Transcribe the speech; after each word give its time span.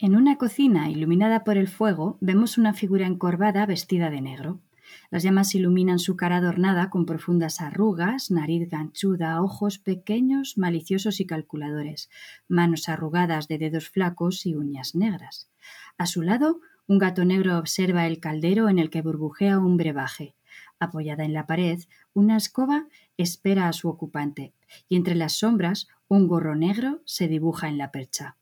En 0.00 0.16
una 0.16 0.38
cocina 0.38 0.90
iluminada 0.90 1.44
por 1.44 1.56
el 1.56 1.68
fuego 1.68 2.18
vemos 2.20 2.58
una 2.58 2.74
figura 2.74 3.06
encorvada 3.06 3.64
vestida 3.64 4.10
de 4.10 4.20
negro. 4.20 4.60
Las 5.08 5.22
llamas 5.22 5.54
iluminan 5.54 6.00
su 6.00 6.16
cara 6.16 6.38
adornada 6.38 6.90
con 6.90 7.06
profundas 7.06 7.60
arrugas, 7.60 8.32
nariz 8.32 8.68
ganchuda, 8.68 9.40
ojos 9.40 9.78
pequeños, 9.78 10.58
maliciosos 10.58 11.20
y 11.20 11.26
calculadores, 11.26 12.10
manos 12.48 12.88
arrugadas 12.88 13.46
de 13.46 13.58
dedos 13.58 13.88
flacos 13.88 14.46
y 14.46 14.56
uñas 14.56 14.96
negras. 14.96 15.48
A 15.96 16.06
su 16.06 16.22
lado, 16.22 16.60
un 16.88 16.98
gato 16.98 17.24
negro 17.24 17.56
observa 17.56 18.08
el 18.08 18.18
caldero 18.18 18.68
en 18.68 18.80
el 18.80 18.90
que 18.90 19.00
burbujea 19.00 19.60
un 19.60 19.76
brebaje. 19.76 20.34
Apoyada 20.80 21.24
en 21.24 21.32
la 21.32 21.46
pared, 21.46 21.78
una 22.14 22.36
escoba 22.36 22.88
espera 23.16 23.68
a 23.68 23.72
su 23.72 23.88
ocupante, 23.88 24.54
y 24.88 24.96
entre 24.96 25.14
las 25.14 25.34
sombras 25.34 25.86
un 26.08 26.26
gorro 26.26 26.56
negro 26.56 27.00
se 27.04 27.28
dibuja 27.28 27.68
en 27.68 27.78
la 27.78 27.92
percha. 27.92 28.36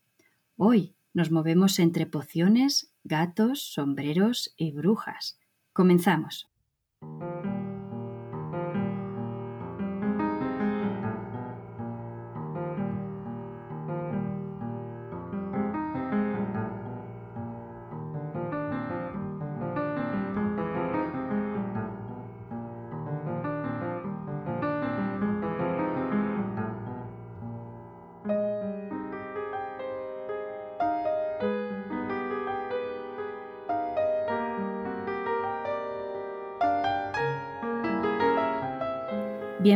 Hoy 0.57 0.95
nos 1.15 1.31
movemos 1.31 1.79
entre 1.79 2.07
pociones, 2.07 2.93
gatos, 3.05 3.63
sombreros 3.73 4.55
y 4.57 4.73
brujas. 4.73 5.39
Comenzamos. 5.73 6.51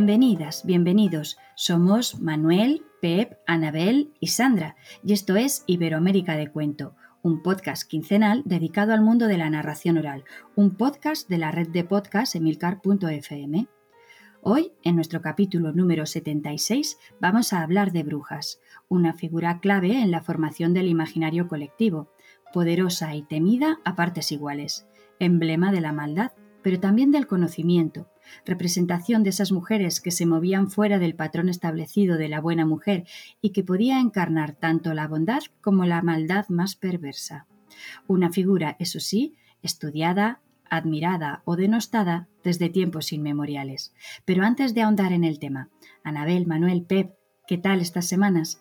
Bienvenidas, 0.06 0.64
bienvenidos. 0.64 1.36
Somos 1.56 2.20
Manuel, 2.20 2.84
Pep, 3.02 3.40
Anabel 3.44 4.12
y 4.20 4.28
Sandra, 4.28 4.76
y 5.02 5.12
esto 5.12 5.34
es 5.34 5.64
Iberoamérica 5.66 6.36
de 6.36 6.48
Cuento, 6.48 6.94
un 7.22 7.42
podcast 7.42 7.82
quincenal 7.90 8.42
dedicado 8.44 8.92
al 8.92 9.00
mundo 9.00 9.26
de 9.26 9.36
la 9.36 9.50
narración 9.50 9.98
oral, 9.98 10.22
un 10.54 10.76
podcast 10.76 11.28
de 11.28 11.38
la 11.38 11.50
red 11.50 11.70
de 11.70 11.82
podcast 11.82 12.36
emilcar.fm. 12.36 13.66
Hoy, 14.42 14.70
en 14.84 14.94
nuestro 14.94 15.22
capítulo 15.22 15.72
número 15.72 16.06
76, 16.06 16.98
vamos 17.20 17.52
a 17.52 17.62
hablar 17.62 17.90
de 17.90 18.04
brujas, 18.04 18.60
una 18.88 19.12
figura 19.12 19.58
clave 19.58 20.00
en 20.00 20.12
la 20.12 20.22
formación 20.22 20.72
del 20.72 20.86
imaginario 20.86 21.48
colectivo, 21.48 22.12
poderosa 22.52 23.16
y 23.16 23.22
temida 23.22 23.80
a 23.84 23.96
partes 23.96 24.30
iguales, 24.30 24.86
emblema 25.18 25.72
de 25.72 25.80
la 25.80 25.90
maldad, 25.90 26.30
pero 26.66 26.80
también 26.80 27.12
del 27.12 27.28
conocimiento, 27.28 28.10
representación 28.44 29.22
de 29.22 29.30
esas 29.30 29.52
mujeres 29.52 30.00
que 30.00 30.10
se 30.10 30.26
movían 30.26 30.68
fuera 30.68 30.98
del 30.98 31.14
patrón 31.14 31.48
establecido 31.48 32.18
de 32.18 32.28
la 32.28 32.40
buena 32.40 32.66
mujer 32.66 33.06
y 33.40 33.50
que 33.50 33.62
podía 33.62 34.00
encarnar 34.00 34.56
tanto 34.56 34.92
la 34.92 35.06
bondad 35.06 35.42
como 35.60 35.84
la 35.84 36.02
maldad 36.02 36.48
más 36.48 36.74
perversa. 36.74 37.46
Una 38.08 38.32
figura, 38.32 38.74
eso 38.80 38.98
sí, 38.98 39.36
estudiada, 39.62 40.40
admirada 40.68 41.42
o 41.44 41.54
denostada 41.54 42.26
desde 42.42 42.68
tiempos 42.68 43.12
inmemoriales. 43.12 43.94
Pero 44.24 44.42
antes 44.42 44.74
de 44.74 44.82
ahondar 44.82 45.12
en 45.12 45.22
el 45.22 45.38
tema, 45.38 45.70
Anabel, 46.02 46.48
Manuel, 46.48 46.82
Pep, 46.82 47.14
¿qué 47.46 47.58
tal 47.58 47.80
estas 47.80 48.08
semanas? 48.08 48.60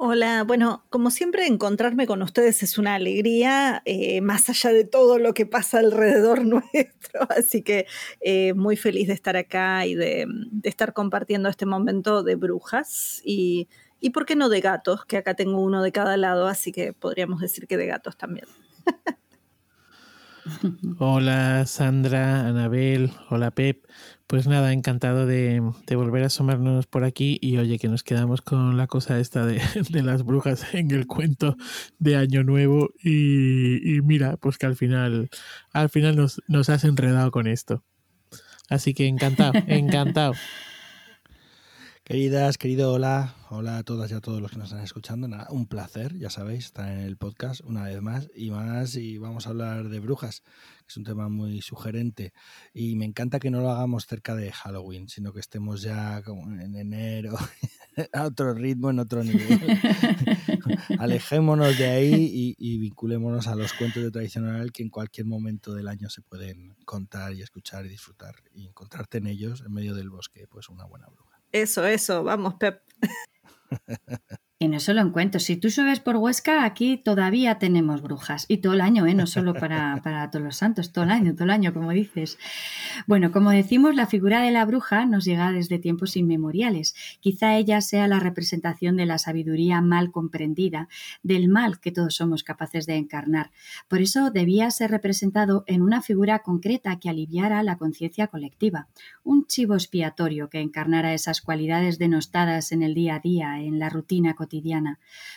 Hola, 0.00 0.44
bueno, 0.44 0.84
como 0.90 1.10
siempre 1.10 1.46
encontrarme 1.48 2.06
con 2.06 2.22
ustedes 2.22 2.62
es 2.62 2.78
una 2.78 2.94
alegría, 2.94 3.82
eh, 3.84 4.20
más 4.20 4.48
allá 4.48 4.72
de 4.72 4.84
todo 4.84 5.18
lo 5.18 5.34
que 5.34 5.44
pasa 5.44 5.80
alrededor 5.80 6.44
nuestro, 6.46 7.26
así 7.36 7.62
que 7.62 7.84
eh, 8.20 8.54
muy 8.54 8.76
feliz 8.76 9.08
de 9.08 9.14
estar 9.14 9.36
acá 9.36 9.86
y 9.86 9.96
de, 9.96 10.24
estar 10.62 10.92
compartiendo 10.92 11.48
este 11.48 11.66
momento 11.66 12.22
de 12.22 12.36
brujas 12.36 13.20
y, 13.24 13.66
y, 13.98 14.10
¿por 14.10 14.24
qué 14.24 14.36
no 14.36 14.48
de 14.48 14.60
gatos? 14.60 15.04
Que 15.04 15.16
acá 15.16 15.34
tengo 15.34 15.60
uno 15.60 15.82
de 15.82 15.90
cada 15.90 16.16
lado, 16.16 16.46
así 16.46 16.70
que 16.70 16.92
podríamos 16.92 17.40
decir 17.40 17.66
que 17.66 17.76
de 17.76 17.86
gatos 17.86 18.16
también. 18.16 18.46
Hola 20.98 21.66
Sandra, 21.66 22.46
Anabel, 22.46 23.12
hola 23.30 23.50
Pep. 23.50 23.84
Pues 24.26 24.46
nada, 24.46 24.74
encantado 24.74 25.24
de, 25.26 25.62
volver 25.94 26.22
a 26.22 26.26
asomarnos 26.26 26.86
por 26.86 27.04
aquí 27.04 27.38
y 27.40 27.56
oye 27.56 27.78
que 27.78 27.88
nos 27.88 28.02
quedamos 28.02 28.42
con 28.42 28.76
la 28.76 28.86
cosa 28.86 29.18
esta 29.18 29.46
de, 29.46 29.60
las 30.02 30.22
brujas 30.22 30.66
en 30.74 30.90
el 30.90 31.06
cuento 31.06 31.56
de 31.98 32.16
Año 32.16 32.44
Nuevo 32.44 32.90
y, 33.02 34.00
mira, 34.02 34.36
pues 34.36 34.58
que 34.58 34.66
al 34.66 34.76
final, 34.76 35.30
al 35.72 35.88
final 35.88 36.16
nos, 36.16 36.42
nos 36.46 36.68
has 36.68 36.84
enredado 36.84 37.30
con 37.30 37.46
esto. 37.46 37.82
Así 38.68 38.92
que 38.92 39.06
encantado, 39.06 39.52
encantado. 39.66 40.34
Queridas, 42.08 42.56
querido, 42.56 42.94
hola, 42.94 43.34
hola 43.50 43.76
a 43.76 43.82
todas 43.82 44.10
y 44.10 44.14
a 44.14 44.22
todos 44.22 44.40
los 44.40 44.50
que 44.50 44.56
nos 44.56 44.68
están 44.68 44.82
escuchando. 44.82 45.28
un 45.50 45.66
placer, 45.66 46.16
ya 46.16 46.30
sabéis, 46.30 46.64
estar 46.64 46.90
en 46.90 47.00
el 47.00 47.18
podcast 47.18 47.60
una 47.60 47.82
vez 47.82 48.00
más 48.00 48.30
y 48.34 48.50
más. 48.50 48.94
Y 48.94 49.18
vamos 49.18 49.46
a 49.46 49.50
hablar 49.50 49.90
de 49.90 50.00
brujas, 50.00 50.40
que 50.40 50.86
es 50.88 50.96
un 50.96 51.04
tema 51.04 51.28
muy 51.28 51.60
sugerente. 51.60 52.32
Y 52.72 52.96
me 52.96 53.04
encanta 53.04 53.38
que 53.38 53.50
no 53.50 53.60
lo 53.60 53.70
hagamos 53.70 54.06
cerca 54.06 54.34
de 54.34 54.50
Halloween, 54.50 55.10
sino 55.10 55.34
que 55.34 55.40
estemos 55.40 55.82
ya 55.82 56.22
como 56.22 56.50
en 56.50 56.76
enero, 56.76 57.36
a 58.14 58.24
otro 58.24 58.54
ritmo, 58.54 58.88
en 58.88 59.00
otro 59.00 59.22
nivel. 59.22 59.60
Alejémonos 60.98 61.76
de 61.76 61.88
ahí 61.88 62.54
y, 62.56 62.78
vinculémonos 62.78 63.48
a 63.48 63.54
los 63.54 63.74
cuentos 63.74 64.02
de 64.02 64.10
tradición 64.10 64.46
oral 64.46 64.72
que 64.72 64.82
en 64.82 64.88
cualquier 64.88 65.26
momento 65.26 65.74
del 65.74 65.88
año 65.88 66.08
se 66.08 66.22
pueden 66.22 66.74
contar 66.86 67.34
y 67.34 67.42
escuchar 67.42 67.84
y 67.84 67.90
disfrutar. 67.90 68.36
Y 68.54 68.66
encontrarte 68.66 69.18
en 69.18 69.26
ellos, 69.26 69.62
en 69.66 69.74
medio 69.74 69.94
del 69.94 70.08
bosque, 70.08 70.46
pues 70.48 70.70
una 70.70 70.86
buena 70.86 71.06
bruja. 71.08 71.27
Eso, 71.52 71.84
eso, 71.86 72.22
vamos, 72.24 72.54
Pep. 72.54 72.82
Y 74.60 74.66
no 74.66 74.80
solo 74.80 75.02
en 75.02 75.10
cuentos. 75.10 75.44
Si 75.44 75.56
tú 75.56 75.70
subes 75.70 76.00
por 76.00 76.16
Huesca, 76.16 76.64
aquí 76.64 76.96
todavía 76.96 77.60
tenemos 77.60 78.02
brujas. 78.02 78.44
Y 78.48 78.56
todo 78.56 78.72
el 78.72 78.80
año, 78.80 79.06
¿eh? 79.06 79.14
no 79.14 79.28
solo 79.28 79.54
para, 79.54 80.00
para, 80.02 80.32
todos 80.32 80.44
los 80.44 80.56
santos, 80.56 80.90
todo 80.90 81.04
el 81.04 81.12
año, 81.12 81.32
todo 81.34 81.44
el 81.44 81.50
año, 81.50 81.72
como 81.72 81.92
dices. 81.92 82.38
Bueno, 83.06 83.30
como 83.30 83.52
decimos, 83.52 83.94
la 83.94 84.08
figura 84.08 84.42
de 84.42 84.50
la 84.50 84.64
bruja 84.64 85.06
nos 85.06 85.24
llega 85.24 85.52
desde 85.52 85.78
tiempos 85.78 86.16
inmemoriales. 86.16 86.96
Quizá 87.20 87.56
ella 87.56 87.80
sea 87.80 88.08
la 88.08 88.18
representación 88.18 88.96
de 88.96 89.06
la 89.06 89.18
sabiduría 89.18 89.80
mal 89.80 90.10
comprendida, 90.10 90.88
del 91.22 91.48
mal 91.48 91.78
que 91.78 91.92
todos 91.92 92.16
somos 92.16 92.42
capaces 92.42 92.84
de 92.86 92.96
encarnar. 92.96 93.52
Por 93.86 94.00
eso 94.00 94.32
debía 94.32 94.72
ser 94.72 94.90
representado 94.90 95.62
en 95.68 95.82
una 95.82 96.02
figura 96.02 96.40
concreta 96.40 96.98
que 96.98 97.08
aliviara 97.08 97.62
la 97.62 97.78
conciencia 97.78 98.26
colectiva. 98.26 98.88
Un 99.22 99.46
chivo 99.46 99.74
expiatorio 99.74 100.48
que 100.48 100.58
encarnara 100.58 101.14
esas 101.14 101.42
cualidades 101.42 102.00
denostadas 102.00 102.72
en 102.72 102.82
el 102.82 102.94
día 102.94 103.14
a 103.14 103.20
día, 103.20 103.60
en 103.60 103.78
la 103.78 103.88
rutina 103.88 104.34
cotidiana 104.34 104.47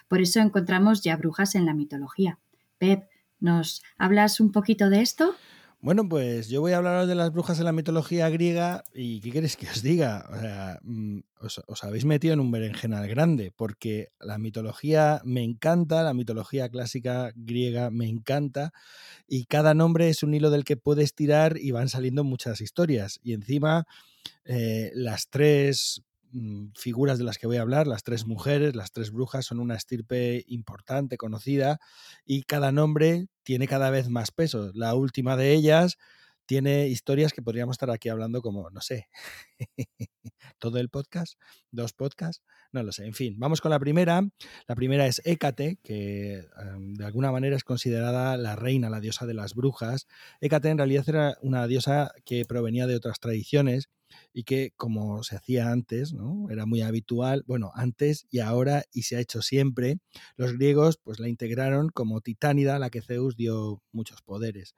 Por 0.07 0.21
eso 0.21 0.39
encontramos 0.39 1.01
ya 1.01 1.15
brujas 1.17 1.55
en 1.55 1.65
la 1.65 1.73
mitología. 1.73 2.39
Pep, 2.77 3.07
¿nos 3.39 3.81
hablas 3.97 4.39
un 4.39 4.51
poquito 4.51 4.89
de 4.89 5.01
esto? 5.01 5.35
Bueno, 5.83 6.07
pues 6.07 6.47
yo 6.47 6.61
voy 6.61 6.73
a 6.73 6.77
hablaros 6.77 7.07
de 7.07 7.15
las 7.15 7.33
brujas 7.33 7.57
en 7.57 7.65
la 7.65 7.71
mitología 7.71 8.29
griega 8.29 8.83
y 8.93 9.19
¿qué 9.19 9.31
queréis 9.31 9.57
que 9.57 9.67
os 9.67 9.81
diga? 9.81 10.29
O 10.31 10.39
sea, 10.39 10.79
mm, 10.83 11.21
os, 11.39 11.83
habéis 11.83 12.05
metido 12.05 12.35
en 12.35 12.39
un 12.39 12.51
berenjenal 12.51 13.07
grande 13.07 13.51
porque 13.55 14.09
la 14.19 14.37
mitología 14.37 15.21
me 15.25 15.43
encanta, 15.43 16.03
la 16.03 16.13
mitología 16.13 16.69
clásica 16.69 17.31
griega 17.35 17.89
me 17.89 18.07
encanta 18.07 18.73
y 19.27 19.45
cada 19.45 19.73
nombre 19.73 20.09
es 20.09 20.21
un 20.21 20.35
hilo 20.35 20.51
del 20.51 20.65
que 20.65 20.77
puedes 20.77 21.15
tirar 21.15 21.57
y 21.57 21.71
van 21.71 21.89
saliendo 21.89 22.23
muchas 22.23 22.61
historias 22.61 23.19
y 23.23 23.33
encima 23.33 23.87
eh, 24.45 24.91
las 24.93 25.29
tres 25.29 26.03
figuras 26.75 27.17
de 27.17 27.23
las 27.23 27.37
que 27.37 27.47
voy 27.47 27.57
a 27.57 27.61
hablar, 27.61 27.87
las 27.87 28.03
tres 28.03 28.25
mujeres, 28.25 28.75
las 28.75 28.91
tres 28.91 29.11
brujas, 29.11 29.45
son 29.45 29.59
una 29.59 29.75
estirpe 29.75 30.43
importante, 30.47 31.17
conocida, 31.17 31.79
y 32.25 32.43
cada 32.43 32.71
nombre 32.71 33.27
tiene 33.43 33.67
cada 33.67 33.89
vez 33.89 34.09
más 34.09 34.31
peso. 34.31 34.71
La 34.73 34.95
última 34.95 35.35
de 35.35 35.53
ellas 35.53 35.97
tiene 36.45 36.87
historias 36.87 37.33
que 37.33 37.41
podríamos 37.41 37.75
estar 37.75 37.89
aquí 37.89 38.09
hablando 38.09 38.41
como, 38.41 38.69
no 38.69 38.81
sé, 38.81 39.07
todo 40.59 40.79
el 40.79 40.89
podcast, 40.89 41.39
dos 41.71 41.93
podcasts, 41.93 42.43
no 42.71 42.83
lo 42.83 42.91
sé. 42.91 43.05
En 43.05 43.13
fin, 43.13 43.35
vamos 43.37 43.61
con 43.61 43.71
la 43.71 43.79
primera. 43.79 44.21
La 44.67 44.75
primera 44.75 45.07
es 45.07 45.21
Hécate, 45.25 45.79
que 45.83 46.45
em, 46.57 46.93
de 46.93 47.05
alguna 47.05 47.31
manera 47.31 47.55
es 47.55 47.63
considerada 47.63 48.37
la 48.37 48.55
reina, 48.55 48.89
la 48.89 48.99
diosa 48.99 49.25
de 49.25 49.33
las 49.33 49.53
brujas. 49.53 50.07
Hécate 50.39 50.69
en 50.69 50.77
realidad 50.77 51.05
era 51.07 51.37
una 51.41 51.67
diosa 51.67 52.11
que 52.25 52.45
provenía 52.45 52.87
de 52.87 52.95
otras 52.95 53.19
tradiciones 53.19 53.89
y 54.33 54.43
que 54.43 54.73
como 54.75 55.23
se 55.23 55.35
hacía 55.35 55.71
antes, 55.71 56.13
¿no? 56.13 56.49
Era 56.49 56.65
muy 56.65 56.81
habitual, 56.81 57.43
bueno, 57.47 57.71
antes 57.75 58.27
y 58.29 58.39
ahora 58.39 58.83
y 58.91 59.03
se 59.03 59.15
ha 59.15 59.19
hecho 59.19 59.41
siempre, 59.41 59.97
los 60.35 60.53
griegos 60.53 60.97
pues 60.97 61.19
la 61.19 61.29
integraron 61.29 61.89
como 61.89 62.21
titánida 62.21 62.75
a 62.75 62.79
la 62.79 62.89
que 62.89 63.01
Zeus 63.01 63.35
dio 63.35 63.81
muchos 63.91 64.21
poderes. 64.21 64.75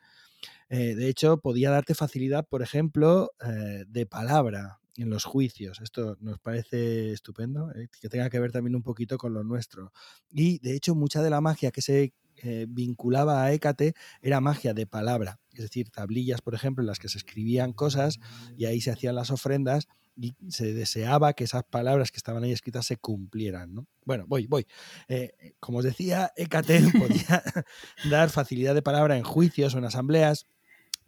Eh, 0.69 0.95
de 0.95 1.07
hecho, 1.09 1.37
podía 1.37 1.69
darte 1.71 1.95
facilidad, 1.95 2.47
por 2.47 2.61
ejemplo, 2.61 3.31
eh, 3.45 3.85
de 3.87 4.05
palabra. 4.05 4.79
en 4.95 5.09
los 5.09 5.23
juicios. 5.25 5.81
Esto 5.81 6.17
nos 6.19 6.39
parece 6.39 7.13
estupendo, 7.13 7.71
eh, 7.73 7.87
que 7.99 8.09
tenga 8.09 8.29
que 8.29 8.39
ver 8.39 8.51
también 8.51 8.75
un 8.75 8.83
poquito 8.83 9.17
con 9.17 9.33
lo 9.33 9.43
nuestro. 9.43 9.91
Y 10.29 10.59
de 10.59 10.75
hecho, 10.75 10.93
mucha 10.93 11.23
de 11.23 11.31
la 11.31 11.41
magia 11.41 11.71
que 11.71 11.81
se 11.81 12.13
eh, 12.43 12.65
vinculaba 12.67 13.43
a 13.43 13.53
Hécate 13.53 13.93
era 14.21 14.41
magia 14.41 14.73
de 14.73 14.85
palabra, 14.85 15.39
es 15.53 15.61
decir, 15.61 15.89
tablillas, 15.89 16.41
por 16.41 16.55
ejemplo, 16.55 16.83
en 16.83 16.87
las 16.87 16.99
que 16.99 17.07
se 17.07 17.17
escribían 17.17 17.71
cosas 17.71 18.19
y 18.57 18.65
ahí 18.65 18.81
se 18.81 18.91
hacían 18.91 19.15
las 19.15 19.31
ofrendas 19.31 19.87
y 20.17 20.35
se 20.49 20.73
deseaba 20.73 21.33
que 21.33 21.45
esas 21.45 21.63
palabras 21.63 22.11
que 22.11 22.17
estaban 22.17 22.43
ahí 22.43 22.51
escritas 22.51 22.85
se 22.85 22.97
cumplieran. 22.97 23.73
¿no? 23.73 23.87
Bueno, 24.05 24.25
voy, 24.27 24.47
voy. 24.47 24.67
Eh, 25.07 25.55
como 25.61 25.79
os 25.79 25.85
decía, 25.85 26.33
Hécate 26.35 26.81
podía 26.99 27.43
dar 28.09 28.29
facilidad 28.29 28.75
de 28.75 28.81
palabra 28.81 29.17
en 29.17 29.23
juicios 29.23 29.73
o 29.73 29.77
en 29.77 29.85
asambleas. 29.85 30.45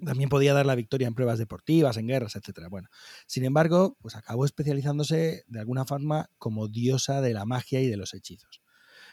También 0.03 0.29
podía 0.29 0.53
dar 0.53 0.65
la 0.65 0.75
victoria 0.75 1.07
en 1.07 1.15
pruebas 1.15 1.37
deportivas, 1.37 1.97
en 1.97 2.07
guerras, 2.07 2.35
etc. 2.35 2.67
Bueno, 2.69 2.87
sin 3.27 3.43
embargo, 3.45 3.97
pues 4.01 4.15
acabó 4.15 4.45
especializándose 4.45 5.43
de 5.47 5.59
alguna 5.59 5.85
forma 5.85 6.29
como 6.37 6.67
diosa 6.67 7.21
de 7.21 7.33
la 7.33 7.45
magia 7.45 7.81
y 7.81 7.87
de 7.87 7.97
los 7.97 8.13
hechizos 8.13 8.61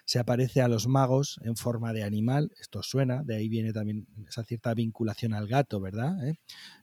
se 0.05 0.19
aparece 0.19 0.61
a 0.61 0.69
los 0.69 0.89
magos 0.89 1.39
en 1.43 1.57
forma 1.57 1.93
de 1.93 2.03
animal, 2.03 2.53
esto 2.61 2.83
suena, 2.83 3.23
de 3.23 3.37
ahí 3.37 3.49
viene 3.49 3.73
también 3.73 4.07
esa 4.29 4.45
cierta 4.45 4.75
vinculación 4.75 5.33
al 5.33 5.47
gato, 5.47 5.81
¿verdad? 5.81 6.27
¿Eh? 6.27 6.35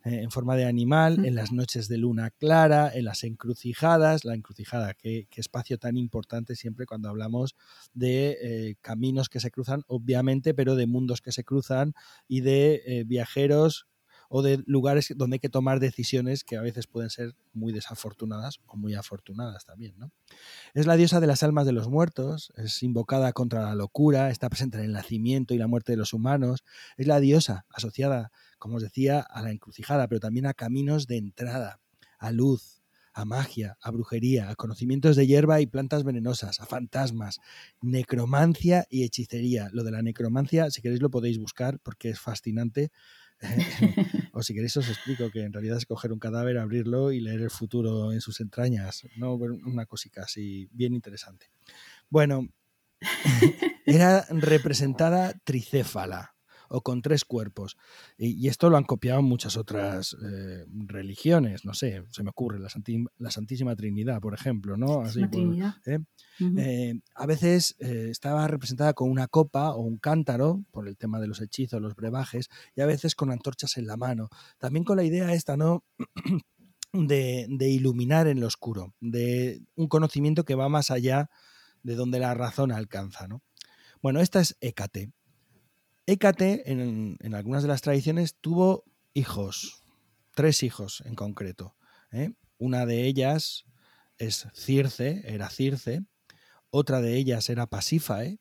Eh, 0.06 0.22
en 0.22 0.32
forma 0.32 0.56
de 0.56 0.66
animal, 0.66 1.26
en 1.26 1.36
las 1.36 1.52
noches 1.52 1.88
de 1.88 1.98
luna 1.98 2.32
clara, 2.32 2.92
en 2.94 3.06
las 3.06 3.24
encrucijadas, 3.24 4.26
la 4.26 4.36
encrucijada, 4.36 4.94
qué, 4.94 5.28
espacio 5.36 5.78
tan 5.78 5.96
importante 5.96 6.56
siempre 6.56 6.86
cuando 6.86 7.08
hablamos 7.08 7.56
de 7.94 8.38
eh, 8.42 8.76
caminos 8.82 9.30
que 9.30 9.40
se 9.40 9.52
cruzan, 9.52 9.84
obviamente, 9.88 10.54
pero 10.54 10.76
de 10.76 10.86
mundos 10.86 11.22
que 11.22 11.32
se 11.32 11.44
cruzan 11.44 11.94
y 12.28 12.42
de 12.42 13.06
viajeros 13.08 13.88
o 14.30 14.42
de 14.42 14.64
lugares 14.66 15.14
donde 15.16 15.36
hay 15.36 15.40
que 15.40 15.50
tomar 15.50 15.80
decisiones 15.80 16.44
que 16.44 16.56
a 16.56 16.62
veces 16.62 16.88
pueden 16.88 17.10
ser 17.10 17.36
muy 17.52 17.74
desafortunadas 17.74 18.60
o 18.68 18.78
muy 18.78 18.94
afortunadas 18.94 19.66
también. 19.66 19.96
¿no? 19.98 20.12
Es 20.74 20.86
la 20.86 20.96
diosa 20.96 21.20
de 21.20 21.28
las 21.28 21.44
almas 21.44 21.66
de 21.66 21.74
los 21.74 21.90
muertos, 21.90 22.54
es 22.56 22.82
invocada 22.84 23.34
contra 23.34 23.64
la 23.64 23.76
locura, 23.76 24.30
está 24.30 24.48
presente 24.50 24.78
en 24.78 24.86
el 24.86 24.94
nacimiento 24.94 25.54
y 25.54 25.58
la 25.58 25.68
muerte 25.68 25.92
de 25.92 25.98
los 25.98 26.14
humanos, 26.14 26.64
es 26.96 27.08
la 27.08 27.20
diosa 27.20 27.66
asociada, 27.74 28.32
como 28.60 28.76
os 28.76 28.84
decía, 28.84 29.20
a 29.20 29.42
la 29.42 29.52
encrucijada, 29.52 30.08
pero 30.08 30.20
también 30.20 30.46
a 30.46 30.54
caminos 30.54 31.08
de 31.08 31.18
entrada, 31.18 31.80
a 32.20 32.32
luz, 32.32 32.80
a 33.14 33.26
magia, 33.26 33.78
a 33.82 33.92
brujería, 33.92 34.50
a 34.50 34.56
conocimientos 34.56 35.16
de 35.16 35.28
hierba 35.28 35.60
y 35.62 35.66
plantas 35.66 36.04
venenosas, 36.04 36.60
a 36.60 36.66
fantasmas, 36.66 37.40
necromancia 37.82 38.86
y 38.90 39.04
hechicería. 39.04 39.70
Lo 39.74 39.84
de 39.84 39.92
la 39.92 40.02
necromancia, 40.02 40.70
si 40.72 40.82
queréis 40.82 41.02
lo 41.02 41.10
podéis 41.10 41.38
buscar 41.38 41.80
porque 41.80 42.10
es 42.10 42.20
fascinante. 42.20 42.92
o 44.34 44.44
si 44.44 44.54
queréis 44.54 44.76
os 44.78 44.90
explico 44.90 45.32
que 45.32 45.44
en 45.44 45.54
realidad 45.54 45.78
es 45.78 45.86
coger 45.86 46.12
un 46.12 46.20
cadáver, 46.20 46.58
abrirlo 46.58 47.12
y 47.12 47.20
leer 47.20 47.42
el 47.42 47.52
futuro 47.52 48.12
en 48.12 48.22
sus 48.22 48.40
entrañas. 48.40 49.04
¿no? 49.18 49.36
Una 49.36 49.86
cosita 49.86 50.24
así 50.24 50.68
bien 50.72 50.94
interesante. 50.94 51.52
Bueno, 52.10 52.50
era 53.86 54.26
representada 54.30 55.34
tricéfala 55.44 56.36
o 56.70 56.82
con 56.82 57.02
tres 57.02 57.26
cuerpos. 57.26 57.78
Y, 58.18 58.48
esto 58.48 58.70
lo 58.70 58.78
han 58.78 58.84
copiado 58.84 59.22
muchas 59.22 59.58
otras 59.58 60.16
eh, 60.24 60.66
religiones, 60.70 61.66
no 61.66 61.74
sé, 61.74 62.04
se 62.10 62.24
me 62.24 62.30
ocurre, 62.30 62.60
la, 62.60 62.70
la 63.18 63.32
Santísima 63.32 63.76
Trinidad, 63.76 64.20
por 64.22 64.34
ejemplo, 64.34 64.78
¿no? 64.78 65.04
¿eh? 65.86 66.00
Eh, 66.58 66.94
a 67.16 67.26
veces 67.26 67.76
estaba 67.80 68.48
representada 68.48 68.94
con 68.94 69.10
una 69.10 69.28
copa 69.28 69.72
o 69.72 69.82
un 69.82 69.98
cántaro, 69.98 70.64
por 70.72 70.88
el 70.88 70.98
tema 70.98 71.20
de 71.20 71.28
los 71.28 71.42
hechizos, 71.42 71.82
los 71.82 71.96
brebajes, 71.96 72.50
y 72.76 72.82
a 72.82 72.86
veces 72.86 73.16
con 73.16 73.32
antorchas 73.32 73.78
en 73.78 73.88
la 73.88 73.98
mano. 73.98 74.30
También 74.58 74.84
con 74.84 74.98
la 74.98 75.04
idea 75.04 75.34
esta, 75.34 75.58
¿no? 75.58 75.84
De, 76.92 77.46
de, 77.48 77.70
iluminar 77.70 78.26
en 78.26 78.40
lo 78.40 78.48
oscuro, 78.48 78.96
de 79.00 79.62
un 79.76 79.88
conocimiento 79.88 80.44
que 80.44 80.56
va 80.56 80.70
más 80.70 80.90
allá 80.90 81.30
de 81.84 81.96
donde 81.96 82.20
la 82.20 82.34
razón 82.34 82.72
alcanza. 82.72 83.28
¿no? 83.28 83.44
Bueno, 84.02 84.20
esta 84.22 84.40
es 84.40 84.58
Hécate. 84.62 85.12
Hécate, 86.10 86.64
en, 86.72 87.36
algunas 87.36 87.62
de 87.62 87.68
las 87.68 87.84
tradiciones, 87.84 88.34
tuvo 88.42 88.84
hijos, 89.14 89.84
tres 90.34 90.64
hijos 90.64 91.04
en 91.06 91.14
concreto. 91.14 91.76
¿eh? 92.12 92.32
Una 92.58 92.88
de 92.88 93.06
ellas 93.06 93.66
es 94.18 94.48
Circe, 94.56 95.22
era 95.24 95.52
Circe, 95.52 96.02
otra 96.72 97.00
de 97.00 97.16
ellas 97.16 97.48
era 97.52 97.68
Pasífae, 97.68 98.40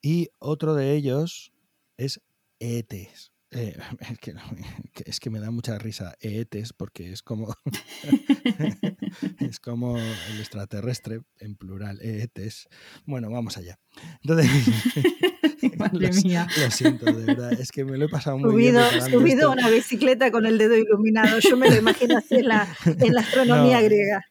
y 0.00 0.28
otro 0.38 0.76
de 0.76 0.94
ellos 0.94 1.52
es 1.96 2.20
Eetes. 2.60 3.32
Eh, 3.50 3.76
es, 5.04 5.18
que, 5.18 5.30
me 5.30 5.40
da 5.40 5.50
mucha 5.50 5.78
risa 5.80 6.14
Eetes 6.20 6.72
porque 6.72 7.10
es 7.10 7.22
como 7.22 7.56
es 9.40 9.58
como 9.58 9.98
el 9.98 10.38
extraterrestre 10.38 11.22
en 11.38 11.56
plural 11.56 12.00
Eetes. 12.02 12.68
Bueno, 13.04 13.30
vamos 13.30 13.56
allá. 13.56 13.80
Entonces, 14.22 14.48
Madre 15.78 16.10
mía. 16.24 16.46
Lo 16.60 16.70
siento, 16.70 17.06
de 17.06 17.24
verdad. 17.24 17.52
Es 17.52 17.70
que 17.70 17.84
me 17.84 17.96
lo 17.96 18.06
he 18.06 18.08
pasado 18.08 18.38
muy 18.38 18.50
subido, 18.50 18.82
bien. 18.90 19.10
Subido 19.10 19.50
una 19.50 19.68
bicicleta 19.68 20.30
con 20.30 20.46
el 20.46 20.58
dedo 20.58 20.76
iluminado. 20.76 21.38
Yo 21.40 21.56
me 21.56 21.70
lo 21.70 21.76
imagino 21.76 22.18
así 22.18 22.36
en 22.36 22.48
la, 22.48 22.68
en 22.84 23.14
la 23.14 23.20
astronomía 23.28 23.80
griega. 23.82 24.24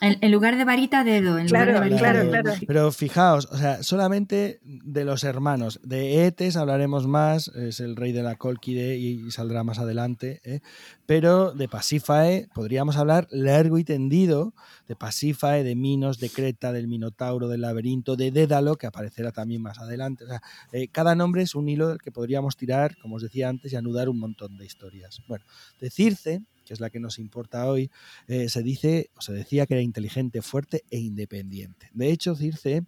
En, 0.00 0.32
lugar 0.32 0.56
de 0.56 0.64
varita, 0.64 1.04
dedo. 1.04 1.38
En 1.38 1.46
claro, 1.46 1.72
lugar 1.72 1.84
de 1.84 1.90
varita, 1.90 2.12
claro, 2.12 2.30
claro. 2.30 2.60
Pero 2.66 2.92
fijaos, 2.92 3.46
o 3.50 3.56
sea, 3.56 3.82
solamente 3.82 4.60
de 4.62 5.04
los 5.04 5.24
hermanos. 5.24 5.78
De 5.82 6.26
Etes 6.26 6.56
hablaremos 6.56 7.06
más, 7.06 7.48
es 7.48 7.80
el 7.80 7.96
rey 7.96 8.12
de 8.12 8.22
la 8.22 8.36
Colquide 8.36 8.96
y, 8.96 9.30
saldrá 9.30 9.62
más 9.62 9.78
adelante. 9.78 10.40
¿eh? 10.44 10.60
Pero 11.06 11.52
de 11.52 11.68
Pasífae 11.68 12.48
podríamos 12.54 12.96
hablar 12.96 13.28
largo 13.30 13.78
y 13.78 13.84
tendido. 13.84 14.54
De 14.88 14.96
Pasífae, 14.96 15.62
de 15.64 15.76
Minos, 15.76 16.18
de 16.18 16.30
Creta, 16.30 16.72
del 16.72 16.88
Minotauro, 16.88 17.48
del 17.48 17.60
laberinto, 17.60 18.16
de 18.16 18.30
Dédalo, 18.30 18.76
que 18.76 18.86
aparecerá 18.86 19.32
también 19.32 19.60
más 19.60 19.78
adelante. 19.78 20.24
O 20.24 20.28
sea, 20.28 20.40
eh, 20.72 20.88
cada 20.88 21.14
nombre 21.14 21.42
es 21.42 21.54
un 21.54 21.68
hilo 21.68 21.88
del 21.88 21.98
que 21.98 22.10
podríamos 22.10 22.56
tirar, 22.56 22.96
como 22.96 23.16
os 23.16 23.22
decía 23.22 23.48
antes, 23.48 23.72
y 23.72 23.76
anudar 23.76 24.08
un 24.08 24.18
montón 24.18 24.56
de 24.56 24.64
historias. 24.64 25.20
Bueno, 25.28 25.44
de 25.80 25.90
Circe 25.90 26.42
que 26.70 26.74
es 26.74 26.80
la 26.80 26.90
que 26.90 27.00
nos 27.00 27.18
importa 27.18 27.66
hoy, 27.66 27.90
eh, 28.28 28.48
se 28.48 28.62
dice 28.62 29.10
o 29.16 29.22
se 29.22 29.32
decía 29.32 29.66
que 29.66 29.74
era 29.74 29.82
inteligente, 29.82 30.40
fuerte 30.40 30.84
e 30.88 31.00
independiente. 31.00 31.90
De 31.92 32.12
hecho, 32.12 32.36
Circe 32.36 32.84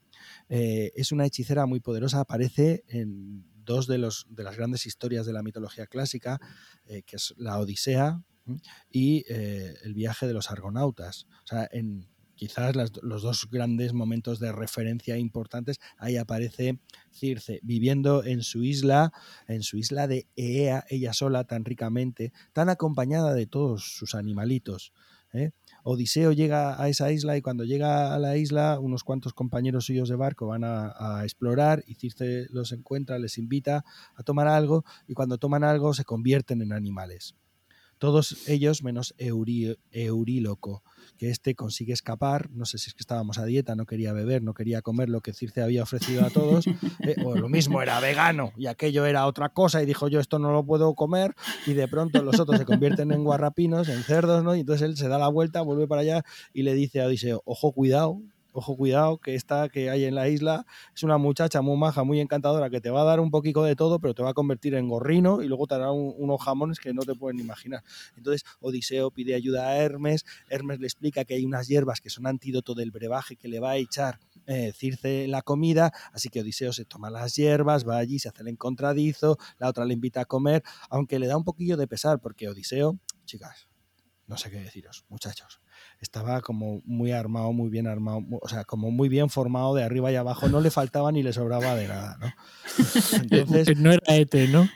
eh, 0.48 0.92
es 0.94 1.10
una 1.10 1.26
hechicera 1.26 1.66
muy 1.66 1.80
poderosa, 1.80 2.20
aparece 2.20 2.84
en 2.86 3.44
dos 3.64 3.88
de, 3.88 3.98
los, 3.98 4.28
de 4.30 4.44
las 4.44 4.56
grandes 4.56 4.86
historias 4.86 5.26
de 5.26 5.32
la 5.32 5.42
mitología 5.42 5.88
clásica, 5.88 6.38
eh, 6.86 7.02
que 7.02 7.16
es 7.16 7.34
la 7.36 7.58
Odisea 7.58 8.22
y 8.88 9.24
el 9.28 9.94
viaje 9.94 10.28
de 10.28 10.32
los 10.32 10.52
argonautas. 10.52 11.26
O 11.42 11.46
sea, 11.46 11.68
en, 11.72 12.08
quizás 12.42 12.74
los 12.74 13.22
dos 13.22 13.48
grandes 13.52 13.92
momentos 13.92 14.40
de 14.40 14.50
referencia 14.50 15.16
importantes, 15.16 15.78
ahí 15.96 16.16
aparece 16.16 16.80
Circe 17.12 17.60
viviendo 17.62 18.24
en 18.24 18.42
su 18.42 18.64
isla, 18.64 19.12
en 19.46 19.62
su 19.62 19.76
isla 19.78 20.08
de 20.08 20.26
Eea, 20.34 20.84
ella 20.88 21.12
sola, 21.12 21.44
tan 21.44 21.64
ricamente, 21.64 22.32
tan 22.52 22.68
acompañada 22.68 23.32
de 23.32 23.46
todos 23.46 23.84
sus 23.84 24.16
animalitos. 24.16 24.92
¿eh? 25.32 25.52
Odiseo 25.84 26.32
llega 26.32 26.82
a 26.82 26.88
esa 26.88 27.12
isla 27.12 27.36
y 27.36 27.42
cuando 27.42 27.62
llega 27.62 28.12
a 28.12 28.18
la 28.18 28.36
isla 28.36 28.80
unos 28.80 29.04
cuantos 29.04 29.34
compañeros 29.34 29.84
suyos 29.84 30.08
de 30.08 30.16
barco 30.16 30.48
van 30.48 30.64
a, 30.64 30.94
a, 30.98 31.22
explorar 31.22 31.84
y 31.86 31.94
Circe 31.94 32.48
los 32.50 32.72
encuentra, 32.72 33.20
les 33.20 33.38
invita 33.38 33.84
a 34.16 34.24
tomar 34.24 34.48
algo 34.48 34.84
y 35.06 35.14
cuando 35.14 35.38
toman 35.38 35.62
algo 35.62 35.94
se 35.94 36.04
convierten 36.04 36.60
en 36.60 36.72
animales. 36.72 37.36
Todos 38.02 38.48
ellos 38.48 38.82
menos 38.82 39.14
Euríloco, 39.16 40.82
que 41.18 41.30
este 41.30 41.54
consigue 41.54 41.92
escapar, 41.92 42.50
no 42.50 42.64
sé 42.64 42.78
si 42.78 42.88
es 42.88 42.94
que 42.94 43.02
estábamos 43.04 43.38
a 43.38 43.44
dieta, 43.44 43.76
no 43.76 43.86
quería 43.86 44.12
beber, 44.12 44.42
no 44.42 44.54
quería 44.54 44.82
comer 44.82 45.08
lo 45.08 45.20
que 45.20 45.32
Circe 45.32 45.62
había 45.62 45.84
ofrecido 45.84 46.26
a 46.26 46.30
todos, 46.30 46.66
eh, 46.66 47.14
o 47.24 47.36
lo 47.36 47.48
mismo 47.48 47.80
era 47.80 48.00
vegano 48.00 48.54
y 48.56 48.66
aquello 48.66 49.06
era 49.06 49.24
otra 49.24 49.50
cosa 49.50 49.80
y 49.80 49.86
dijo 49.86 50.08
yo 50.08 50.18
esto 50.18 50.40
no 50.40 50.50
lo 50.50 50.66
puedo 50.66 50.96
comer 50.96 51.36
y 51.64 51.74
de 51.74 51.86
pronto 51.86 52.20
los 52.24 52.40
otros 52.40 52.58
se 52.58 52.64
convierten 52.64 53.12
en 53.12 53.22
guarrapinos, 53.22 53.88
en 53.88 54.02
cerdos, 54.02 54.42
¿no? 54.42 54.56
Y 54.56 54.60
entonces 54.62 54.84
él 54.84 54.96
se 54.96 55.06
da 55.06 55.16
la 55.16 55.28
vuelta, 55.28 55.62
vuelve 55.62 55.86
para 55.86 56.00
allá 56.00 56.24
y 56.52 56.64
le 56.64 56.74
dice 56.74 57.02
a 57.02 57.06
Odiseo, 57.06 57.42
ojo, 57.44 57.70
cuidado, 57.70 58.20
ojo 58.52 58.76
cuidado, 58.76 59.18
que 59.18 59.34
esta 59.34 59.68
que 59.68 59.90
hay 59.90 60.04
en 60.04 60.14
la 60.14 60.28
isla 60.28 60.66
es 60.94 61.02
una 61.02 61.18
muchacha 61.18 61.62
muy 61.62 61.76
maja, 61.76 62.04
muy 62.04 62.20
encantadora, 62.20 62.70
que 62.70 62.80
te 62.80 62.90
va 62.90 63.02
a 63.02 63.04
dar 63.04 63.20
un 63.20 63.30
poquito 63.30 63.64
de 63.64 63.76
todo, 63.76 63.98
pero 63.98 64.14
te 64.14 64.22
va 64.22 64.30
a 64.30 64.34
convertir 64.34 64.74
en 64.74 64.88
gorrino 64.88 65.42
y 65.42 65.48
luego 65.48 65.66
te 65.66 65.74
hará 65.74 65.90
unos 65.90 66.42
jamones 66.42 66.78
que 66.78 66.92
no 66.92 67.02
te 67.02 67.14
pueden 67.14 67.40
imaginar. 67.40 67.82
Entonces 68.16 68.44
Odiseo 68.60 69.10
pide 69.10 69.34
ayuda 69.34 69.68
a 69.68 69.76
Hermes, 69.76 70.24
Hermes 70.48 70.80
le 70.80 70.86
explica 70.86 71.24
que 71.24 71.34
hay 71.34 71.44
unas 71.44 71.68
hierbas 71.68 72.00
que 72.00 72.10
son 72.10 72.26
antídoto 72.26 72.74
del 72.74 72.90
brebaje 72.90 73.36
que 73.36 73.48
le 73.48 73.60
va 73.60 73.70
a 73.70 73.76
echar 73.76 74.18
eh, 74.46 74.72
Circe 74.74 75.28
la 75.28 75.42
comida, 75.42 75.92
así 76.12 76.28
que 76.28 76.40
Odiseo 76.40 76.72
se 76.72 76.84
toma 76.84 77.10
las 77.10 77.34
hierbas, 77.36 77.88
va 77.88 77.98
allí, 77.98 78.18
se 78.18 78.28
hace 78.28 78.42
el 78.42 78.48
encontradizo, 78.48 79.38
la 79.58 79.68
otra 79.68 79.84
le 79.84 79.94
invita 79.94 80.22
a 80.22 80.24
comer, 80.24 80.62
aunque 80.90 81.18
le 81.18 81.26
da 81.26 81.36
un 81.36 81.44
poquillo 81.44 81.76
de 81.76 81.86
pesar, 81.86 82.20
porque 82.20 82.48
Odiseo, 82.48 82.98
chicas, 83.24 83.68
no 84.26 84.36
sé 84.36 84.50
qué 84.50 84.58
deciros, 84.58 85.04
muchachos 85.08 85.60
estaba 86.00 86.40
como 86.40 86.82
muy 86.84 87.12
armado, 87.12 87.52
muy 87.52 87.70
bien 87.70 87.86
armado, 87.86 88.22
o 88.40 88.48
sea, 88.48 88.64
como 88.64 88.90
muy 88.90 89.08
bien 89.08 89.30
formado 89.30 89.74
de 89.74 89.84
arriba 89.84 90.10
y 90.10 90.16
abajo, 90.16 90.48
no 90.48 90.60
le 90.60 90.70
faltaba 90.70 91.12
ni 91.12 91.22
le 91.22 91.32
sobraba 91.32 91.76
de 91.76 91.88
nada, 91.88 92.18
¿no? 92.20 92.32
Entonces, 93.22 93.78
no 93.78 93.92
era 93.92 94.16
ETE, 94.16 94.48
¿no? 94.48 94.68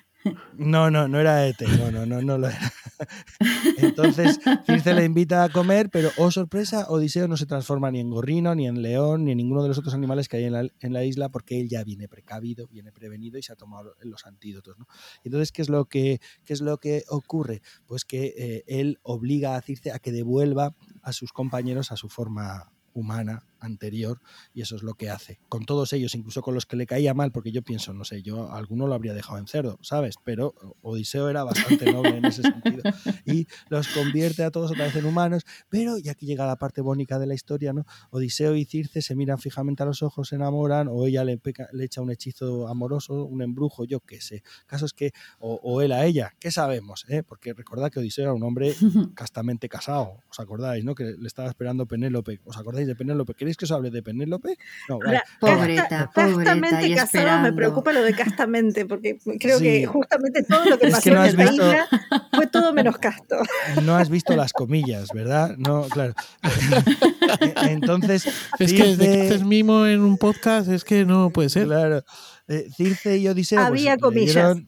No, 0.56 0.90
no, 0.90 1.09
no 1.09 1.21
era 1.21 1.47
ET, 1.47 1.61
no, 1.61 1.90
no, 1.90 2.06
no, 2.06 2.23
no 2.23 2.38
lo 2.38 2.49
era. 2.49 2.73
Entonces, 3.78 4.40
Circe 4.64 4.95
le 4.95 5.04
invita 5.04 5.45
a 5.45 5.49
comer, 5.49 5.90
pero, 5.90 6.11
oh 6.16 6.30
sorpresa, 6.30 6.87
Odiseo 6.88 7.28
no 7.28 7.37
se 7.37 7.47
transforma 7.47 7.90
ni 7.90 8.00
en 8.00 8.11
gorrino, 8.11 8.54
ni 8.54 8.66
en 8.66 8.83
león, 8.83 9.25
ni 9.25 9.33
en 9.33 9.38
ninguno 9.38 9.62
de 9.62 9.68
los 9.68 9.78
otros 9.78 9.95
animales 9.95 10.28
que 10.28 10.38
hay 10.38 10.45
en 10.45 10.92
la, 10.92 11.04
isla, 11.04 11.28
porque 11.28 11.61
él 11.61 11.68
ya 11.68 11.85
viene 11.85 12.09
precavido, 12.09 12.66
viene 12.68 12.92
prevenido 12.92 13.38
y 13.38 13.42
se 13.42 13.52
ha 13.52 13.56
tomado 13.56 13.95
los 14.00 14.26
antídotos. 14.26 14.78
¿no? 14.78 14.87
Entonces, 15.25 15.52
¿qué 15.52 15.62
es, 15.62 15.68
lo 15.68 15.85
que, 15.87 16.21
¿qué 16.45 16.52
es 16.52 16.61
lo 16.61 16.78
que 16.78 17.04
ocurre? 17.09 17.62
Pues 17.87 18.04
que 18.04 18.35
eh, 18.37 18.64
él 18.66 18.99
obliga 19.02 19.56
a 19.56 19.62
Circe 19.62 19.92
a 19.92 19.99
que 19.99 20.12
devuelva 20.12 20.75
a 21.02 21.12
sus 21.12 21.33
compañeros 21.33 21.92
a 21.92 21.97
su 21.97 22.09
forma 22.09 22.73
humana 22.95 23.45
anterior 23.66 24.20
y 24.54 24.62
eso 24.62 24.76
es 24.76 24.82
lo 24.82 24.94
que 24.94 25.11
hace. 25.11 25.38
Con 25.49 25.64
todos 25.64 25.92
ellos, 25.92 26.14
incluso 26.14 26.42
con 26.42 26.54
los 26.54 26.66
que 26.66 26.76
le 26.76 26.87
caía 26.87 27.14
mal, 27.14 27.32
porque 27.32 27.52
yo 27.52 27.62
pienso, 27.62 27.92
no 27.92 28.04
sé, 28.04 28.23
yo 28.23 28.52
alguno 28.52 28.87
lo 28.87 28.94
habría 28.94 29.14
dejado 29.14 29.38
en 29.38 29.46
cerdo, 29.46 29.78
¿sabes? 29.82 30.16
Pero 30.25 30.54
Odiseo 30.82 31.28
era 31.28 31.44
bastante 31.44 31.92
noble 31.92 32.16
en 32.16 32.25
ese 32.25 32.42
sentido 32.42 32.82
y 33.25 33.46
los 33.68 33.88
convierte 33.88 34.44
a 34.44 34.50
todos 34.50 34.70
otra 34.70 34.85
vez 34.85 34.96
en 34.96 35.06
humanos, 35.06 35.44
pero 35.68 35.99
y 35.99 36.08
aquí 36.08 36.26
llega 36.26 36.46
la 36.46 36.56
parte 36.56 36.80
bónica 36.80 37.18
de 37.18 37.26
la 37.26 37.35
historia, 37.35 37.73
¿no? 37.73 37.85
Odiseo 38.11 38.54
y 38.54 38.64
Circe 38.64 39.02
se 39.02 39.14
miran 39.14 39.38
fijamente 39.38 39.82
a 39.82 39.87
los 39.87 40.02
ojos, 40.02 40.28
se 40.28 40.37
enamoran 40.37 40.88
o 40.88 41.06
ella 41.06 41.25
le, 41.25 41.40
le 41.73 41.85
echa 41.85 42.00
un 42.00 42.11
hechizo 42.11 42.68
amoroso, 42.68 43.25
un 43.25 43.42
embrujo, 43.42 43.85
yo 43.85 44.00
qué 44.00 44.20
sé. 44.20 44.42
Casos 44.66 44.92
que, 44.92 45.12
o, 45.38 45.82
él 45.82 45.92
a 45.92 46.04
ella, 46.04 46.32
¿qué 46.38 46.50
sabemos? 46.50 47.04
Eh? 47.08 47.23
Porque 47.23 47.52
recordad 47.52 47.90
que 47.90 48.00
Odiseo 48.00 48.25
era 48.25 48.35
un 48.35 48.42
hombre 48.42 48.75
castamente 49.14 49.68
casado, 49.68 50.20
¿os 50.30 50.40
acordáis, 50.40 50.85
no? 50.85 50.94
Que 50.94 51.16
le 51.18 51.26
estaba 51.26 51.49
esperando 51.49 51.87
Penélope, 51.87 52.40
¿os 52.44 52.56
acordáis 52.56 52.87
de 52.87 52.94
Penélope? 52.94 53.35
¿Queréis 53.35 53.55
que 53.56 53.64
os 53.64 53.72
hable 53.72 53.90
de 53.90 54.02
Penélope? 54.02 54.56
No, 54.88 54.98
Pobreta, 55.40 56.10
castamente 56.14 56.94
casado, 56.94 57.42
me 57.42 57.52
preocupa 57.52 57.92
lo 57.92 58.02
de 58.02 58.14
castamente, 58.14 58.86
porque 58.86 59.18
creo 59.38 59.58
que 59.58 59.86
justamente 59.86 60.42
todo 60.42 60.64
lo 60.64 60.78
que 60.78 60.88
pasó 60.88 61.10
en 61.10 61.16
esta 61.18 61.44
isla 61.44 61.88
fue 62.32 62.46
todo 62.46 62.72
menos 62.72 62.98
casto. 62.98 63.36
No 63.82 63.96
has 63.96 64.08
visto 64.08 64.34
las 64.36 64.52
comillas, 64.52 65.08
¿verdad? 65.12 65.56
No, 65.56 65.82
claro. 65.88 66.14
Entonces. 67.68 68.26
Es 68.58 68.72
que 68.72 68.84
desde 68.84 69.12
que 69.12 69.22
haces 69.22 69.44
mimo 69.44 69.86
en 69.86 70.00
un 70.00 70.16
podcast 70.18 70.68
es 70.68 70.84
que 70.84 71.04
no 71.04 71.30
puede 71.30 71.48
ser. 71.48 71.66
Claro. 71.66 72.04
Eh, 72.48 72.68
Circe 72.76 73.18
y 73.18 73.26
Odiseo 73.26 73.66
pues, 73.68 73.98
comillas. 74.00 74.58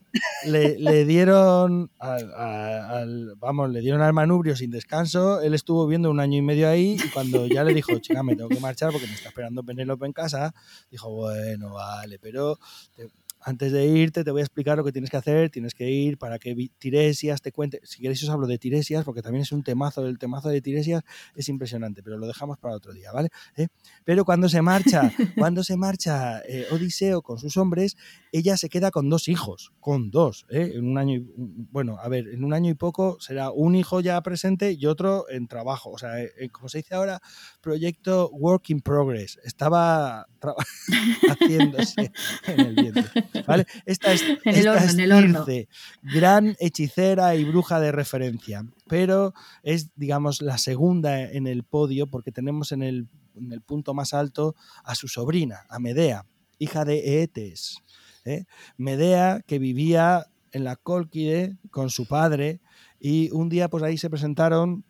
Le 0.44 1.04
dieron, 1.04 1.90
al, 1.98 3.34
vamos, 3.36 3.70
le 3.70 3.80
dieron 3.80 4.00
al 4.00 4.12
manubrio 4.12 4.56
sin 4.56 4.70
descanso. 4.70 5.40
Él 5.40 5.54
estuvo 5.54 5.86
viendo 5.86 6.10
un 6.10 6.18
año 6.18 6.38
y 6.38 6.42
medio 6.42 6.68
ahí 6.68 6.96
y 7.02 7.08
cuando 7.10 7.46
ya 7.46 7.62
le 7.62 7.74
dijo, 7.74 7.96
chica, 7.98 8.22
me 8.22 8.34
tengo 8.34 8.48
que 8.48 8.60
marchar 8.60 8.90
porque 8.90 9.06
me 9.06 9.14
está 9.14 9.28
esperando 9.28 9.62
Penélope 9.62 10.06
en 10.06 10.12
casa, 10.12 10.54
dijo, 10.90 11.10
bueno, 11.10 11.74
vale, 11.74 12.18
pero 12.18 12.58
antes 13.40 13.72
de 13.72 13.86
irte 13.86 14.24
te 14.24 14.30
voy 14.30 14.40
a 14.40 14.44
explicar 14.44 14.76
lo 14.76 14.84
que 14.84 14.92
tienes 14.92 15.10
que 15.10 15.16
hacer, 15.16 15.50
tienes 15.50 15.74
que 15.74 15.90
ir 15.90 16.18
para 16.18 16.38
que 16.38 16.70
Tiresias 16.78 17.40
te 17.40 17.52
cuente, 17.52 17.80
si 17.84 18.00
queréis 18.00 18.22
os 18.22 18.30
hablo 18.30 18.46
de 18.46 18.58
Tiresias, 18.58 19.04
porque 19.04 19.22
también 19.22 19.42
es 19.42 19.52
un 19.52 19.62
temazo, 19.62 20.06
el 20.06 20.18
temazo 20.18 20.48
de 20.48 20.60
Tiresias 20.60 21.02
es 21.34 21.48
impresionante, 21.48 22.02
pero 22.02 22.18
lo 22.18 22.26
dejamos 22.26 22.58
para 22.58 22.74
otro 22.74 22.92
día, 22.92 23.12
¿vale? 23.12 23.28
¿Eh? 23.56 23.68
Pero 24.04 24.24
cuando 24.24 24.48
se 24.48 24.62
marcha, 24.62 25.12
cuando 25.36 25.64
se 25.64 25.76
marcha 25.76 26.40
eh, 26.40 26.66
Odiseo 26.70 27.22
con 27.22 27.38
sus 27.38 27.56
hombres, 27.56 27.96
ella 28.32 28.56
se 28.56 28.68
queda 28.68 28.90
con 28.90 29.08
dos 29.08 29.28
hijos, 29.28 29.72
con 29.80 30.10
dos, 30.10 30.46
¿eh? 30.50 30.72
en 30.74 30.86
un 30.86 30.98
año, 30.98 31.14
y, 31.14 31.26
bueno, 31.70 31.98
a 32.00 32.08
ver, 32.08 32.28
en 32.28 32.44
un 32.44 32.52
año 32.52 32.70
y 32.70 32.74
poco 32.74 33.18
será 33.20 33.50
un 33.50 33.74
hijo 33.74 34.00
ya 34.00 34.20
presente 34.22 34.72
y 34.72 34.86
otro 34.86 35.28
en 35.30 35.48
trabajo, 35.48 35.90
o 35.90 35.98
sea, 35.98 36.12
como 36.52 36.68
se 36.68 36.78
dice 36.78 36.94
ahora, 36.94 37.20
proyecto 37.60 38.30
work 38.30 38.70
in 38.70 38.80
progress, 38.80 39.38
estaba 39.44 40.26
haciéndose 41.28 42.12
en 42.46 42.60
el 42.60 42.74
viento. 42.74 43.02
¿Vale? 43.46 43.66
Esta 43.86 44.12
es, 44.12 44.24
gran 46.02 46.56
hechicera 46.60 47.34
y 47.34 47.44
bruja 47.44 47.80
de 47.80 47.92
referencia, 47.92 48.64
pero 48.86 49.34
es, 49.62 49.90
digamos, 49.96 50.42
la 50.42 50.58
segunda 50.58 51.20
en 51.22 51.46
el 51.46 51.64
podio 51.64 52.06
porque 52.06 52.32
tenemos 52.32 52.72
en 52.72 52.82
el, 52.82 53.08
en 53.36 53.52
el 53.52 53.60
punto 53.60 53.94
más 53.94 54.14
alto 54.14 54.54
a 54.84 54.94
su 54.94 55.08
sobrina, 55.08 55.60
a 55.68 55.78
Medea, 55.78 56.26
hija 56.58 56.84
de 56.84 57.20
Eetes. 57.20 57.78
¿eh? 58.24 58.44
Medea, 58.76 59.40
que 59.46 59.58
vivía 59.58 60.26
en 60.52 60.64
la 60.64 60.76
Cólquide 60.76 61.56
con 61.70 61.90
su 61.90 62.06
padre, 62.06 62.60
y 63.00 63.30
un 63.30 63.48
día 63.48 63.68
pues 63.68 63.82
ahí 63.82 63.96
se 63.96 64.10
presentaron 64.10 64.84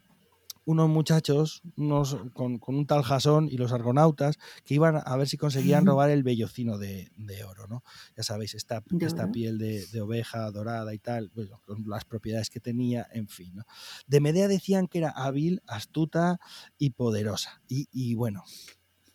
unos 0.68 0.90
muchachos 0.90 1.62
unos, 1.76 2.18
con, 2.34 2.60
un 2.66 2.86
tal 2.86 3.02
Jasón 3.02 3.48
y 3.50 3.56
los 3.56 3.72
argonautas 3.72 4.38
que 4.66 4.74
iban 4.74 5.00
a 5.02 5.16
ver 5.16 5.26
si 5.26 5.38
conseguían 5.38 5.86
robar 5.86 6.10
el 6.10 6.22
vellocino 6.22 6.76
de, 6.76 7.10
oro, 7.48 7.66
¿no? 7.68 7.82
Ya 8.14 8.22
sabéis, 8.22 8.54
esta, 8.54 8.82
esta 9.00 9.32
piel 9.32 9.56
de, 9.56 10.00
oveja 10.02 10.50
dorada 10.50 10.92
y 10.92 10.98
tal, 10.98 11.32
con 11.64 11.84
las 11.88 12.04
propiedades 12.04 12.50
que 12.50 12.60
tenía, 12.60 13.08
en 13.12 13.28
fin. 13.28 13.56
¿no? 13.56 13.64
De 14.06 14.20
Medea 14.20 14.46
decían 14.46 14.88
que 14.88 14.98
era 14.98 15.08
hábil, 15.08 15.62
astuta 15.66 16.38
y 16.76 16.90
poderosa. 16.90 17.62
Y, 17.66 17.88
y 17.90 18.14
bueno, 18.14 18.44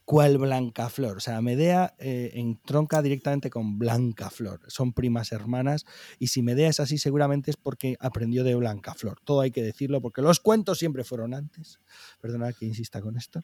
cual 0.05 0.38
Blancaflor. 0.38 1.17
O 1.17 1.19
sea, 1.19 1.41
Medea 1.41 1.95
eh, 1.98 2.31
entronca 2.33 3.01
directamente 3.01 3.50
con 3.50 3.79
Blancaflor. 3.79 4.62
Son 4.67 4.93
primas 4.93 5.31
hermanas 5.31 5.86
y 6.19 6.27
si 6.27 6.41
Medea 6.41 6.69
es 6.69 6.79
así 6.79 6.98
seguramente 6.98 7.51
es 7.51 7.57
porque 7.57 7.95
aprendió 8.00 8.43
de 8.43 8.55
Blancaflor. 8.55 9.19
Todo 9.24 9.41
hay 9.41 9.51
que 9.51 9.63
decirlo 9.63 10.01
porque 10.01 10.22
los 10.22 10.39
cuentos 10.39 10.79
siempre 10.79 11.03
fueron 11.03 11.33
antes. 11.33 11.79
Perdona 12.22 12.53
que 12.53 12.65
insista 12.65 13.01
con 13.01 13.17
esto. 13.17 13.43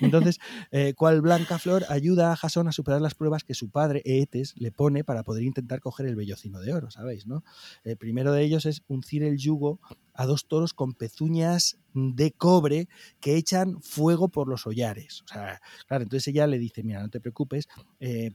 Entonces, 0.00 0.38
eh, 0.70 0.94
cual 0.94 1.20
Blancaflor 1.20 1.84
ayuda 1.88 2.32
a 2.32 2.36
Jasón 2.36 2.68
a 2.68 2.72
superar 2.72 3.00
las 3.00 3.14
pruebas 3.14 3.44
que 3.44 3.54
su 3.54 3.70
padre 3.70 4.02
Eetes 4.04 4.54
le 4.56 4.70
pone 4.70 5.04
para 5.04 5.24
poder 5.24 5.42
intentar 5.42 5.80
coger 5.80 6.06
el 6.06 6.16
vellocino 6.16 6.60
de 6.60 6.72
oro, 6.72 6.90
¿sabéis? 6.90 7.26
¿no? 7.26 7.44
El 7.84 7.96
primero 7.96 8.32
de 8.32 8.42
ellos 8.42 8.66
es 8.66 8.82
uncir 8.88 9.22
el 9.22 9.36
yugo 9.38 9.80
a 10.18 10.26
dos 10.26 10.48
toros 10.48 10.74
con 10.74 10.94
pezuñas 10.94 11.78
de 11.94 12.32
cobre 12.32 12.88
que 13.20 13.36
echan 13.36 13.80
fuego 13.80 14.28
por 14.28 14.48
los 14.48 14.66
hollares. 14.66 15.22
O 15.22 15.28
sea, 15.28 15.60
claro, 15.86 16.02
entonces 16.02 16.26
ella 16.26 16.48
le 16.48 16.58
dice, 16.58 16.82
mira, 16.82 17.00
no 17.00 17.08
te 17.08 17.20
preocupes, 17.20 17.68
eh, 18.00 18.32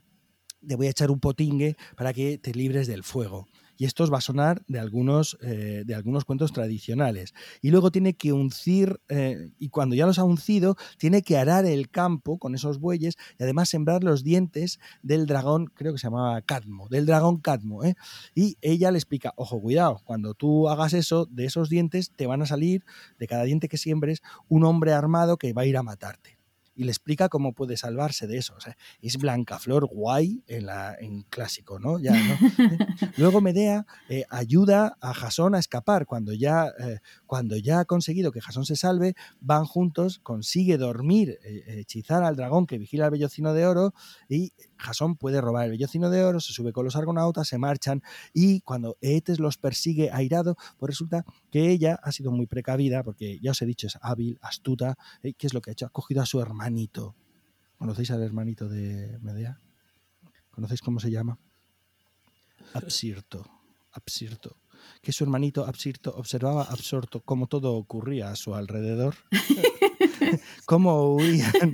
te 0.65 0.75
voy 0.77 0.87
a 0.87 0.91
echar 0.91 1.11
un 1.11 1.19
potingue 1.19 1.75
para 1.97 2.13
que 2.13 2.37
te 2.37 2.53
libres 2.53 2.87
del 2.87 3.03
fuego 3.03 3.47
y 3.83 3.85
esto 3.85 4.05
os 4.05 4.13
va 4.13 4.19
a 4.19 4.21
sonar 4.21 4.63
de 4.69 4.79
algunos, 4.79 5.37
eh, 5.41 5.83
de 5.85 5.93
algunos 5.93 6.23
cuentos 6.23 6.53
tradicionales. 6.53 7.33
Y 7.61 7.69
luego 7.69 7.91
tiene 7.91 8.13
que 8.13 8.31
uncir, 8.31 9.01
eh, 9.09 9.51
y 9.59 9.67
cuando 9.67 9.93
ya 9.93 10.05
los 10.05 10.19
ha 10.19 10.23
uncido, 10.23 10.77
tiene 10.97 11.21
que 11.21 11.35
arar 11.35 11.65
el 11.65 11.89
campo 11.89 12.37
con 12.37 12.55
esos 12.55 12.79
bueyes 12.79 13.17
y 13.37 13.43
además 13.43 13.67
sembrar 13.67 14.01
los 14.01 14.23
dientes 14.23 14.79
del 15.01 15.25
dragón, 15.25 15.65
creo 15.65 15.91
que 15.91 15.99
se 15.99 16.07
llamaba 16.07 16.41
Cadmo, 16.43 16.87
del 16.87 17.05
dragón 17.05 17.41
Cadmo. 17.41 17.83
¿eh? 17.83 17.95
Y 18.33 18.55
ella 18.61 18.89
le 18.89 18.99
explica, 18.99 19.33
ojo, 19.35 19.59
cuidado, 19.59 19.99
cuando 20.05 20.33
tú 20.33 20.69
hagas 20.69 20.93
eso, 20.93 21.25
de 21.25 21.43
esos 21.43 21.67
dientes 21.67 22.13
te 22.15 22.25
van 22.25 22.41
a 22.41 22.45
salir, 22.45 22.85
de 23.19 23.27
cada 23.27 23.43
diente 23.43 23.67
que 23.67 23.77
siembres, 23.77 24.21
un 24.47 24.63
hombre 24.63 24.93
armado 24.93 25.35
que 25.35 25.51
va 25.51 25.63
a 25.63 25.65
ir 25.65 25.75
a 25.75 25.83
matarte 25.83 26.32
y 26.75 26.84
le 26.86 26.92
explica 26.92 27.30
cómo 27.30 27.53
puede 27.53 27.77
salvarse 27.77 28.27
de 28.27 28.38
eso. 28.38 28.56
O 28.56 28.60
sea, 28.60 28.75
es 29.01 29.18
Blancaflor 29.18 29.86
guay 29.86 30.44
en, 30.48 30.65
la, 30.65 30.96
en 31.00 31.24
clásico, 31.24 31.80
¿no? 31.80 32.00
Ya, 32.00 32.13
Luego 33.18 33.42
Medea 33.42 33.86
eh, 34.10 34.24
ayuda 34.30 34.98
a 35.00 35.13
Jasón 35.13 35.56
a 35.56 35.60
escapar. 35.60 36.06
Cuando 36.06 36.34
ya, 36.34 36.68
eh, 36.80 37.00
cuando 37.25 37.58
ya 37.58 37.82
ha 37.82 37.86
conseguido 37.86 38.32
que 38.32 38.42
Jasón 38.42 38.65
se 38.65 38.75
salve, 38.75 39.15
van 39.39 39.65
juntos, 39.65 40.20
consigue 40.20 40.77
dormir, 40.77 41.38
eh, 41.44 41.80
hechizar 41.80 42.24
al 42.24 42.36
dragón 42.36 42.65
que 42.65 42.77
vigila 42.77 43.06
el 43.06 43.12
vellocino 43.12 43.53
de 43.53 43.68
oro 43.68 43.94
y 44.27 44.53
Jasón 44.77 45.15
puede 45.15 45.42
robar 45.42 45.65
el 45.65 45.72
vellocino 45.72 46.10
de 46.10 46.24
oro, 46.24 46.39
se 46.39 46.53
sube 46.53 46.74
con 46.74 46.86
los 46.86 46.96
argonautas, 46.96 47.48
se 47.48 47.58
marchan 47.58 48.01
y 48.34 48.62
cuando 48.62 48.98
Eetes 49.01 49.39
los 49.39 49.58
persigue 49.58 50.10
airado, 50.12 50.56
pues 50.77 50.89
resulta 50.89 51.25
que 51.51 51.70
ella 51.70 52.00
ha 52.01 52.12
sido 52.12 52.32
muy 52.32 52.48
precavida 52.48 53.03
porque 53.03 53.39
ya 53.42 53.51
os 53.51 53.62
he 53.62 53.65
dicho 53.65 53.88
es 53.88 53.98
hábil, 54.01 54.39
astuta, 54.42 54.96
¿qué 55.22 55.48
es 55.48 55.53
lo 55.53 55.62
que 55.62 55.72
ha 55.72 55.74
hecho? 55.74 55.86
Ha 55.86 55.89
cogido 55.89 56.22
a 56.22 56.25
su 56.25 56.42
hermano 56.42 56.62
hermanito. 56.63 57.15
¿Conocéis 57.77 58.12
al 58.12 58.24
hermanito 58.24 58.70
de 58.70 59.20
Medea? 59.22 59.60
¿Conocéis 60.50 60.79
cómo 60.82 61.00
se 61.01 61.12
llama? 61.12 61.38
Absirto. 62.74 63.46
Absirto. 63.91 64.55
Que 65.03 65.12
su 65.12 65.25
hermanito 65.25 65.65
Absirto 65.67 66.15
observaba 66.15 66.63
absorto 66.63 67.22
cómo 67.22 67.48
todo 67.48 67.74
ocurría 67.74 68.31
a 68.31 68.36
su 68.36 68.55
alrededor. 68.55 69.15
cómo 70.65 71.15
huían 71.15 71.74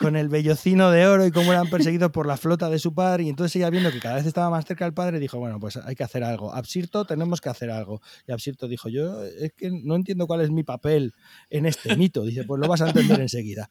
con 0.00 0.16
el 0.16 0.28
vellocino 0.28 0.90
de 0.90 1.06
oro 1.06 1.26
y 1.26 1.30
cómo 1.30 1.52
eran 1.52 1.68
perseguidos 1.68 2.10
por 2.10 2.26
la 2.26 2.36
flota 2.36 2.68
de 2.68 2.78
su 2.78 2.94
padre. 2.94 3.24
Y 3.24 3.28
entonces 3.28 3.56
ella, 3.56 3.70
viendo 3.70 3.90
que 3.90 4.00
cada 4.00 4.16
vez 4.16 4.26
estaba 4.26 4.50
más 4.50 4.64
cerca 4.64 4.84
del 4.84 4.94
padre, 4.94 5.18
dijo, 5.18 5.38
bueno, 5.38 5.58
pues 5.60 5.76
hay 5.76 5.94
que 5.94 6.04
hacer 6.04 6.24
algo. 6.24 6.52
Absirto, 6.52 7.04
tenemos 7.04 7.40
que 7.40 7.48
hacer 7.48 7.70
algo. 7.70 8.00
Y 8.26 8.32
Absirto 8.32 8.68
dijo, 8.68 8.88
yo 8.88 9.22
es 9.22 9.52
que 9.52 9.70
no 9.70 9.94
entiendo 9.94 10.26
cuál 10.26 10.40
es 10.40 10.50
mi 10.50 10.62
papel 10.62 11.14
en 11.50 11.66
este 11.66 11.96
mito. 11.96 12.24
Dice, 12.24 12.44
pues 12.44 12.60
lo 12.60 12.68
vas 12.68 12.82
a 12.82 12.88
entender 12.88 13.20
enseguida. 13.20 13.68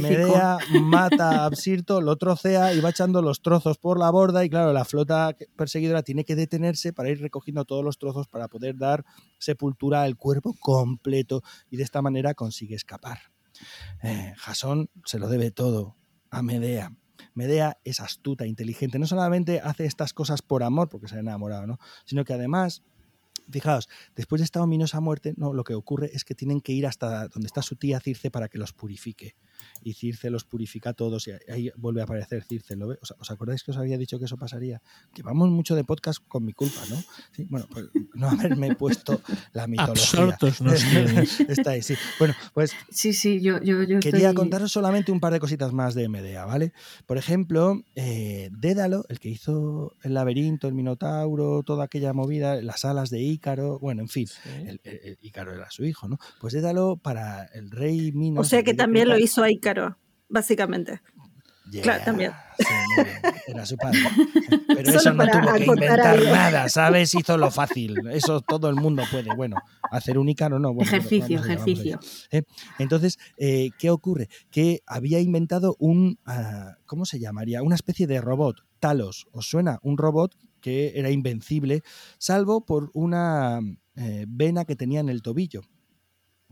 Medea 0.00 0.58
mata 0.82 1.42
a 1.42 1.44
Absirto, 1.46 2.00
lo 2.00 2.16
trocea 2.16 2.74
y 2.74 2.80
va 2.80 2.90
echando 2.90 3.22
los 3.22 3.40
trozos 3.40 3.78
por 3.78 3.98
la 3.98 4.10
borda 4.10 4.44
y 4.44 4.50
claro, 4.50 4.72
la 4.72 4.84
flota 4.84 5.36
perseguidora 5.56 6.02
tiene 6.02 6.24
que 6.24 6.36
detenerse 6.36 6.92
para 6.92 7.10
ir 7.10 7.20
recogiendo 7.20 7.64
todos 7.64 7.84
los 7.84 7.98
trozos 7.98 8.15
para 8.28 8.48
poder 8.48 8.76
dar 8.76 9.04
sepultura 9.38 10.02
al 10.02 10.16
cuerpo 10.16 10.54
completo 10.60 11.42
y 11.70 11.76
de 11.76 11.82
esta 11.82 12.02
manera 12.02 12.34
consigue 12.34 12.74
escapar. 12.74 13.18
Eh, 14.02 14.34
Jasón 14.36 14.90
se 15.04 15.18
lo 15.18 15.28
debe 15.28 15.50
todo 15.50 15.96
a 16.30 16.42
Medea. 16.42 16.92
Medea 17.34 17.78
es 17.84 18.00
astuta, 18.00 18.46
inteligente. 18.46 18.98
No 18.98 19.06
solamente 19.06 19.60
hace 19.60 19.84
estas 19.84 20.12
cosas 20.12 20.42
por 20.42 20.62
amor, 20.62 20.88
porque 20.88 21.08
se 21.08 21.16
ha 21.16 21.20
enamorado, 21.20 21.66
¿no? 21.66 21.78
Sino 22.04 22.24
que 22.24 22.32
además 22.32 22.82
Fijaos, 23.50 23.88
después 24.16 24.40
de 24.40 24.44
esta 24.44 24.60
ominosa 24.60 25.00
muerte, 25.00 25.34
no, 25.36 25.52
lo 25.52 25.62
que 25.62 25.74
ocurre 25.74 26.10
es 26.12 26.24
que 26.24 26.34
tienen 26.34 26.60
que 26.60 26.72
ir 26.72 26.86
hasta 26.86 27.28
donde 27.28 27.46
está 27.46 27.62
su 27.62 27.76
tía 27.76 28.00
Circe 28.00 28.30
para 28.30 28.48
que 28.48 28.58
los 28.58 28.72
purifique 28.72 29.36
y 29.82 29.94
Circe 29.94 30.30
los 30.30 30.44
purifica 30.44 30.90
a 30.90 30.92
todos 30.92 31.28
y 31.28 31.32
ahí 31.50 31.70
vuelve 31.76 32.00
a 32.00 32.04
aparecer 32.04 32.42
Circe. 32.44 32.76
¿lo 32.76 32.88
¿Os, 32.88 33.14
¿Os, 33.18 33.30
acordáis 33.30 33.62
que 33.62 33.70
os 33.70 33.76
había 33.76 33.98
dicho 33.98 34.18
que 34.18 34.24
eso 34.26 34.36
pasaría? 34.36 34.80
Que 35.14 35.22
vamos 35.22 35.48
mucho 35.50 35.74
de 35.74 35.84
podcast 35.84 36.20
con 36.28 36.44
mi 36.44 36.52
culpa, 36.52 36.80
¿no? 36.90 36.96
Sí, 37.32 37.46
bueno, 37.48 37.66
pues 37.70 37.86
no 38.14 38.28
haberme 38.28 38.74
puesto 38.76 39.20
la 39.52 39.66
mitología. 39.66 40.36
Nos. 40.60 40.84
Está 41.48 41.70
ahí, 41.72 41.82
sí. 41.82 41.94
Bueno, 42.18 42.34
pues 42.54 42.72
Sí, 42.90 43.12
sí, 43.12 43.40
yo, 43.40 43.60
yo, 43.62 43.82
yo 43.82 44.00
quería 44.00 44.28
estoy- 44.30 44.34
contaros 44.34 44.72
solamente 44.72 45.12
un 45.12 45.20
par 45.20 45.32
de 45.32 45.40
cositas 45.40 45.72
más 45.72 45.94
de 45.94 46.08
Medea, 46.08 46.44
¿vale? 46.44 46.72
Por 47.06 47.18
ejemplo, 47.18 47.82
eh, 47.94 48.48
Dédalo, 48.52 49.04
el 49.08 49.18
que 49.20 49.28
hizo 49.28 49.92
el 50.02 50.14
laberinto, 50.14 50.68
el 50.68 50.74
Minotauro, 50.74 51.62
toda 51.62 51.84
aquella 51.84 52.12
movida, 52.12 52.60
las 52.62 52.84
alas 52.84 53.10
de 53.10 53.20
Ícaro, 53.22 53.78
bueno, 53.78 54.02
en 54.02 54.08
fin, 54.08 54.26
el, 54.66 54.80
el- 54.84 55.00
el 55.04 55.18
Ícaro 55.22 55.52
era 55.52 55.70
su 55.70 55.84
hijo, 55.84 56.08
¿no? 56.08 56.18
Pues 56.40 56.52
Dédalo 56.54 56.96
para 56.96 57.44
el 57.46 57.70
rey 57.70 58.12
Minos. 58.12 58.46
O 58.46 58.48
sea 58.48 58.62
que 58.62 58.74
también 58.74 59.08
lo 59.08 59.18
hizo 59.18 59.46
Ícaro, 59.46 59.65
básicamente. 60.28 61.00
Claro, 61.82 62.04
también. 62.04 62.32
Sí, 62.58 62.64
Era 63.48 63.66
su 63.66 63.76
padre. 63.76 63.98
Pero 64.68 64.86
Solo 64.86 64.98
eso 64.98 65.12
no 65.14 65.26
tuvo 65.26 65.54
que 65.54 65.64
inventar 65.64 66.00
algo. 66.00 66.30
nada, 66.30 66.68
¿sabes? 66.68 67.12
Hizo 67.14 67.36
lo 67.36 67.50
fácil. 67.50 67.96
Eso 68.12 68.40
todo 68.40 68.68
el 68.70 68.76
mundo 68.76 69.02
puede. 69.10 69.34
Bueno, 69.34 69.56
hacer 69.90 70.16
un 70.16 70.28
Ícaro 70.28 70.58
no. 70.60 70.72
Bueno, 70.72 70.88
ejercicio, 70.88 71.40
ejercicio. 71.40 71.98
Entonces, 72.78 73.18
eh, 73.36 73.70
¿qué 73.78 73.90
ocurre? 73.90 74.28
Que 74.50 74.82
había 74.86 75.18
inventado 75.20 75.76
un, 75.80 76.18
ah, 76.24 76.76
¿cómo 76.86 77.04
se 77.04 77.18
llamaría? 77.18 77.62
Una 77.62 77.74
especie 77.74 78.06
de 78.06 78.20
robot, 78.20 78.64
Talos. 78.78 79.26
¿Os 79.32 79.48
suena? 79.48 79.80
Un 79.82 79.98
robot 79.98 80.36
que 80.60 80.92
era 80.98 81.10
invencible, 81.10 81.82
salvo 82.18 82.64
por 82.64 82.90
una 82.94 83.60
eh, 83.96 84.24
vena 84.28 84.64
que 84.64 84.76
tenía 84.76 85.00
en 85.00 85.08
el 85.08 85.22
tobillo. 85.22 85.62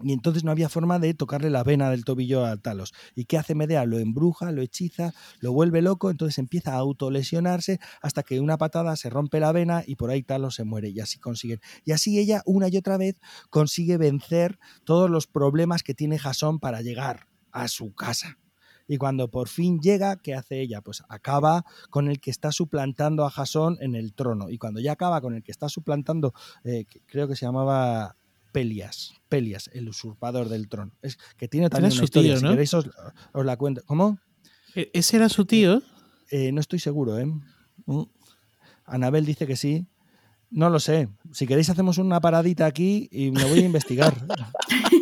Y 0.03 0.13
entonces 0.13 0.43
no 0.43 0.51
había 0.51 0.69
forma 0.69 0.99
de 0.99 1.15
tocarle 1.15 1.51
la 1.51 1.63
vena 1.63 1.89
del 1.89 2.05
tobillo 2.05 2.45
a 2.45 2.57
Talos. 2.57 2.93
¿Y 3.15 3.27
qué 3.27 3.39
hace 3.39 3.55
Medea? 3.55 3.87
Lo 3.87 3.99
embruja, 3.99 4.51
lo 4.51 4.61
hechiza, 4.61 5.15
lo 5.39 5.53
vuelve 5.53 5.83
loco, 5.83 6.11
entonces 6.11 6.39
empieza 6.39 6.73
a 6.73 6.79
autolesionarse 6.79 7.79
hasta 8.03 8.25
que 8.25 8.41
una 8.41 8.59
patada 8.59 8.97
se 8.97 9.09
rompe 9.09 9.39
la 9.39 9.53
vena 9.53 9.85
y 9.87 9.95
por 9.95 10.11
ahí 10.11 10.23
Talos 10.23 10.57
se 10.57 10.65
muere. 10.65 10.89
Y 10.89 10.99
así 10.99 11.19
consiguen. 11.19 11.61
Y 11.85 11.93
así 11.93 12.19
ella 12.19 12.43
una 12.45 12.69
y 12.69 12.77
otra 12.77 12.97
vez 12.97 13.21
consigue 13.51 13.97
vencer 13.97 14.59
todos 14.85 15.09
los 15.09 15.29
problemas 15.29 15.85
que 15.85 15.95
tiene 15.95 16.19
Jasón 16.19 16.59
para 16.59 16.83
llegar 16.83 17.29
a 17.53 17.69
su 17.69 17.95
casa. 17.95 18.39
Y 18.87 18.99
cuando 18.99 19.31
por 19.31 19.49
fin 19.49 19.81
llega, 19.81 20.17
¿qué 20.17 20.35
hace 20.35 20.61
ella? 20.61 20.81
Pues 20.83 21.03
acaba 21.09 21.65
con 21.89 22.09
el 22.09 22.21
que 22.21 22.31
está 22.31 22.53
suplantando 22.53 23.25
a 23.25 23.31
Jasón 23.31 23.79
en 23.81 23.95
el 23.95 24.13
trono. 24.13 24.51
Y 24.51 24.59
cuando 24.59 24.81
ya 24.81 24.93
acaba 24.93 25.21
con 25.21 25.35
el 25.35 25.43
que 25.43 25.53
está 25.53 25.69
suplantando, 25.69 26.35
eh, 26.65 26.85
creo 27.07 27.29
que 27.29 27.37
se 27.37 27.47
llamaba 27.47 28.17
Pelias, 28.55 29.13
Pelias, 29.29 29.69
el 29.73 29.89
usurpador 29.89 30.49
del 30.49 30.69
trono. 30.69 30.93
Es 31.03 31.19
que 31.37 31.49
tiene 31.49 31.69
también 31.69 31.91
su 31.91 31.99
una 31.99 32.05
historia, 32.05 32.31
tío, 32.35 32.39
si 32.39 32.45
¿no? 32.45 32.51
queréis 32.53 32.73
os, 32.73 32.89
os 33.33 33.45
la 33.45 33.57
cuento. 33.57 33.83
¿Cómo? 33.85 34.17
E- 34.77 34.91
Ese 34.95 35.17
era 35.17 35.29
su 35.29 35.45
tío. 35.45 35.83
Eh, 36.31 36.53
no 36.53 36.61
estoy 36.61 36.79
seguro, 36.79 37.19
¿eh? 37.19 37.27
Mm. 37.87 38.03
Anabel 38.85 39.27
dice 39.27 39.49
que 39.49 39.57
sí. 39.57 39.87
No 40.51 40.71
lo 40.71 40.79
sé. 40.79 41.09
Si 41.33 41.49
queréis 41.49 41.69
hacemos 41.69 41.99
una 41.99 42.21
paradita 42.21 42.65
aquí 42.65 43.09
y 43.11 43.33
me 43.33 43.43
voy 43.45 43.59
a 43.59 43.65
investigar. 43.67 44.15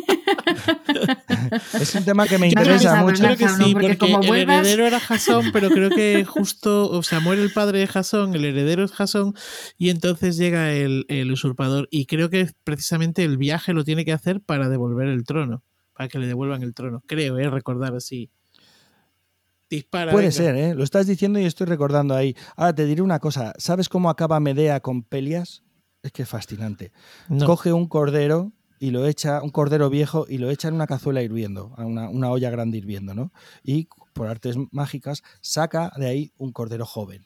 es 1.73 1.95
un 1.95 2.03
tema 2.05 2.27
que 2.27 2.37
me 2.37 2.47
interesa 2.49 3.01
mucho. 3.03 3.23
Creo 3.23 3.37
que 3.37 3.47
sí, 3.49 3.73
Porque 3.73 3.87
porque, 3.89 3.97
como 3.97 4.21
el 4.21 4.27
vuelvas- 4.27 4.59
heredero 4.61 4.85
era 4.87 4.99
Jasón, 4.99 5.51
pero 5.53 5.69
creo 5.69 5.89
que 5.89 6.23
justo, 6.27 6.89
o 6.89 7.03
sea, 7.03 7.19
muere 7.19 7.41
el 7.43 7.51
padre 7.51 7.79
de 7.79 7.87
Jasón, 7.87 8.35
el 8.35 8.45
heredero 8.45 8.83
es 8.83 8.91
Jasón, 8.91 9.33
y 9.77 9.89
entonces 9.89 10.37
llega 10.37 10.71
el, 10.73 11.05
el 11.09 11.31
usurpador. 11.31 11.87
Y 11.91 12.05
creo 12.05 12.29
que 12.29 12.49
precisamente 12.63 13.23
el 13.23 13.37
viaje 13.37 13.73
lo 13.73 13.83
tiene 13.83 14.05
que 14.05 14.13
hacer 14.13 14.41
para 14.41 14.69
devolver 14.69 15.07
el 15.07 15.23
trono, 15.23 15.63
para 15.95 16.07
que 16.09 16.19
le 16.19 16.27
devuelvan 16.27 16.63
el 16.63 16.73
trono. 16.73 17.03
Creo, 17.07 17.37
¿eh? 17.39 17.49
Recordar 17.49 17.95
así. 17.95 18.29
Dispara. 19.69 20.11
Puede 20.11 20.25
venga. 20.27 20.37
ser, 20.37 20.55
¿eh? 20.55 20.75
Lo 20.75 20.83
estás 20.83 21.07
diciendo 21.07 21.39
y 21.39 21.45
estoy 21.45 21.65
recordando 21.67 22.13
ahí. 22.15 22.35
Ahora 22.55 22.75
te 22.75 22.85
diré 22.85 23.01
una 23.01 23.19
cosa. 23.19 23.53
¿Sabes 23.57 23.89
cómo 23.89 24.09
acaba 24.09 24.39
Medea 24.39 24.79
con 24.81 25.01
Pelias? 25.03 25.63
Es 26.03 26.11
que 26.11 26.23
es 26.23 26.29
fascinante. 26.29 26.91
No. 27.27 27.45
Coge 27.45 27.73
un 27.73 27.87
cordero 27.87 28.51
y 28.79 28.91
lo 28.91 29.05
echa, 29.07 29.41
un 29.41 29.49
cordero 29.49 29.89
viejo, 29.89 30.25
y 30.27 30.37
lo 30.37 30.49
echa 30.49 30.67
en 30.67 30.75
una 30.75 30.87
cazuela 30.87 31.21
hirviendo, 31.21 31.73
a 31.77 31.85
una, 31.85 32.09
una 32.09 32.29
olla 32.29 32.49
grande 32.49 32.77
hirviendo, 32.77 33.13
¿no? 33.13 33.31
Y 33.63 33.87
por 34.13 34.27
artes 34.27 34.57
mágicas 34.71 35.23
saca 35.41 35.91
de 35.97 36.07
ahí 36.07 36.31
un 36.37 36.51
cordero 36.51 36.85
joven. 36.85 37.25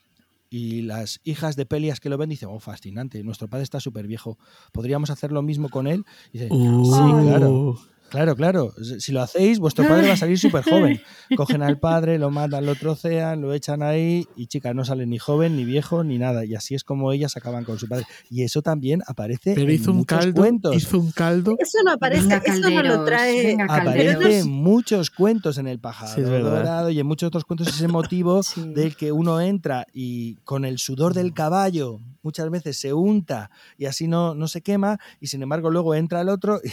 Y 0.50 0.84
las 0.84 1.20
hijas 1.24 1.56
de 1.56 1.66
Pelias 1.66 2.00
que 2.00 2.10
lo 2.10 2.18
ven 2.18 2.30
dicen, 2.30 2.50
oh, 2.50 2.60
fascinante, 2.60 3.22
nuestro 3.24 3.50
padre 3.50 3.64
está 3.64 3.80
súper 3.80 4.08
viejo. 4.08 4.38
¿Podríamos 4.72 5.10
hacer 5.10 5.32
lo 5.32 5.42
mismo 5.42 5.70
con 5.70 5.88
él? 5.88 6.06
Y 6.32 6.40
dice, 6.40 6.54
Uh, 6.54 6.86
sí, 6.86 7.28
claro. 7.28 7.78
Claro, 8.10 8.36
claro. 8.36 8.74
Si 9.00 9.12
lo 9.12 9.22
hacéis, 9.22 9.60
vuestro 9.60 9.88
padre 9.88 10.08
va 10.08 10.14
a 10.14 10.18
salir 10.18 10.40
súper 10.40 10.64
joven. 10.64 11.02
Cogen 11.36 11.62
al 11.62 11.78
padre, 11.78 12.18
lo 12.18 12.30
matan, 12.32 12.66
lo 12.66 12.76
trocean, 12.76 13.42
lo 13.42 13.54
echan 13.54 13.84
ahí 13.84 14.26
y 14.38 14.48
chica, 14.48 14.74
no 14.74 14.86
sale 14.86 15.06
ni 15.06 15.18
joven, 15.18 15.56
ni 15.58 15.66
viejo, 15.66 16.04
ni 16.06 16.18
nada. 16.18 16.46
Y 16.46 16.56
así 16.56 16.74
es 16.74 16.84
como 16.86 17.12
ellas 17.12 17.36
acaban 17.36 17.66
con 17.66 17.78
su 17.80 17.88
padre. 17.88 18.06
Y 18.30 18.44
eso 18.44 18.62
también 18.62 19.02
aparece 19.08 19.56
Pero 19.56 19.68
en 19.70 19.76
hizo 19.76 19.92
un 19.92 19.98
muchos 19.98 20.20
caldo. 20.20 20.42
cuentos. 20.42 20.76
Hizo 20.76 21.00
un 21.00 21.12
caldo. 21.12 21.56
Eso 21.60 21.80
no 21.84 21.92
aparece, 21.92 22.22
Venga, 22.24 22.42
eso 22.46 22.70
no 22.70 22.84
lo 22.84 23.04
trae. 23.04 23.46
venga, 23.46 23.66
Aparece 23.66 24.40
en 24.40 24.50
muchos 24.50 25.10
cuentos 25.12 25.58
en 25.58 25.68
el 25.68 25.80
pájaro 25.80 26.14
Sí, 26.16 26.22
dorado 26.22 26.90
y 26.90 27.00
en 27.00 27.06
muchos 27.06 27.28
otros 27.28 27.44
cuentos 27.46 27.68
ese 27.68 27.88
motivo 27.88 28.42
Sí. 28.44 28.62
del 28.74 28.96
que 28.96 29.12
uno 29.12 29.42
entra 29.42 29.86
y 29.94 30.36
con 30.46 30.64
el 30.64 30.78
sudor 30.80 31.14
del 31.14 31.34
caballo 31.34 32.00
muchas 32.24 32.50
veces 32.50 32.78
se 32.80 32.94
unta 32.94 33.50
y 33.78 33.86
así 33.86 34.08
no, 34.08 34.34
no 34.36 34.48
se 34.48 34.62
quema 34.62 34.98
y 35.20 35.28
sin 35.28 35.42
embargo 35.44 35.70
luego 35.70 35.94
entra 35.96 36.22
el 36.22 36.30
otro 36.30 36.60
y 36.64 36.70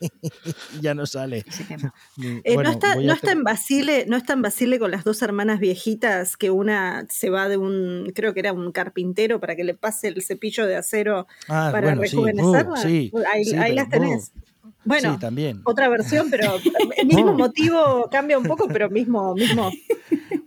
ya 0.80 0.94
no 0.94 1.06
sale. 1.06 1.44
Ni- 2.16 2.40
Eh, 2.44 2.54
bueno, 2.54 2.70
no, 2.70 2.70
está, 2.70 2.94
no 2.94 3.12
está 3.12 3.32
en 3.32 3.44
Basile, 3.44 4.04
no 4.08 4.16
está 4.16 4.32
en 4.32 4.42
Basile 4.42 4.78
con 4.78 4.90
las 4.90 5.04
dos 5.04 5.20
hermanas 5.22 5.60
viejitas 5.60 6.36
que 6.36 6.50
una 6.50 7.06
se 7.08 7.30
va 7.30 7.48
de 7.48 7.56
un, 7.56 8.10
creo 8.14 8.32
que 8.34 8.40
era 8.40 8.52
un 8.52 8.72
carpintero 8.72 9.40
para 9.40 9.56
que 9.56 9.64
le 9.64 9.74
pase 9.74 10.08
el 10.08 10.22
cepillo 10.22 10.66
de 10.66 10.76
acero 10.76 11.26
Ah, 11.48 11.68
para 11.72 11.88
bueno, 11.94 12.02
sí, 12.02 12.16
rejuvenecerla. 12.16 12.72
uh, 12.72 12.76
sí, 12.82 13.12
ahí 13.32 13.44
sí, 13.44 13.56
ahí 13.56 13.72
pero, 13.72 13.74
las 13.74 13.88
tenés. 13.90 14.32
uh, 14.34 14.49
Bueno, 14.84 15.14
sí, 15.14 15.20
también. 15.20 15.60
otra 15.64 15.88
versión, 15.88 16.28
pero 16.30 16.56
el 16.96 17.06
mismo 17.06 17.30
Oh. 17.32 17.38
motivo 17.38 18.08
cambia 18.10 18.38
un 18.38 18.44
poco, 18.44 18.66
pero 18.68 18.88
mismo, 18.90 19.34
mismo. 19.34 19.70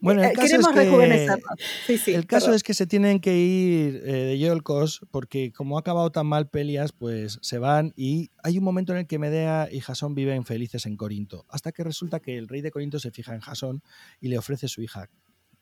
Bueno, 0.02 0.22
el 0.24 0.32
Eh, 0.32 0.34
caso 0.34 0.48
queremos 0.48 0.68
es 0.70 0.74
que, 0.74 0.80
rejuvenecernos. 0.84 1.60
Sí, 1.88 1.98
sí. 1.98 2.14
el 2.14 2.26
caso 2.28 2.46
perdón. 2.48 2.56
es 2.58 2.64
que 2.64 2.74
se 2.74 2.86
tienen 2.88 3.20
que 3.22 3.38
ir 3.38 4.02
eh, 4.06 4.12
de 4.12 4.40
Yolcos 4.40 5.02
porque 5.12 5.52
como 5.54 5.78
ha 5.78 5.80
acabado 5.80 6.12
tan 6.12 6.28
mal 6.28 6.50
Pelias, 6.50 6.92
pues 6.92 7.40
se 7.42 7.58
van 7.58 7.94
y 7.96 8.30
hay 8.44 8.58
un 8.58 8.64
momento 8.66 8.92
en 8.94 9.00
el 9.00 9.08
que 9.08 9.18
Medea 9.20 9.70
y 9.72 9.80
Jasón 9.80 10.14
viven 10.14 10.44
felices 10.46 10.86
en 10.86 10.98
Corinto, 10.98 11.46
hasta 11.50 11.72
que 11.72 11.84
resulta 11.84 12.20
que 12.20 12.38
el 12.38 12.48
rey 12.50 12.62
de 12.62 12.72
Corinto 12.72 13.00
se 13.00 13.12
fija 13.12 13.34
en 13.34 13.40
Jasón 13.40 13.82
y 14.20 14.28
le 14.28 14.38
ofrece 14.38 14.68
su 14.68 14.82
hija, 14.82 15.10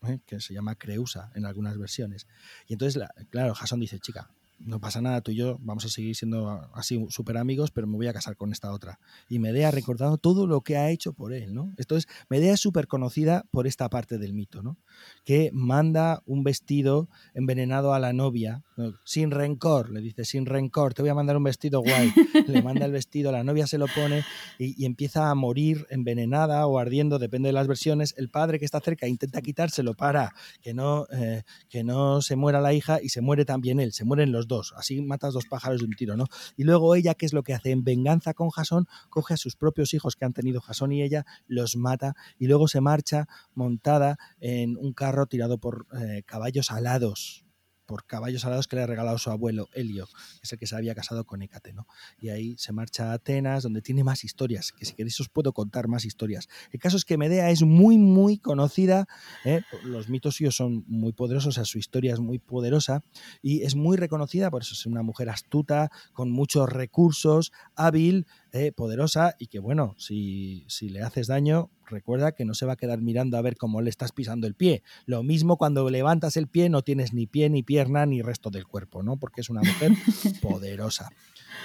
¿eh? 0.08 0.20
que 0.26 0.40
se 0.40 0.54
llama 0.56 0.76
Creusa 0.76 1.32
en 1.36 1.46
algunas 1.46 1.78
versiones. 1.78 2.26
Y 2.68 2.74
entonces, 2.74 2.96
la- 2.96 3.14
claro, 3.30 3.54
Jasón 3.54 3.80
dice, 3.80 4.00
chica, 4.00 4.32
no 4.66 4.80
pasa 4.80 5.02
nada, 5.02 5.22
tú 5.22 5.32
y 5.32 5.36
yo 5.36 5.58
vamos 5.62 5.86
a 5.86 5.90
seguir 5.90 6.16
siendo 6.16 6.70
así 6.74 7.06
súper 7.10 7.38
amigos, 7.38 7.72
pero 7.72 7.88
me 7.88 7.98
voy 7.98 8.08
a 8.08 8.14
casar 8.14 8.36
con 8.36 8.52
esta 8.52 8.72
otra. 8.72 9.00
Y 9.30 9.40
Medea 9.40 9.70
ha 9.70 9.72
recordado 9.72 10.18
todo 10.18 10.48
lo 10.48 10.62
que 10.62 10.78
ha 10.78 10.90
hecho 10.90 11.14
por 11.14 11.34
él, 11.34 11.54
¿no? 11.54 11.74
Entonces, 11.78 12.10
Medea 12.30 12.54
es 12.54 12.60
súper 12.60 12.88
conocida 12.88 13.46
por 13.52 13.68
esta 13.68 13.90
parte 13.90 14.18
del 14.18 14.34
mito, 14.34 14.62
¿no? 14.62 14.78
Que 15.24 15.50
manda 15.54 16.22
un 16.26 16.44
vestido 16.44 17.10
envenenado 17.34 17.94
a 17.94 18.00
la 18.00 18.14
novia, 18.14 18.64
¿no? 18.78 18.94
sin 19.04 19.32
rencor, 19.32 19.92
le 19.92 20.02
dice, 20.02 20.26
sin 20.26 20.46
rencor, 20.46 20.94
te 20.94 21.02
voy 21.02 21.10
a 21.10 21.16
mandar 21.16 21.38
un 21.38 21.44
vestido 21.44 21.82
guay. 21.82 22.12
Le 22.48 22.62
manda 22.62 22.86
el 22.86 22.92
vestido, 22.92 23.32
la 23.32 23.44
novia 23.44 23.68
se 23.68 23.78
lo 23.78 23.88
pone 23.88 24.24
y, 24.58 24.82
y 24.82 24.86
empieza 24.86 25.30
a 25.30 25.36
morir 25.36 25.86
envenenada 25.90 26.66
o 26.68 26.80
ardiendo, 26.80 27.20
depende 27.20 27.50
de 27.50 27.54
las 27.54 27.68
versiones. 27.68 28.14
El 28.18 28.30
padre 28.30 28.60
que 28.60 28.66
está 28.66 28.80
cerca 28.80 29.08
intenta 29.08 29.42
quitárselo 29.42 29.94
para 29.94 30.34
que 30.62 30.74
no, 30.74 31.06
eh, 31.12 31.44
que 31.70 31.84
no 31.84 32.22
se 32.22 32.36
muera 32.36 32.62
la 32.62 32.74
hija 32.74 33.00
y 33.02 33.10
se 33.10 33.22
muere 33.22 33.46
también 33.46 33.80
él, 33.80 33.94
se 33.94 34.06
mueren 34.06 34.32
los 34.32 34.48
dos. 34.52 34.74
Así 34.78 35.02
matas 35.02 35.34
dos 35.34 35.46
pájaros 35.46 35.80
de 35.80 35.88
un 35.88 35.94
tiro, 35.94 36.16
¿no? 36.16 36.26
Y 36.56 36.64
luego 36.64 36.94
ella, 36.96 37.16
¿qué 37.16 37.26
es 37.26 37.34
lo 37.34 37.42
que 37.42 37.56
hace? 37.56 37.72
En 37.72 37.84
venganza 37.84 38.36
con 38.36 38.50
Jasón, 38.50 38.88
coge 39.10 39.34
a 39.34 39.38
sus 39.38 39.56
propios 39.56 39.96
hijos 39.96 40.16
que 40.16 40.26
han 40.26 40.34
tenido 40.34 40.62
Jasón 40.62 40.92
y 40.92 41.02
ella, 41.02 41.26
los 41.48 41.76
mata 41.76 42.14
y 42.38 42.48
luego 42.48 42.68
se 42.68 42.82
marcha 42.82 43.28
montada 43.56 44.18
en 44.40 44.78
un 44.78 44.94
carro 44.94 45.26
tirado 45.26 45.58
por 45.58 45.88
eh, 46.00 46.24
caballos 46.26 46.70
alados 46.70 47.46
por 47.92 48.06
caballos 48.06 48.46
alados 48.46 48.70
que 48.70 48.78
le 48.78 48.84
ha 48.84 48.88
regalado 48.88 49.18
su 49.18 49.32
abuelo 49.32 49.68
Helio, 49.74 50.06
que 50.06 50.40
es 50.44 50.54
el 50.54 50.58
que 50.58 50.66
se 50.66 50.78
había 50.78 50.96
casado 50.96 51.26
con 51.26 51.42
Hécate, 51.42 51.74
¿no? 51.74 51.88
Y 52.18 52.30
ahí 52.30 52.56
se 52.58 52.72
marcha 52.72 53.12
a 53.12 53.16
Atenas, 53.16 53.64
donde 53.64 53.82
tiene 53.82 54.06
más 54.06 54.24
historias, 54.24 54.72
que 54.72 54.86
si 54.86 54.94
queréis 54.94 55.20
os 55.20 55.28
puedo 55.28 55.52
contar 55.52 55.90
más 55.90 56.06
historias. 56.06 56.48
El 56.72 56.80
caso 56.80 56.96
es 56.96 57.04
que 57.04 57.18
Medea 57.18 57.50
es 57.50 57.64
muy, 57.64 57.98
muy 57.98 58.38
conocida, 58.38 59.10
¿eh? 59.44 59.60
los 59.84 60.08
mitos 60.08 60.36
suyos 60.36 60.56
son 60.56 60.86
muy 60.88 61.12
poderosos, 61.12 61.50
o 61.50 61.52
sea, 61.52 61.66
su 61.66 61.80
historia 61.80 62.14
es 62.14 62.22
muy 62.22 62.40
poderosa 62.40 63.04
y 63.42 63.64
es 63.64 63.76
muy 63.76 63.98
reconocida, 63.98 64.50
por 64.50 64.62
eso 64.62 64.74
es 64.74 64.86
una 64.86 65.04
mujer 65.04 65.30
astuta, 65.30 65.92
con 66.14 66.32
muchos 66.32 66.70
recursos, 66.70 67.52
hábil, 67.76 68.26
eh, 68.54 68.72
poderosa 68.72 69.36
y 69.40 69.48
que, 69.48 69.60
bueno, 69.60 69.96
si, 69.98 70.66
si 70.68 70.90
le 70.90 71.02
haces 71.02 71.28
daño, 71.28 71.70
recuerda 71.86 72.34
que 72.34 72.44
no 72.44 72.54
se 72.54 72.66
va 72.66 72.74
a 72.74 72.76
quedar 72.76 73.02
mirando 73.02 73.38
a 73.38 73.42
ver 73.42 73.56
cómo 73.56 73.82
le 73.82 73.90
estás 73.90 74.12
pisando 74.12 74.48
el 74.48 74.56
pie. 74.56 74.84
Lo 75.06 75.24
mismo 75.24 75.58
cuando 75.58 75.90
levantas 75.90 76.36
el 76.36 76.48
pie, 76.48 76.70
no 76.70 76.82
tienes 76.82 77.14
ni 77.14 77.28
pie, 77.28 77.50
ni 77.50 77.64
pierna, 77.64 78.06
ni 78.06 78.22
resto 78.22 78.50
del 78.50 78.66
cuerpo, 78.66 79.04
¿no? 79.04 79.18
Porque 79.18 79.42
es 79.42 79.50
una 79.50 79.62
mujer 79.62 79.92
poderosa. 80.42 81.10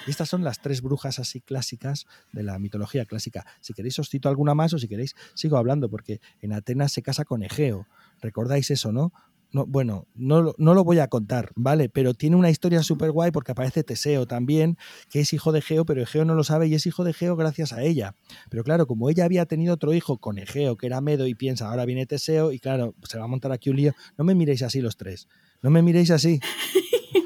estas 0.07 0.29
son 0.29 0.44
las 0.44 0.61
tres 0.61 0.81
brujas 0.81 1.18
así 1.18 1.40
clásicas 1.40 2.07
de 2.33 2.42
la 2.42 2.59
mitología 2.59 3.05
clásica. 3.05 3.44
Si 3.61 3.72
queréis 3.72 3.99
os 3.99 4.09
cito 4.09 4.29
alguna 4.29 4.55
más 4.55 4.72
o 4.72 4.79
si 4.79 4.87
queréis 4.87 5.14
sigo 5.35 5.57
hablando, 5.57 5.88
porque 5.88 6.20
en 6.40 6.53
Atenas 6.53 6.92
se 6.92 7.03
casa 7.03 7.25
con 7.25 7.42
Egeo. 7.42 7.87
¿Recordáis 8.20 8.70
eso, 8.70 8.92
no? 8.92 9.12
No, 9.52 9.64
bueno, 9.64 10.06
no, 10.14 10.54
no, 10.59 10.74
lo 10.74 10.85
voy 10.85 10.98
a 10.98 11.09
contar, 11.09 11.50
¿vale? 11.54 11.88
Pero 11.88 12.14
tiene 12.14 12.37
una 12.37 12.50
historia 12.50 12.82
súper 12.82 13.12
guay 13.12 13.30
porque 13.30 13.52
aparece 13.52 13.85
Teseo 13.85 14.26
también, 14.26 14.76
que 15.09 15.20
es 15.20 15.32
hijo 15.32 15.52
de 15.52 15.61
Egeo, 15.61 15.87
pero 15.87 16.02
Egeo 16.02 16.24
no 16.24 16.35
lo 16.35 16.44
sabe 16.44 16.66
y 16.66 16.74
es 16.74 16.87
hijo 16.87 17.04
de 17.04 17.12
Egeo 17.12 17.37
gracias 17.37 17.72
a 17.72 17.82
ella. 17.82 18.14
Pero 18.50 18.64
claro, 18.64 18.87
como 18.87 19.09
ella 19.09 19.24
había 19.24 19.46
tenido 19.46 19.74
otro 19.74 19.94
hijo 19.94 20.18
con 20.18 20.38
Egeo, 20.38 20.76
que 20.76 20.87
era 20.87 21.00
Medo, 21.00 21.26
y 21.26 21.35
piensa, 21.35 21.70
ahora 21.70 21.85
viene 21.85 22.06
Teseo, 22.06 22.52
y 22.52 22.59
claro, 22.59 22.94
se 23.09 23.18
va 23.18 23.24
a 23.24 23.28
montar 23.28 23.52
aquí 23.52 23.70
un 23.70 23.76
lío. 23.76 23.94
No 24.18 24.24
me 24.24 24.35
miréis 24.35 24.62
así 24.62 24.80
los 24.80 24.96
tres, 24.96 25.28
no 25.62 25.70
me 25.70 25.82
miréis 25.82 26.11
así. 26.11 26.40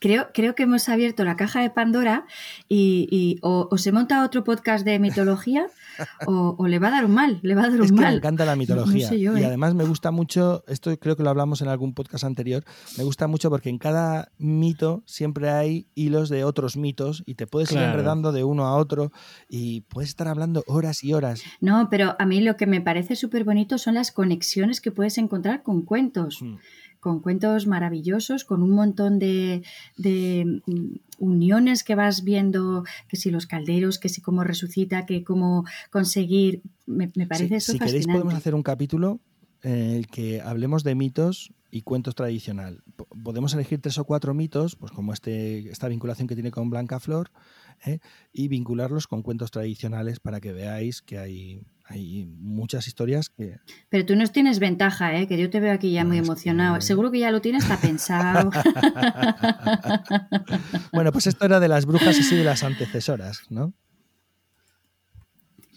Creo, 0.00 0.28
creo 0.32 0.54
que 0.54 0.64
hemos 0.64 0.88
abierto 0.88 1.24
la 1.24 1.36
caja 1.36 1.60
de 1.60 1.70
Pandora 1.70 2.26
y, 2.68 3.38
o, 3.42 3.68
se 3.76 3.92
monta 3.92 4.24
otro 4.24 4.44
podcast 4.44 4.84
de 4.84 4.98
mitología 4.98 5.66
o, 6.26 6.66
le 6.66 6.78
va 6.78 6.88
a 6.88 6.90
dar 6.90 7.04
un 7.04 7.12
mal, 7.12 7.40
le 7.42 7.54
va 7.54 7.64
a 7.64 7.70
dar 7.70 7.80
un 7.80 7.86
es 7.86 7.92
que 7.92 8.00
Me 8.00 8.08
encanta 8.08 8.44
la 8.44 8.56
mitología. 8.56 9.14
y 9.14 9.26
¿eh? 9.26 9.46
además 9.46 9.74
me 9.74 9.84
gusta 9.84 10.10
mucho, 10.10 10.64
esto 10.66 10.96
creo 10.98 11.16
que 11.16 11.22
lo 11.22 11.30
hablamos 11.30 11.60
en 11.62 11.68
algún 11.68 11.94
podcast 11.94 12.24
anterior, 12.24 12.64
me 12.96 13.04
gusta 13.04 13.26
mucho 13.26 13.50
porque 13.50 13.68
en 13.68 13.78
cada 13.78 14.32
mito 14.38 15.02
siempre 15.06 15.50
hay 15.50 15.88
hilos 15.94 16.28
de 16.28 16.44
otros 16.44 16.76
mitos 16.76 17.22
y 17.26 17.34
te 17.34 17.46
puedes 17.46 17.72
ir 17.72 17.78
enredando 17.78 18.32
de 18.32 18.44
uno 18.44 18.66
a 18.66 18.76
otro 18.76 19.12
y 19.48 19.82
puedes 19.82 20.10
estar 20.10 20.28
hablando 20.28 20.64
horas 20.66 21.04
y 21.04 21.12
horas. 21.12 21.42
No, 21.60 21.88
pero 21.90 22.16
a 22.18 22.26
mí 22.26 22.40
lo 22.40 22.56
que 22.56 22.66
me 22.66 22.80
parece 22.80 23.16
súper 23.16 23.44
bonito 23.44 23.78
son 23.78 23.94
las 23.94 24.12
conexiones 24.12 24.80
que 24.80 24.90
puedes 24.90 25.18
encontrar 25.18 25.62
con 25.62 25.82
cuentos. 25.82 26.40
Mm 26.42 26.56
con 27.04 27.20
cuentos 27.20 27.66
maravillosos, 27.66 28.46
con 28.46 28.62
un 28.62 28.70
montón 28.70 29.18
de, 29.18 29.62
mm, 29.98 30.94
uniones 31.18 31.84
que 31.84 31.94
vas 31.94 32.24
viendo, 32.24 32.82
que 33.08 33.18
si 33.18 33.30
los 33.30 33.46
calderos, 33.46 33.98
que 33.98 34.08
si 34.08 34.22
cómo 34.22 34.42
resucita, 34.42 35.04
que 35.04 35.22
cómo 35.22 35.66
conseguir. 35.90 36.62
Me, 36.86 37.08
parece 37.26 37.56
eso 37.56 37.72
si 37.72 37.78
queréis 37.78 38.06
podemos 38.06 38.32
hacer 38.32 38.54
un 38.54 38.62
capítulo 38.62 39.20
en 39.62 39.90
el 39.90 40.06
que 40.06 40.40
hablemos 40.40 40.82
de 40.82 40.94
mitos 40.94 41.52
y 41.70 41.82
cuentos 41.82 42.14
tradicional. 42.14 42.82
Podemos 43.22 43.52
elegir 43.52 43.82
tres 43.82 43.98
o 43.98 44.04
cuatro 44.06 44.32
mitos, 44.32 44.74
pues 44.74 44.90
como 44.90 45.12
este, 45.12 45.70
esta 45.70 45.88
vinculación 45.88 46.26
que 46.26 46.34
tiene 46.34 46.52
con 46.52 46.70
Blanca 46.70 47.00
Flor, 47.00 47.32
¿eh? 47.84 47.98
y 48.32 48.48
vincularlos 48.48 49.06
con 49.06 49.20
cuentos 49.20 49.50
tradicionales 49.50 50.20
para 50.20 50.40
que 50.40 50.54
veáis 50.54 51.02
que 51.02 51.18
hay, 51.18 51.66
hay 51.86 52.26
muchas 52.38 52.86
historias 52.86 53.28
que... 53.28 53.58
Pero 53.90 54.06
tú 54.06 54.16
nos 54.16 54.32
tienes 54.32 54.58
ventaja, 54.58 55.16
¿eh? 55.16 55.28
que 55.28 55.38
yo 55.38 55.50
te 55.50 55.60
veo 55.60 55.72
aquí 55.72 55.92
ya 55.92 56.04
muy 56.04 56.16
emocionado. 56.16 56.80
Seguro 56.80 57.10
que 57.10 57.18
ya 57.18 57.30
lo 57.30 57.42
tienes 57.42 57.64
pensado. 57.80 58.50
bueno, 60.92 61.12
pues 61.12 61.26
esto 61.26 61.44
era 61.44 61.60
de 61.60 61.68
las 61.68 61.84
brujas 61.84 62.18
y 62.18 62.36
de 62.36 62.44
las 62.44 62.62
antecesoras, 62.62 63.42
¿no? 63.50 63.74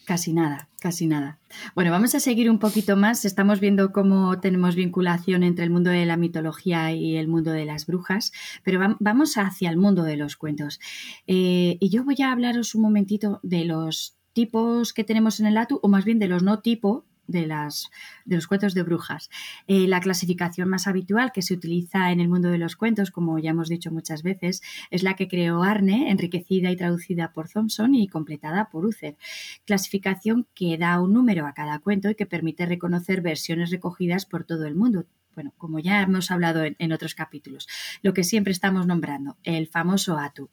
Casi 0.06 0.32
nada, 0.32 0.70
casi 0.80 1.06
nada. 1.06 1.40
Bueno, 1.76 1.92
vamos 1.92 2.16
a 2.16 2.22
seguir 2.22 2.50
un 2.50 2.60
poquito 2.60 2.96
más. 2.96 3.26
Estamos 3.26 3.60
viendo 3.60 3.92
cómo 3.92 4.40
tenemos 4.40 4.76
vinculación 4.76 5.44
entre 5.44 5.66
el 5.66 5.70
mundo 5.70 5.90
de 5.90 6.06
la 6.06 6.16
mitología 6.16 6.94
y 6.94 7.18
el 7.18 7.28
mundo 7.28 7.52
de 7.52 7.66
las 7.66 7.86
brujas, 7.86 8.32
pero 8.64 8.80
vamos 9.02 9.38
hacia 9.38 9.70
el 9.70 9.76
mundo 9.76 10.04
de 10.04 10.16
los 10.16 10.38
cuentos. 10.38 10.80
Eh, 11.28 11.76
y 11.82 11.90
yo 11.90 12.06
voy 12.06 12.16
a 12.24 12.32
hablaros 12.32 12.74
un 12.74 12.84
momentito 12.84 13.42
de 13.44 13.66
los 13.66 14.17
tipos 14.38 14.94
que 14.94 15.04
tenemos 15.04 15.40
en 15.40 15.48
el 15.48 15.58
ATU, 15.58 15.80
o 15.82 15.88
más 15.88 16.06
bien 16.06 16.20
de 16.20 16.28
los 16.28 16.44
no 16.44 16.60
tipo, 16.60 17.06
de, 17.26 17.48
las, 17.48 17.90
de 18.24 18.36
los 18.36 18.46
cuentos 18.46 18.76
de 18.76 18.84
brujas. 18.84 19.32
Eh, 19.66 19.88
la 19.88 20.00
clasificación 20.00 20.70
más 20.70 20.86
habitual 20.86 21.32
que 21.32 21.42
se 21.42 21.56
utiliza 21.56 22.12
en 22.12 22.20
el 22.20 22.30
mundo 22.30 22.50
de 22.50 22.60
los 22.60 22.76
cuentos, 22.76 23.10
como 23.10 23.40
ya 23.40 23.50
hemos 23.50 23.68
dicho 23.68 23.90
muchas 23.90 24.22
veces, 24.22 24.62
es 24.92 25.02
la 25.02 25.16
que 25.16 25.28
creó 25.28 25.64
Arne, 25.64 26.12
enriquecida 26.12 26.70
y 26.70 26.76
traducida 26.76 27.34
por 27.34 27.50
Thompson 27.50 27.96
y 27.96 28.08
completada 28.08 28.70
por 28.70 28.86
Uther. 28.86 29.18
Clasificación 29.66 30.46
que 30.54 30.78
da 30.78 31.02
un 31.02 31.14
número 31.14 31.48
a 31.48 31.56
cada 31.56 31.80
cuento 31.80 32.12
y 32.12 32.16
que 32.16 32.28
permite 32.28 32.68
reconocer 32.68 33.22
versiones 33.22 33.72
recogidas 33.72 34.28
por 34.28 34.44
todo 34.44 34.68
el 34.68 34.76
mundo, 34.76 35.08
bueno, 35.38 35.54
como 35.56 35.78
ya 35.78 36.02
hemos 36.02 36.32
hablado 36.32 36.64
en, 36.64 36.92
otros 36.92 37.14
capítulos, 37.14 37.68
lo 38.02 38.16
que 38.16 38.24
siempre 38.24 38.52
estamos 38.52 38.88
nombrando, 38.88 39.38
el 39.44 39.68
famoso 39.68 40.18
ATU. 40.18 40.50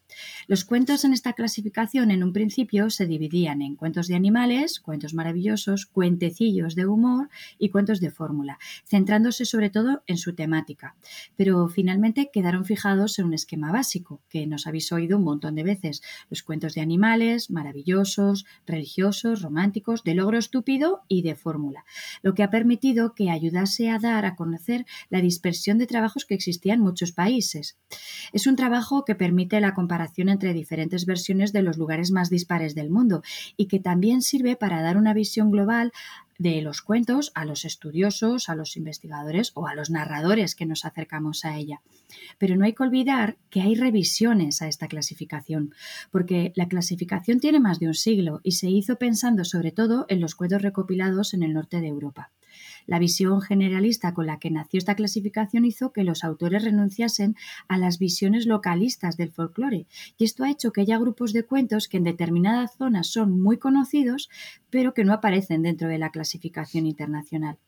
Los 0.47 0.67
cuentos 0.67 1.07
en 1.07 1.15
esta 1.15 1.33
clasificación 1.33 2.11
en 2.11 2.23
un 2.23 2.35
principio 2.35 2.91
se 2.91 3.07
dividían 3.07 3.63
en 3.63 3.77
cuentos 3.77 4.09
de 4.09 4.15
animales, 4.15 4.81
cuentos 4.81 5.15
maravillosos, 5.15 5.87
cuentecillos 5.87 6.75
de 6.75 6.85
humor 6.85 7.31
y 7.59 7.71
cuentos 7.71 7.99
de 7.99 8.11
fórmula, 8.11 8.59
centrándose 8.85 9.47
sobre 9.47 9.71
todo 9.71 10.03
en 10.07 10.19
su 10.19 10.35
temática. 10.35 10.97
Pero 11.35 11.67
finalmente 11.69 12.29
quedaron 12.31 12.67
fijados 12.67 13.19
en 13.19 13.25
un 13.25 13.33
esquema 13.33 13.73
básico, 13.73 14.21
que 14.29 14.47
nos 14.47 14.67
habéis 14.67 14.93
oído 14.93 15.17
un 15.17 15.25
montón 15.25 15.55
de 15.55 15.63
veces, 15.63 16.03
los 16.29 16.43
cuentos 16.43 16.75
de 16.75 16.83
animales, 16.83 17.51
maravillosos, 17.51 18.45
religiosos, 18.67 19.41
románticos, 19.41 20.05
de 20.05 20.15
logro 20.15 20.37
estúpido 20.37 21.05
y 21.09 21.23
de 21.23 21.37
fórmula, 21.37 21.87
lo 22.21 22.35
que 22.35 22.43
ha 22.43 22.51
permitido 22.51 23.15
que 23.15 23.31
ayudase 23.31 23.89
a 23.89 23.99
dar 23.99 24.27
a 24.27 24.37
conocer 24.37 24.74
la 25.11 25.21
dispersión 25.21 25.79
de 25.79 25.87
trabajos 25.87 26.25
que 26.25 26.35
existía 26.35 26.75
en 26.75 26.81
muchos 26.81 27.13
países. 27.13 27.77
Es 28.33 28.47
un 28.47 28.57
trabajo 28.57 29.05
que 29.05 29.15
permite 29.15 29.61
la 29.61 29.75
comparación 29.75 30.29
entre 30.29 30.53
diferentes 30.53 31.07
versiones 31.07 31.53
de 31.53 31.63
los 31.63 31.79
lugares 31.79 32.11
más 32.11 32.31
dispares 32.31 32.75
del 32.75 32.91
mundo 32.91 33.23
y 33.57 33.67
que 33.67 33.81
también 33.81 34.23
sirve 34.23 34.57
para 34.57 34.83
dar 34.83 34.97
una 34.97 35.15
visión 35.15 35.51
global 35.51 35.93
de 36.39 36.61
los 36.63 36.83
cuentos 36.83 37.31
a 37.35 37.45
los 37.45 37.65
estudiosos, 37.65 38.49
a 38.49 38.55
los 38.55 38.77
investigadores 38.77 39.53
o 39.55 39.67
a 39.67 39.75
los 39.75 39.91
narradores 39.91 40.55
que 40.55 40.67
nos 40.67 40.85
acercamos 40.85 41.45
a 41.45 41.57
ella. 41.57 41.81
Pero 42.39 42.57
no 42.57 42.65
hay 42.65 42.73
que 42.73 42.83
olvidar 42.83 43.37
que 43.51 43.61
hay 43.61 43.75
revisiones 43.75 44.61
a 44.63 44.69
esta 44.69 44.89
clasificación, 44.89 45.75
porque 46.11 46.53
la 46.57 46.69
clasificación 46.69 47.41
tiene 47.41 47.61
más 47.61 47.79
de 47.79 47.87
un 47.87 47.95
siglo 47.95 48.41
y 48.43 48.53
se 48.53 48.69
hizo 48.69 48.97
pensando 48.97 49.45
sobre 49.45 49.73
todo 49.73 50.07
en 50.09 50.21
los 50.21 50.35
cuentos 50.35 50.63
recopilados 50.63 51.35
en 51.35 51.43
el 51.43 51.53
norte 51.53 51.81
de 51.81 51.89
Europa. 51.89 52.33
La 52.87 52.99
visión 52.99 53.41
generalista 53.41 54.15
con 54.15 54.27
la 54.27 54.39
que 54.39 54.51
nació 54.51 54.79
esta 54.79 54.95
clasificación 54.95 55.65
hizo 55.65 55.93
que 55.93 56.05
los 56.05 56.25
autores 56.25 56.65
renunciasen 56.65 57.37
a 57.69 57.79
las 57.79 57.99
visiones 57.99 58.47
localistas 58.47 59.17
del 59.17 59.33
folclore, 59.33 59.87
y 60.19 60.25
esto 60.25 60.45
ha 60.45 60.51
hecho 60.51 60.73
que 60.73 60.83
haya 60.83 60.99
grupos 60.99 61.33
de 61.33 61.45
cuentos 61.45 61.89
que 61.89 61.97
en 61.97 62.05
determinadas 62.05 62.77
zonas 62.77 63.09
son 63.09 63.41
muy 63.41 63.59
conocidos, 63.59 64.29
pero 64.71 64.95
que 64.95 65.05
no 65.05 65.13
aparecen 65.13 65.63
dentro 65.63 65.89
de 65.89 65.99
la 65.99 66.11
clasificación 66.11 66.87
internacional. 66.87 67.59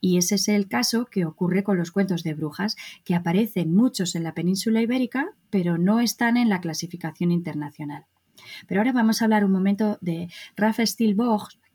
Y 0.00 0.18
ese 0.18 0.36
es 0.36 0.48
el 0.48 0.68
caso 0.68 1.06
que 1.06 1.24
ocurre 1.24 1.62
con 1.62 1.78
los 1.78 1.90
cuentos 1.90 2.22
de 2.22 2.34
brujas, 2.34 2.76
que 3.04 3.14
aparecen 3.14 3.74
muchos 3.74 4.14
en 4.14 4.24
la 4.24 4.34
península 4.34 4.82
ibérica, 4.82 5.34
pero 5.50 5.78
no 5.78 6.00
están 6.00 6.36
en 6.36 6.48
la 6.48 6.60
clasificación 6.60 7.32
internacional. 7.32 8.06
Pero 8.66 8.80
ahora 8.80 8.92
vamos 8.92 9.20
a 9.20 9.26
hablar 9.26 9.44
un 9.44 9.52
momento 9.52 9.98
de 10.00 10.28
Ralph 10.56 10.80
Steele 10.80 11.14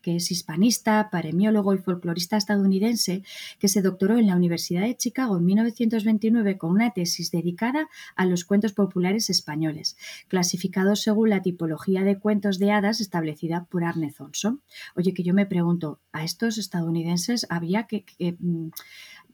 que 0.07 0.15
es 0.15 0.31
hispanista, 0.31 1.09
paremiólogo 1.09 1.73
y 1.73 1.79
folclorista 1.79 2.37
estadounidense, 2.37 3.23
que 3.59 3.67
se 3.67 3.81
doctoró 3.81 4.17
en 4.17 4.27
la 4.27 4.37
Universidad 4.37 4.83
de 4.83 4.95
Chicago 4.95 5.35
en 5.35 5.43
1929 5.43 6.57
con 6.57 6.71
una 6.71 6.91
tesis 6.91 7.29
dedicada 7.29 7.89
a 8.15 8.25
los 8.25 8.45
cuentos 8.45 8.71
populares 8.71 9.29
españoles, 9.29 9.97
clasificados 10.29 11.01
según 11.01 11.29
la 11.29 11.41
tipología 11.41 12.05
de 12.05 12.19
cuentos 12.19 12.57
de 12.57 12.71
hadas 12.71 13.01
establecida 13.01 13.65
por 13.65 13.83
Arne 13.83 14.13
Thompson. 14.17 14.61
Oye, 14.95 15.13
que 15.13 15.23
yo 15.23 15.33
me 15.33 15.45
pregunto, 15.45 15.99
¿a 16.13 16.23
estos 16.23 16.57
estadounidenses 16.57 17.45
había 17.49 17.83
que, 17.83 18.05
mm, 18.39 18.69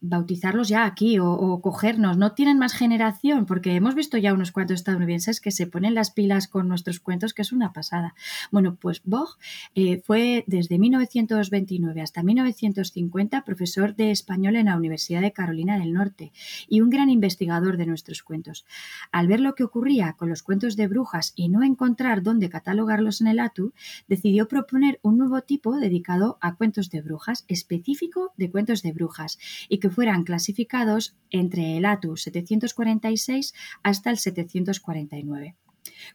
bautizarlos 0.04 0.68
ya 0.68 0.86
aquí 0.86 1.18
o, 1.20 1.62
cogernos. 1.62 2.18
No 2.18 2.34
tienen 2.34 2.60
más 2.60 2.74
generación, 2.74 3.46
porque 3.46 3.74
hemos 3.76 3.96
visto 3.96 4.18
ya 4.18 4.34
unos 4.34 4.52
cuantos 4.52 4.76
estadounidenses 4.76 5.40
que 5.40 5.50
se 5.50 5.66
ponen 5.66 5.96
las 5.96 6.12
pilas 6.12 6.48
con 6.48 6.68
nuestros 6.68 7.00
cuentos, 7.00 7.34
que 7.34 7.42
es 7.42 7.54
una 7.54 7.72
pasada. 7.72 8.14
Bueno, 8.52 8.76
pues 8.76 9.02
Bog 9.06 9.38
eh, 9.76 10.02
fue 10.06 10.44
desde 10.46 10.78
1929 10.78 12.02
hasta 12.02 12.22
1950 12.22 13.46
profesor 13.46 13.96
de 13.96 14.12
español 14.12 14.58
en 14.58 14.66
la 14.66 14.78
Universidad 14.78 15.22
de 15.22 15.32
Carolina 15.32 15.80
del 15.80 15.94
Norte 15.94 16.34
y 16.68 16.82
un 16.82 16.90
gran 16.90 17.10
investigador 17.10 17.78
de 17.78 17.86
nuestros 17.86 18.24
cuentos. 18.24 18.66
Al 19.12 19.28
ver 19.28 19.40
lo 19.40 19.56
que 19.56 19.64
ocurría 19.64 20.14
con 20.14 20.30
los 20.30 20.44
cuentos 20.44 20.76
de 20.76 20.88
brujas 20.88 21.32
y 21.38 21.48
no 21.48 21.64
encontrar 21.64 22.24
dónde 22.24 22.50
catalogarlos 22.50 23.22
en 23.22 23.28
el 23.28 23.40
ATU, 23.40 23.72
decidió 24.10 24.50
proponer 24.50 25.00
un 25.02 25.18
nuevo 25.18 25.42
tipo 25.42 25.78
dedicado 25.78 26.38
a 26.42 26.56
cuentos 26.56 26.90
de 26.90 27.02
brujas, 27.02 27.46
específico 27.48 28.34
de 28.36 28.52
cuentos 28.52 28.82
de 28.82 28.92
brujas, 28.92 29.40
y 29.70 29.78
que 29.78 29.93
fueran 29.94 30.24
clasificados 30.24 31.16
entre 31.30 31.78
el 31.78 31.86
ATU 31.86 32.18
746 32.18 33.54
hasta 33.84 34.10
el 34.10 34.18
749. 34.18 35.56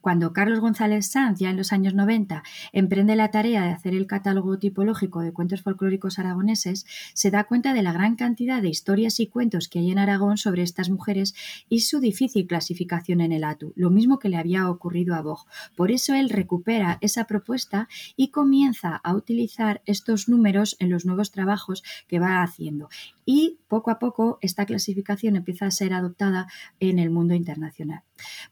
Cuando 0.00 0.33
Carlos 0.33 0.61
González 0.61 1.11
Sanz, 1.11 1.38
ya 1.38 1.50
en 1.50 1.57
los 1.57 1.72
años 1.72 1.94
90, 1.94 2.42
emprende 2.72 3.16
la 3.16 3.31
tarea 3.31 3.64
de 3.64 3.72
hacer 3.72 3.94
el 3.94 4.07
catálogo 4.07 4.59
tipológico 4.59 5.20
de 5.20 5.33
cuentos 5.33 5.62
folclóricos 5.62 6.18
aragoneses, 6.18 6.87
se 7.14 7.31
da 7.31 7.44
cuenta 7.44 7.74
de 7.74 7.83
la 7.83 7.92
gran 7.92 8.16
cantidad 8.16 8.62
de 8.62 8.68
historias 8.68 9.20
y 9.20 9.26
cuentos 9.26 9.68
que 9.68 9.81
hay 9.81 9.90
en 9.90 9.98
Aragón 9.98 10.38
sobre 10.38 10.62
estas 10.62 10.90
mujeres 10.90 11.35
y 11.68 11.81
su 11.81 12.00
difícil 12.00 12.46
clasificación 12.46 13.20
en 13.20 13.33
el 13.33 13.44
ATU, 13.44 13.72
lo 13.76 13.90
mismo 13.90 14.18
que 14.18 14.28
le 14.28 14.37
había 14.37 14.70
ocurrido 14.70 15.14
a 15.14 15.22
Bog. 15.22 15.46
Por 15.76 15.90
eso 15.90 16.14
él 16.14 16.31
recupera 16.31 16.98
esa 17.00 17.24
propuesta 17.24 17.88
y 18.16 18.28
comienza 18.28 18.96
a 18.96 19.14
utilizar 19.14 19.83
estos 19.87 20.28
números 20.28 20.76
en 20.78 20.90
los 20.90 21.04
nuevos 21.04 21.31
trabajos 21.31 21.83
que 22.07 22.18
va 22.18 22.42
haciendo. 22.42 22.88
Y 23.24 23.59
poco 23.68 23.90
a 23.90 23.98
poco 23.98 24.38
esta 24.40 24.64
clasificación 24.64 25.37
empieza 25.37 25.66
a 25.66 25.70
ser 25.70 25.92
adoptada 25.92 26.46
en 26.81 26.98
el 26.98 27.11
mundo 27.11 27.35
internacional. 27.35 28.02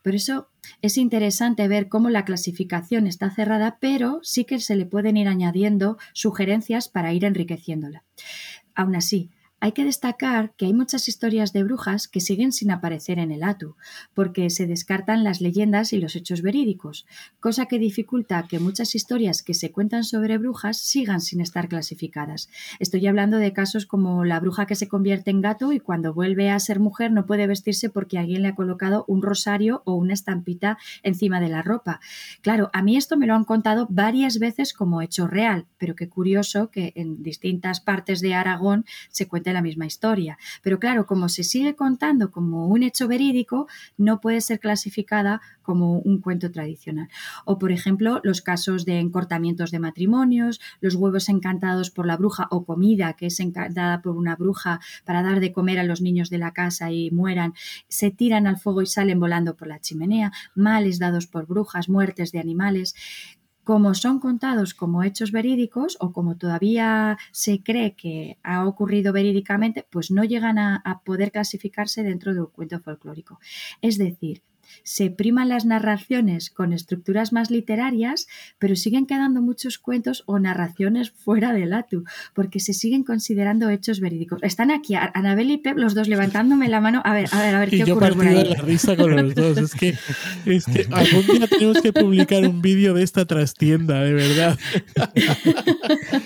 Por 0.03 0.15
eso 0.15 0.49
es 0.83 0.99
interesante 0.99 1.69
ver 1.69 1.89
cómo 1.89 2.11
la 2.11 2.25
clasificación 2.25 3.07
está 3.07 3.31
cerrada, 3.31 3.79
pero 3.81 4.21
sí 4.23 4.45
que 4.45 4.59
se 4.61 4.77
le 4.77 4.87
pueden 4.87 5.17
ir 5.17 5.29
añadiendo 5.29 5.99
sugerencias 6.13 6.89
para 6.89 7.13
ir 7.13 7.25
enriqueciéndola. 7.25 8.05
Aún 8.75 8.97
así, 8.97 9.31
hay 9.59 9.73
que 9.73 9.85
destacar 9.85 10.53
que 10.57 10.67
hay 10.67 10.75
muchas 10.75 11.09
historias 11.09 11.53
de 11.53 11.65
brujas 11.65 12.09
que 12.09 12.21
siguen 12.21 12.53
sin 12.53 12.71
aparecer 12.71 13.19
en 13.19 13.33
el 13.33 13.43
ATU, 13.43 13.77
porque 14.13 14.51
se 14.51 14.67
descartan 14.67 15.25
las 15.25 15.41
leyendas 15.41 15.93
y 15.93 15.99
los 15.99 16.15
hechos 16.15 16.43
verídicos, 16.43 17.07
cosa 17.41 17.67
que 17.67 17.79
dificulta 17.79 18.47
que 18.49 18.59
muchas 18.59 18.95
historias 18.95 19.43
que 19.43 19.55
se 19.55 19.73
cuentan 19.73 20.05
sobre 20.05 20.37
brujas 20.37 20.77
sigan 20.77 21.21
sin 21.21 21.41
estar 21.41 21.69
clasificadas. 21.69 22.51
Estoy 22.81 23.07
hablando 23.07 23.39
de 23.39 23.55
casos 23.55 23.87
como 23.87 24.25
la 24.25 24.41
bruja 24.41 24.67
que 24.67 24.75
se 24.75 24.89
convierte 24.89 25.31
en 25.31 25.41
gato 25.41 25.73
y 25.73 25.81
cuando 25.81 26.13
vuelve 26.13 26.51
a 26.51 26.61
ser 26.61 26.79
mujer 26.79 27.13
no 27.13 27.25
puede 27.25 27.47
vestirse 27.47 27.89
porque 27.89 28.19
alguien 28.19 28.43
le 28.43 28.49
ha 28.49 28.55
colocado 28.55 29.05
un 29.09 29.23
rosario 29.23 29.83
o 29.87 29.95
una 29.95 30.13
estampita 30.13 30.77
encima 31.03 31.41
de 31.41 31.49
la 31.49 31.63
ropa. 31.63 32.01
Claro, 32.43 32.69
a 32.75 32.83
mí 32.83 32.97
esto 32.97 33.17
me 33.17 33.27
lo 33.27 33.35
han 33.35 33.45
contado 33.45 33.87
varias 33.89 34.39
veces 34.39 34.75
como 34.75 35.01
hecho 35.01 35.27
real, 35.27 35.67
pero 35.79 35.95
qué 35.95 36.09
curioso 36.09 36.71
que 36.71 36.93
en 36.97 37.23
distintas 37.23 37.81
partes 37.81 38.21
de 38.21 38.35
Aragón 38.35 38.85
se 39.09 39.27
cuenta 39.27 39.46
la 39.53 39.63
misma 39.63 39.87
historia. 39.87 40.39
Pero 40.63 40.79
claro, 40.79 41.07
como 41.07 41.29
se 41.29 41.45
sigue 41.45 41.75
contando 41.75 42.31
como 42.31 42.67
un 42.67 42.83
hecho 42.83 43.09
verídico, 43.09 43.67
no 43.97 44.21
puede 44.21 44.41
ser 44.41 44.61
clasificada 44.61 45.41
como 45.63 45.99
un 45.99 46.21
cuento 46.21 46.51
tradicional. 46.51 47.09
O, 47.45 47.59
por 47.59 47.73
ejemplo, 47.73 48.21
los 48.23 48.41
casos 48.41 48.85
de 48.85 49.01
encortamientos 49.01 49.71
de 49.71 49.81
matrimonios, 49.81 50.61
los 50.81 50.95
huevos 50.95 51.29
encantados 51.29 51.91
por 51.91 52.07
la 52.07 52.17
bruja 52.17 52.47
o 52.51 52.65
comida 52.65 53.15
que 53.15 53.27
es 53.27 53.41
encantada 53.41 54.01
por 54.01 54.17
una 54.17 54.37
bruja 54.37 54.81
para 55.05 55.23
dar 55.23 55.41
de 55.41 55.53
comer 55.53 55.79
a 55.79 55.85
los 55.85 56.01
niños 56.01 56.31
de 56.31 56.39
la 56.39 56.53
casa 56.53 56.91
y 56.93 57.11
mueran, 57.11 57.55
se 57.89 58.11
tiran 58.11 58.47
al 58.47 58.59
fuego 58.59 58.83
y 58.83 58.87
salen 58.87 59.21
volando 59.21 59.57
por 59.57 59.69
la 59.69 59.81
chimenea, 59.81 60.33
males 60.55 60.99
dados 60.99 61.27
por 61.27 61.47
brujas, 61.47 61.89
muertes 61.89 62.33
de 62.33 62.39
animales 62.39 62.95
como 63.67 63.95
son 63.95 64.21
contados 64.21 64.75
como 64.75 65.03
hechos 65.03 65.33
verídicos 65.33 65.97
o 65.99 66.13
como 66.13 66.37
todavía 66.37 67.19
se 67.33 67.65
cree 67.65 67.97
que 67.97 68.39
ha 68.45 68.65
ocurrido 68.65 69.13
verídicamente, 69.13 69.85
pues 69.91 70.13
no 70.13 70.23
llegan 70.23 70.57
a, 70.61 71.03
poder 71.05 71.33
clasificarse 71.33 72.05
dentro 72.05 72.33
de 72.33 72.43
un 72.43 72.47
cuento 72.47 72.79
folclórico. 72.79 73.41
Es 73.83 73.99
decir, 73.99 74.43
se 74.83 75.11
priman 75.11 75.49
las 75.49 75.65
narraciones 75.65 76.51
con 76.51 76.73
estructuras 76.73 77.33
más 77.33 77.51
literarias, 77.51 78.27
pero 78.59 78.77
siguen 78.77 79.07
quedando 79.07 79.43
muchos 79.43 79.79
cuentos 79.79 80.23
o 80.27 80.39
narraciones 80.39 81.11
fuera 81.11 81.53
del 81.53 81.73
ATU, 81.73 82.05
porque 82.35 82.61
se 82.61 82.73
siguen 82.73 83.05
considerando 83.05 83.69
hechos 83.69 84.01
verídicos. 84.01 84.43
Están 84.43 84.71
aquí 84.71 84.95
Anabel 84.95 85.51
y 85.51 85.59
Pep, 85.59 85.77
los 85.77 85.95
dos 85.95 86.09
levantándome 86.09 86.69
la 86.69 86.81
mano. 86.81 87.03
A 87.05 87.15
ver, 87.15 87.29
a 87.33 87.41
ver, 87.41 87.55
a 87.55 87.61
ver, 87.61 87.71
¿qué 87.71 87.77
y 87.77 87.85
yo 87.85 87.97
ocurre 87.97 88.35
de 88.35 88.45
la 88.45 88.63
risa 88.63 88.97
con 88.97 89.15
los 89.15 89.35
dos. 89.35 89.59
Es 89.59 89.75
que, 89.75 89.95
es 90.47 90.67
que 90.67 90.87
algún 90.91 91.27
día 91.27 91.47
tenemos 91.47 91.81
que 91.81 91.93
publicar 91.93 92.47
un 92.47 92.63
vídeo 92.63 92.95
de 92.95 93.03
esta 93.03 93.25
trastienda, 93.25 94.01
de 94.03 94.13
verdad. 94.13 94.59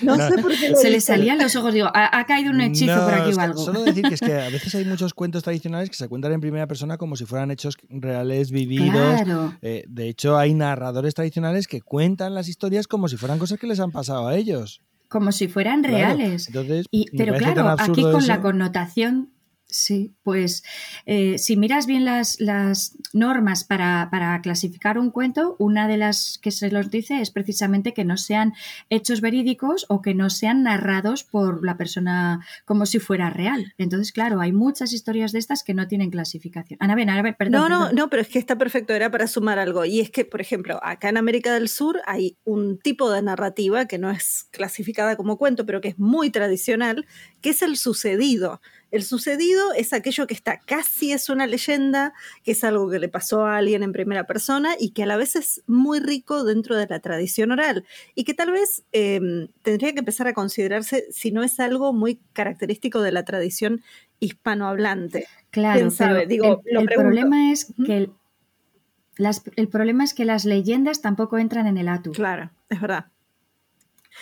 No, 0.01 0.15
sé 0.15 0.37
por 0.41 0.51
qué. 0.51 0.75
Se 0.75 0.89
le 0.89 1.01
salían 1.01 1.37
los 1.37 1.55
ojos, 1.55 1.73
digo, 1.73 1.89
ha, 1.93 2.25
caído 2.25 2.51
un 2.51 2.61
hechizo 2.61 3.03
por 3.03 3.13
aquí 3.13 3.33
o 3.33 3.39
algo. 3.39 3.63
Solo 3.63 3.83
decir 3.83 4.03
que 4.03 4.15
es 4.15 4.21
que 4.21 4.33
a 4.33 4.49
veces 4.49 4.73
hay 4.75 4.85
muchos 4.85 5.13
cuentos 5.13 5.43
tradicionales 5.43 5.89
que 5.89 5.95
se 5.95 6.07
cuentan 6.07 6.31
en 6.33 6.41
primera 6.41 6.67
persona 6.67 6.97
como 6.97 7.15
si 7.15 7.25
fueran 7.25 7.51
hechos 7.51 7.77
reales 7.89 8.30
vividos. 8.51 9.21
Eh, 9.61 9.83
de 9.87 10.09
hecho, 10.09 10.37
hay 10.37 10.53
narradores 10.53 11.13
tradicionales 11.13 11.67
que 11.67 11.81
cuentan 11.81 12.33
las 12.33 12.47
historias 12.47 12.87
como 12.87 13.07
si 13.07 13.17
fueran 13.17 13.39
cosas 13.39 13.59
que 13.59 13.67
les 13.67 13.79
han 13.79 13.91
pasado 13.91 14.27
a 14.27 14.35
ellos. 14.35 14.81
Como 15.09 15.31
si 15.31 15.47
fueran 15.47 15.83
reales. 15.83 16.49
pero 17.17 17.33
claro, 17.35 17.75
aquí 17.77 18.01
con 18.01 18.25
la 18.27 18.41
connotación 18.41 19.29
Sí, 19.71 20.13
pues 20.23 20.65
eh, 21.05 21.37
si 21.37 21.55
miras 21.55 21.85
bien 21.85 22.03
las, 22.03 22.37
normas 23.13 23.63
para, 23.63 24.09
clasificar 24.43 24.97
un 24.97 25.11
cuento, 25.11 25.55
una 25.59 25.87
de 25.87 25.95
las 25.95 26.39
que 26.41 26.51
se 26.51 26.69
los 26.69 26.91
dice 26.91 27.21
es 27.21 27.31
precisamente 27.31 27.93
que 27.93 28.03
no 28.03 28.17
sean 28.17 28.53
hechos 28.89 29.21
verídicos 29.21 29.85
o 29.87 30.01
que 30.01 30.13
no 30.13 30.29
sean 30.29 30.63
narrados 30.63 31.23
por 31.23 31.63
la 31.63 31.77
persona 31.77 32.45
como 32.65 32.85
si 32.85 32.99
fuera 32.99 33.29
real. 33.29 33.73
Entonces, 33.77 34.11
claro, 34.11 34.41
hay 34.41 34.51
muchas 34.51 34.91
historias 34.91 35.31
de 35.31 35.39
estas 35.39 35.63
que 35.63 35.73
no 35.73 35.87
tienen 35.87 36.11
clasificación. 36.11 36.77
Ana, 36.81 36.95
ven, 36.95 37.09
Ana, 37.09 37.31
perdón. 37.37 37.61
No, 37.61 37.69
no, 37.69 37.93
no, 37.93 38.09
pero 38.09 38.23
es 38.23 38.27
que 38.27 38.39
está 38.39 38.57
perfecto, 38.57 38.93
era 38.93 39.09
para 39.09 39.27
sumar 39.27 39.57
algo. 39.57 39.85
Y 39.85 40.01
es 40.01 40.11
que, 40.11 40.25
por 40.25 40.41
ejemplo, 40.41 40.81
acá 40.83 41.07
en 41.07 41.15
América 41.15 41.53
del 41.53 41.69
Sur 41.69 42.01
hay 42.05 42.37
un 42.43 42.77
tipo 42.77 43.09
de 43.09 43.21
narrativa 43.21 43.85
que 43.85 43.97
no 43.97 44.11
es 44.11 44.49
clasificada 44.51 45.15
como 45.15 45.37
cuento, 45.37 45.65
pero 45.65 45.79
que 45.79 45.87
es 45.87 45.97
muy 45.97 46.29
tradicional, 46.29 47.05
que 47.39 47.51
es 47.51 47.61
el 47.61 47.77
sucedido. 47.77 48.59
El 48.91 49.03
sucedido 49.03 49.73
es 49.73 49.93
aquello 49.93 50.27
que 50.27 50.33
está 50.33 50.59
casi 50.59 51.13
es 51.13 51.29
una 51.29 51.47
leyenda, 51.47 52.13
que 52.43 52.51
es 52.51 52.63
algo 52.63 52.89
que 52.89 52.99
le 52.99 53.07
pasó 53.07 53.45
a 53.45 53.57
alguien 53.57 53.83
en 53.83 53.93
primera 53.93 54.27
persona 54.27 54.75
y 54.77 54.91
que 54.91 55.03
a 55.03 55.05
la 55.05 55.15
vez 55.15 55.37
es 55.37 55.63
muy 55.65 55.99
rico 55.99 56.43
dentro 56.43 56.75
de 56.75 56.87
la 56.87 56.99
tradición 56.99 57.51
oral 57.51 57.85
y 58.15 58.25
que 58.25 58.33
tal 58.33 58.51
vez 58.51 58.83
em, 58.91 59.47
tendría 59.63 59.93
que 59.93 59.99
empezar 59.99 60.27
a 60.27 60.33
considerarse 60.33 61.05
si 61.11 61.31
no 61.31 61.41
es 61.41 61.59
algo 61.61 61.93
muy 61.93 62.19
característico 62.33 63.01
de 63.01 63.13
la 63.13 63.23
tradición 63.23 63.81
hispanohablante. 64.19 65.25
Claro, 65.51 65.89
Digo, 66.27 66.61
el, 66.65 66.85
problema 66.85 67.51
es 67.51 67.73
que 67.85 68.09
el 69.55 69.67
problema 69.67 70.03
es 70.03 70.13
que 70.13 70.25
las 70.25 70.45
leyendas 70.45 71.01
tampoco 71.01 71.37
entran 71.37 71.67
en 71.67 71.77
el 71.77 71.87
atu. 71.87 72.11
Claro, 72.11 72.51
es 72.69 72.81
verdad. 72.81 73.05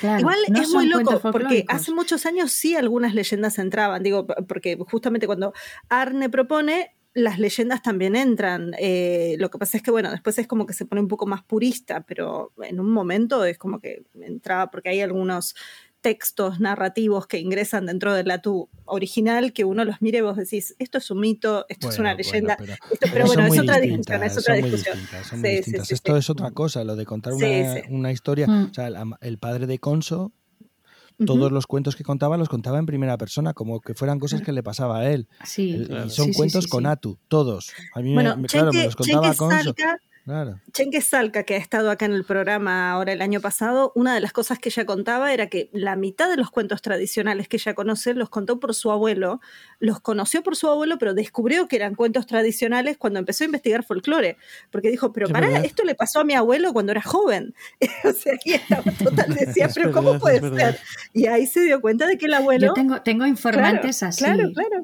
Igual 0.01 0.37
es 0.55 0.69
muy 0.69 0.87
loco, 0.87 1.19
porque 1.31 1.65
hace 1.67 1.93
muchos 1.93 2.25
años 2.25 2.51
sí 2.51 2.75
algunas 2.75 3.13
leyendas 3.13 3.59
entraban, 3.59 4.03
digo, 4.03 4.25
porque 4.47 4.77
justamente 4.89 5.27
cuando 5.27 5.53
Arne 5.89 6.29
propone, 6.29 6.95
las 7.13 7.39
leyendas 7.39 7.81
también 7.81 8.15
entran. 8.15 8.73
Eh, 8.79 9.35
lo 9.39 9.49
que 9.49 9.57
pasa 9.57 9.77
es 9.77 9.83
que, 9.83 9.91
bueno, 9.91 10.11
después 10.11 10.37
es 10.37 10.47
como 10.47 10.65
que 10.65 10.73
se 10.73 10.85
pone 10.85 11.01
un 11.01 11.07
poco 11.07 11.25
más 11.25 11.43
purista, 11.43 12.01
pero 12.01 12.53
en 12.61 12.79
un 12.79 12.91
momento 12.91 13.43
es 13.45 13.57
como 13.57 13.79
que 13.79 14.03
entraba, 14.21 14.69
porque 14.71 14.89
hay 14.89 15.01
algunos 15.01 15.55
textos 16.01 16.59
narrativos 16.59 17.27
que 17.27 17.39
ingresan 17.39 17.85
dentro 17.85 18.13
del 18.13 18.29
tu 18.41 18.69
original 18.85 19.53
que 19.53 19.65
uno 19.65 19.83
los 19.83 20.01
mire 20.01 20.19
y 20.19 20.21
vos 20.21 20.37
decís, 20.37 20.75
esto 20.79 20.99
es 20.99 21.11
un 21.11 21.19
mito, 21.19 21.65
esto 21.67 21.89
es 21.89 21.99
una 21.99 22.13
leyenda, 22.13 22.57
pero, 23.11 23.25
bueno, 23.25 23.45
es 23.45 23.59
otra 23.59 23.79
discusión, 23.79 24.23
es 24.23 24.37
otra 24.37 24.55
discusión. 24.55 24.97
esto 25.89 26.17
es 26.17 26.29
otra 26.29 26.51
cosa, 26.51 26.83
lo 26.83 26.95
de 26.95 27.05
contar 27.05 27.33
una, 27.89 28.11
historia, 28.11 28.47
mm. 28.47 28.69
o 28.71 28.73
sea, 28.73 28.89
el, 29.21 29.37
padre 29.37 29.67
de 29.67 29.79
Conso 29.79 30.31
todos 31.25 31.51
los 31.51 31.67
cuentos 31.67 31.97
que 31.97 32.03
contaba 32.05 32.37
los 32.37 32.47
contaba 32.47 32.79
en 32.79 32.85
primera 32.85 33.17
persona, 33.17 33.53
como 33.53 33.81
que 33.81 33.93
fueran 33.93 34.19
cosas 34.19 34.41
que 34.41 34.53
le 34.53 34.63
pasaba 34.63 34.99
a 34.99 35.11
él. 35.11 35.27
Sí, 35.43 35.85
son 36.07 36.31
cuentos 36.31 36.67
con 36.67 36.85
Atu, 36.85 37.17
todos. 37.27 37.71
A 37.93 37.99
mí 37.99 38.15
me, 38.15 38.23
claro, 38.47 38.71
me 38.71 38.85
los 38.85 38.95
contaba. 38.95 39.33
Claro. 40.29 40.59
Chenque 40.73 41.01
Salca, 41.01 41.41
que 41.41 41.55
ha 41.55 41.57
estado 41.57 41.89
acá 41.89 42.05
en 42.05 42.13
el 42.13 42.23
programa 42.23 42.91
ahora 42.91 43.13
el 43.13 43.23
año 43.23 43.41
pasado, 43.41 43.91
una 43.95 44.13
de 44.13 44.21
las 44.21 44.31
cosas 44.31 44.59
que 44.59 44.69
ella 44.69 44.85
contaba 44.85 45.33
era 45.33 45.47
que 45.47 45.71
la 45.73 45.95
mitad 45.95 46.29
de 46.29 46.37
los 46.37 46.51
cuentos 46.51 46.83
tradicionales 46.83 47.47
que 47.47 47.57
ella 47.57 47.73
conoce 47.73 48.13
los 48.13 48.29
contó 48.29 48.59
por 48.59 48.75
su 48.75 48.91
abuelo, 48.91 49.41
los 49.79 49.99
conoció 50.01 50.43
por 50.43 50.55
su 50.55 50.67
abuelo, 50.67 50.99
pero 50.99 51.15
descubrió 51.15 51.67
que 51.67 51.77
eran 51.77 51.95
cuentos 51.95 52.27
tradicionales 52.27 52.95
cuando 52.99 53.17
empezó 53.17 53.43
a 53.43 53.45
investigar 53.45 53.83
folclore, 53.83 54.37
porque 54.69 54.91
dijo, 54.91 55.11
pero 55.11 55.29
para, 55.29 55.63
esto 55.63 55.83
le 55.83 55.95
pasó 55.95 56.19
a 56.19 56.23
mi 56.23 56.35
abuelo 56.35 56.73
cuando 56.73 56.91
era 56.91 57.01
joven. 57.01 57.55
o 58.03 58.13
sea, 58.13 58.35
aquí 58.35 58.53
estaba 58.53 58.83
total, 59.03 59.33
decía, 59.33 59.67
pero 59.73 59.91
¿cómo 59.91 60.19
puede 60.19 60.41
ser? 60.41 60.79
Y 61.11 61.25
ahí 61.25 61.47
se 61.47 61.61
dio 61.61 61.81
cuenta 61.81 62.05
de 62.05 62.19
que 62.19 62.27
el 62.27 62.35
abuelo... 62.35 62.67
Yo 62.67 62.73
tengo, 62.73 63.01
tengo 63.01 63.25
informantes 63.25 64.03
así, 64.03 64.25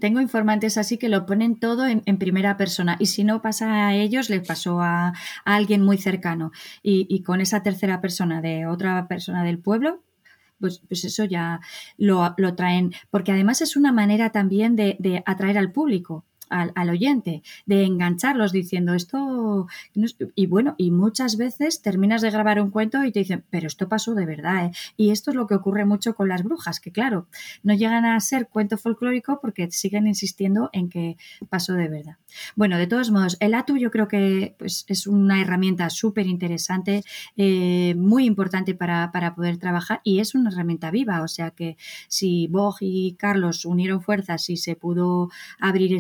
tengo 0.02 0.20
informantes 0.22 0.80
así 0.80 0.98
que 0.98 1.08
lo 1.08 1.28
ponen 1.28 1.60
todo 1.60 1.86
en, 1.86 2.02
en 2.08 2.18
primera 2.18 2.58
persona, 2.58 2.96
y 2.98 3.06
si 3.06 3.24
no 3.24 3.44
pasa 3.44 3.90
a 3.90 3.94
ellos, 3.94 4.32
les 4.32 4.42
pasó 4.42 4.82
a 4.82 5.14
a 5.44 5.56
alguien 5.56 5.82
muy 5.82 5.98
cercano 5.98 6.52
y, 6.82 7.24
con 7.24 7.42
esa 7.42 7.64
tercera 7.64 8.02
persona 8.02 8.42
de 8.42 8.68
otra 8.68 9.08
persona 9.08 9.44
del 9.44 9.60
pueblo, 9.60 10.04
pues, 10.60 10.82
pues 10.88 11.04
eso 11.04 11.26
ya 11.26 11.60
lo, 11.98 12.36
traen, 12.56 12.94
porque 13.10 13.32
además 13.32 13.62
es 13.62 13.76
una 13.76 13.92
manera 13.92 14.32
también 14.32 14.76
de, 14.76 15.24
atraer 15.26 15.58
al 15.58 15.72
público. 15.72 16.26
Al, 16.50 16.90
oyente, 16.90 17.44
de 17.66 17.84
engancharlos 17.84 18.52
diciendo 18.52 18.94
esto. 18.94 19.68
y 20.36 20.48
bueno, 20.48 20.76
y 20.78 20.92
muchas 20.92 21.38
veces 21.38 21.82
terminas 21.82 22.22
de 22.22 22.32
grabar 22.32 22.62
un 22.62 22.72
cuento 22.72 23.04
y 23.04 23.12
te 23.12 23.20
dicen, 23.20 23.44
pero 23.50 23.68
esto 23.68 23.88
pasó 23.90 24.16
de 24.16 24.26
verdad. 24.26 24.66
¿eh? 24.66 24.72
Y 24.98 25.12
esto 25.12 25.32
es 25.32 25.36
lo 25.36 25.48
que 25.48 25.56
ocurre 25.56 25.86
mucho 25.86 26.16
con 26.16 26.30
las 26.30 26.44
brujas, 26.44 26.80
que 26.80 26.92
claro, 26.92 27.28
no 27.64 27.74
llegan 27.74 28.06
a 28.06 28.20
ser 28.20 28.48
cuento 28.48 28.78
folclórico 28.78 29.40
porque 29.42 29.70
siguen 29.72 30.08
insistiendo 30.08 30.70
en 30.74 30.90
que 30.90 31.18
pasó 31.50 31.74
de 31.74 31.88
verdad. 31.88 32.18
Bueno, 32.56 32.78
de 32.78 32.88
todos 32.88 33.12
modos, 33.12 33.38
el 33.40 33.54
ATU 33.54 33.78
yo 33.78 33.92
creo 33.92 34.08
que 34.08 34.56
pues, 34.58 34.86
es 34.88 35.08
una 35.08 35.42
herramienta 35.42 35.90
súper 35.90 36.28
interesante, 36.28 37.04
eh, 37.38 37.96
muy 37.96 38.26
importante 38.26 38.76
para, 38.76 39.12
para 39.12 39.36
poder 39.36 39.58
trabajar 39.58 40.02
y 40.04 40.20
es 40.20 40.36
una 40.36 40.50
herramienta 40.50 40.92
viva. 40.92 41.22
O 41.22 41.28
sea 41.28 41.52
que 41.52 41.78
si 42.08 42.48
Bog 42.48 42.76
y 42.82 43.16
Carlos 43.18 43.66
unieron 43.66 44.02
fuerzas 44.02 44.50
y 44.50 44.58
se 44.58 44.76
pudo 44.76 45.30
abrir 45.60 45.94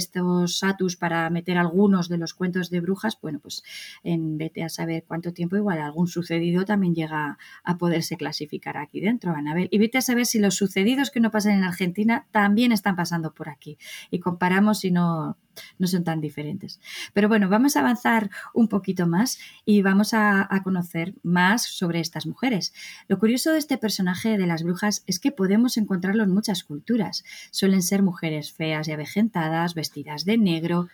satus 0.47 0.95
para 0.95 1.29
meter 1.29 1.57
algunos 1.57 2.09
de 2.09 2.17
los 2.17 2.33
cuentos 2.33 2.69
de 2.69 2.81
brujas, 2.81 3.17
bueno, 3.21 3.39
pues 3.39 3.63
en 4.03 4.37
vete 4.37 4.63
a 4.63 4.69
saber 4.69 5.03
cuánto 5.07 5.33
tiempo, 5.33 5.55
igual 5.55 5.79
algún 5.79 6.07
sucedido 6.07 6.65
también 6.65 6.95
llega 6.95 7.37
a 7.63 7.77
poderse 7.77 8.17
clasificar 8.17 8.77
aquí 8.77 9.01
dentro, 9.01 9.31
Anabel. 9.31 9.67
Y 9.71 9.77
vete 9.77 9.97
a 9.97 10.01
saber 10.01 10.25
si 10.25 10.39
los 10.39 10.55
sucedidos 10.55 11.11
que 11.11 11.19
no 11.19 11.31
pasan 11.31 11.53
en 11.53 11.63
Argentina 11.63 12.27
también 12.31 12.71
están 12.71 12.95
pasando 12.95 13.33
por 13.33 13.49
aquí. 13.49 13.77
Y 14.11 14.19
comparamos 14.19 14.79
si 14.79 14.91
no, 14.91 15.37
no 15.77 15.87
son 15.87 16.03
tan 16.03 16.21
diferentes. 16.21 16.79
Pero 17.13 17.27
bueno, 17.27 17.49
vamos 17.49 17.75
a 17.75 17.81
avanzar 17.81 18.29
un 18.53 18.67
poquito 18.67 19.07
más 19.07 19.39
y 19.65 19.81
vamos 19.81 20.13
a, 20.13 20.49
conocer 20.63 21.13
más 21.21 21.63
sobre 21.63 21.99
estas 21.99 22.25
mujeres. 22.25 22.73
Lo 23.07 23.19
curioso 23.19 23.51
de 23.51 23.59
este 23.59 23.77
personaje 23.77 24.37
de 24.37 24.47
las 24.47 24.63
brujas 24.63 25.03
es 25.05 25.19
que 25.19 25.31
podemos 25.31 25.77
encontrarlo 25.77 26.23
en 26.23 26.31
muchas 26.31 26.63
culturas. 26.63 27.23
Suelen 27.51 27.83
ser 27.83 28.01
mujeres 28.01 28.51
feas 28.51 28.87
y 28.87 28.93
avejentadas, 28.93 29.75
vestidas 29.75 30.25
de 30.25 30.37
negro, 30.37 30.87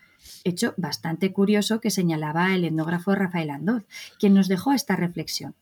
hecho 0.43 0.73
bastante 0.77 1.31
curioso 1.31 1.79
que 1.79 1.89
señalaba 1.89 2.53
el 2.53 2.65
etnógrafo 2.65 3.15
Rafael 3.15 3.49
Andoz, 3.49 3.83
quien 4.19 4.33
nos 4.33 4.47
dejó 4.47 4.73
esta 4.73 4.95
reflexión. 4.95 5.55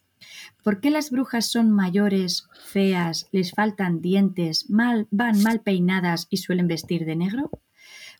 ¿Por 0.63 0.81
qué 0.81 0.89
las 0.89 1.11
brujas 1.11 1.45
son 1.45 1.71
mayores, 1.71 2.47
feas, 2.65 3.27
les 3.31 3.51
faltan 3.51 4.01
dientes, 4.01 4.69
mal, 4.69 5.07
van 5.11 5.41
mal 5.41 5.61
peinadas 5.61 6.27
y 6.29 6.37
suelen 6.37 6.67
vestir 6.67 7.05
de 7.05 7.15
negro? 7.15 7.49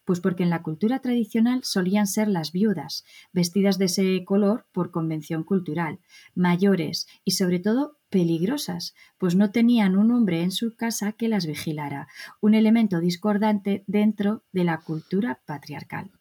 Pues 0.05 0.19
porque 0.19 0.43
en 0.43 0.49
la 0.49 0.63
cultura 0.63 0.99
tradicional 0.99 1.61
solían 1.63 2.07
ser 2.07 2.27
las 2.27 2.51
viudas, 2.51 3.05
vestidas 3.31 3.77
de 3.77 3.85
ese 3.85 4.23
color 4.25 4.65
por 4.71 4.91
convención 4.91 5.43
cultural, 5.43 5.99
mayores 6.33 7.07
y 7.23 7.31
sobre 7.31 7.59
todo 7.59 7.97
peligrosas, 8.09 8.95
pues 9.17 9.35
no 9.35 9.51
tenían 9.51 9.95
un 9.95 10.11
hombre 10.11 10.41
en 10.41 10.51
su 10.51 10.75
casa 10.75 11.11
que 11.11 11.27
las 11.27 11.45
vigilara, 11.45 12.07
un 12.41 12.53
elemento 12.55 12.99
discordante 12.99 13.83
dentro 13.87 14.43
de 14.51 14.63
la 14.63 14.79
cultura 14.79 15.41
patriarcal. 15.45 16.11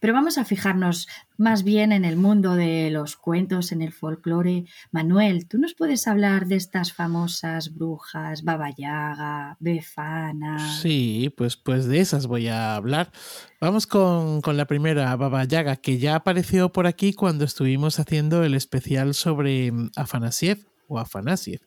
Pero 0.00 0.12
vamos 0.12 0.38
a 0.38 0.44
fijarnos 0.44 1.08
más 1.36 1.64
bien 1.64 1.92
en 1.92 2.04
el 2.04 2.16
mundo 2.16 2.54
de 2.54 2.90
los 2.90 3.16
cuentos, 3.16 3.72
en 3.72 3.82
el 3.82 3.92
folclore. 3.92 4.64
Manuel, 4.90 5.48
¿tú 5.48 5.58
nos 5.58 5.74
puedes 5.74 6.06
hablar 6.06 6.46
de 6.46 6.56
estas 6.56 6.92
famosas 6.92 7.74
brujas, 7.74 8.44
Baba 8.44 8.70
Yaga, 8.70 9.56
Befana? 9.60 10.58
Sí, 10.80 11.32
pues, 11.36 11.56
pues 11.56 11.86
de 11.86 12.00
esas 12.00 12.26
voy 12.26 12.48
a 12.48 12.76
hablar. 12.76 13.12
Vamos 13.60 13.86
con, 13.86 14.40
con 14.40 14.56
la 14.56 14.66
primera, 14.66 15.14
Baba 15.16 15.44
Yaga, 15.44 15.76
que 15.76 15.98
ya 15.98 16.16
apareció 16.16 16.72
por 16.72 16.86
aquí 16.86 17.12
cuando 17.12 17.44
estuvimos 17.44 17.98
haciendo 17.98 18.44
el 18.44 18.54
especial 18.54 19.14
sobre 19.14 19.72
mm, 19.72 19.90
Afanasiev 19.96 20.71
o. 21.00 21.60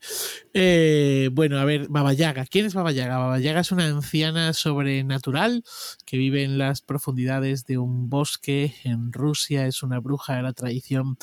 Eh, 0.53 1.29
bueno, 1.33 1.59
a 1.59 1.65
ver, 1.65 1.88
Baba 1.89 2.13
Yaga. 2.13 2.45
¿Quién 2.45 2.65
es 2.65 2.73
Baba 2.73 2.91
Yaga? 2.91 3.17
Baba 3.17 3.39
Yaga 3.39 3.61
es 3.61 3.71
una 3.71 3.85
anciana 3.85 4.53
sobrenatural 4.53 5.63
que 6.05 6.17
vive 6.17 6.43
en 6.43 6.57
las 6.57 6.81
profundidades 6.81 7.65
de 7.65 7.77
un 7.77 8.09
bosque 8.09 8.73
en 8.83 9.11
Rusia. 9.11 9.67
Es 9.67 9.83
una 9.83 9.99
bruja 9.99 10.35
de 10.35 10.43
la 10.43 10.53
tradición 10.53 11.17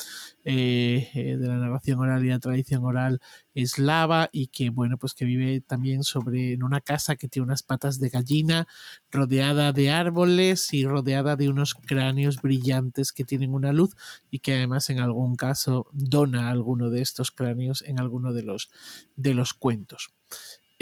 eh, 0.45 1.09
eh, 1.13 1.37
de 1.37 1.47
la 1.47 1.57
narración 1.57 1.99
oral 1.99 2.25
y 2.25 2.29
la 2.29 2.39
tradición 2.39 2.85
oral 2.85 3.21
eslava 3.55 4.29
y 4.31 4.47
que 4.47 4.69
bueno 4.69 4.97
pues 4.97 5.13
que 5.13 5.25
vive 5.25 5.61
también 5.61 6.03
sobre 6.03 6.53
en 6.53 6.63
una 6.63 6.81
casa 6.81 7.15
que 7.15 7.27
tiene 7.27 7.45
unas 7.45 7.63
patas 7.63 7.99
de 7.99 8.09
gallina 8.09 8.67
rodeada 9.11 9.71
de 9.71 9.91
árboles 9.91 10.73
y 10.73 10.85
rodeada 10.85 11.35
de 11.35 11.49
unos 11.49 11.75
cráneos 11.75 12.41
brillantes 12.41 13.11
que 13.11 13.23
tienen 13.23 13.53
una 13.53 13.73
luz 13.73 13.95
y 14.31 14.39
que 14.39 14.55
además 14.55 14.89
en 14.89 14.99
algún 14.99 15.35
caso 15.35 15.87
dona 15.91 16.49
alguno 16.49 16.89
de 16.89 17.01
estos 17.01 17.31
cráneos 17.31 17.83
en 17.87 17.99
alguno 17.99 18.33
de 18.33 18.43
los 18.43 18.71
de 19.15 19.33
los 19.33 19.53
cuentos 19.53 20.11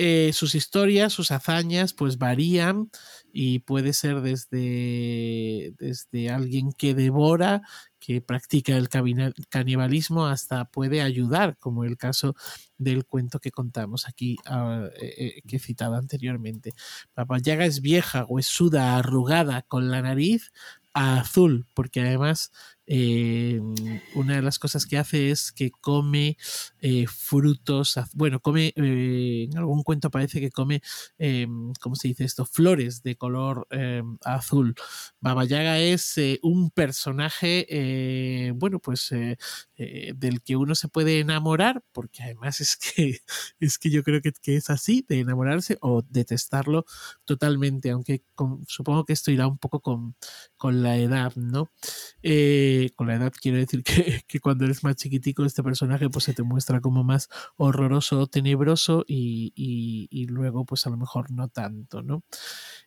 eh, 0.03 0.33
sus 0.33 0.55
historias, 0.55 1.13
sus 1.13 1.29
hazañas, 1.29 1.93
pues 1.93 2.17
varían 2.17 2.89
y 3.31 3.59
puede 3.59 3.93
ser 3.93 4.21
desde, 4.21 5.75
desde 5.77 6.31
alguien 6.31 6.71
que 6.71 6.95
devora, 6.95 7.61
que 7.99 8.19
practica 8.19 8.75
el 8.75 8.89
canibalismo, 8.89 10.25
hasta 10.25 10.65
puede 10.65 11.03
ayudar, 11.03 11.55
como 11.59 11.83
el 11.83 11.97
caso 11.97 12.33
del 12.79 13.05
cuento 13.05 13.37
que 13.37 13.51
contamos 13.51 14.07
aquí, 14.07 14.37
ah, 14.47 14.87
eh, 14.99 15.13
eh, 15.17 15.41
que 15.47 15.57
he 15.57 15.59
citado 15.59 15.93
anteriormente. 15.93 16.73
Papayaga 17.13 17.67
es 17.67 17.81
vieja, 17.81 18.25
huesuda, 18.25 18.97
arrugada, 18.97 19.61
con 19.61 19.91
la 19.91 20.01
nariz 20.01 20.51
azul, 20.93 21.67
porque 21.75 22.01
además 22.01 22.51
eh, 22.93 23.61
una 24.15 24.35
de 24.35 24.41
las 24.41 24.59
cosas 24.59 24.85
que 24.85 24.97
hace 24.97 25.31
es 25.31 25.53
que 25.53 25.71
come 25.71 26.35
eh, 26.81 27.05
frutos, 27.07 27.97
bueno, 28.11 28.41
come, 28.41 28.73
eh, 28.75 29.47
en 29.49 29.57
algún 29.57 29.81
cuento 29.83 30.11
parece 30.11 30.41
que 30.41 30.51
come, 30.51 30.81
¿cómo 31.79 31.95
se 31.95 32.09
dice 32.09 32.25
esto? 32.25 32.45
Flores 32.45 33.01
de 33.01 33.15
color 33.15 33.65
azul. 34.25 34.75
Baba 35.21 35.45
Yaga 35.45 35.79
es 35.79 36.19
un 36.41 36.69
personaje, 36.69 38.51
bueno, 38.55 38.79
pues 38.79 39.09
del 39.09 40.41
que 40.43 40.57
uno 40.57 40.75
se 40.75 40.89
puede 40.89 41.19
enamorar, 41.19 41.81
porque 41.93 42.23
además 42.23 42.59
es 42.59 42.75
que, 42.75 43.19
es 43.61 43.77
que 43.77 43.89
yo 43.89 44.03
creo 44.03 44.19
que, 44.21 44.33
es 44.57 44.69
así, 44.69 45.05
de 45.07 45.19
enamorarse 45.19 45.77
o 45.79 46.03
detestarlo 46.09 46.85
totalmente, 47.23 47.91
aunque 47.91 48.23
supongo 48.67 49.05
que 49.05 49.13
esto 49.13 49.31
irá 49.31 49.47
un 49.47 49.57
poco 49.57 49.79
con, 49.79 50.15
con 50.57 50.83
la 50.83 50.97
edad, 50.97 51.33
¿no? 51.37 51.71
Con 52.89 53.07
la 53.07 53.15
edad 53.15 53.33
quiero 53.39 53.57
decir 53.57 53.83
que, 54.27 54.39
cuando 54.39 54.65
eres 54.65 54.83
más 54.83 54.95
chiquitico 54.95 55.45
este 55.45 55.63
personaje 55.63 56.09
pues 56.09 56.25
se 56.25 56.33
te 56.33 56.43
muestra 56.43 56.81
como 56.81 57.03
más 57.03 57.29
horroroso, 57.57 58.27
tenebroso 58.27 59.05
y, 59.07 59.53
y, 59.55 60.27
luego 60.27 60.65
pues 60.65 60.85
a 60.87 60.89
lo 60.89 60.97
mejor 60.97 61.31
no 61.31 61.49
tanto, 61.49 62.01
¿no? 62.01 62.23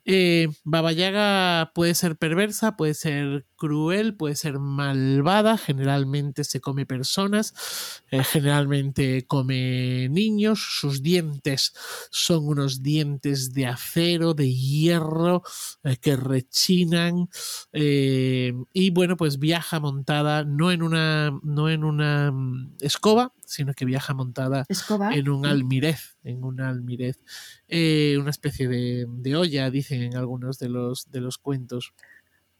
Eh, 0.04 0.48
Baba 0.64 0.92
Yaga 0.92 1.72
puede 1.74 1.94
ser 1.94 2.16
perversa, 2.16 2.76
puede 2.76 2.94
ser 2.94 3.46
cruel, 3.56 4.16
puede 4.16 4.36
ser 4.36 4.58
malvada, 4.58 5.56
generalmente 5.56 6.44
se 6.44 6.60
come 6.60 6.84
personas, 6.84 8.02
eh, 8.10 8.22
generalmente 8.22 9.26
come 9.26 10.08
niños, 10.10 10.60
sus 10.78 11.02
dientes 11.02 11.72
son 12.10 12.46
unos 12.46 12.82
dientes 12.82 13.54
de 13.54 13.66
acero, 13.66 14.34
de 14.34 14.52
hierro, 14.52 15.42
eh, 15.84 15.96
que 15.96 16.16
rechinan 16.16 17.28
y 17.72 18.90
bueno 18.90 19.16
pues 19.16 19.38
viaja 19.38 19.80
montada 19.84 20.44
no 20.44 20.72
en 20.72 20.82
una, 20.82 21.38
no 21.42 21.68
en 21.68 21.84
una 21.84 22.32
mm, 22.32 22.76
escoba, 22.80 23.34
sino 23.44 23.74
que 23.74 23.84
viaja 23.84 24.14
montada 24.14 24.64
en 25.12 25.28
un 25.28 25.44
almirez, 25.44 26.16
en 26.24 26.42
un 26.42 26.62
almirez, 26.62 27.20
eh, 27.68 28.16
una 28.18 28.30
especie 28.30 28.66
de, 28.66 29.36
olla, 29.36 29.70
dicen 29.70 30.02
en 30.02 30.16
algunos 30.16 30.58
de 30.58 30.70
los, 30.70 31.10
de 31.10 31.20
los 31.20 31.36
cuentos. 31.36 31.92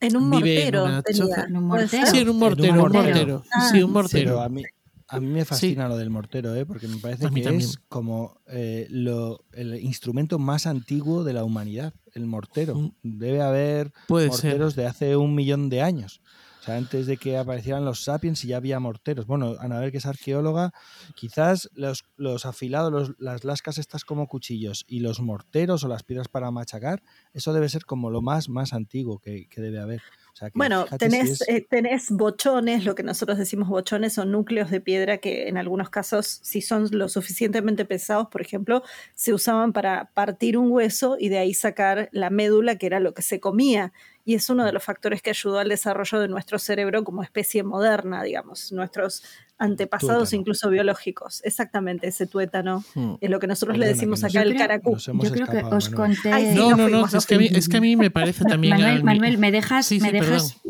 En 0.00 0.18
un 0.18 0.28
mortero. 0.28 0.86
En, 0.86 1.56
un 1.56 1.64
mortero. 1.64 2.06
Sí, 2.06 2.18
en 2.18 2.28
un 2.28 2.38
mortero, 2.38 2.72
un 2.84 2.92
mortero. 2.92 3.42
sí, 3.72 3.82
un 3.82 3.92
mortero. 3.92 4.42
a 4.42 4.50
mí, 4.50 4.62
a 5.08 5.18
mí 5.18 5.28
me 5.28 5.46
fascina 5.46 5.88
lo 5.88 5.96
del 5.96 6.10
mortero, 6.10 6.54
¿eh? 6.54 6.66
porque 6.66 6.88
me 6.88 6.98
parece 6.98 7.30
que 7.30 7.56
es 7.56 7.78
como 7.88 8.42
eh, 8.48 8.86
lo, 8.90 9.46
el 9.52 9.76
instrumento 9.76 10.38
más 10.38 10.66
antiguo 10.66 11.24
de 11.24 11.32
la 11.32 11.44
humanidad, 11.44 11.94
el 12.12 12.26
mortero. 12.26 12.74
Mm. 12.74 12.92
Debe 13.02 13.40
haber 13.40 13.92
morteros 14.10 14.76
de 14.76 14.86
hace 14.86 15.16
un 15.16 15.34
millón 15.34 15.70
de 15.70 15.80
años. 15.80 16.20
O 16.64 16.66
sea, 16.66 16.76
antes 16.76 17.06
de 17.06 17.18
que 17.18 17.36
aparecieran 17.36 17.84
los 17.84 18.04
sapiens 18.04 18.42
y 18.42 18.48
ya 18.48 18.56
había 18.56 18.80
morteros. 18.80 19.26
Bueno, 19.26 19.54
Anabel, 19.60 19.92
que 19.92 19.98
es 19.98 20.06
arqueóloga, 20.06 20.72
quizás 21.14 21.68
los, 21.74 22.04
los 22.16 22.46
afilados, 22.46 23.12
las 23.18 23.44
lascas 23.44 23.76
estas 23.76 24.06
como 24.06 24.28
cuchillos 24.28 24.86
y 24.88 25.00
los 25.00 25.20
morteros 25.20 25.84
o 25.84 25.88
las 25.88 26.04
piedras 26.04 26.28
para 26.28 26.50
machacar, 26.50 27.02
eso 27.34 27.52
debe 27.52 27.68
ser 27.68 27.84
como 27.84 28.08
lo 28.08 28.22
más, 28.22 28.48
más 28.48 28.72
antiguo 28.72 29.18
que, 29.18 29.46
debe 29.54 29.78
haber. 29.78 30.00
Bueno, 30.54 30.86
tenés, 30.98 31.46
eh, 31.48 31.64
tenés 31.68 32.10
bochones, 32.10 32.84
lo 32.84 32.94
que 32.94 33.02
nosotros 33.02 33.38
decimos 33.38 33.68
bochones 33.68 34.14
son 34.14 34.32
núcleos 34.32 34.70
de 34.70 34.80
piedra 34.80 35.18
que 35.18 35.48
en 35.48 35.56
algunos 35.56 35.90
casos, 35.90 36.40
si 36.42 36.60
son 36.60 36.88
lo 36.90 37.08
suficientemente 37.08 37.84
pesados, 37.84 38.28
por 38.28 38.40
ejemplo, 38.40 38.82
se 39.14 39.32
usaban 39.32 39.72
para 39.72 40.10
partir 40.14 40.58
un 40.58 40.70
hueso 40.70 41.16
y 41.18 41.28
de 41.28 41.38
ahí 41.38 41.54
sacar 41.54 42.08
la 42.12 42.30
médula, 42.30 42.76
que 42.76 42.86
era 42.86 43.00
lo 43.00 43.14
que 43.14 43.22
se 43.22 43.40
comía. 43.40 43.92
Y 44.24 44.34
es 44.34 44.48
uno 44.48 44.64
de 44.64 44.72
los 44.72 44.82
factores 44.82 45.20
que 45.20 45.30
ayudó 45.30 45.58
al 45.58 45.68
desarrollo 45.68 46.18
de 46.18 46.28
nuestro 46.28 46.58
cerebro 46.58 47.04
como 47.04 47.22
especie 47.22 47.62
moderna, 47.62 48.22
digamos. 48.22 48.72
Nuestros 48.72 49.22
antepasados 49.58 50.32
incluso 50.32 50.70
biológicos. 50.70 51.40
Exactamente, 51.44 52.08
ese 52.08 52.26
tuétano 52.26 52.84
hmm. 52.94 53.14
es 53.20 53.30
lo 53.30 53.38
que 53.38 53.46
nosotros 53.46 53.78
le 53.78 53.86
decimos 53.86 54.24
acá 54.24 54.42
el 54.42 54.56
caracú. 54.56 54.96
Yo 54.96 55.30
creo 55.30 55.46
que 55.46 55.62
os 55.64 55.88
conté... 55.88 56.54
no, 56.54 56.76
no, 56.76 56.88
no, 56.88 57.06
es, 57.06 57.26
que 57.26 57.34
a 57.34 57.38
mí, 57.38 57.48
es, 57.50 57.68
que 57.68 57.76
a 57.76 57.80
mí, 57.80 57.96
me 57.96 58.10
parece 58.10 58.44
también... 58.48 58.74
Manuel, 58.74 59.04
Manuel 59.04 59.38
¿me 59.38 59.50
dejas, 59.50 59.90
me 59.92 60.12
dejas 60.12 60.60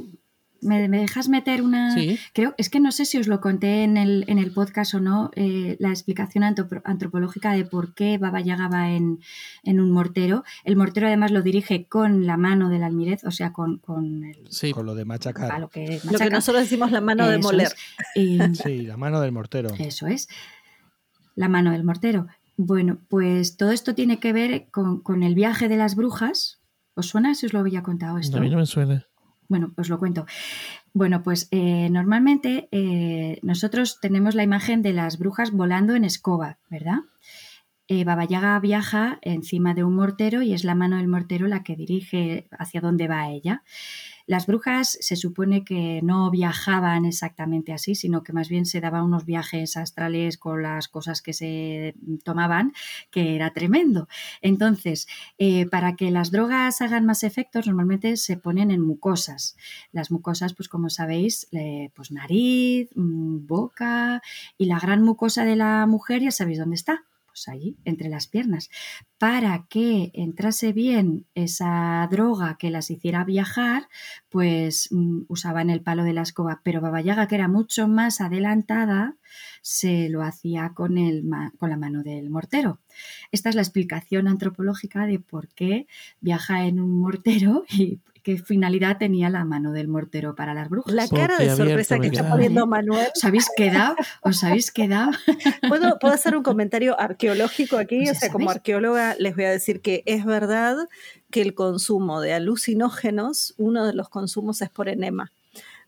¿Me, 0.64 0.88
dejas 0.88 1.28
meter 1.28 1.62
una...? 1.62 1.94
Creo, 2.32 2.54
es 2.58 2.70
que 2.70 2.80
no 2.80 2.90
sé 2.90 3.04
si 3.04 3.18
os 3.18 3.28
lo 3.28 3.40
conté 3.40 3.84
en 3.84 3.96
el, 3.96 4.24
en 4.28 4.38
el 4.38 4.50
podcast 4.50 4.94
o 4.94 5.00
no, 5.00 5.30
eh, 5.36 5.76
la 5.78 5.90
explicación 5.90 6.42
antropológica 6.42 7.52
de 7.52 7.64
por 7.64 7.94
qué 7.94 8.18
Baba 8.18 8.40
Yaga 8.40 8.68
va 8.68 8.90
en, 8.90 9.20
un 9.64 9.90
mortero. 9.90 10.44
El 10.64 10.76
mortero 10.76 11.06
además 11.06 11.30
lo 11.30 11.42
dirige 11.42 11.86
con 11.86 12.26
la 12.26 12.36
mano 12.36 12.68
del 12.68 12.82
almirez, 12.82 13.24
o 13.24 13.30
sea, 13.30 13.52
con, 13.52 13.78
con, 13.78 14.24
el, 14.24 14.72
con 14.72 14.86
lo 14.86 14.94
de 14.94 15.04
machacar. 15.04 15.60
Lo 15.60 15.68
que, 15.68 16.00
nosotros 16.30 16.62
decimos 16.62 16.90
la 16.90 17.00
mano 17.00 17.28
de 17.28 17.38
moler. 17.38 17.72
sí, 18.14 18.82
la 18.82 18.96
mano 18.96 19.20
del 19.20 19.32
mortero. 19.32 19.70
Eso 19.78 20.06
es, 20.06 20.28
la 21.34 21.48
mano 21.48 21.72
del 21.72 21.84
mortero. 21.84 22.26
Bueno, 22.56 22.98
pues 23.08 23.56
todo 23.56 23.72
esto 23.72 23.94
tiene 23.94 24.18
que 24.18 24.32
ver 24.32 24.68
con, 24.70 25.00
con 25.00 25.22
el 25.22 25.34
viaje 25.34 25.68
de 25.68 25.76
las 25.76 25.96
brujas. 25.96 26.60
¿Os 26.94 27.06
suena 27.06 27.34
si 27.34 27.46
os 27.46 27.52
lo 27.52 27.58
había 27.58 27.82
contado 27.82 28.18
esto? 28.18 28.38
A 28.38 28.40
mí 28.40 28.48
no 28.48 28.58
me 28.58 28.66
suena. 28.66 29.06
Bueno, 29.54 29.72
os 29.76 29.88
lo 29.88 30.00
cuento. 30.00 30.26
Bueno, 30.94 31.22
pues 31.22 31.46
eh, 31.52 31.88
normalmente 31.88 32.68
eh, 32.72 33.38
nosotros 33.42 34.00
tenemos 34.00 34.34
la 34.34 34.42
imagen 34.42 34.82
de 34.82 34.92
las 34.92 35.16
brujas 35.16 35.52
volando 35.52 35.94
en 35.94 36.02
escoba, 36.02 36.58
¿verdad? 36.68 37.02
Eh, 37.86 38.02
Baba 38.02 38.24
Yaga 38.24 38.58
viaja 38.58 39.20
encima 39.22 39.72
de 39.72 39.84
un 39.84 39.94
mortero 39.94 40.42
y 40.42 40.54
es 40.54 40.64
la 40.64 40.74
mano 40.74 40.96
del 40.96 41.06
mortero 41.06 41.46
la 41.46 41.62
que 41.62 41.76
dirige 41.76 42.48
hacia 42.50 42.80
dónde 42.80 43.06
va 43.06 43.28
ella. 43.28 43.62
Las 44.26 44.46
brujas 44.46 44.96
se 45.00 45.16
supone 45.16 45.64
que 45.64 46.00
no 46.02 46.30
viajaban 46.30 47.04
exactamente 47.04 47.72
así, 47.72 47.94
sino 47.94 48.22
que 48.22 48.32
más 48.32 48.48
bien 48.48 48.64
se 48.66 48.80
daban 48.80 49.04
unos 49.04 49.24
viajes 49.24 49.76
astrales 49.76 50.38
con 50.38 50.62
las 50.62 50.88
cosas 50.88 51.20
que 51.22 51.32
se 51.32 51.94
tomaban, 52.24 52.72
que 53.10 53.36
era 53.36 53.52
tremendo. 53.52 54.08
Entonces, 54.40 55.06
eh, 55.38 55.66
para 55.66 55.96
que 55.96 56.10
las 56.10 56.30
drogas 56.30 56.80
hagan 56.80 57.04
más 57.06 57.22
efectos, 57.22 57.66
normalmente 57.66 58.16
se 58.16 58.36
ponen 58.36 58.70
en 58.70 58.80
mucosas. 58.80 59.56
Las 59.92 60.10
mucosas, 60.10 60.54
pues 60.54 60.68
como 60.68 60.90
sabéis, 60.90 61.48
pues 61.94 62.10
nariz, 62.10 62.90
mm, 62.94 63.46
boca 63.46 64.22
y 64.58 64.66
la 64.66 64.78
gran 64.78 65.02
mucosa 65.02 65.44
de 65.44 65.56
la 65.56 65.86
mujer, 65.86 66.22
ya 66.22 66.30
sabéis 66.30 66.58
dónde 66.58 66.76
está 66.76 67.04
pues 67.34 67.48
allí, 67.48 67.76
entre 67.84 68.08
las 68.08 68.28
piernas, 68.28 68.70
para 69.18 69.66
que 69.68 70.12
entrase 70.14 70.72
bien 70.72 71.26
esa 71.34 72.06
droga 72.08 72.56
que 72.60 72.70
las 72.70 72.92
hiciera 72.92 73.24
viajar, 73.24 73.88
pues 74.28 74.86
mm, 74.92 75.22
usaban 75.26 75.68
el 75.68 75.82
palo 75.82 76.04
de 76.04 76.12
la 76.12 76.22
escoba, 76.22 76.60
pero 76.62 76.80
Baba 76.80 77.00
Yaga, 77.00 77.26
que 77.26 77.34
era 77.34 77.48
mucho 77.48 77.88
más 77.88 78.20
adelantada, 78.20 79.16
se 79.62 80.08
lo 80.10 80.22
hacía 80.22 80.74
con, 80.74 80.96
el, 80.96 81.24
con 81.58 81.70
la 81.70 81.76
mano 81.76 82.04
del 82.04 82.30
mortero. 82.30 82.78
Esta 83.32 83.48
es 83.48 83.56
la 83.56 83.62
explicación 83.62 84.28
antropológica 84.28 85.04
de 85.04 85.18
por 85.18 85.48
qué 85.48 85.88
viaja 86.20 86.66
en 86.66 86.78
un 86.78 87.00
mortero 87.00 87.64
y 87.70 87.98
qué 88.24 88.38
finalidad 88.38 88.96
tenía 88.96 89.28
la 89.28 89.44
mano 89.44 89.70
del 89.70 89.86
mortero 89.86 90.34
para 90.34 90.54
las 90.54 90.70
brujas. 90.70 90.94
La 90.94 91.06
cara 91.06 91.36
de 91.36 91.54
sorpresa 91.54 91.98
que 92.00 92.06
está 92.06 92.28
poniendo 92.28 92.66
Manuel. 92.66 93.08
¿Os 93.14 93.22
habéis 93.22 93.48
quedado? 93.54 93.96
¿Os 94.22 94.42
habéis 94.42 94.72
quedado? 94.72 95.12
¿Puedo, 95.68 95.98
¿Puedo 95.98 96.14
hacer 96.14 96.34
un 96.34 96.42
comentario 96.42 96.98
arqueológico 96.98 97.76
aquí? 97.76 98.04
Pues 98.06 98.16
o 98.16 98.20
sea, 98.20 98.32
como 98.32 98.50
arqueóloga 98.50 99.14
les 99.18 99.36
voy 99.36 99.44
a 99.44 99.50
decir 99.50 99.82
que 99.82 100.02
es 100.06 100.24
verdad 100.24 100.88
que 101.30 101.42
el 101.42 101.54
consumo 101.54 102.22
de 102.22 102.32
alucinógenos, 102.32 103.54
uno 103.58 103.86
de 103.86 103.92
los 103.92 104.08
consumos 104.08 104.62
es 104.62 104.70
por 104.70 104.88
enema 104.88 105.30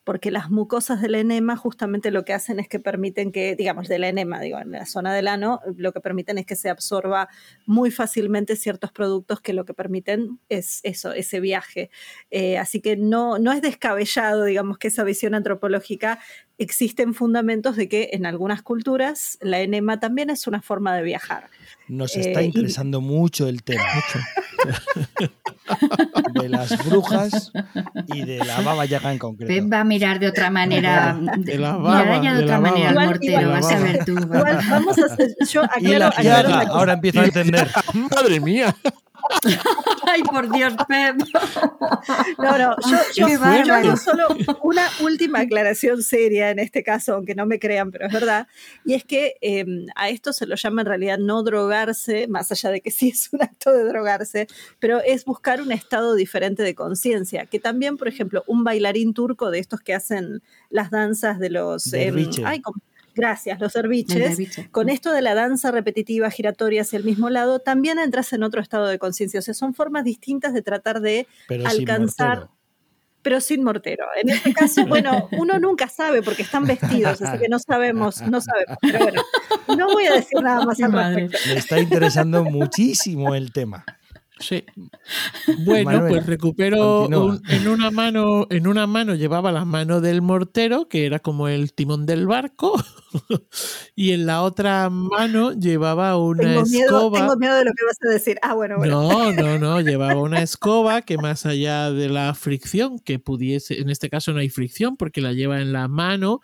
porque 0.07 0.31
las 0.31 0.53
mucosas 0.53 1.03
del 1.03 1.17
enema 1.17 1.57
justamente 1.57 2.13
lo 2.13 2.25
que 2.25 2.33
hacen 2.33 2.61
es 2.61 2.69
que 2.69 2.79
permiten 2.79 3.33
que, 3.33 3.57
digamos, 3.57 3.89
del 3.89 4.05
enema, 4.05 4.41
digo, 4.41 4.61
en 4.61 4.71
la 4.71 4.87
zona 4.87 5.13
del 5.13 5.27
ano, 5.27 5.61
lo 5.77 5.93
que 5.93 6.01
permiten 6.01 6.39
es 6.39 6.47
que 6.47 6.55
se 6.55 6.71
absorba 6.71 7.29
muy 7.65 7.91
fácilmente 7.91 8.55
ciertos 8.55 8.93
productos 8.93 9.41
que 9.41 9.53
lo 9.53 9.65
que 9.65 9.75
permiten 9.75 10.39
es 10.49 10.79
eso, 10.85 11.13
ese 11.13 11.41
viaje. 11.41 11.91
Eh, 12.31 12.57
así 12.57 12.81
que 12.81 12.97
no, 12.97 13.41
no 13.41 13.51
es 13.51 13.61
descabellado, 13.63 14.45
digamos, 14.45 14.79
que 14.79 14.87
esa 14.87 15.03
visión 15.03 15.35
antropológica 15.35 16.21
existen 16.57 17.13
fundamentos 17.13 17.75
de 17.75 17.89
que 17.89 18.11
en 18.13 18.27
algunas 18.27 18.63
culturas 18.63 19.39
la 19.41 19.61
enema 19.61 19.99
también 19.99 20.31
es 20.31 20.47
una 20.47 20.63
forma 20.63 20.97
de 20.97 21.03
viajar. 21.03 21.51
Nos 21.89 22.17
está 22.17 22.43
eh, 22.43 22.45
interesando 22.45 23.01
mucho 23.01 23.49
el 23.49 23.65
tema. 23.65 23.83
de 26.41 26.49
las 26.49 26.85
brujas 26.87 27.53
y 28.07 28.25
de 28.25 28.39
la 28.39 28.61
baba 28.61 28.85
yaga 28.85 29.13
en 29.13 29.19
concreto. 29.19 29.53
Pep 29.53 29.73
va 29.73 29.81
a 29.81 29.85
mirar 29.85 30.19
de 30.19 30.29
otra 30.29 30.51
manera. 30.51 31.19
De 31.39 31.59
la 31.59 31.77
baba, 31.77 32.21
de, 32.21 32.45
otra 32.45 32.61
manera 32.61 32.91
al 32.91 32.95
mortero, 33.09 33.51
vas 33.51 33.71
a 33.71 33.79
ver 33.79 34.05
tú. 34.05 34.15
vamos 34.15 34.99
a 34.99 35.07
hacer, 35.07 35.35
yo 35.49 35.63
aclaro, 35.65 36.73
ahora 36.73 36.95
empiezo 36.95 37.21
a 37.21 37.25
entender. 37.25 37.69
Madre 37.95 38.41
mía. 38.41 38.75
Ay, 40.07 40.23
por 40.23 40.51
Dios, 40.53 40.75
Pep. 40.89 41.17
No, 42.39 42.59
no, 42.59 42.77
yo, 43.15 43.27
yo, 43.29 43.45
hago 43.45 43.97
solo 43.97 44.29
una 44.63 44.89
última 45.01 45.41
aclaración 45.41 46.03
seria 46.03 46.51
en 46.51 46.59
este 46.59 46.83
caso, 46.83 47.15
aunque 47.15 47.35
no 47.35 47.47
me 47.47 47.59
crean, 47.59 47.91
pero 47.91 48.07
es 48.07 48.13
verdad. 48.13 48.47
Y 48.85 48.95
es 48.95 49.05
que 49.05 49.37
em, 49.41 49.87
a 49.97 50.09
esto 50.09 50.33
se 50.33 50.47
lo 50.47 50.57
llama 50.57 50.83
en 50.83 50.87
realidad 50.87 51.19
no 51.19 51.43
drogarse, 51.43 52.29
más 52.29 52.51
allá 52.53 52.71
de 52.71 52.81
que 52.81 52.91
sí 52.91 53.09
es 53.09 53.29
un 53.33 53.43
acto 53.43 53.73
de 53.73 53.85
drogarse, 53.85 54.47
pero 54.79 55.01
es 55.01 55.25
buscar 55.25 55.61
un 55.61 55.73
estado 55.73 56.15
diferente 56.15 56.63
de 56.63 56.75
conciencia. 56.75 57.47
Que 57.47 57.59
también, 57.59 57.97
por 57.97 58.09
ejemplo, 58.09 58.45
un 58.47 58.65
bailarín 58.65 59.15
turco 59.15 59.51
de 59.51 59.59
estos 59.59 59.81
que 59.81 59.95
hacen 59.95 60.43
las 60.71 60.91
danzas 60.91 61.39
de 61.39 61.51
los. 61.51 61.93
Eh, 61.93 62.13
Gracias, 63.17 63.59
los 63.59 63.73
cerviches. 63.73 64.39
Con 64.71 64.91
esto 64.91 65.11
de 65.11 65.23
la 65.23 65.35
danza 65.35 65.71
repetitiva 65.71 66.31
giratoria 66.31 66.83
hacia 66.83 66.99
el 66.99 67.05
mismo 67.05 67.31
lado, 67.31 67.61
también 67.61 67.99
entras 67.99 68.31
en 68.35 68.43
otro 68.43 68.61
estado 68.61 68.87
de 68.87 68.99
conciencia. 68.99 69.41
O 69.41 69.43
sea, 69.43 69.55
son 69.55 69.73
formas 69.73 70.05
distintas 70.05 70.53
de 70.53 70.61
tratar 70.61 71.01
de 71.01 71.27
alcanzar. 71.65 72.51
pero 73.23 73.41
sin 73.41 73.65
mortero. 73.65 74.05
En 74.23 74.29
este 74.29 74.53
caso, 74.53 74.87
bueno, 74.87 75.29
uno 75.33 75.59
nunca 75.59 75.89
sabe 75.89 76.23
porque 76.23 76.43
están 76.43 76.67
vestidos, 76.67 77.23
así 77.23 77.39
que 77.39 77.49
no 77.49 77.59
sabemos, 77.59 78.21
no 78.21 78.41
sabemos. 78.43 78.77
Pero 78.83 78.99
bueno, 78.99 79.23
no 79.77 79.87
voy 79.87 80.07
a 80.07 80.13
decir 80.13 80.41
nada 80.43 80.65
más 80.67 80.81
al 80.83 80.93
respecto. 80.93 81.39
Me 81.49 81.55
está 81.55 81.81
interesando 81.81 82.45
muchísimo 82.45 83.35
el 83.35 83.51
tema. 83.51 83.85
Sí. 84.39 84.65
Bueno, 85.65 86.07
pues 86.09 86.27
recupero 86.27 87.07
en 87.49 87.69
una 87.69 87.91
mano, 87.91 88.47
en 88.51 88.67
una 88.67 88.87
mano 88.87 89.15
llevaba 89.15 89.53
la 89.53 89.65
mano 89.65 90.01
del 90.01 90.23
mortero, 90.23 90.89
que 90.89 91.07
era 91.07 91.21
como 91.21 91.49
el 91.49 91.73
timón 91.73 92.05
del 92.05 92.27
barco, 92.27 92.75
y 93.95 94.11
en 94.13 94.27
la 94.27 94.43
otra 94.43 94.91
mano 94.91 95.53
llevaba 95.53 96.17
una 96.19 96.61
escoba. 96.61 97.21
tengo 97.21 97.37
miedo 97.37 97.57
de 97.57 97.65
lo 97.65 97.71
que 97.73 97.85
vas 97.85 97.97
a 98.05 98.13
decir. 98.13 98.39
Ah, 98.43 98.55
bueno, 98.55 98.77
bueno. 98.79 99.03
No, 99.03 99.33
no, 99.33 99.59
no, 99.59 99.81
llevaba 99.81 100.21
una 100.21 100.43
escoba 100.43 101.03
que 101.03 101.17
más 101.17 101.47
allá 101.47 101.93
de 101.93 102.09
la 102.09 102.35
fricción 102.35 102.99
que 102.99 103.19
pudiese, 103.19 103.81
en 103.81 103.91
este 103.91 104.11
caso 104.11 104.33
no 104.33 104.41
hay 104.41 104.51
fricción 104.51 104.97
porque 104.97 105.21
la 105.21 105.33
lleva 105.33 105.61
en 105.61 105.73
la 105.73 105.87
mano, 105.89 106.41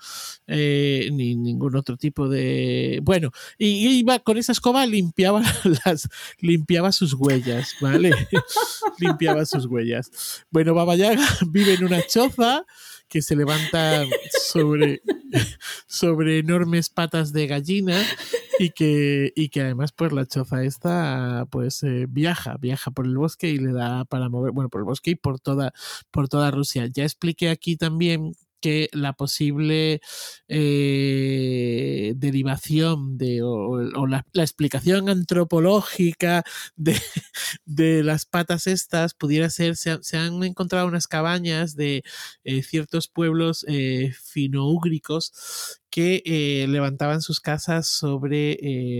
eh, 0.46 1.10
ni 1.12 1.34
ningún 1.34 1.76
otro 1.76 1.96
tipo 1.96 2.28
de. 2.28 3.00
Bueno, 3.02 3.30
y 3.58 3.98
iba 3.98 4.20
con 4.20 4.38
esa 4.38 4.52
escoba 4.52 4.86
limpiaba 4.86 5.42
las, 5.84 6.08
limpiaba 6.38 6.92
sus 6.92 7.14
huellas. 7.14 7.74
¿Vale? 7.82 8.12
Limpiaba 8.98 9.44
sus 9.44 9.66
huellas. 9.66 10.44
Bueno, 10.50 10.72
Baba 10.74 10.96
Yaga 10.96 11.26
vive 11.50 11.74
en 11.74 11.84
una 11.84 12.02
choza 12.06 12.64
que 13.08 13.20
se 13.20 13.36
levanta 13.36 14.06
sobre, 14.48 15.02
sobre 15.86 16.38
enormes 16.38 16.88
patas 16.88 17.34
de 17.34 17.46
gallina 17.46 18.02
y 18.58 18.70
que, 18.70 19.34
y 19.36 19.50
que 19.50 19.60
además 19.60 19.92
pues 19.92 20.12
la 20.12 20.24
choza 20.24 20.64
esta 20.64 21.46
pues 21.50 21.82
eh, 21.82 22.06
viaja, 22.08 22.56
viaja 22.56 22.90
por 22.90 23.04
el 23.04 23.18
bosque 23.18 23.50
y 23.50 23.58
le 23.58 23.72
da 23.72 24.06
para 24.06 24.30
mover, 24.30 24.52
bueno, 24.52 24.70
por 24.70 24.80
el 24.80 24.86
bosque 24.86 25.10
y 25.10 25.14
por 25.16 25.40
toda, 25.40 25.74
por 26.10 26.30
toda 26.30 26.50
Rusia. 26.50 26.88
Ya 26.90 27.04
expliqué 27.04 27.50
aquí 27.50 27.76
también 27.76 28.32
que 28.62 28.88
la 28.92 29.12
posible 29.12 30.00
eh, 30.48 32.14
derivación 32.16 33.18
de, 33.18 33.42
o, 33.42 34.06
la, 34.06 34.24
explicación 34.34 35.10
antropológica 35.10 36.44
de, 36.76 36.96
de, 37.66 38.02
las 38.02 38.24
patas 38.24 38.66
estas 38.66 39.12
pudiera 39.12 39.50
ser, 39.50 39.76
se, 39.76 40.16
han 40.16 40.42
encontrado 40.44 40.86
unas 40.86 41.08
cabañas 41.08 41.76
de 41.76 42.04
eh, 42.44 42.62
ciertos 42.62 43.08
pueblos 43.08 43.66
eh, 43.68 44.14
finoúgricos 44.22 45.80
que 45.90 46.64
levantaban 46.68 47.20
sus 47.20 47.40
casas 47.40 47.86
sobre, 47.86 48.56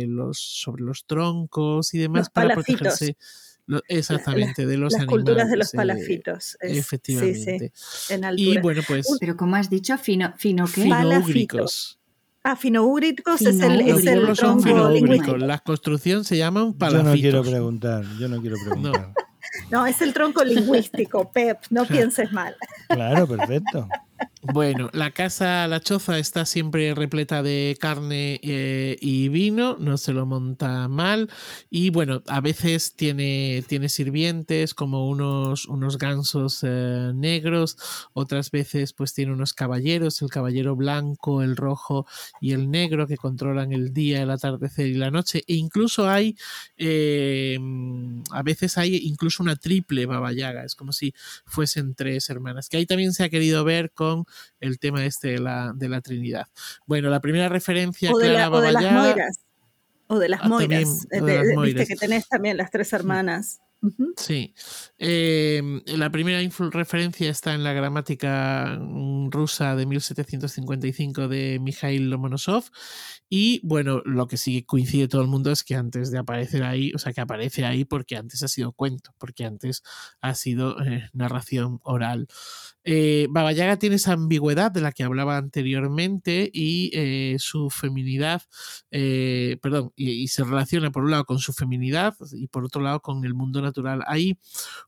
los, 0.09 0.39
sobre 0.39 0.83
los 0.83 1.07
troncos 1.07 1.95
y 1.95 1.99
demás 1.99 2.29
para 2.29 2.53
protegerse 2.53 3.17
exactamente, 3.89 4.67
de 4.67 4.77
los 4.77 4.93
las 4.93 5.03
animales. 5.03 5.25
culturas 5.25 5.51
de 5.51 5.57
los 5.57 5.71
palafitos. 5.71 6.57
efectivamente. 6.61 7.73
en 8.09 8.25
altura. 8.25 8.51
Y 8.51 8.59
bueno, 8.59 8.83
pues. 8.87 9.07
Pero 9.21 9.37
como 9.37 9.57
has 9.57 9.71
dicho, 9.71 9.97
fino, 9.99 10.33
fino 10.37 10.67
qué? 10.67 10.83
Finoúgricos. 10.83 11.99
Ah, 12.45 12.57
finoúgricos 12.57 13.41
es 13.43 13.61
el, 13.61 13.81
es 13.83 14.05
el 14.05 14.15
pueblos 14.15 14.39
son 14.39 14.61
tronco 14.61 14.89
finoúgricos. 14.91 15.41
La 15.41 15.59
construcción 15.59 16.25
se 16.25 16.37
llaman 16.37 16.75
palafitos. 16.75 17.05
Yo 17.05 17.15
no 17.15 17.21
quiero 17.21 17.43
preguntar, 17.43 18.05
yo 18.19 18.29
no 18.29 18.41
quiero 18.41 18.57
preguntar. 18.65 19.13
No, 19.71 19.87
es 19.87 20.01
el 20.01 20.15
tronco 20.15 20.43
lingüístico, 20.45 21.31
Pep, 21.31 21.59
no 21.71 21.85
pienses 21.85 22.33
mal. 22.33 22.57
Claro, 22.89 23.27
perfecto. 23.27 23.89
Bueno, 24.45 24.91
la 24.93 25.13
casa, 25.13 25.69
la 25.69 25.79
choza 25.79 26.19
está 26.19 26.45
siempre 26.47 26.95
repleta 26.97 27.45
de 27.45 27.77
carne 27.81 28.41
eh, 28.43 28.97
y 29.01 29.29
vino, 29.29 29.77
no 29.79 29.97
se 29.99 30.13
lo 30.13 30.27
monta 30.27 30.89
mal. 30.89 31.31
Y 31.71 31.91
bueno, 31.91 32.25
a 32.27 32.41
veces 32.41 32.97
tiene, 32.97 33.63
tiene 33.69 33.89
sirvientes 33.89 34.75
como 34.75 35.09
unos, 35.09 35.67
unos 35.67 35.97
gansos 35.97 36.59
eh, 36.65 37.13
negros, 37.15 37.77
otras 38.15 38.51
veces 38.51 38.93
pues 38.95 39.15
tiene 39.15 39.33
unos 39.33 39.55
caballeros, 39.55 40.21
el 40.23 40.31
caballero 40.31 40.75
blanco, 40.75 41.41
el 41.43 41.57
rojo 41.57 42.05
y 42.41 42.51
el 42.53 42.69
negro 42.69 43.07
que 43.07 43.17
controlan 43.19 43.73
el 43.73 43.93
día, 43.95 44.23
el 44.23 44.31
atardecer 44.31 44.89
y 44.89 44.95
la 44.95 45.13
noche. 45.13 45.45
E 45.47 45.55
incluso 45.55 46.11
hay, 46.11 46.37
eh, 46.77 47.61
a 48.33 48.43
veces 48.43 48.77
hay 48.77 48.97
incluso 48.97 49.43
una 49.45 49.55
triple 49.55 50.07
babayaga, 50.07 50.65
es 50.65 50.75
como 50.75 50.93
si 50.93 51.15
fuesen 51.47 51.95
tres 51.95 52.29
hermanas, 52.29 52.69
que 52.69 52.77
ahí 52.79 52.87
también 52.87 53.13
se 53.13 53.23
ha 53.23 53.29
querido 53.29 53.63
ver 53.63 53.93
con 53.93 54.25
el 54.61 54.79
tema 54.79 55.05
este 55.05 55.29
de 55.29 55.39
la, 55.39 55.73
de 55.75 55.89
la 55.89 56.01
Trinidad. 56.01 56.47
Bueno, 56.87 57.11
la 57.11 57.21
primera 57.21 57.49
referencia 57.49 58.11
o 58.13 58.19
de, 58.19 58.29
clara 58.31 58.51
la, 58.51 58.57
o 58.57 58.61
de 58.61 58.73
las 58.73 58.93
moiras. 58.93 59.39
O 60.09 60.19
de 60.19 60.29
las 60.29 60.41
Ah, 60.43 60.49
también, 60.49 60.71
moiras. 60.89 61.07
o 61.21 61.25
de 61.25 61.33
Eh, 61.33 61.37
las 61.39 61.47
de- 61.47 61.57
Viste 61.63 61.87
que 61.87 61.97
tenés 61.97 62.29
también 62.29 62.57
las 62.57 62.71
tres 62.71 62.93
hermanas. 62.93 63.61
Sí. 64.17 64.55
Eh, 64.97 65.61
la 65.87 66.09
primera 66.11 66.39
referencia 66.71 67.29
está 67.29 67.53
en 67.53 67.65
la 67.65 67.73
gramática 67.73 68.79
mm, 68.81 69.31
rusa 69.33 69.75
de 69.75 69.87
1755 69.87 71.27
de 71.27 71.59
Mikhail 71.61 72.09
Lomonosov. 72.09 72.63
Y 73.29 73.61
bueno, 73.67 74.01
lo 74.05 74.29
que 74.29 74.37
sí 74.37 74.63
coincide 74.63 75.09
todo 75.09 75.23
el 75.23 75.27
mundo 75.27 75.51
es 75.51 75.65
que 75.65 75.75
antes 75.75 76.13
de 76.13 76.19
aparecer 76.19 76.63
ahí, 76.63 76.93
o 76.95 76.99
sea, 76.99 77.13
que 77.13 77.23
aparece 77.23 77.65
ahí 77.65 77.85
porque 77.85 78.17
antes 78.17 78.43
ha 78.45 78.49
sido 78.49 78.71
cuento, 78.73 79.15
porque 79.19 79.45
antes 79.47 79.83
ha 80.21 80.35
sido 80.37 80.81
eh, 80.85 81.09
narración 81.13 81.81
oral. 81.83 82.29
Eh, 82.85 83.27
Baba 83.31 83.53
Yaga 83.53 83.79
tiene 83.79 83.97
esa 83.97 84.13
ambigüedad 84.13 84.73
de 84.73 84.81
la 84.81 84.93
que 84.93 85.05
hablaba 85.05 85.37
anteriormente 85.37 86.51
y 86.53 86.91
eh, 86.95 87.37
su 87.39 87.71
feminidad, 87.71 88.43
eh, 88.91 89.59
perdón, 89.63 89.93
y, 89.97 90.29
se 90.29 90.45
relaciona 90.45 90.91
por 90.91 91.05
un 91.05 91.11
lado 91.11 91.25
con 91.25 91.39
su 91.39 91.53
feminidad 91.53 92.15
y 92.33 92.49
por 92.49 92.65
otro 92.65 92.83
lado 92.83 93.01
con 93.01 93.25
el 93.25 93.35
mundo 93.35 93.61
natural. 93.63 94.03
Hay 94.07 94.39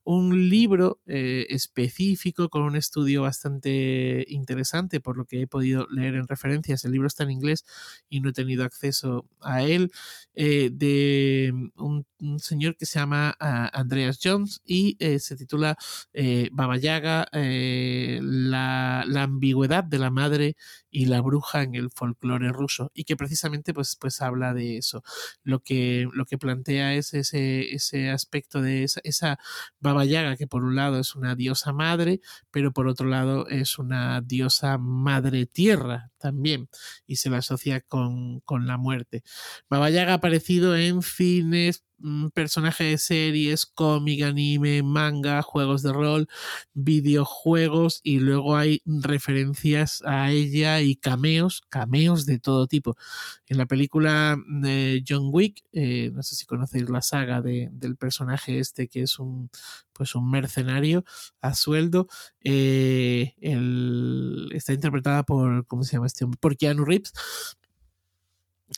un 0.05 0.49
libro 0.49 1.01
eh, 1.07 1.47
específico 1.51 2.49
con 2.49 2.63
un 2.63 2.77
estudio 2.77 3.23
bastante 3.23 4.25
interesante 4.29 5.01
por 5.01 5.17
lo 5.17 5.27
que 5.27 5.43
he 5.43 5.47
podido 5.47 5.87
leer 5.91 6.15
en 6.15 6.27
referencias. 6.27 6.85
El 6.85 6.93
libro 6.93 7.07
está 7.07 7.25
en 7.25 7.31
inglés 7.31 7.65
y 8.09 8.21
no 8.21 8.31
he 8.31 8.33
tenido 8.33 8.65
acceso 8.65 9.27
a 9.41 9.63
él, 9.63 9.93
de 10.35 11.53
un, 11.77 12.07
señor 12.39 12.77
que 12.77 12.87
se 12.87 12.99
llama 12.99 13.37
ah, 13.39 13.71
Andreas 13.73 14.19
Jones 14.23 14.61
y 14.65 14.97
se 15.19 15.37
titula 15.37 15.77
Baba 16.53 16.77
Yaga, 16.79 17.29
eh, 17.85 18.21
la, 18.23 19.05
ambigüedad 19.23 19.85
de 19.85 19.99
la 19.99 20.11
madre 20.11 20.57
y 20.91 21.07
la 21.07 21.21
bruja 21.21 21.63
en 21.63 21.75
el 21.75 21.91
folclore 21.91 22.51
ruso 22.53 22.91
y 22.95 23.05
que 23.05 23.17
precisamente 23.17 23.75
pues, 23.75 23.97
pues 23.97 24.21
habla 24.21 24.55
de 24.55 24.79
eso. 24.79 25.03
Lo 25.43 25.61
que, 25.61 26.09
lo 26.13 26.25
que 26.27 26.39
plantea 26.39 26.95
es 26.95 27.15
ese, 27.15 27.75
ese 27.75 28.11
aspecto 28.11 28.63
de 28.63 28.85
esa, 28.85 29.01
esa 29.05 29.39
Baba 29.81 30.05
Yaga 30.05 30.37
que 30.37 30.47
por 30.47 30.65
un 30.65 30.77
lado 30.77 30.99
es 30.99 31.15
una 31.15 31.35
diosa 31.35 31.73
madre, 31.73 32.21
pero 32.51 32.73
por 32.73 32.89
otro 32.89 33.07
lado 33.09 33.49
es 33.49 33.79
una 33.79 34.21
diosa 34.21 34.79
madre 34.79 35.47
tierra 35.47 36.11
también 36.19 36.69
y 37.07 37.17
se 37.17 37.31
la 37.31 37.39
asocia 37.39 37.81
con, 37.81 38.41
con 38.41 38.67
la 38.67 38.79
muerte. 38.79 39.23
Baba 39.69 39.91
Yaga 39.91 40.13
ha 40.13 40.17
aparecido 40.17 40.77
en 40.77 41.03
cines, 41.03 41.85
mm, 42.05 42.29
personajes 42.29 42.87
de 42.91 42.99
series, 42.99 43.67
cómic, 43.67 44.23
anime, 44.23 44.83
manga, 44.85 45.43
juegos 45.43 45.83
de 45.83 45.93
rol, 45.93 46.29
videojuegos 46.75 48.01
y 48.03 48.21
luego 48.21 48.57
hay 48.57 48.83
referencias 48.87 50.03
a 50.07 50.31
ella 50.33 50.81
y 50.81 50.97
cameos, 50.97 51.63
cameos 51.69 52.27
de 52.27 52.39
todo 52.39 52.67
tipo. 52.67 52.97
En 53.47 53.59
la 53.59 53.67
película 53.67 54.37
de 54.49 55.03
John 55.07 55.29
Wick, 55.33 55.63
eh, 55.73 56.11
no 56.15 56.23
sé 56.23 56.35
si 56.37 56.47
conocéis 56.47 56.89
la 56.91 57.03
saga 57.03 57.43
de- 57.43 57.69
del 57.73 57.97
personaje 57.97 58.59
este 58.59 58.89
que 58.89 59.03
es 59.03 59.19
un 59.19 59.51
pues 59.93 60.15
un 60.17 60.29
mercenario 60.31 61.05
a 61.41 61.55
sueldo, 61.55 62.09
eh, 62.43 63.35
está 64.53 64.73
interpretada 64.73 65.23
por, 65.23 65.67
¿cómo 65.67 65.85
se 65.85 65.93
llama 65.95 66.07
este? 66.07 66.27
Por 66.27 66.57
Keanu 66.57 66.85
Reeves 66.85 67.13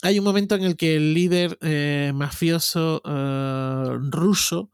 hay 0.02 0.18
un 0.18 0.24
momento 0.24 0.54
en 0.54 0.64
el 0.64 0.76
que 0.76 0.96
el 0.96 1.14
líder 1.14 1.58
eh, 1.62 2.12
mafioso 2.14 3.02
eh, 3.04 3.98
ruso 4.10 4.70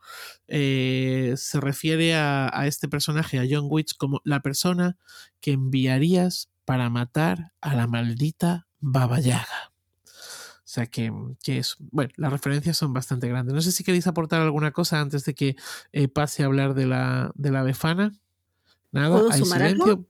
eh, 0.49 1.35
se 1.37 1.61
refiere 1.61 2.15
a, 2.15 2.51
a 2.53 2.67
este 2.67 2.89
personaje, 2.89 3.39
a 3.39 3.47
John 3.49 3.67
Witch, 3.69 3.97
como 3.97 4.21
la 4.25 4.41
persona 4.41 4.97
que 5.41 5.53
enviarías 5.53 6.51
para 6.65 6.91
matar 6.91 7.53
a 7.61 7.75
la 7.75 7.87
maldita 7.87 8.67
Baba 8.81 9.21
Yaga. 9.21 9.73
O 10.05 10.73
sea 10.73 10.87
que, 10.87 11.13
que 11.43 11.59
es. 11.59 11.77
Bueno, 11.79 12.13
las 12.17 12.33
referencias 12.33 12.79
son 12.79 12.95
bastante 12.95 13.29
grandes. 13.29 13.55
No 13.55 13.61
sé 13.61 13.73
si 13.73 13.85
queréis 13.85 14.07
aportar 14.07 14.41
alguna 14.41 14.73
cosa 14.73 15.01
antes 15.01 15.25
de 15.25 15.35
que 15.35 15.57
pase 16.15 16.43
a 16.43 16.47
hablar 16.47 16.73
de 16.75 16.87
la, 16.87 17.31
de 17.35 17.51
la 17.51 17.63
befana. 17.63 18.19
Nada, 18.91 19.11
¿Puedo 19.11 19.33
hay 19.33 19.39
sumar 19.41 19.63
algo? 19.63 20.07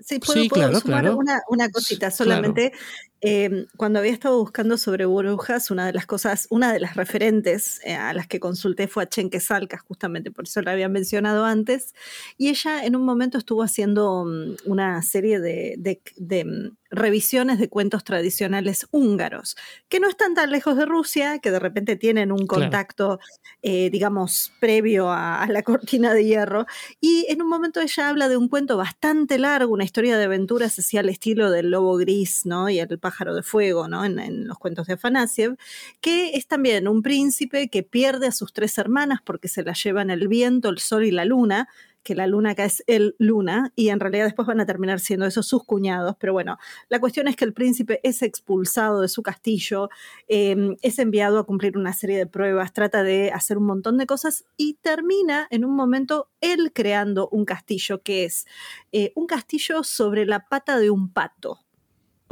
Sí, 0.00 0.18
puedo, 0.18 0.42
Sí, 0.42 0.48
puedo 0.48 0.62
claro, 0.62 0.80
sumar 0.80 1.04
claro. 1.04 1.16
Una, 1.16 1.40
una 1.48 1.68
cosita, 1.70 2.10
solamente 2.10 2.72
eh, 3.20 3.66
cuando 3.76 4.00
había 4.00 4.12
estado 4.12 4.38
buscando 4.38 4.76
sobre 4.76 5.06
brujas, 5.06 5.70
una 5.70 5.86
de 5.86 5.92
las 5.94 6.04
cosas, 6.04 6.46
una 6.50 6.72
de 6.72 6.80
las 6.80 6.96
referentes 6.96 7.80
eh, 7.84 7.94
a 7.94 8.12
las 8.12 8.26
que 8.26 8.40
consulté 8.40 8.86
fue 8.88 9.04
a 9.04 9.08
Chenke 9.08 9.40
Salcas, 9.40 9.80
justamente 9.82 10.30
por 10.30 10.44
eso 10.46 10.60
la 10.62 10.72
había 10.72 10.88
mencionado 10.88 11.44
antes, 11.44 11.94
y 12.36 12.48
ella 12.48 12.84
en 12.84 12.96
un 12.96 13.04
momento 13.04 13.38
estuvo 13.38 13.62
haciendo 13.62 14.24
mm, 14.26 14.56
una 14.70 15.00
serie 15.02 15.40
de, 15.40 15.76
de- 15.78 16.02
de, 16.16 16.44
mm, 16.44 16.76
revisiones 16.90 17.58
de 17.58 17.68
cuentos 17.68 18.04
tradicionales 18.04 18.86
húngaros, 18.92 19.56
que 19.88 19.98
no 20.00 20.08
están 20.08 20.34
tan 20.34 20.50
lejos 20.50 20.76
de 20.76 20.86
Rusia, 20.86 21.38
que 21.40 21.50
de 21.50 21.58
repente 21.58 21.96
tienen 21.96 22.30
un 22.30 22.46
Claro. 22.46 22.46
contacto, 22.46 23.18
eh, 23.62 23.90
digamos, 23.90 24.52
previo 24.60 25.10
a, 25.10 25.42
a 25.42 25.48
la 25.48 25.62
cortina 25.62 26.12
de 26.14 26.24
hierro, 26.24 26.66
y 27.00 27.26
en 27.30 27.42
un 27.42 27.48
momento 27.48 27.80
ella 27.80 28.08
habla 28.08 28.28
de 28.28 28.36
un 28.36 28.48
cuento 28.48 28.76
bastante 28.76 29.38
largo, 29.38 29.72
una 29.72 29.84
historia 29.94 30.18
de 30.18 30.24
aventuras 30.24 30.76
así 30.76 30.98
al 30.98 31.08
estilo 31.08 31.52
del 31.52 31.70
lobo 31.70 31.96
gris, 31.96 32.46
¿no? 32.46 32.68
Y 32.68 32.80
el 32.80 32.98
pájaro 32.98 33.32
de 33.32 33.44
fuego, 33.44 33.86
¿no? 33.86 34.04
En, 34.04 34.18
en 34.18 34.48
los 34.48 34.58
cuentos 34.58 34.88
de 34.88 34.94
Afanasiev, 34.94 35.56
que 36.00 36.32
es 36.34 36.48
también 36.48 36.88
un 36.88 37.00
príncipe 37.00 37.68
que 37.68 37.84
pierde 37.84 38.26
a 38.26 38.32
sus 38.32 38.52
tres 38.52 38.76
hermanas 38.76 39.20
porque 39.24 39.46
se 39.46 39.62
las 39.62 39.80
llevan 39.84 40.10
el 40.10 40.26
viento, 40.26 40.68
el 40.68 40.80
sol 40.80 41.04
y 41.04 41.12
la 41.12 41.24
luna, 41.24 41.68
que 42.04 42.14
la 42.14 42.26
luna 42.26 42.50
acá 42.50 42.64
es 42.64 42.84
el 42.86 43.16
luna, 43.18 43.72
y 43.74 43.88
en 43.88 43.98
realidad 43.98 44.26
después 44.26 44.46
van 44.46 44.60
a 44.60 44.66
terminar 44.66 45.00
siendo 45.00 45.26
esos 45.26 45.46
sus 45.46 45.64
cuñados, 45.64 46.16
pero 46.20 46.32
bueno, 46.32 46.58
la 46.88 47.00
cuestión 47.00 47.26
es 47.26 47.36
que 47.36 47.44
el 47.44 47.52
príncipe 47.52 48.00
es 48.04 48.22
expulsado 48.22 49.00
de 49.00 49.08
su 49.08 49.22
castillo, 49.22 49.88
eh, 50.28 50.76
es 50.82 50.98
enviado 50.98 51.38
a 51.38 51.44
cumplir 51.44 51.76
una 51.76 51.92
serie 51.92 52.18
de 52.18 52.26
pruebas, 52.26 52.72
trata 52.72 53.02
de 53.02 53.32
hacer 53.32 53.58
un 53.58 53.66
montón 53.66 53.98
de 53.98 54.06
cosas 54.06 54.44
y 54.56 54.74
termina 54.74 55.48
en 55.50 55.64
un 55.64 55.74
momento 55.74 56.28
él 56.40 56.72
creando 56.72 57.28
un 57.30 57.44
castillo 57.44 58.02
que 58.02 58.24
es 58.24 58.46
eh, 58.92 59.12
un 59.16 59.26
castillo 59.26 59.82
sobre 59.82 60.26
la 60.26 60.48
pata 60.48 60.78
de 60.78 60.90
un 60.90 61.12
pato. 61.12 61.63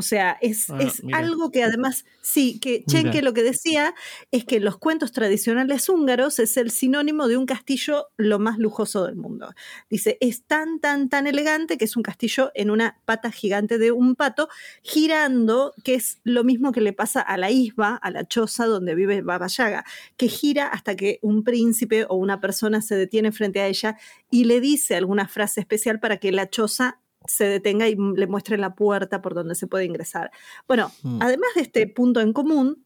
O 0.02 0.04
sea, 0.04 0.36
es, 0.40 0.68
Ah, 0.68 0.78
es 0.80 1.00
algo 1.12 1.52
que 1.52 1.62
además, 1.62 2.04
sí, 2.22 2.58
que 2.58 2.82
Chenke 2.86 3.18
Mira. 3.18 3.22
lo 3.22 3.32
que 3.34 3.44
decía 3.44 3.94
es 4.32 4.44
que 4.44 4.56
en 4.56 4.64
los 4.64 4.76
cuentos 4.78 5.12
tradicionales 5.12 5.88
húngaros 5.88 6.40
es 6.40 6.56
el 6.56 6.72
sinónimo 6.72 7.28
de 7.28 7.36
un 7.36 7.46
castillo 7.46 8.08
lo 8.16 8.40
más 8.40 8.58
lujoso 8.58 9.06
del 9.06 9.14
mundo. 9.14 9.54
Dice, 9.88 10.18
es 10.20 10.42
tan, 10.44 10.80
tan, 10.80 11.08
tan 11.08 11.28
elegante 11.28 11.78
que 11.78 11.84
es 11.84 11.96
un 11.96 12.02
castillo 12.02 12.50
en 12.56 12.70
una 12.70 13.00
pata 13.04 13.30
gigante 13.30 13.78
de 13.78 13.92
un 13.92 14.16
pato, 14.16 14.48
girando, 14.82 15.72
que 15.84 15.94
es 15.94 16.18
lo 16.24 16.42
mismo 16.42 16.72
que 16.72 16.80
le 16.80 16.92
pasa 16.92 17.20
a 17.20 17.36
la 17.36 17.52
isba, 17.52 17.94
a 17.94 18.10
la 18.10 18.26
choza 18.26 18.66
donde 18.66 18.96
vive 18.96 19.22
Baba 19.22 19.46
Yaga, 19.46 19.84
que 20.16 20.26
gira 20.26 20.66
hasta 20.66 20.96
que 20.96 21.20
un 21.22 21.44
príncipe 21.44 22.06
o 22.08 22.16
una 22.16 22.40
persona 22.40 22.82
se 22.82 22.96
detiene 22.96 23.30
frente 23.30 23.60
a 23.60 23.68
ella 23.68 23.96
y 24.32 24.46
le 24.46 24.60
dice 24.60 24.96
alguna 24.96 25.28
frase 25.28 25.60
especial 25.60 26.00
para 26.00 26.16
que 26.16 26.32
la 26.32 26.50
choza 26.50 26.98
se 27.26 27.44
detenga 27.44 27.88
y 27.88 27.96
le 27.96 28.26
muestre 28.26 28.58
la 28.58 28.74
puerta 28.74 29.22
por 29.22 29.34
donde 29.34 29.54
se 29.54 29.66
puede 29.66 29.84
ingresar. 29.84 30.30
Bueno, 30.68 30.90
Mm. 31.02 31.18
además 31.22 31.50
de 31.56 31.62
este 31.62 31.86
punto 31.88 32.20
en 32.20 32.32
común, 32.32 32.84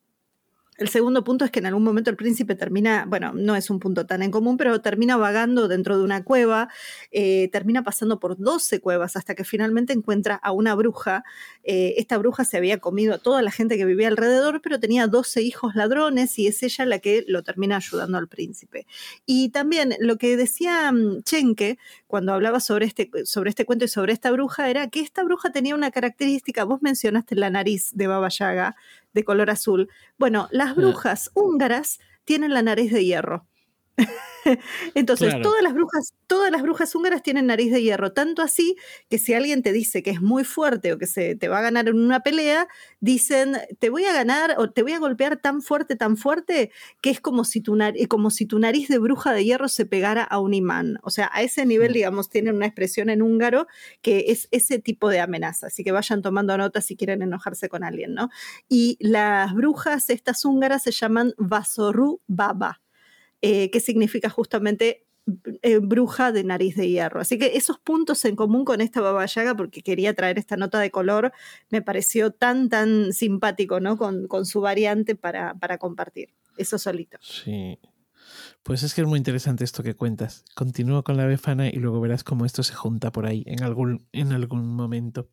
El 0.78 0.88
segundo 0.88 1.24
punto 1.24 1.44
es 1.44 1.50
que 1.50 1.60
en 1.60 1.66
algún 1.66 1.84
momento 1.84 2.10
el 2.10 2.16
príncipe 2.16 2.54
termina, 2.54 3.06
bueno, 3.08 3.32
no 3.34 3.56
es 3.56 3.70
un 3.70 3.80
punto 3.80 4.06
tan 4.06 4.22
en 4.22 4.30
común, 4.30 4.56
pero 4.56 4.80
termina 4.80 5.16
vagando 5.16 5.68
dentro 5.68 5.96
de 5.96 6.04
una 6.04 6.22
cueva, 6.22 6.68
eh, 7.10 7.48
termina 7.50 7.82
pasando 7.82 8.20
por 8.20 8.36
12 8.38 8.80
cuevas 8.80 9.16
hasta 9.16 9.34
que 9.34 9.44
finalmente 9.44 9.92
encuentra 9.92 10.34
a 10.34 10.52
una 10.52 10.74
bruja. 10.74 11.24
Eh, 11.64 11.94
esta 11.96 12.18
bruja 12.18 12.44
se 12.44 12.56
había 12.58 12.78
comido 12.78 13.14
a 13.14 13.18
toda 13.18 13.42
la 13.42 13.50
gente 13.50 13.76
que 13.76 13.84
vivía 13.84 14.08
alrededor, 14.08 14.60
pero 14.60 14.78
tenía 14.78 15.06
12 15.06 15.42
hijos 15.42 15.74
ladrones 15.74 16.38
y 16.38 16.46
es 16.46 16.62
ella 16.62 16.84
la 16.84 16.98
que 16.98 17.24
lo 17.26 17.42
termina 17.42 17.76
ayudando 17.76 18.18
al 18.18 18.28
príncipe. 18.28 18.86
Y 19.24 19.48
también 19.50 19.94
lo 19.98 20.18
que 20.18 20.36
decía 20.36 20.92
mm, 20.92 21.22
Chenke 21.22 21.78
cuando 22.06 22.32
hablaba 22.32 22.60
sobre 22.60 22.86
este, 22.86 23.10
sobre 23.24 23.50
este 23.50 23.64
cuento 23.64 23.84
y 23.86 23.88
sobre 23.88 24.12
esta 24.12 24.30
bruja 24.30 24.68
era 24.70 24.88
que 24.88 25.00
esta 25.00 25.24
bruja 25.24 25.50
tenía 25.50 25.74
una 25.74 25.90
característica, 25.90 26.64
vos 26.64 26.82
mencionaste 26.82 27.34
la 27.34 27.50
nariz 27.50 27.90
de 27.94 28.06
Baba 28.06 28.28
Yaga, 28.28 28.76
de 29.16 29.24
color 29.24 29.50
azul. 29.50 29.88
Bueno, 30.18 30.46
las 30.52 30.76
brujas 30.76 31.30
húngaras 31.34 31.98
tienen 32.24 32.54
la 32.54 32.62
nariz 32.62 32.92
de 32.92 33.04
hierro. 33.04 33.46
Entonces, 34.94 35.34
todas 35.42 35.62
las 35.62 35.74
brujas, 35.74 36.14
todas 36.26 36.50
las 36.50 36.62
brujas 36.62 36.94
húngaras 36.94 37.22
tienen 37.22 37.46
nariz 37.46 37.72
de 37.72 37.82
hierro, 37.82 38.12
tanto 38.12 38.42
así 38.42 38.76
que 39.08 39.18
si 39.18 39.34
alguien 39.34 39.62
te 39.62 39.72
dice 39.72 40.02
que 40.02 40.10
es 40.10 40.20
muy 40.20 40.44
fuerte 40.44 40.92
o 40.92 40.98
que 40.98 41.06
se 41.06 41.34
te 41.34 41.48
va 41.48 41.58
a 41.58 41.62
ganar 41.62 41.88
en 41.88 41.98
una 41.98 42.20
pelea, 42.20 42.68
dicen, 43.00 43.56
te 43.78 43.90
voy 43.90 44.04
a 44.04 44.12
ganar 44.12 44.54
o 44.58 44.70
te 44.70 44.82
voy 44.82 44.92
a 44.92 44.98
golpear 44.98 45.38
tan 45.38 45.62
fuerte, 45.62 45.96
tan 45.96 46.16
fuerte, 46.16 46.70
que 47.00 47.10
es 47.10 47.20
como 47.20 47.44
si 47.44 47.60
tu, 47.60 47.76
como 48.08 48.30
si 48.30 48.46
tu 48.46 48.58
nariz 48.58 48.88
de 48.88 48.98
bruja 48.98 49.32
de 49.32 49.44
hierro 49.44 49.68
se 49.68 49.86
pegara 49.86 50.22
a 50.22 50.38
un 50.38 50.54
imán. 50.54 50.98
O 51.02 51.10
sea, 51.10 51.30
a 51.32 51.42
ese 51.42 51.66
nivel, 51.66 51.92
digamos, 51.92 52.28
tienen 52.28 52.56
una 52.56 52.66
expresión 52.66 53.10
en 53.10 53.22
húngaro 53.22 53.66
que 54.02 54.26
es 54.28 54.48
ese 54.50 54.78
tipo 54.78 55.08
de 55.08 55.20
amenaza. 55.20 55.68
Así 55.68 55.82
que 55.84 55.92
vayan 55.92 56.22
tomando 56.22 56.56
nota 56.56 56.80
si 56.80 56.96
quieren 56.96 57.22
enojarse 57.22 57.68
con 57.68 57.82
alguien, 57.84 58.14
¿no? 58.14 58.30
Y 58.68 58.96
las 59.00 59.54
brujas, 59.54 60.10
estas 60.10 60.44
húngaras, 60.44 60.82
se 60.84 60.92
llaman 60.92 61.34
Vasoru 61.38 62.20
Baba. 62.26 62.80
Eh, 63.42 63.70
que 63.70 63.80
significa 63.80 64.30
justamente 64.30 65.06
eh, 65.62 65.78
bruja 65.78 66.30
de 66.30 66.44
nariz 66.44 66.76
de 66.76 66.88
hierro. 66.88 67.20
Así 67.20 67.38
que 67.38 67.56
esos 67.56 67.78
puntos 67.78 68.24
en 68.24 68.36
común 68.36 68.64
con 68.64 68.80
esta 68.80 69.00
Baba 69.00 69.26
Yaga, 69.26 69.56
porque 69.56 69.82
quería 69.82 70.14
traer 70.14 70.38
esta 70.38 70.56
nota 70.56 70.78
de 70.78 70.90
color, 70.90 71.32
me 71.68 71.82
pareció 71.82 72.30
tan, 72.30 72.68
tan 72.68 73.12
simpático, 73.12 73.80
¿no? 73.80 73.98
Con, 73.98 74.28
con 74.28 74.46
su 74.46 74.60
variante 74.60 75.16
para, 75.16 75.54
para 75.54 75.78
compartir. 75.78 76.30
Eso 76.56 76.78
solito. 76.78 77.18
Sí. 77.20 77.78
Pues 78.62 78.82
es 78.82 78.94
que 78.94 79.02
es 79.02 79.06
muy 79.06 79.18
interesante 79.18 79.64
esto 79.64 79.82
que 79.82 79.94
cuentas. 79.94 80.44
Continúo 80.54 81.04
con 81.04 81.16
la 81.16 81.26
befana 81.26 81.68
y 81.68 81.76
luego 81.76 82.00
verás 82.00 82.24
cómo 82.24 82.44
esto 82.44 82.62
se 82.62 82.74
junta 82.74 83.12
por 83.12 83.26
ahí 83.26 83.42
en 83.46 83.62
algún, 83.62 84.06
en 84.12 84.32
algún 84.32 84.74
momento. 84.74 85.28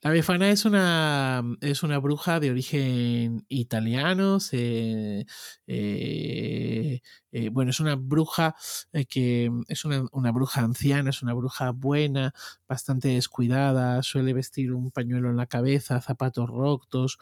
La 0.00 0.10
Befana 0.10 0.50
es 0.50 0.64
una, 0.64 1.42
es 1.60 1.82
una 1.82 1.98
bruja 1.98 2.38
de 2.38 2.52
origen 2.52 3.44
italiano. 3.48 4.38
Eh, 4.52 5.24
eh, 5.66 7.48
bueno, 7.50 7.70
es 7.72 7.80
una 7.80 7.96
bruja 7.96 8.54
eh, 8.92 9.06
que 9.06 9.50
es 9.66 9.84
una, 9.84 10.30
bruja 10.30 10.60
anciana, 10.62 11.10
es 11.10 11.22
una 11.22 11.34
bruja 11.34 11.72
buena, 11.72 12.32
bastante 12.68 13.08
descuidada, 13.08 14.02
suele 14.04 14.32
vestir 14.34 14.72
un 14.72 14.92
pañuelo 14.92 15.30
en 15.30 15.36
la 15.36 15.46
cabeza, 15.46 16.00
zapatos 16.00 16.48
rotos, 16.48 17.18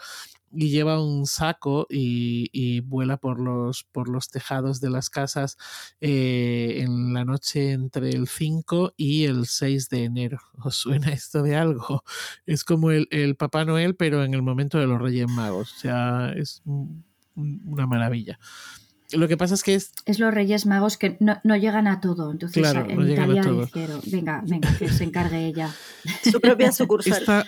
y 0.53 0.70
lleva 0.70 1.03
un 1.03 1.27
saco 1.27 1.87
y, 1.91 2.81
vuela 2.83 3.16
por 3.18 3.41
los, 3.41 3.85
por 3.85 4.09
los 4.09 4.29
tejados 4.29 4.81
de 4.81 4.91
las 4.91 5.11
casas 5.11 5.57
en 6.01 7.12
la 7.14 7.24
noche 7.24 7.72
entre 7.72 8.11
el 8.11 8.29
5 8.29 8.95
y 8.97 9.24
el 9.24 9.47
6 9.47 9.89
de 9.89 10.05
enero. 10.05 10.39
¿Os 10.64 10.77
suena 10.77 11.12
esto 11.12 11.43
de 11.43 11.57
algo? 11.57 12.05
Es 12.47 12.64
como 12.67 12.91
el, 12.91 13.37
Papá 13.37 13.64
Noel, 13.64 13.95
pero 13.95 14.25
en 14.25 14.35
el 14.35 14.43
momento 14.43 14.79
de 14.79 14.87
los 14.87 15.01
Reyes 15.01 15.29
Magos. 15.29 15.73
O 15.73 15.79
sea, 15.79 16.33
es 16.37 16.62
una 17.35 17.87
maravilla. 17.87 18.39
Lo 19.12 19.29
que 19.29 19.37
pasa 19.37 19.55
es 19.55 19.62
que 19.62 19.75
es... 19.75 19.93
Es 20.05 20.19
los 20.19 20.35
Reyes 20.35 20.67
Magos 20.67 20.99
que 20.99 21.17
no, 21.21 21.57
llegan 21.57 21.87
a 21.87 22.01
todo. 22.01 22.33
Entonces, 22.33 22.61
claro, 22.61 22.91
en 22.91 23.09
Italia 23.09 23.43
dijeron, 23.43 24.01
venga, 24.07 24.43
venga, 24.45 24.77
que 24.77 24.89
se 24.89 25.05
encargue 25.05 25.47
ella. 25.47 25.73
Su 26.31 26.41
propia 26.41 26.73
sucursal. 26.73 27.47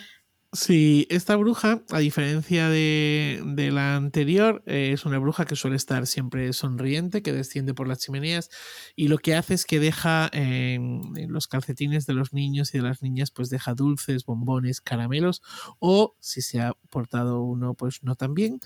Sí, 0.51 1.05
esta 1.11 1.35
bruja, 1.35 1.83
a 1.91 1.99
diferencia 1.99 2.69
de, 2.69 3.69
la 3.71 3.95
anterior, 3.95 4.63
eh, 4.65 4.89
es 4.93 5.05
una 5.05 5.19
bruja 5.19 5.45
que 5.45 5.55
suele 5.55 5.75
estar 5.75 6.07
siempre 6.07 6.53
sonriente, 6.53 7.21
que 7.21 7.33
desciende 7.33 7.75
por 7.75 7.87
las 7.87 7.99
chimeneas 7.99 8.49
y 8.95 9.09
lo 9.09 9.19
que 9.19 9.35
hace 9.35 9.53
es 9.53 9.65
que 9.65 9.79
deja 9.79 10.27
en, 10.33 11.13
los 11.31 11.47
calcetines 11.47 12.07
de 12.07 12.13
los 12.13 12.33
niños 12.33 12.73
y 12.73 12.79
de 12.79 12.83
las 12.83 13.03
niñas, 13.03 13.29
pues 13.29 13.51
deja 13.51 13.75
dulces, 13.75 14.25
bombones, 14.25 14.81
caramelos 14.81 15.43
o 15.77 16.15
si 16.19 16.41
se 16.41 16.61
ha 16.61 16.73
portado 16.89 17.43
uno 17.43 17.75
pues 17.75 18.01
no 18.01 18.15
tan 18.15 18.33
bien 18.33 18.59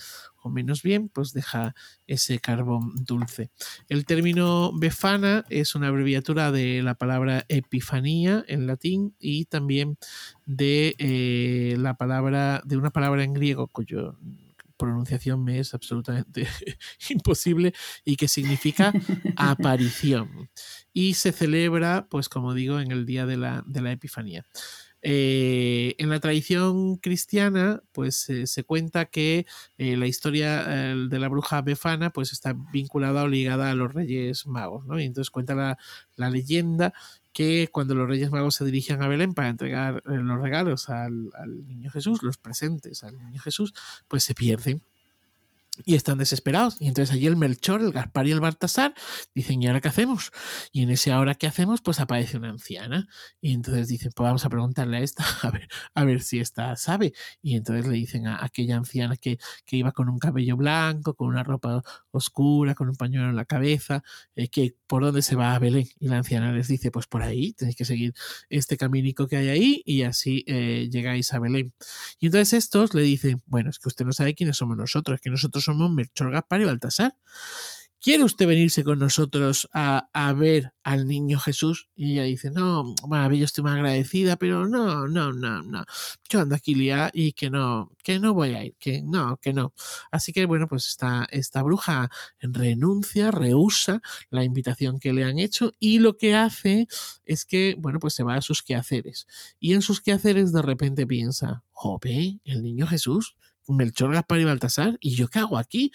o 0.43 0.49
menos 0.49 0.83
bien, 0.83 1.09
pues 1.09 1.33
deja 1.33 1.75
ese 2.07 2.39
carbón 2.39 2.93
dulce. 3.05 3.51
El 3.89 4.05
término 4.05 4.71
befana 4.73 5.45
es 5.49 5.75
una 5.75 5.87
abreviatura 5.87 6.51
de 6.51 6.81
la 6.83 6.95
palabra 6.95 7.45
epifanía 7.49 8.43
en 8.47 8.67
latín 8.67 9.15
y 9.19 9.45
también 9.45 9.97
de 10.45 10.95
eh, 10.97 11.75
la 11.79 11.95
palabra, 11.95 12.61
de 12.65 12.77
una 12.77 12.91
palabra 12.91 13.23
en 13.23 13.33
griego 13.33 13.67
cuyo 13.67 14.17
pronunciación 14.77 15.43
me 15.43 15.59
es 15.59 15.73
absolutamente 15.73 16.47
imposible 17.09 17.73
y 18.03 18.15
que 18.15 18.27
significa 18.27 18.91
aparición. 19.37 20.49
Y 20.91 21.13
se 21.13 21.31
celebra, 21.31 22.07
pues 22.09 22.27
como 22.27 22.53
digo, 22.53 22.79
en 22.79 22.91
el 22.91 23.05
día 23.05 23.25
de 23.25 23.37
la, 23.37 23.63
de 23.65 23.81
la 23.81 23.91
Epifanía. 23.91 24.45
Eh, 25.05 25.95
en 25.97 26.09
la 26.09 26.21
tradición 26.21 26.95
cristiana, 26.95 27.83
pues 27.91 28.29
eh, 28.29 28.47
se 28.47 28.63
cuenta 28.63 29.05
que 29.05 29.45
eh, 29.77 29.97
la 29.97 30.07
historia 30.07 30.63
de 30.63 31.19
la 31.19 31.27
bruja 31.27 31.61
Befana 31.61 32.09
pues 32.11 32.31
está 32.31 32.55
vinculada 32.71 33.23
o 33.23 33.27
ligada 33.27 33.69
a 33.69 33.75
los 33.75 33.93
Reyes 33.93 34.47
Magos, 34.47 34.85
¿no? 34.85 34.97
Y 34.99 35.03
entonces 35.03 35.29
cuenta 35.29 35.77
la, 36.15 36.29
leyenda 36.29 36.93
que 37.33 37.67
cuando 37.69 37.95
los 37.95 38.07
Reyes 38.07 38.31
Magos 38.31 38.55
se 38.55 38.65
dirigen 38.65 39.01
a 39.03 39.09
Belén 39.09 39.33
para 39.33 39.49
entregar 39.49 40.01
los 40.05 40.41
regalos 40.41 40.89
al, 40.89 41.31
al 41.33 41.67
niño 41.67 41.91
Jesús, 41.91 42.23
los 42.23 42.37
presentes 42.37 43.03
al 43.03 43.17
niño 43.17 43.41
Jesús, 43.41 43.73
pues 44.07 44.23
se 44.23 44.33
pierden 44.33 44.81
y 45.85 45.95
están 45.95 46.17
desesperados. 46.17 46.77
Y 46.79 46.87
entonces 46.87 47.13
allí 47.15 47.27
el 47.27 47.35
Melchor, 47.35 47.81
el 47.81 47.91
Gaspar 47.91 48.27
y 48.27 48.31
el 48.31 48.39
Baltasar 48.39 48.93
dicen, 49.33 49.61
¿y 49.61 49.67
ahora 49.67 49.81
qué 49.81 49.87
hacemos? 49.87 50.31
Y 50.71 50.83
en 50.83 50.91
ese 50.91 51.11
ahora 51.11 51.35
qué 51.35 51.47
hacemos, 51.47 51.81
pues 51.81 51.99
aparece 51.99 52.37
una 52.37 52.49
anciana. 52.49 53.07
Y 53.41 53.53
entonces 53.53 53.87
dicen, 53.87 54.11
pues 54.15 54.25
vamos 54.25 54.45
a 54.45 54.49
preguntarle 54.49 54.97
a 54.97 54.99
esta, 55.01 55.23
a 55.41 55.51
ver, 55.51 55.67
a 55.93 56.03
ver 56.03 56.21
si 56.21 56.39
esta 56.39 56.75
sabe. 56.75 57.13
Y 57.41 57.55
entonces 57.55 57.87
le 57.87 57.95
dicen 57.95 58.27
a 58.27 58.43
aquella 58.43 58.77
anciana 58.77 59.17
que, 59.17 59.39
que 59.65 59.77
iba 59.77 59.91
con 59.91 60.09
un 60.09 60.19
cabello 60.19 60.57
blanco, 60.57 61.15
con 61.15 61.29
una 61.29 61.43
ropa 61.43 61.83
oscura, 62.17 62.75
con 62.75 62.89
un 62.89 62.95
pañuelo 62.95 63.29
en 63.29 63.35
la 63.35 63.45
cabeza, 63.45 64.03
eh, 64.35 64.47
que 64.47 64.75
por 64.87 65.03
dónde 65.03 65.21
se 65.21 65.35
va 65.35 65.55
a 65.55 65.59
Belén. 65.59 65.87
Y 65.99 66.07
la 66.07 66.17
anciana 66.17 66.51
les 66.51 66.67
dice, 66.67 66.91
pues 66.91 67.07
por 67.07 67.23
ahí, 67.23 67.53
tenéis 67.53 67.75
que 67.75 67.85
seguir 67.85 68.13
este 68.49 68.77
caminico 68.77 69.27
que 69.27 69.37
hay 69.37 69.49
ahí 69.49 69.81
y 69.85 70.03
así 70.03 70.43
eh, 70.47 70.89
llegáis 70.91 71.33
a 71.33 71.39
Belén. 71.39 71.73
Y 72.19 72.27
entonces 72.27 72.53
estos 72.53 72.93
le 72.93 73.01
dicen, 73.01 73.41
bueno, 73.45 73.69
es 73.69 73.79
que 73.79 73.89
usted 73.89 74.05
no 74.05 74.13
sabe 74.13 74.35
quiénes 74.35 74.57
somos 74.57 74.77
nosotros, 74.77 75.19
que 75.21 75.29
nosotros 75.29 75.63
somos 75.63 75.91
Melchor, 75.91 76.31
Gaspar 76.31 76.61
y 76.61 76.65
Baltasar. 76.65 77.15
¿Quiere 78.03 78.25
usted 78.25 78.45
venirse 78.47 78.83
con 78.83 78.99
nosotros 78.99 79.69
a, 79.71 80.33
ver 80.35 80.73
al 80.83 81.07
niño 81.07 81.39
Jesús? 81.39 81.87
Y 81.95 82.11
ella 82.11 82.23
dice, 82.23 82.51
no, 82.51 82.93
bueno, 83.07 83.33
yo 83.33 83.45
estoy 83.45 83.63
muy 83.63 83.71
agradecida, 83.71 84.35
pero 84.35 84.67
no, 84.67 85.07
no, 85.07 85.31
no, 85.31 85.63
no. 85.63 85.85
Yo 86.27 86.41
ando 86.41 86.53
aquí 86.53 86.75
liada 86.75 87.11
y 87.13 87.31
que 87.31 87.49
no, 87.49 87.93
que 88.03 88.19
no 88.19 88.33
voy 88.33 88.55
a 88.55 88.65
ir, 88.65 88.75
que 88.77 89.01
no, 89.01 89.37
que 89.37 89.53
no. 89.53 89.73
Así 90.11 90.33
que 90.33 90.45
bueno, 90.45 90.67
pues 90.67 90.85
esta, 90.87 91.25
esta 91.31 91.63
bruja 91.63 92.09
renuncia, 92.41 93.31
rehúsa 93.31 94.01
la 94.29 94.43
invitación 94.43 94.99
que 94.99 95.13
le 95.13 95.23
han 95.23 95.39
hecho 95.39 95.71
y 95.79 95.99
lo 95.99 96.17
que 96.17 96.35
hace 96.35 96.87
es 97.23 97.45
que, 97.45 97.77
bueno, 97.79 97.99
pues 97.99 98.15
se 98.15 98.23
va 98.23 98.35
a 98.35 98.41
sus 98.41 98.63
quehaceres. 98.63 99.27
Y 99.61 99.75
en 99.75 99.81
sus 99.81 100.01
quehaceres 100.01 100.51
de 100.51 100.61
repente 100.61 101.07
piensa, 101.07 101.63
jope, 101.71 102.37
el 102.43 102.63
niño 102.63 102.85
Jesús, 102.85 103.37
Melchor, 103.67 104.13
Gaspar 104.13 104.39
y 104.39 104.45
Baltasar, 104.45 104.97
¿y 104.99 105.15
yo 105.15 105.27
qué 105.27 105.39
hago 105.39 105.57
aquí? 105.57 105.91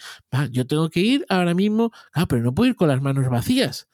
yo 0.51 0.65
tengo 0.65 0.89
que 0.89 1.01
ir 1.01 1.25
ahora 1.29 1.53
mismo, 1.53 1.91
ah, 2.13 2.25
pero 2.27 2.41
no 2.41 2.53
puedo 2.53 2.69
ir 2.69 2.75
con 2.75 2.87
las 2.87 3.01
manos 3.01 3.27
vacías. 3.29 3.87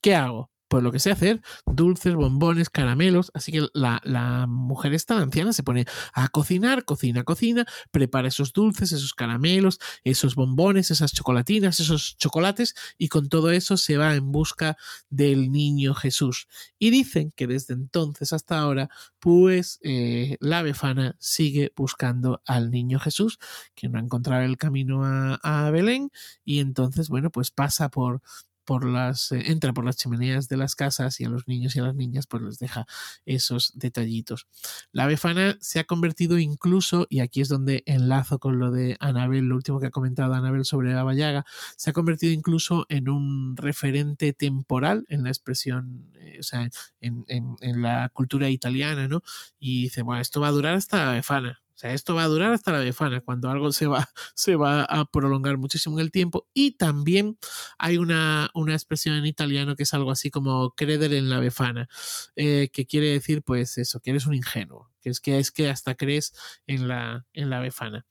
¿Qué 0.00 0.14
hago? 0.14 0.51
Pues 0.72 0.82
lo 0.82 0.90
que 0.90 1.00
sé 1.00 1.10
hacer, 1.10 1.42
dulces, 1.66 2.14
bombones, 2.14 2.70
caramelos. 2.70 3.30
Así 3.34 3.52
que 3.52 3.66
la, 3.74 4.46
mujer 4.48 4.94
esta, 4.94 5.18
anciana, 5.18 5.52
se 5.52 5.62
pone 5.62 5.84
a 6.14 6.28
cocinar, 6.28 6.86
cocina, 6.86 7.24
cocina, 7.24 7.66
prepara 7.90 8.28
esos 8.28 8.54
dulces, 8.54 8.90
esos 8.90 9.12
caramelos, 9.12 9.80
esos 10.02 10.34
bombones, 10.34 10.90
esas 10.90 11.12
chocolatinas, 11.12 11.78
esos 11.78 12.16
chocolates, 12.16 12.74
y 12.96 13.08
con 13.08 13.28
todo 13.28 13.50
eso 13.50 13.76
se 13.76 13.98
va 13.98 14.14
en 14.14 14.32
busca 14.32 14.78
del 15.10 15.52
niño 15.52 15.92
Jesús. 15.92 16.48
Y 16.78 16.88
dicen 16.88 17.34
que 17.36 17.46
desde 17.46 17.74
entonces 17.74 18.32
hasta 18.32 18.58
ahora, 18.58 18.88
pues 19.18 19.78
eh, 19.82 20.38
la 20.40 20.62
befana 20.62 21.16
sigue 21.18 21.74
buscando 21.76 22.40
al 22.46 22.70
niño 22.70 22.98
Jesús, 22.98 23.38
que 23.74 23.90
no 23.90 23.98
ha 23.98 24.02
encontrado 24.02 24.44
el 24.44 24.56
camino 24.56 25.04
a, 25.04 25.34
a 25.42 25.70
Belén, 25.70 26.10
y 26.46 26.60
entonces, 26.60 27.10
bueno, 27.10 27.28
pues 27.28 27.50
pasa 27.50 27.90
por 27.90 28.22
por 28.64 28.84
las, 28.84 29.32
eh, 29.32 29.42
entra 29.46 29.72
por 29.72 29.84
las 29.84 29.96
chimeneas 29.96 30.48
de 30.48 30.56
las 30.56 30.74
casas 30.76 31.20
y 31.20 31.24
a 31.24 31.28
los 31.28 31.48
niños 31.48 31.76
y 31.76 31.80
a 31.80 31.84
las 31.84 31.94
niñas 31.94 32.26
pues 32.26 32.42
les 32.42 32.58
deja 32.58 32.86
esos 33.26 33.72
detallitos. 33.74 34.46
La 34.92 35.06
befana 35.06 35.56
se 35.60 35.78
ha 35.80 35.84
convertido 35.84 36.38
incluso, 36.38 37.06
y 37.10 37.20
aquí 37.20 37.40
es 37.40 37.48
donde 37.48 37.82
enlazo 37.86 38.38
con 38.38 38.58
lo 38.58 38.70
de 38.70 38.96
Anabel, 39.00 39.46
lo 39.46 39.56
último 39.56 39.80
que 39.80 39.86
ha 39.86 39.90
comentado 39.90 40.34
Anabel 40.34 40.64
sobre 40.64 40.92
la 40.92 41.12
Yaga, 41.14 41.44
se 41.76 41.90
ha 41.90 41.92
convertido 41.92 42.32
incluso 42.32 42.86
en 42.88 43.08
un 43.08 43.56
referente 43.56 44.32
temporal 44.32 45.04
en 45.08 45.24
la 45.24 45.30
expresión, 45.30 46.10
eh, 46.14 46.38
o 46.40 46.42
sea, 46.42 46.68
en, 47.00 47.24
en, 47.28 47.56
en, 47.60 47.82
la 47.82 48.08
cultura 48.12 48.48
italiana, 48.48 49.08
¿no? 49.08 49.22
Y 49.58 49.84
dice, 49.84 50.02
bueno, 50.02 50.20
esto 50.20 50.40
va 50.40 50.48
a 50.48 50.52
durar 50.52 50.74
hasta 50.74 51.04
la 51.06 51.12
befana 51.12 51.61
sea, 51.82 51.92
esto 51.94 52.14
va 52.14 52.24
a 52.24 52.28
durar 52.28 52.52
hasta 52.52 52.72
la 52.72 52.78
befana, 52.78 53.20
cuando 53.20 53.50
algo 53.50 53.72
se 53.72 53.86
va, 53.86 54.08
se 54.34 54.56
va 54.56 54.84
a 54.84 55.04
prolongar 55.04 55.58
muchísimo 55.58 55.98
en 55.98 56.04
el 56.04 56.10
tiempo. 56.10 56.48
Y 56.54 56.72
también 56.72 57.38
hay 57.78 57.98
una, 57.98 58.50
una 58.54 58.72
expresión 58.74 59.16
en 59.16 59.26
italiano 59.26 59.76
que 59.76 59.82
es 59.82 59.94
algo 59.94 60.10
así 60.10 60.30
como 60.30 60.74
credere 60.74 61.18
en 61.18 61.28
la 61.28 61.40
befana, 61.40 61.88
eh, 62.36 62.70
que 62.72 62.86
quiere 62.86 63.08
decir, 63.08 63.42
pues 63.42 63.78
eso, 63.78 64.00
que 64.00 64.10
eres 64.10 64.26
un 64.26 64.34
ingenuo, 64.34 64.90
que 65.00 65.10
es 65.10 65.20
que, 65.20 65.38
es 65.38 65.50
que 65.50 65.68
hasta 65.68 65.94
crees 65.94 66.34
en 66.66 66.88
la, 66.88 67.26
en 67.32 67.50
la 67.50 67.60
befana. 67.60 68.06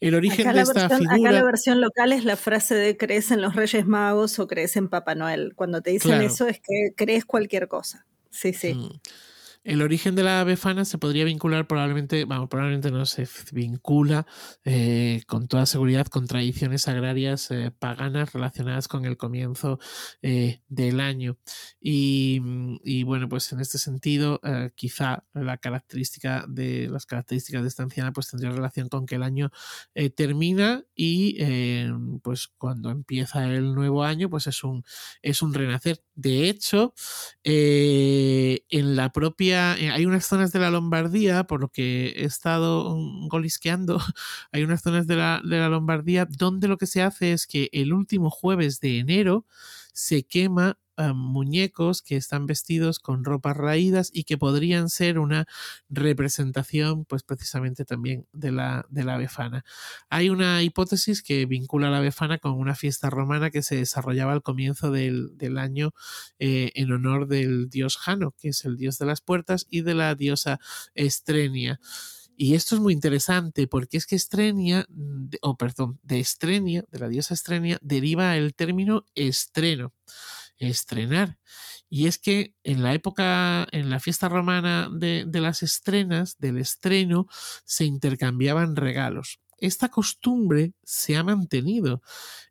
El 0.00 0.14
origen 0.14 0.46
acá 0.46 0.56
de 0.56 0.62
esta 0.62 0.86
versión, 0.86 1.10
figura. 1.10 1.30
Acá 1.30 1.38
la 1.40 1.44
versión 1.44 1.80
local 1.80 2.12
es 2.12 2.24
la 2.24 2.36
frase 2.36 2.76
de 2.76 2.96
crees 2.96 3.32
en 3.32 3.42
los 3.42 3.56
Reyes 3.56 3.84
Magos 3.84 4.38
o 4.38 4.46
crees 4.46 4.76
en 4.76 4.88
Papá 4.88 5.16
Noel. 5.16 5.54
Cuando 5.56 5.82
te 5.82 5.90
dicen 5.90 6.12
Claro. 6.12 6.24
eso 6.24 6.46
es 6.46 6.60
que 6.60 6.94
crees 6.96 7.24
cualquier 7.24 7.66
cosa. 7.66 8.06
Sí, 8.30 8.52
sí. 8.52 8.74
Mm. 8.74 9.00
El 9.68 9.82
origen 9.82 10.14
de 10.14 10.22
la 10.22 10.42
befana 10.44 10.86
se 10.86 10.96
podría 10.96 11.26
vincular 11.26 11.66
probablemente, 11.66 12.24
vamos, 12.24 12.48
probablemente 12.48 12.90
no 12.90 13.04
se 13.04 13.28
vincula 13.52 14.26
eh, 14.64 15.20
con 15.26 15.46
toda 15.46 15.66
seguridad 15.66 16.06
con 16.06 16.26
tradiciones 16.26 16.88
agrarias 16.88 17.50
eh, 17.50 17.70
paganas 17.78 18.32
relacionadas 18.32 18.88
con 18.88 19.04
el 19.04 19.18
comienzo 19.18 19.78
eh, 20.22 20.62
del 20.68 21.00
año. 21.00 21.36
Y, 21.82 22.40
y, 22.82 23.02
bueno, 23.02 23.28
pues 23.28 23.52
en 23.52 23.60
este 23.60 23.76
sentido, 23.76 24.40
quizá 24.74 25.24
la 25.34 25.58
característica 25.58 26.46
de 26.48 26.88
las 26.88 27.04
características 27.04 27.60
de 27.60 27.68
esta 27.68 27.82
anciana 27.82 28.12
pues 28.12 28.30
tendría 28.30 28.50
relación 28.50 28.88
con 28.88 29.04
que 29.04 29.16
el 29.16 29.22
año 29.22 29.50
termina 30.16 30.82
y 30.94 31.38
pues 32.22 32.48
cuando 32.56 32.90
empieza 32.90 33.44
el 33.44 33.74
nuevo 33.74 34.02
año, 34.02 34.30
pues 34.30 34.46
es 34.46 34.64
un, 34.64 34.82
es 35.20 35.42
un 35.42 35.52
renacer. 35.52 36.02
De 36.14 36.48
hecho, 36.48 36.94
en 37.44 38.96
la 38.96 39.12
propia, 39.12 39.57
eh, 39.78 39.90
hay 39.90 40.06
unas 40.06 40.26
zonas 40.26 40.52
de 40.52 40.58
la 40.58 40.70
Lombardía, 40.70 41.44
por 41.44 41.60
lo 41.60 41.68
que 41.68 42.08
he 42.16 42.24
estado 42.24 42.96
mm, 42.96 43.28
golisqueando, 43.28 43.98
hay 44.52 44.62
unas 44.64 44.82
zonas 44.82 45.06
de 45.06 45.16
la, 45.16 45.40
de 45.44 45.58
la 45.58 45.68
Lombardía 45.68 46.26
donde 46.26 46.68
lo 46.68 46.78
que 46.78 46.86
se 46.86 47.02
hace 47.02 47.32
es 47.32 47.46
que 47.46 47.68
el 47.72 47.92
último 47.92 48.30
jueves 48.30 48.80
de 48.80 48.98
enero 48.98 49.46
se 49.92 50.24
quema 50.24 50.78
uh, 50.98 51.14
muñecos 51.14 52.02
que 52.02 52.16
están 52.16 52.46
vestidos 52.46 52.98
con 52.98 53.24
ropas 53.24 53.56
raídas 53.56 54.10
y 54.12 54.24
que 54.24 54.36
podrían 54.36 54.90
ser 54.90 55.18
una 55.18 55.46
representación, 55.88 57.04
pues 57.04 57.22
precisamente 57.22 57.84
también 57.84 58.26
de 58.32 58.52
la, 58.52 58.84
de 58.90 59.04
la 59.04 59.16
befana. 59.16 59.64
Hay 60.10 60.28
una 60.28 60.62
hipótesis 60.62 61.22
que 61.22 61.46
vincula 61.46 61.90
la 61.90 62.00
befana 62.00 62.38
con 62.38 62.52
una 62.52 62.74
fiesta 62.74 63.08
romana 63.10 63.50
que 63.50 63.62
se 63.62 63.76
desarrollaba 63.76 64.32
al 64.32 64.42
comienzo 64.42 64.90
del, 64.90 65.36
del 65.38 65.58
año 65.58 65.92
eh, 66.38 66.72
en 66.74 66.92
honor 66.92 67.28
del 67.28 67.70
dios 67.70 67.96
Jano, 67.96 68.34
que 68.38 68.48
es 68.48 68.64
el 68.64 68.76
dios 68.76 68.98
de 68.98 69.06
las 69.06 69.20
puertas, 69.20 69.66
y 69.70 69.82
de 69.82 69.94
la 69.94 70.14
diosa 70.14 70.60
Estrenia. 70.94 71.80
Y 72.40 72.54
esto 72.54 72.76
es 72.76 72.80
muy 72.80 72.92
interesante 72.92 73.66
porque 73.66 73.96
es 73.96 74.06
que 74.06 74.14
Estrenia, 74.14 74.86
o 75.42 75.56
perdón, 75.56 75.98
de 76.04 76.20
Estrenia, 76.20 76.84
de 76.88 77.00
la 77.00 77.08
diosa 77.08 77.34
Estrenia, 77.34 77.78
deriva 77.82 78.36
el 78.36 78.54
término 78.54 79.04
estreno, 79.16 79.92
estrenar. 80.58 81.38
Y 81.88 82.06
es 82.06 82.18
que 82.18 82.54
en 82.64 82.82
la 82.82 82.94
época, 82.94 83.66
en 83.72 83.90
la 83.90 84.00
fiesta 84.00 84.28
romana 84.28 84.88
de, 84.92 85.26
las 85.32 85.62
estrenas, 85.62 86.36
del 86.38 86.58
estreno, 86.58 87.26
se 87.64 87.84
intercambiaban 87.84 88.76
regalos. 88.76 89.40
Esta 89.58 89.88
costumbre 89.88 90.72
se 90.84 91.16
ha 91.16 91.24
mantenido 91.24 92.02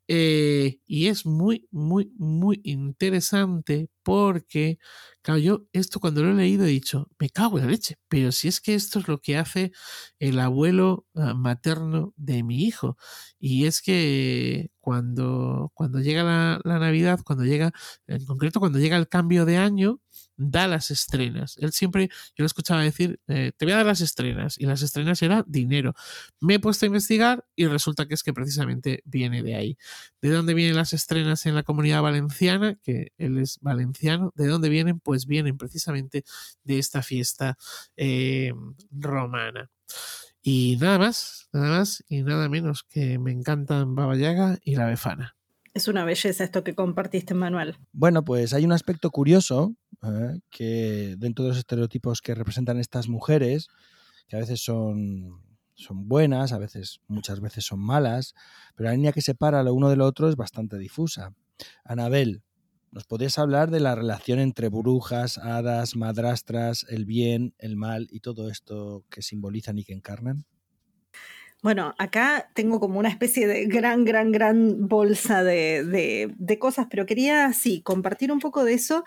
eh, 0.07 0.79
y 0.85 1.07
es 1.07 1.25
muy, 1.25 1.67
muy, 1.71 2.11
muy 2.17 2.61
interesante 2.63 3.89
porque, 4.03 4.79
claro, 5.21 5.39
yo 5.39 5.65
esto 5.73 5.99
cuando 5.99 6.23
lo 6.23 6.31
he 6.31 6.33
leído 6.33 6.65
he 6.65 6.69
dicho, 6.69 7.09
me 7.19 7.29
cago 7.29 7.57
en 7.57 7.65
la 7.65 7.71
leche, 7.71 7.97
pero 8.07 8.31
si 8.31 8.47
es 8.47 8.61
que 8.61 8.73
esto 8.73 8.99
es 8.99 9.07
lo 9.09 9.19
que 9.19 9.37
hace 9.37 9.71
el 10.19 10.39
abuelo 10.39 11.05
uh, 11.13 11.33
materno 11.35 12.13
de 12.15 12.43
mi 12.43 12.63
hijo. 12.63 12.97
Y 13.39 13.65
es 13.65 13.81
que 13.81 14.71
cuando, 14.79 15.71
cuando 15.73 15.99
llega 15.99 16.23
la, 16.23 16.61
la, 16.63 16.79
Navidad, 16.79 17.19
cuando 17.25 17.43
llega, 17.45 17.73
en 18.07 18.25
concreto, 18.25 18.59
cuando 18.61 18.79
llega 18.79 18.97
el 18.97 19.09
cambio 19.09 19.45
de 19.45 19.57
año, 19.57 19.99
da 20.37 20.67
las 20.67 20.91
estrenas. 20.91 21.57
Él 21.57 21.71
siempre, 21.71 22.09
yo 22.09 22.43
lo 22.43 22.45
escuchaba 22.45 22.81
decir, 22.81 23.19
eh, 23.27 23.51
te 23.57 23.65
voy 23.65 23.73
a 23.73 23.77
dar 23.77 23.85
las 23.85 24.01
estrenas. 24.01 24.57
Y 24.57 24.65
las 24.65 24.81
estrenas 24.81 25.21
era 25.21 25.43
dinero. 25.47 25.93
Me 26.39 26.55
he 26.55 26.59
puesto 26.59 26.85
a 26.85 26.87
investigar 26.87 27.45
y 27.55 27.65
resulta 27.67 28.07
que 28.07 28.13
es 28.13 28.23
que 28.23 28.33
precisamente 28.33 29.01
viene 29.05 29.43
de 29.43 29.55
ahí. 29.55 29.77
¿De 30.21 30.29
dónde 30.29 30.53
vienen 30.53 30.75
las 30.75 30.93
estrenas 30.93 31.45
en 31.45 31.55
la 31.55 31.63
comunidad 31.63 32.01
valenciana? 32.01 32.75
Que 32.83 33.13
él 33.17 33.37
es 33.39 33.59
valenciano. 33.61 34.31
¿De 34.35 34.47
dónde 34.47 34.69
vienen? 34.69 34.99
Pues 34.99 35.25
vienen 35.25 35.57
precisamente 35.57 36.23
de 36.63 36.79
esta 36.79 37.01
fiesta 37.01 37.57
eh, 37.95 38.53
romana. 38.91 39.71
Y 40.41 40.77
nada 40.79 40.97
más, 40.99 41.49
nada 41.51 41.79
más 41.79 42.03
y 42.07 42.23
nada 42.23 42.47
menos 42.47 42.83
que 42.83 43.19
me 43.19 43.31
encantan 43.31 43.95
Baba 43.95 44.15
y 44.15 44.75
la 44.75 44.85
Befana. 44.85 45.36
Es 45.77 45.87
una 45.87 46.05
belleza 46.05 46.43
esto 46.43 46.63
que 46.63 46.73
compartiste, 46.73 47.35
Manuel. 47.35 47.77
Bueno, 47.91 48.25
pues 48.25 48.51
hay 48.55 48.65
un 48.65 48.71
aspecto 48.71 49.11
curioso 49.11 49.75
eh, 50.01 50.39
que 50.49 51.13
dentro 51.19 51.45
de 51.45 51.49
los 51.49 51.59
estereotipos 51.59 52.19
que 52.23 52.33
representan 52.33 52.79
estas 52.79 53.07
mujeres, 53.07 53.67
que 54.27 54.37
a 54.37 54.39
veces 54.39 54.59
son, 54.59 55.39
son 55.75 56.07
buenas, 56.07 56.51
a 56.51 56.57
veces, 56.57 57.01
muchas 57.07 57.41
veces 57.41 57.63
son 57.63 57.79
malas, 57.79 58.33
pero 58.75 58.89
la 58.89 58.95
línea 58.95 59.11
que 59.11 59.21
separa 59.21 59.61
lo 59.61 59.75
uno 59.75 59.91
de 59.91 59.97
lo 59.97 60.07
otro 60.07 60.27
es 60.27 60.35
bastante 60.35 60.79
difusa. 60.79 61.35
Anabel, 61.83 62.41
¿nos 62.89 63.03
podrías 63.03 63.37
hablar 63.37 63.69
de 63.69 63.79
la 63.79 63.93
relación 63.93 64.39
entre 64.39 64.69
brujas, 64.69 65.37
hadas, 65.37 65.95
madrastras, 65.95 66.87
el 66.89 67.05
bien, 67.05 67.53
el 67.59 67.75
mal 67.75 68.07
y 68.09 68.21
todo 68.21 68.49
esto 68.49 69.05
que 69.11 69.21
simbolizan 69.21 69.77
y 69.77 69.83
que 69.83 69.93
encarnan? 69.93 70.47
Bueno, 71.63 71.95
acá 71.97 72.49
tengo 72.53 72.79
como 72.79 72.99
una 72.99 73.09
especie 73.09 73.47
de 73.47 73.65
gran, 73.65 74.05
gran, 74.05 74.31
gran 74.31 74.87
bolsa 74.87 75.43
de, 75.43 75.83
de, 75.83 76.31
de, 76.37 76.59
cosas, 76.59 76.85
pero 76.89 77.07
quería, 77.07 77.51
sí, 77.51 77.81
compartir 77.81 78.31
un 78.31 78.39
poco 78.39 78.63
de 78.63 78.75
eso, 78.75 79.03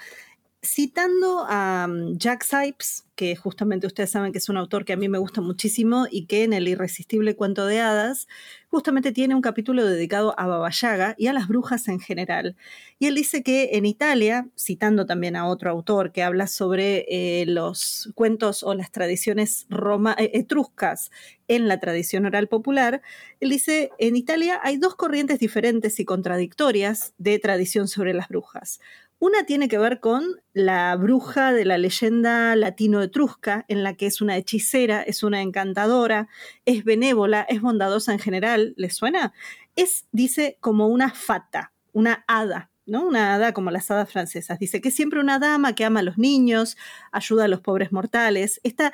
citando 0.62 1.46
a 1.48 1.86
um, 1.88 2.16
Jack 2.18 2.44
Sipes, 2.44 3.06
que 3.14 3.34
justamente 3.34 3.86
ustedes 3.86 4.10
saben 4.10 4.32
que 4.32 4.38
es 4.38 4.48
un 4.48 4.56
autor 4.56 4.84
que 4.84 4.92
a 4.92 4.96
mí 4.96 5.08
me 5.08 5.18
gusta 5.18 5.40
muchísimo 5.40 6.06
y 6.10 6.26
que 6.26 6.44
en 6.44 6.52
el 6.52 6.68
irresistible 6.68 7.34
cuento 7.34 7.66
de 7.66 7.80
hadas 7.80 8.28
justamente 8.68 9.12
tiene 9.12 9.34
un 9.34 9.42
capítulo 9.42 9.84
dedicado 9.84 10.34
a 10.38 10.46
Baba 10.46 10.70
y 11.16 11.26
a 11.26 11.32
las 11.32 11.48
brujas 11.48 11.88
en 11.88 11.98
general. 11.98 12.56
Y 12.98 13.06
él 13.06 13.14
dice 13.14 13.42
que 13.42 13.70
en 13.72 13.84
Italia, 13.84 14.48
citando 14.56 15.06
también 15.06 15.36
a 15.36 15.46
otro 15.48 15.70
autor 15.70 16.12
que 16.12 16.22
habla 16.22 16.46
sobre 16.46 17.06
eh, 17.08 17.46
los 17.46 18.10
cuentos 18.14 18.62
o 18.62 18.74
las 18.74 18.92
tradiciones 18.92 19.66
roma, 19.68 20.14
eh, 20.18 20.30
etruscas 20.34 21.10
en 21.48 21.68
la 21.68 21.80
tradición 21.80 22.26
oral 22.26 22.48
popular, 22.48 23.02
él 23.40 23.50
dice, 23.50 23.90
en 23.98 24.16
Italia 24.16 24.60
hay 24.62 24.76
dos 24.76 24.94
corrientes 24.94 25.40
diferentes 25.40 26.00
y 26.00 26.04
contradictorias 26.04 27.12
de 27.18 27.38
tradición 27.38 27.88
sobre 27.88 28.14
las 28.14 28.28
brujas. 28.28 28.80
Una 29.20 29.44
tiene 29.44 29.68
que 29.68 29.76
ver 29.76 30.00
con 30.00 30.24
la 30.54 30.96
bruja 30.96 31.52
de 31.52 31.66
la 31.66 31.76
leyenda 31.76 32.56
latino-etrusca, 32.56 33.66
en 33.68 33.82
la 33.82 33.92
que 33.92 34.06
es 34.06 34.22
una 34.22 34.38
hechicera, 34.38 35.02
es 35.02 35.22
una 35.22 35.42
encantadora, 35.42 36.28
es 36.64 36.84
benévola, 36.84 37.42
es 37.42 37.60
bondadosa 37.60 38.14
en 38.14 38.18
general. 38.18 38.72
¿Les 38.78 38.96
suena? 38.96 39.34
Es, 39.76 40.06
dice, 40.10 40.56
como 40.60 40.88
una 40.88 41.10
fata, 41.10 41.74
una 41.92 42.24
hada, 42.28 42.70
¿no? 42.86 43.06
Una 43.06 43.34
hada 43.34 43.52
como 43.52 43.70
las 43.70 43.90
hadas 43.90 44.10
francesas. 44.10 44.58
Dice 44.58 44.80
que 44.80 44.88
es 44.88 44.94
siempre 44.94 45.20
una 45.20 45.38
dama 45.38 45.74
que 45.74 45.84
ama 45.84 46.00
a 46.00 46.04
los 46.04 46.16
niños, 46.16 46.78
ayuda 47.12 47.44
a 47.44 47.48
los 47.48 47.60
pobres 47.60 47.92
mortales. 47.92 48.58
Esta, 48.64 48.90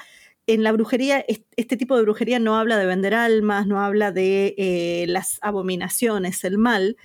en 0.48 0.64
la 0.64 0.72
brujería, 0.72 1.24
este 1.56 1.76
tipo 1.76 1.96
de 1.96 2.02
brujería 2.02 2.40
no 2.40 2.56
habla 2.56 2.78
de 2.78 2.86
vender 2.86 3.14
almas, 3.14 3.68
no 3.68 3.80
habla 3.80 4.10
de 4.10 4.56
eh, 4.58 5.04
las 5.06 5.38
abominaciones, 5.40 6.42
el 6.42 6.58
mal, 6.58 6.96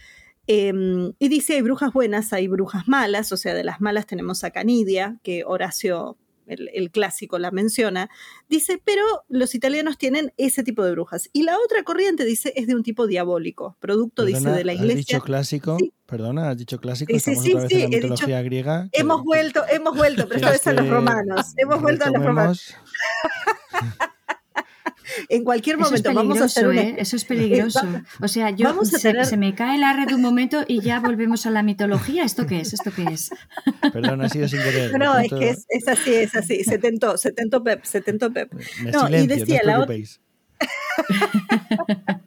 eh, 0.54 1.14
y 1.18 1.30
dice, 1.30 1.54
hay 1.54 1.62
brujas 1.62 1.94
buenas, 1.94 2.34
hay 2.34 2.50
brujas 2.50 2.86
malas, 2.86 3.32
o 3.32 3.38
sea, 3.38 3.54
de 3.54 3.64
las 3.64 3.80
malas 3.80 4.06
tenemos 4.06 4.44
a 4.44 4.52
Canidia, 4.52 5.18
que 5.24 5.46
Horacio, 5.46 6.18
el, 6.46 6.70
el, 6.74 6.92
clásico, 6.92 7.40
la 7.40 7.52
menciona. 7.52 8.10
Dice, 8.50 8.82
pero 8.84 9.02
los 9.30 9.56
italianos 9.56 9.98
tienen 9.98 10.34
ese 10.36 10.64
tipo 10.64 10.84
de 10.84 10.92
brujas. 10.92 11.30
Y 11.32 11.44
la 11.44 11.58
otra 11.58 11.84
corriente, 11.84 12.26
dice, 12.26 12.52
es 12.58 12.68
de 12.68 12.76
un 12.76 12.84
tipo 12.84 13.08
diabólico, 13.08 13.78
producto, 13.80 14.24
perdona, 14.26 14.40
dice, 14.50 14.58
de 14.58 14.64
la 14.66 14.74
iglesia. 14.74 15.00
¿Has 15.00 15.06
dicho 15.06 15.22
clásico? 15.22 15.78
Sí. 15.80 15.94
Perdona, 16.06 16.50
has 16.50 16.58
dicho 16.58 16.80
clásico. 16.82 17.12
Sí, 17.12 17.18
Estamos 17.18 17.44
sí, 17.44 17.50
otra 17.52 17.62
vez 17.62 17.70
sí, 17.70 17.76
en 17.76 17.80
la 17.80 17.86
he 17.86 18.00
mitología 18.02 18.38
dicho, 18.38 18.46
griega. 18.46 18.90
Hemos 18.92 19.18
que- 19.22 19.24
vuelto, 19.26 19.64
hemos 19.72 19.96
vuelto, 19.96 20.28
pero 20.28 20.36
esta 20.36 20.52
vez 20.52 20.68
a 20.68 20.74
los 20.74 20.84
que 20.84 20.92
romanos. 20.92 21.54
Hemos 21.56 21.82
vuelto 21.82 22.04
a 22.04 22.10
los 22.10 22.26
romanos. 22.26 22.76
en 25.30 25.44
cualquier 25.44 25.78
momento 25.78 26.14
vamos 26.14 26.42
a 26.42 26.46
hacer 26.46 26.66
¿eh? 26.78 26.96
Eso 26.98 27.16
es 27.16 27.26
peligroso. 27.26 27.82
O 28.22 28.28
sea, 28.28 28.52
yo 28.52 28.78
se, 28.84 29.38
me 29.38 29.56
cae 29.56 29.78
la 29.78 29.94
red 29.94 30.14
un 30.14 30.22
momento 30.22 30.64
y 30.68 30.82
ya 30.82 31.00
volvemos 31.00 31.46
a 31.46 31.50
la 31.50 31.64
mitología. 31.64 32.24
¿Esto 32.24 32.46
qué 32.46 32.62
es? 32.62 32.74
¿Esto 32.74 32.92
qué 32.96 33.04
es? 33.04 33.32
Perdón, 33.94 34.22
ha 34.22 34.30
sido 34.30 34.48
sin 34.48 34.62
querer. 34.62 34.98
No, 34.98 35.18
es 35.18 35.30
que 35.30 35.50
es, 35.50 35.88
así, 35.88 36.14
es 36.14 36.36
así. 36.36 36.64
Se 36.64 36.78
tentó, 36.78 37.18
se 37.18 37.32
tentó 37.32 37.64
Pep, 37.64 37.84
se 37.84 38.02
tentó 38.02 38.32
Pep. 38.32 38.52
no, 38.94 39.10
y 39.10 39.28
decía 39.28 39.62
la 39.64 39.80
otra. 39.80 39.96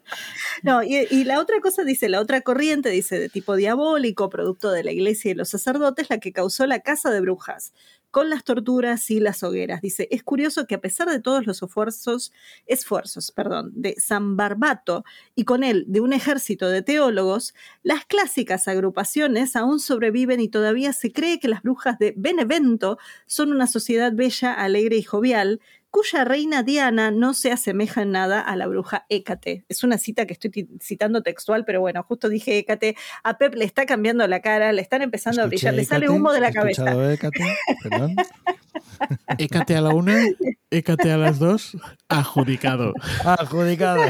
No, 0.64 0.82
y, 0.82 1.24
la 1.24 1.40
otra 1.40 1.60
cosa 1.60 1.84
dice, 1.84 2.08
la 2.08 2.22
otra 2.22 2.40
corriente 2.40 2.88
dice 2.88 3.18
de 3.18 3.28
tipo 3.28 3.54
diabólico, 3.54 4.30
producto 4.30 4.72
de 4.72 4.82
la 4.82 4.92
iglesia 4.92 5.30
y 5.30 5.34
los 5.34 5.50
sacerdotes, 5.50 6.08
la 6.08 6.20
que 6.20 6.32
causó 6.32 6.66
la 6.66 6.80
casa 6.80 7.10
de 7.10 7.20
brujas, 7.20 7.74
con 8.10 8.30
las 8.30 8.44
torturas 8.44 9.10
y 9.10 9.20
las 9.20 9.42
hogueras. 9.42 9.82
Dice, 9.82 10.08
es 10.10 10.22
curioso 10.22 10.66
que 10.66 10.76
a 10.76 10.80
pesar 10.80 11.10
de 11.10 11.20
todos 11.20 11.46
los 11.46 11.62
esfuerzos, 11.62 12.32
esfuerzos, 12.64 13.30
perdón, 13.30 13.72
de 13.74 13.94
San 13.98 14.38
Barbato 14.38 15.04
y 15.34 15.44
con 15.44 15.64
él 15.64 15.84
de 15.86 16.00
un 16.00 16.14
ejército 16.14 16.66
de 16.70 16.80
teólogos, 16.80 17.52
las 17.82 18.06
clásicas 18.06 18.66
agrupaciones 18.66 19.56
aún 19.56 19.80
sobreviven 19.80 20.40
y 20.40 20.48
todavía 20.48 20.94
se 20.94 21.12
cree 21.12 21.40
que 21.40 21.48
las 21.48 21.60
brujas 21.60 21.98
de 21.98 22.14
Benevento 22.16 22.96
son 23.26 23.52
una 23.52 23.66
sociedad 23.66 24.14
bella, 24.14 24.54
alegre 24.54 24.96
y 24.96 25.02
jovial, 25.02 25.60
cuya 25.94 26.24
reina 26.24 26.64
Diana 26.64 27.12
no 27.12 27.34
se 27.34 27.52
asemeja 27.52 28.02
en 28.02 28.10
nada 28.10 28.40
a 28.40 28.56
la 28.56 28.66
bruja 28.66 29.06
Hécate. 29.08 29.64
Es 29.68 29.84
una 29.84 29.96
cita 29.96 30.26
que 30.26 30.32
estoy 30.32 30.68
citando 30.82 31.22
textual, 31.22 31.64
pero 31.64 31.80
bueno, 31.80 32.02
justo 32.02 32.28
dije 32.28 32.58
Hécate. 32.58 32.96
A 33.22 33.38
Pep 33.38 33.54
le 33.54 33.64
está 33.64 33.86
cambiando 33.86 34.26
la 34.26 34.40
cara, 34.40 34.72
le 34.72 34.82
están 34.82 35.02
empezando 35.02 35.40
a 35.40 35.46
brillar, 35.46 35.72
le 35.72 35.84
sale 35.84 36.08
humo 36.08 36.32
de 36.32 36.40
la 36.40 36.50
cabeza. 36.50 37.12
Hécate? 37.12 37.44
Perdón. 37.80 38.16
Hécate 39.38 39.76
a 39.76 39.82
la 39.82 39.90
una, 39.90 40.20
Hécate 40.68 41.12
a 41.12 41.16
las 41.16 41.38
dos, 41.38 41.76
adjudicado. 42.08 42.92
Adjudicado. 43.24 44.02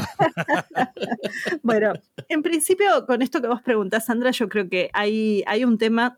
bueno, 1.61 1.93
en 2.29 2.41
principio, 2.41 3.05
con 3.05 3.21
esto 3.21 3.43
que 3.43 3.47
vos 3.47 3.61
preguntás, 3.61 4.05
Sandra, 4.05 4.31
yo 4.31 4.49
creo 4.49 4.67
que 4.69 4.89
hay, 4.91 5.43
hay 5.45 5.63
un 5.63 5.77
tema 5.77 6.17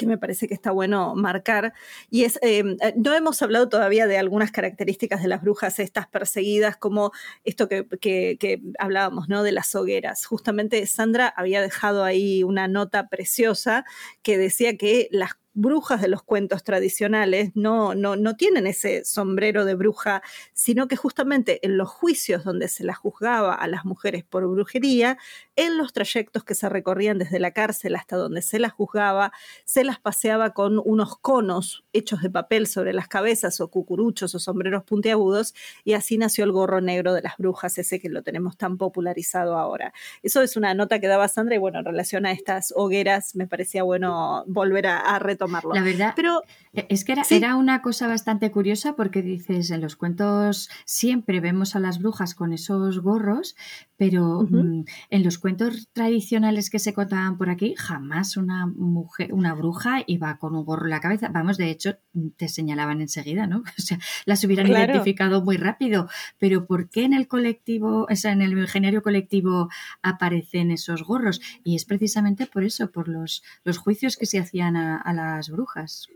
que 0.00 0.06
me 0.06 0.18
parece 0.18 0.48
que 0.48 0.54
está 0.54 0.70
bueno 0.70 1.14
marcar, 1.14 1.74
y 2.08 2.24
es, 2.24 2.38
eh, 2.42 2.64
no 2.96 3.14
hemos 3.14 3.42
hablado 3.42 3.68
todavía 3.68 4.06
de 4.06 4.16
algunas 4.16 4.50
características 4.50 5.22
de 5.22 5.28
las 5.28 5.42
brujas 5.42 5.78
estas 5.78 6.08
perseguidas, 6.08 6.78
como 6.78 7.12
esto 7.44 7.68
que, 7.68 7.86
que, 8.00 8.62
hablábamos, 8.78 9.28
¿no? 9.28 9.42
De 9.42 9.52
las 9.52 9.74
hogueras. 9.74 10.24
Justamente 10.24 10.86
Sandra 10.86 11.28
había 11.28 11.60
dejado 11.60 12.02
ahí 12.02 12.42
una 12.44 12.66
nota 12.66 13.08
preciosa 13.08 13.84
que 14.22 14.38
decía 14.38 14.78
que 14.78 15.08
las 15.10 15.32
brujas 15.52 16.00
de 16.00 16.08
los 16.08 16.22
cuentos 16.22 16.62
tradicionales 16.64 17.50
no, 17.54 17.94
no, 17.94 18.16
no 18.16 18.36
tienen 18.36 18.66
ese 18.66 19.04
sombrero 19.04 19.64
de 19.64 19.74
bruja, 19.74 20.22
sino 20.52 20.88
que 20.88 20.96
justamente 20.96 21.64
en 21.66 21.76
los 21.76 21.88
juicios 21.88 22.44
donde 22.44 22.68
se 22.68 22.84
las 22.84 22.98
juzgaba 22.98 23.54
a 23.54 23.66
las 23.66 23.84
mujeres 23.84 24.24
por 24.24 24.46
brujería, 24.46 25.18
en 25.60 25.76
los 25.76 25.92
trayectos 25.92 26.42
que 26.42 26.54
se 26.54 26.70
recorrían 26.70 27.18
desde 27.18 27.38
la 27.38 27.50
cárcel 27.50 27.94
hasta 27.94 28.16
donde 28.16 28.40
se 28.40 28.58
las 28.58 28.72
juzgaba, 28.72 29.30
se 29.66 29.84
las 29.84 30.00
paseaba 30.00 30.54
con 30.54 30.80
unos 30.82 31.18
conos 31.18 31.84
hechos 31.92 32.22
de 32.22 32.30
papel 32.30 32.66
sobre 32.66 32.94
las 32.94 33.08
cabezas 33.08 33.60
o 33.60 33.68
cucuruchos 33.68 34.34
o 34.34 34.38
sombreros 34.38 34.84
puntiagudos 34.84 35.54
y 35.84 35.92
así 35.92 36.16
nació 36.16 36.44
el 36.44 36.52
gorro 36.52 36.80
negro 36.80 37.12
de 37.12 37.20
las 37.20 37.36
brujas, 37.36 37.76
ese 37.76 38.00
que 38.00 38.08
lo 38.08 38.22
tenemos 38.22 38.56
tan 38.56 38.78
popularizado 38.78 39.58
ahora. 39.58 39.92
Eso 40.22 40.40
es 40.40 40.56
una 40.56 40.72
nota 40.72 40.98
que 40.98 41.08
daba 41.08 41.28
Sandra 41.28 41.56
y 41.56 41.58
bueno, 41.58 41.80
en 41.80 41.84
relación 41.84 42.24
a 42.24 42.32
estas 42.32 42.72
hogueras 42.74 43.36
me 43.36 43.46
parecía 43.46 43.82
bueno 43.82 44.44
volver 44.46 44.86
a, 44.86 45.14
a 45.14 45.20
tomarlo. 45.36 45.74
La 45.74 45.82
verdad, 45.82 46.14
pero 46.16 46.40
e, 46.72 46.86
es 46.88 47.04
que 47.04 47.12
era, 47.12 47.56
una 47.56 47.82
cosa 47.82 48.08
bastante 48.08 48.50
curiosa 48.50 48.96
porque 48.96 49.20
dices, 49.20 49.70
en 49.70 49.82
los 49.82 49.94
cuentos 49.94 50.70
siempre 50.86 51.40
vemos 51.40 51.76
a 51.76 51.80
las 51.80 51.98
brujas 51.98 52.34
con 52.34 52.54
esos 52.54 53.00
gorros, 53.00 53.56
pero 53.98 54.46
mm, 54.48 54.84
en 55.10 55.22
los 55.22 55.36
cuentos 55.36 55.49
tradicionales 55.92 56.70
que 56.70 56.78
se 56.78 56.94
contaban 56.94 57.36
por 57.36 57.50
aquí, 57.50 57.74
jamás 57.76 58.36
una 58.36 58.66
mujer, 58.66 59.32
una 59.32 59.54
bruja 59.54 60.02
iba 60.06 60.38
con 60.38 60.54
un 60.54 60.64
gorro 60.64 60.84
en 60.84 60.90
la 60.90 61.00
cabeza. 61.00 61.28
Vamos, 61.28 61.56
de 61.56 61.70
hecho, 61.70 61.98
te 62.36 62.48
señalaban 62.48 63.00
enseguida, 63.00 63.46
¿no? 63.46 63.62
O 63.78 63.82
sea, 63.82 63.98
las 64.26 64.44
hubieran 64.44 64.68
identificado 64.68 65.42
muy 65.42 65.56
rápido. 65.56 66.08
Pero 66.38 66.66
¿por 66.66 66.90
qué 66.90 67.04
en 67.04 67.14
el 67.14 67.28
colectivo, 67.28 68.06
o 68.10 68.16
sea, 68.16 68.32
en 68.32 68.42
el 68.42 68.56
ingeniero 68.56 69.02
colectivo 69.02 69.68
aparecen 70.02 70.70
esos 70.70 71.02
gorros? 71.02 71.40
Y 71.64 71.76
es 71.76 71.84
precisamente 71.84 72.46
por 72.46 72.64
eso, 72.64 72.90
por 72.90 73.08
los, 73.08 73.42
los 73.64 73.78
juicios 73.78 74.16
que 74.16 74.26
se 74.26 74.38
hacían 74.38 74.76
a, 74.76 74.96
a 74.96 75.12
la 75.12 75.40
brujas. 75.50 76.08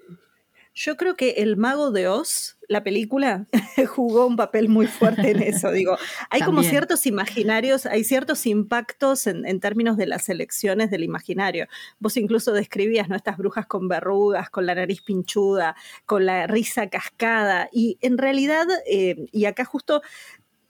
Yo 0.75 0.97
creo 0.97 1.16
que 1.16 1.31
El 1.39 1.57
Mago 1.57 1.93
de 1.93 2.09
Oz, 2.09 2.59
la 2.68 2.83
película, 2.83 3.47
jugó 3.89 4.27
un 4.27 4.35
papel 4.35 4.68
muy 4.68 4.89
fuerte 4.89 5.31
en 5.31 5.41
eso. 5.41 5.70
Digo, 5.70 5.97
hay 6.31 6.41
como 6.41 6.64
ciertos 6.64 7.07
imaginarios, 7.07 7.87
hay 7.87 8.03
ciertos 8.03 8.45
impactos 8.45 9.29
en, 9.29 9.61
términos 9.61 9.97
de 9.97 10.07
las 10.07 10.29
elecciones 10.29 10.91
del 10.91 11.05
imaginario. 11.05 11.68
Vos 12.01 12.16
incluso 12.16 12.53
describías 12.53 13.09
¿no? 13.09 13.14
estas 13.14 13.37
brujas 13.37 13.66
con 13.66 13.87
verrugas, 13.87 14.51
con 14.51 14.66
la 14.66 14.75
nariz 14.75 15.01
pinchuda, 15.03 15.77
con 16.07 16.27
la 16.27 16.49
risa 16.49 16.89
cascada. 16.89 17.68
Y 17.70 17.99
en 18.01 18.18
realidad, 18.18 18.66
eh, 18.91 19.27
y 19.31 19.45
acá 19.45 19.64
justo 19.64 20.03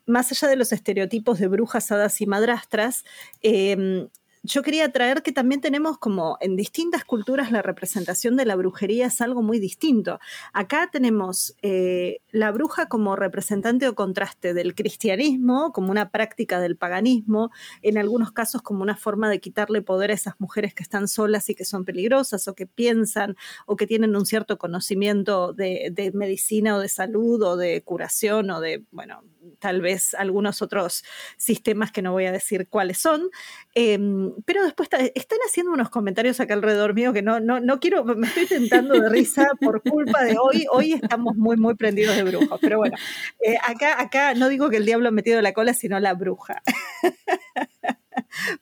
más 0.06 0.30
allá 0.30 0.48
de 0.48 0.56
los 0.56 0.70
estereotipos 0.72 1.38
de 1.38 1.48
brujas, 1.48 1.90
hadas 1.90 2.20
y 2.20 2.26
madrastras, 2.26 3.04
eh, 3.40 4.06
yo 4.44 4.62
quería 4.62 4.92
traer 4.92 5.22
que 5.22 5.32
también 5.32 5.62
tenemos 5.62 5.96
como 5.96 6.36
en 6.42 6.54
distintas 6.54 7.04
culturas 7.06 7.50
la 7.50 7.62
representación 7.62 8.36
de 8.36 8.44
la 8.44 8.56
brujería 8.56 9.06
es 9.06 9.22
algo 9.22 9.42
muy 9.42 9.58
distinto. 9.58 10.20
Acá 10.52 10.90
tenemos 10.92 11.56
eh, 11.62 12.18
la 12.30 12.52
bruja 12.52 12.86
como 12.86 13.16
representante 13.16 13.88
o 13.88 13.94
contraste 13.94 14.52
del 14.52 14.74
cristianismo, 14.74 15.72
como 15.72 15.90
una 15.90 16.10
práctica 16.10 16.60
del 16.60 16.76
paganismo, 16.76 17.50
en 17.80 17.96
algunos 17.96 18.32
casos 18.32 18.60
como 18.60 18.82
una 18.82 18.96
forma 18.96 19.30
de 19.30 19.40
quitarle 19.40 19.80
poder 19.80 20.10
a 20.10 20.14
esas 20.14 20.34
mujeres 20.38 20.74
que 20.74 20.82
están 20.82 21.08
solas 21.08 21.48
y 21.48 21.54
que 21.54 21.64
son 21.64 21.86
peligrosas 21.86 22.46
o 22.46 22.54
que 22.54 22.66
piensan 22.66 23.36
o 23.64 23.76
que 23.76 23.86
tienen 23.86 24.14
un 24.14 24.26
cierto 24.26 24.58
conocimiento 24.58 25.54
de, 25.54 26.10
medicina 26.12 26.76
o 26.76 26.80
de 26.80 26.90
salud 26.90 27.42
o 27.42 27.56
de 27.56 27.82
curación 27.82 28.50
o 28.50 28.60
de, 28.60 28.84
bueno, 28.90 29.22
tal 29.58 29.80
vez 29.80 30.12
algunos 30.14 30.60
otros 30.60 31.02
sistemas 31.38 31.92
que 31.92 32.02
no 32.02 32.12
voy 32.12 32.26
a 32.26 32.32
decir 32.32 32.68
cuáles 32.68 32.98
son. 32.98 33.30
Em, 33.74 34.33
pero 34.44 34.64
después 34.64 34.88
están 35.14 35.38
haciendo 35.46 35.72
unos 35.72 35.90
comentarios 35.90 36.40
acá 36.40 36.54
alrededor 36.54 36.94
mío 36.94 37.12
que 37.12 37.22
no, 37.22 37.40
no, 37.40 37.60
no 37.60 37.80
quiero, 37.80 38.04
me 38.04 38.26
estoy 38.26 38.46
tentando 38.46 38.94
de 39.00 39.08
risa 39.08 39.48
por 39.60 39.82
culpa 39.82 40.24
de 40.24 40.36
hoy. 40.38 40.66
Hoy 40.70 40.92
estamos 40.92 41.36
muy, 41.36 41.56
muy 41.56 41.74
prendidos 41.74 42.16
de 42.16 42.24
brujos. 42.24 42.58
Pero 42.60 42.78
bueno, 42.78 42.96
eh, 43.40 43.56
acá, 43.62 44.00
acá 44.00 44.34
no 44.34 44.48
digo 44.48 44.70
que 44.70 44.76
el 44.76 44.86
diablo 44.86 45.08
ha 45.08 45.12
metido 45.12 45.40
la 45.42 45.52
cola, 45.52 45.74
sino 45.74 45.98
la 46.00 46.14
bruja. 46.14 46.62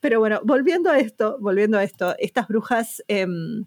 Pero 0.00 0.20
bueno, 0.20 0.40
volviendo 0.44 0.90
a 0.90 0.98
esto, 0.98 1.38
volviendo 1.40 1.78
a 1.78 1.84
esto, 1.84 2.14
estas 2.18 2.48
brujas. 2.48 3.02
Em, 3.08 3.66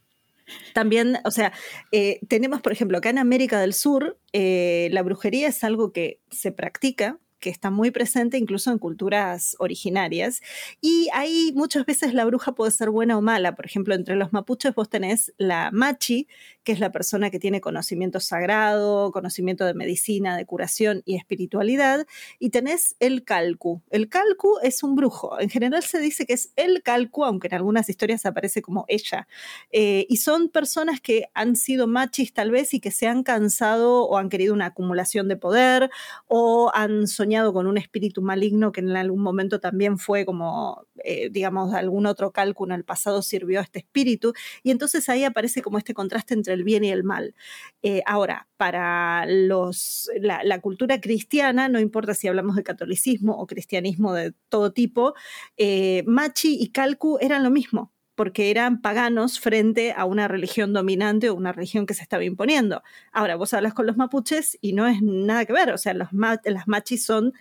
también, 0.73 1.17
o 1.25 1.31
sea, 1.31 1.53
eh, 1.91 2.19
tenemos, 2.27 2.61
por 2.61 2.71
ejemplo, 2.71 2.97
acá 2.97 3.09
en 3.09 3.17
América 3.17 3.59
del 3.59 3.73
Sur, 3.73 4.19
eh, 4.31 4.89
la 4.91 5.01
brujería 5.01 5.47
es 5.47 5.63
algo 5.63 5.91
que 5.91 6.21
se 6.29 6.51
practica, 6.51 7.17
que 7.39 7.49
está 7.49 7.69
muy 7.69 7.91
presente 7.91 8.37
incluso 8.37 8.71
en 8.71 8.79
culturas 8.79 9.55
originarias. 9.59 10.41
Y 10.81 11.09
ahí 11.13 11.51
muchas 11.55 11.85
veces 11.85 12.13
la 12.13 12.25
bruja 12.25 12.53
puede 12.53 12.71
ser 12.71 12.89
buena 12.89 13.17
o 13.17 13.21
mala. 13.21 13.55
Por 13.55 13.65
ejemplo, 13.65 13.93
entre 13.93 14.15
los 14.15 14.33
mapuches 14.33 14.73
vos 14.73 14.89
tenés 14.89 15.33
la 15.37 15.69
machi, 15.71 16.27
que 16.63 16.71
es 16.71 16.79
la 16.79 16.91
persona 16.91 17.29
que 17.29 17.39
tiene 17.39 17.61
conocimiento 17.61 18.19
sagrado, 18.19 19.11
conocimiento 19.11 19.65
de 19.65 19.73
medicina, 19.73 20.37
de 20.37 20.45
curación 20.45 21.03
y 21.05 21.15
espiritualidad, 21.15 22.07
y 22.39 22.49
tenés 22.49 22.95
el 22.99 23.23
calcu. 23.23 23.83
El 23.91 24.09
calcu 24.09 24.57
es 24.63 24.81
un 24.81 24.95
brujo. 24.95 25.39
En 25.39 25.49
general 25.49 25.83
se 25.83 25.99
dice 25.99 26.25
que 26.25 26.33
es 26.33 26.51
el 26.55 26.81
calcu, 26.81 27.25
aunque 27.25 27.47
en 27.47 27.55
algunas 27.55 27.89
historias 27.89 28.25
aparece 28.25 28.61
como 28.61 28.85
ella. 28.87 29.27
Eh, 29.71 30.07
y 30.09 30.17
son 30.17 30.49
personas 30.49 31.01
que 31.01 31.25
han 31.33 31.55
sido 31.55 31.85
machis 31.87 32.33
tal 32.33 32.51
vez 32.51 32.73
y 32.73 32.79
que 32.79 32.91
se 32.91 33.07
han 33.07 33.23
cansado 33.23 34.05
o 34.05 34.17
han 34.17 34.29
querido 34.29 34.53
una 34.53 34.67
acumulación 34.67 35.27
de 35.27 35.37
poder 35.37 35.89
o 36.27 36.71
han 36.73 37.07
soñado 37.07 37.24
con 37.53 37.67
un 37.67 37.77
espíritu 37.77 38.21
maligno 38.21 38.71
que 38.71 38.81
en 38.81 38.95
algún 38.95 39.21
momento 39.21 39.59
también 39.59 39.97
fue 39.97 40.25
como, 40.25 40.85
eh, 41.03 41.29
digamos, 41.29 41.73
algún 41.73 42.05
otro 42.05 42.31
cálculo 42.31 42.73
en 42.73 42.79
el 42.79 42.85
pasado 42.85 43.21
sirvió 43.21 43.59
a 43.59 43.63
este 43.63 43.79
espíritu. 43.79 44.33
Y 44.63 44.71
entonces 44.71 45.09
ahí 45.09 45.23
aparece 45.23 45.61
como 45.61 45.77
este 45.77 45.93
contraste 45.93 46.33
entre 46.33 46.53
el 46.53 46.63
bien 46.63 46.83
y 46.83 46.91
el 46.91 47.03
mal. 47.03 47.35
Eh, 47.81 48.01
ahora, 48.05 48.47
para 48.57 49.25
los, 49.25 50.09
la, 50.19 50.61
cultura 50.61 51.01
cristiana, 51.01 51.67
no 51.67 51.79
importa 51.79 52.13
si 52.13 52.27
hablamos 52.27 52.55
de 52.55 52.63
catolicismo 52.63 53.33
o 53.37 53.47
cristianismo 53.47 54.13
de 54.13 54.33
todo 54.49 54.71
tipo, 54.71 55.13
eh, 55.57 56.03
Machi 56.07 56.57
y 56.59 56.69
Calcu 56.71 57.17
eran 57.21 57.43
lo 57.43 57.51
mismo 57.51 57.94
porque 58.15 58.49
eran 58.49 58.81
paganos 58.81 59.39
frente 59.39 59.93
a 59.95 60.05
una 60.05 60.27
religión 60.27 60.73
dominante 60.73 61.29
o 61.29 61.35
una 61.35 61.51
religión 61.51 61.85
que 61.85 61.93
se 61.93 62.03
estaba 62.03 62.23
imponiendo. 62.23 62.81
Ahora, 63.11 63.35
vos 63.35 63.53
hablas 63.53 63.73
con 63.73 63.85
los 63.85 63.97
mapuches 63.97 64.57
y 64.61 64.73
no 64.73 64.87
es 64.87 65.01
nada 65.01 65.45
que 65.45 65.53
ver, 65.53 65.71
o 65.71 65.77
sea, 65.77 65.93
los 65.93 66.09
las 66.11 66.67
machis 66.67 67.05
son 67.05 67.33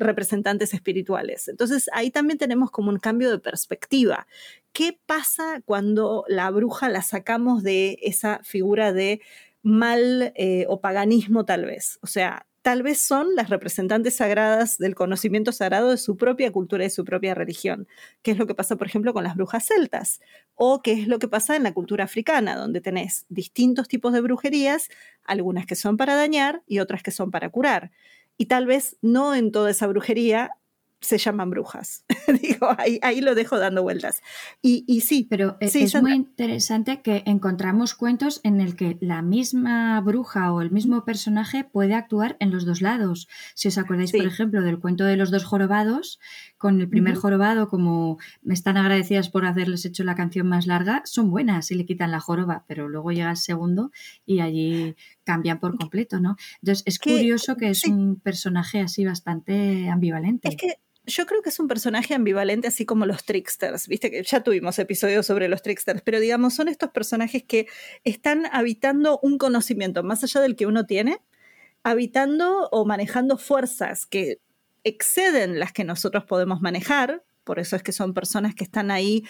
representantes 0.00 0.74
espirituales. 0.74 1.46
Entonces, 1.48 1.88
ahí 1.92 2.10
también 2.10 2.38
tenemos 2.38 2.70
como 2.70 2.90
un 2.90 2.98
cambio 2.98 3.30
de 3.30 3.38
perspectiva. 3.38 4.26
¿Qué 4.72 4.98
pasa 5.06 5.60
cuando 5.64 6.24
la 6.26 6.50
bruja 6.50 6.88
la 6.88 7.02
sacamos 7.02 7.62
de 7.62 7.98
esa 8.02 8.40
figura 8.42 8.92
de 8.92 9.20
mal 9.62 10.32
eh, 10.36 10.64
o 10.68 10.80
paganismo 10.80 11.44
tal 11.44 11.66
vez? 11.66 11.98
O 12.02 12.06
sea, 12.06 12.46
tal 12.62 12.82
vez 12.82 13.00
son 13.00 13.34
las 13.34 13.48
representantes 13.50 14.16
sagradas 14.16 14.78
del 14.78 14.94
conocimiento 14.94 15.52
sagrado 15.52 15.90
de 15.90 15.96
su 15.96 16.16
propia 16.16 16.52
cultura 16.52 16.84
y 16.84 16.90
su 16.90 17.04
propia 17.04 17.34
religión, 17.34 17.88
que 18.22 18.32
es 18.32 18.38
lo 18.38 18.46
que 18.46 18.54
pasa, 18.54 18.76
por 18.76 18.86
ejemplo, 18.86 19.12
con 19.14 19.24
las 19.24 19.34
brujas 19.36 19.66
celtas, 19.66 20.20
o 20.54 20.82
que 20.82 20.92
es 20.92 21.08
lo 21.08 21.18
que 21.18 21.28
pasa 21.28 21.56
en 21.56 21.62
la 21.62 21.72
cultura 21.72 22.04
africana, 22.04 22.56
donde 22.56 22.80
tenés 22.80 23.26
distintos 23.28 23.88
tipos 23.88 24.12
de 24.12 24.20
brujerías, 24.20 24.88
algunas 25.24 25.66
que 25.66 25.76
son 25.76 25.96
para 25.96 26.14
dañar 26.16 26.62
y 26.66 26.80
otras 26.80 27.02
que 27.02 27.10
son 27.10 27.30
para 27.30 27.48
curar. 27.50 27.90
Y 28.36 28.46
tal 28.46 28.66
vez 28.66 28.96
no 29.02 29.34
en 29.34 29.52
toda 29.52 29.70
esa 29.70 29.86
brujería 29.86 30.50
se 31.00 31.18
llaman 31.18 31.50
brujas. 31.50 32.04
Digo, 32.42 32.68
ahí, 32.78 33.20
lo 33.20 33.34
dejo 33.34 33.58
dando 33.58 33.82
vueltas. 33.82 34.22
Y, 34.62 35.00
sí, 35.00 35.26
pero 35.28 35.56
e, 35.60 35.66
es 35.66 36.02
muy 36.02 36.12
interesante 36.12 37.00
que 37.00 37.22
encontramos 37.26 37.94
cuentos 37.94 38.40
en 38.44 38.60
el 38.60 38.76
que 38.76 38.98
la 39.00 39.22
misma 39.22 40.00
bruja 40.00 40.52
o 40.52 40.60
el 40.60 40.70
mismo 40.70 41.04
personaje 41.04 41.64
puede 41.64 41.94
actuar 41.94 42.36
en 42.40 42.50
los 42.50 42.66
dos 42.66 42.82
lados. 42.82 43.28
Si 43.54 43.68
os 43.68 43.78
acordáis, 43.78 44.12
por 44.12 44.26
ejemplo, 44.26 44.62
del 44.62 44.78
cuento 44.78 45.04
de 45.04 45.16
los 45.16 45.30
dos 45.30 45.44
jorobados, 45.44 46.20
con 46.58 46.80
el 46.80 46.88
primer 46.88 47.14
jorobado, 47.14 47.68
como 47.68 48.18
me 48.42 48.54
están 48.54 48.76
agradecidas 48.76 49.30
por 49.30 49.46
haberles 49.46 49.84
hecho 49.86 50.04
la 50.04 50.14
canción 50.14 50.46
más 50.46 50.66
larga, 50.66 51.02
son 51.06 51.30
buenas 51.30 51.70
y 51.70 51.74
le 51.74 51.86
quitan 51.86 52.10
la 52.10 52.20
joroba, 52.20 52.64
pero 52.68 52.88
luego 52.88 53.12
llega 53.12 53.30
el 53.30 53.36
segundo 53.36 53.90
y 54.26 54.40
allí 54.40 54.94
cambian 55.24 55.58
por 55.60 55.76
completo, 55.76 56.20
¿no? 56.20 56.36
Entonces 56.60 56.82
es 56.86 56.98
curioso 56.98 57.56
que 57.56 57.70
es 57.70 57.86
un 57.86 58.20
personaje 58.20 58.80
así 58.80 59.04
bastante 59.04 59.88
ambivalente. 59.88 60.48
Es 60.48 60.56
que 60.56 60.74
yo 61.06 61.26
creo 61.26 61.42
que 61.42 61.48
es 61.48 61.58
un 61.58 61.68
personaje 61.68 62.14
ambivalente, 62.14 62.68
así 62.68 62.84
como 62.84 63.06
los 63.06 63.24
tricksters. 63.24 63.88
Viste 63.88 64.10
que 64.10 64.22
ya 64.22 64.42
tuvimos 64.42 64.78
episodios 64.78 65.26
sobre 65.26 65.48
los 65.48 65.62
tricksters, 65.62 66.02
pero 66.02 66.20
digamos, 66.20 66.54
son 66.54 66.68
estos 66.68 66.90
personajes 66.90 67.42
que 67.42 67.66
están 68.04 68.46
habitando 68.52 69.18
un 69.22 69.38
conocimiento 69.38 70.02
más 70.02 70.22
allá 70.24 70.40
del 70.40 70.56
que 70.56 70.66
uno 70.66 70.86
tiene, 70.86 71.20
habitando 71.82 72.68
o 72.70 72.84
manejando 72.84 73.38
fuerzas 73.38 74.06
que 74.06 74.40
exceden 74.84 75.58
las 75.58 75.72
que 75.72 75.84
nosotros 75.84 76.24
podemos 76.24 76.60
manejar. 76.60 77.24
Por 77.44 77.58
eso 77.58 77.76
es 77.76 77.82
que 77.82 77.92
son 77.92 78.14
personas 78.14 78.54
que 78.54 78.64
están 78.64 78.90
ahí 78.90 79.24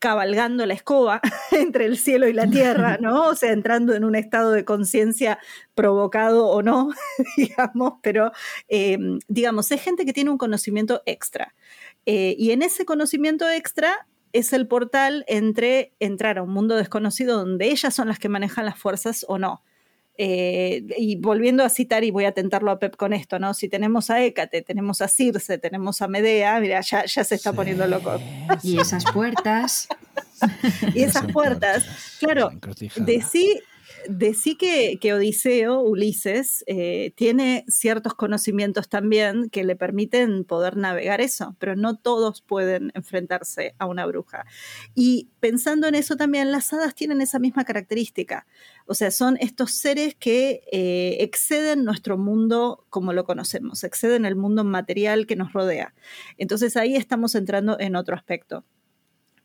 cabalgando 0.00 0.66
la 0.66 0.74
escoba 0.74 1.20
entre 1.52 1.84
el 1.84 1.96
cielo 1.96 2.26
y 2.26 2.32
la 2.32 2.48
tierra, 2.48 2.98
¿no? 3.00 3.28
O 3.28 3.36
sea, 3.36 3.52
entrando 3.52 3.94
en 3.94 4.02
un 4.02 4.16
estado 4.16 4.50
de 4.50 4.64
conciencia 4.64 5.38
provocado 5.74 6.48
o 6.48 6.62
no, 6.62 6.90
digamos, 7.36 7.94
pero 8.02 8.32
em, 8.66 9.20
digamos, 9.28 9.70
es 9.70 9.80
gente 9.80 10.04
que 10.04 10.12
tiene 10.12 10.30
un 10.30 10.38
conocimiento 10.38 11.02
extra. 11.06 11.54
Eh, 12.06 12.34
y 12.38 12.50
en 12.50 12.62
ese 12.62 12.84
conocimiento 12.84 13.48
extra 13.48 14.08
es 14.32 14.52
el 14.52 14.66
portal 14.66 15.24
entre 15.28 15.92
entrar 16.00 16.38
a 16.38 16.42
un 16.42 16.50
mundo 16.50 16.76
desconocido 16.76 17.38
donde 17.38 17.66
ellas 17.66 17.94
son 17.94 18.08
las 18.08 18.18
que 18.18 18.28
manejan 18.28 18.64
las 18.64 18.78
fuerzas 18.78 19.24
o 19.28 19.38
no. 19.38 19.62
Eh, 20.22 20.84
y 20.98 21.16
volviendo 21.16 21.64
a 21.64 21.70
citar, 21.70 22.04
y 22.04 22.10
voy 22.10 22.26
a 22.26 22.32
tentarlo 22.32 22.70
a 22.70 22.78
Pep 22.78 22.94
con 22.94 23.14
esto, 23.14 23.38
¿no? 23.38 23.54
Si 23.54 23.70
tenemos 23.70 24.10
a 24.10 24.22
Hécate, 24.22 24.60
tenemos 24.60 25.00
a 25.00 25.08
Circe, 25.08 25.56
tenemos 25.56 26.02
a 26.02 26.08
Medea, 26.08 26.60
mira, 26.60 26.82
ya, 26.82 27.06
ya 27.06 27.24
se 27.24 27.36
está 27.36 27.54
poniendo 27.54 27.86
loco. 27.86 28.20
Y 28.62 28.78
esas 28.78 29.02
puertas. 29.14 29.88
y 30.94 31.04
esas 31.04 31.32
puertas, 31.32 31.86
claro, 32.18 32.50
de 32.96 33.22
sí 34.06 34.12
de 34.12 34.34
sí 34.34 34.56
que, 34.56 35.14
Odiseo, 35.14 35.80
Ulises, 35.80 36.64
eh, 36.66 37.12
tiene 37.16 37.64
ciertos 37.68 38.14
conocimientos 38.14 38.88
también 38.88 39.50
que 39.50 39.64
le 39.64 39.76
permiten 39.76 40.44
poder 40.44 40.76
navegar 40.76 41.20
eso, 41.20 41.56
pero 41.58 41.76
no 41.76 41.96
todos 41.96 42.42
pueden 42.42 42.92
enfrentarse 42.94 43.74
a 43.78 43.86
una 43.86 44.06
bruja. 44.06 44.44
Y 44.94 45.28
pensando 45.40 45.86
en 45.86 45.94
eso 45.94 46.16
también, 46.16 46.52
las 46.52 46.72
hadas 46.72 46.94
tienen 46.94 47.20
esa 47.20 47.38
misma 47.38 47.64
característica. 47.64 48.46
O 48.86 48.94
sea, 48.94 49.10
son 49.10 49.36
estos 49.40 49.72
seres 49.72 50.14
que 50.14 50.62
eh, 50.72 51.16
exceden 51.20 51.84
nuestro 51.84 52.18
mundo 52.18 52.84
como 52.90 53.12
lo 53.12 53.24
conocemos, 53.24 53.84
exceden 53.84 54.24
el 54.24 54.36
mundo 54.36 54.64
material 54.64 55.26
que 55.26 55.36
nos 55.36 55.52
rodea. 55.52 55.94
Entonces 56.38 56.76
ahí 56.76 56.96
estamos 56.96 57.34
entrando 57.34 57.78
en 57.78 57.96
otro 57.96 58.16
aspecto 58.16 58.64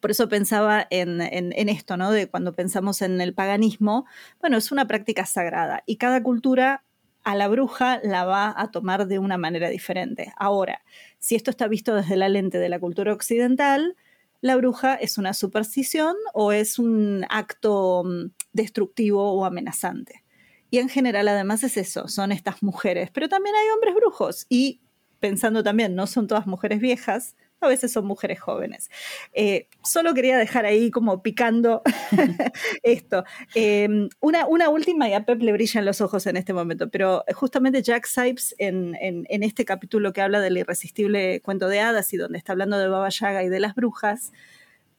por 0.05 0.11
eso 0.11 0.29
pensaba 0.29 0.85
en, 0.91 1.19
esto, 1.67 1.97
¿no? 1.97 2.11
De 2.11 2.27
cuando 2.27 2.53
pensamos 2.53 3.01
en 3.01 3.21
el 3.21 3.33
paganismo, 3.33 4.05
bueno, 4.39 4.55
es 4.55 4.71
una 4.71 4.85
práctica 4.85 5.25
sagrada 5.25 5.81
y 5.87 5.95
cada 5.95 6.21
cultura 6.21 6.83
a 7.23 7.33
la 7.33 7.47
bruja 7.47 7.99
la 8.03 8.23
va 8.23 8.53
a 8.55 8.69
tomar 8.69 9.07
de 9.07 9.17
una 9.17 9.39
manera 9.39 9.67
diferente. 9.67 10.31
Ahora, 10.37 10.83
si 11.17 11.33
esto 11.33 11.49
está 11.49 11.67
visto 11.67 11.95
desde 11.95 12.17
la 12.17 12.29
lente 12.29 12.59
de 12.59 12.69
la 12.69 12.79
cultura 12.79 13.13
occidental, 13.13 13.95
la 14.41 14.55
bruja 14.55 14.93
es 14.93 15.17
una 15.17 15.33
superstición 15.33 16.15
o 16.35 16.51
es 16.51 16.77
un 16.77 17.25
acto 17.27 18.03
mm, 18.05 18.25
destructivo 18.53 19.33
o 19.33 19.43
amenazante. 19.43 20.23
Y 20.69 20.77
en 20.77 20.89
general 20.89 21.27
además 21.29 21.63
es 21.63 21.77
eso, 21.77 22.07
son 22.09 22.31
estas 22.31 22.61
mujeres, 22.61 23.09
pero 23.11 23.27
también 23.27 23.55
hay 23.55 23.69
hombres 23.69 23.95
brujos 23.95 24.45
y 24.49 24.81
pensando 25.19 25.63
también, 25.63 25.95
no 25.95 26.05
son 26.05 26.27
todas 26.27 26.45
mujeres 26.45 26.79
viejas, 26.79 27.35
a 27.65 27.69
veces 27.69 27.91
son 27.91 28.05
mujeres 28.05 28.39
jóvenes. 28.39 28.89
Eh, 29.33 29.67
solo 29.83 30.13
quería 30.13 30.37
dejar 30.37 30.65
ahí 30.65 30.91
como 30.91 31.21
picando 31.21 31.81
esto. 32.83 33.23
Em, 33.53 34.09
una, 34.19 34.47
una, 34.47 34.69
última, 34.69 35.09
y 35.09 35.13
a 35.13 35.25
Pep 35.25 35.41
le 35.41 35.51
brillan 35.51 35.85
los 35.85 36.01
ojos 36.01 36.25
en 36.27 36.37
este 36.37 36.53
momento, 36.53 36.89
pero 36.89 37.23
justamente 37.33 37.81
Jack 37.81 38.05
Sipes 38.05 38.55
en, 38.57 38.95
en, 38.99 39.43
este 39.43 39.65
capítulo 39.65 40.13
que 40.13 40.21
habla 40.21 40.39
del 40.39 40.57
irresistible 40.57 41.41
cuento 41.41 41.67
de 41.67 41.79
hadas 41.79 42.13
y 42.13 42.17
donde 42.17 42.37
está 42.37 42.53
hablando 42.53 42.77
de 42.77 42.87
Baba 42.87 43.09
Yaga 43.09 43.43
y 43.43 43.49
de 43.49 43.59
las 43.59 43.75
brujas, 43.75 44.31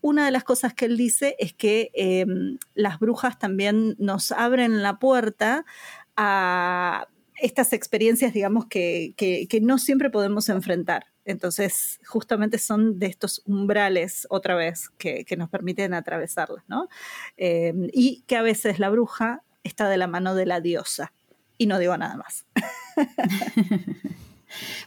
una 0.00 0.24
de 0.24 0.30
las 0.30 0.44
cosas 0.44 0.74
que 0.74 0.84
él 0.84 0.96
dice 0.96 1.36
es 1.38 1.52
que 1.52 1.90
em, 1.94 2.58
las 2.74 2.98
brujas 3.00 3.38
también 3.38 3.96
nos 3.98 4.30
abren 4.30 4.82
la 4.82 4.98
puerta 4.98 5.64
a 6.16 7.08
estas 7.40 7.72
experiencias, 7.72 8.32
digamos, 8.32 8.66
que, 8.66 9.14
que 9.16 9.60
no 9.60 9.78
siempre 9.78 10.10
podemos 10.10 10.48
enfrentar. 10.48 11.06
Entonces, 11.26 11.98
justamente 12.06 12.56
son 12.58 13.00
de 13.00 13.06
estos 13.06 13.42
umbrales, 13.46 14.26
otra 14.30 14.54
vez, 14.54 14.90
que, 14.96 15.26
nos 15.36 15.50
permiten 15.50 15.92
atravesarlas, 15.92 16.64
¿no? 16.68 16.88
Eh, 17.36 17.74
y 17.92 18.22
que 18.28 18.36
a 18.36 18.42
veces 18.42 18.78
la 18.78 18.88
bruja 18.88 19.42
está 19.64 19.88
de 19.88 19.98
la 19.98 20.06
mano 20.06 20.36
de 20.36 20.46
la 20.46 20.60
diosa. 20.60 21.12
Y 21.58 21.66
no 21.66 21.78
digo 21.78 21.96
nada 21.98 22.16
más. 22.16 22.46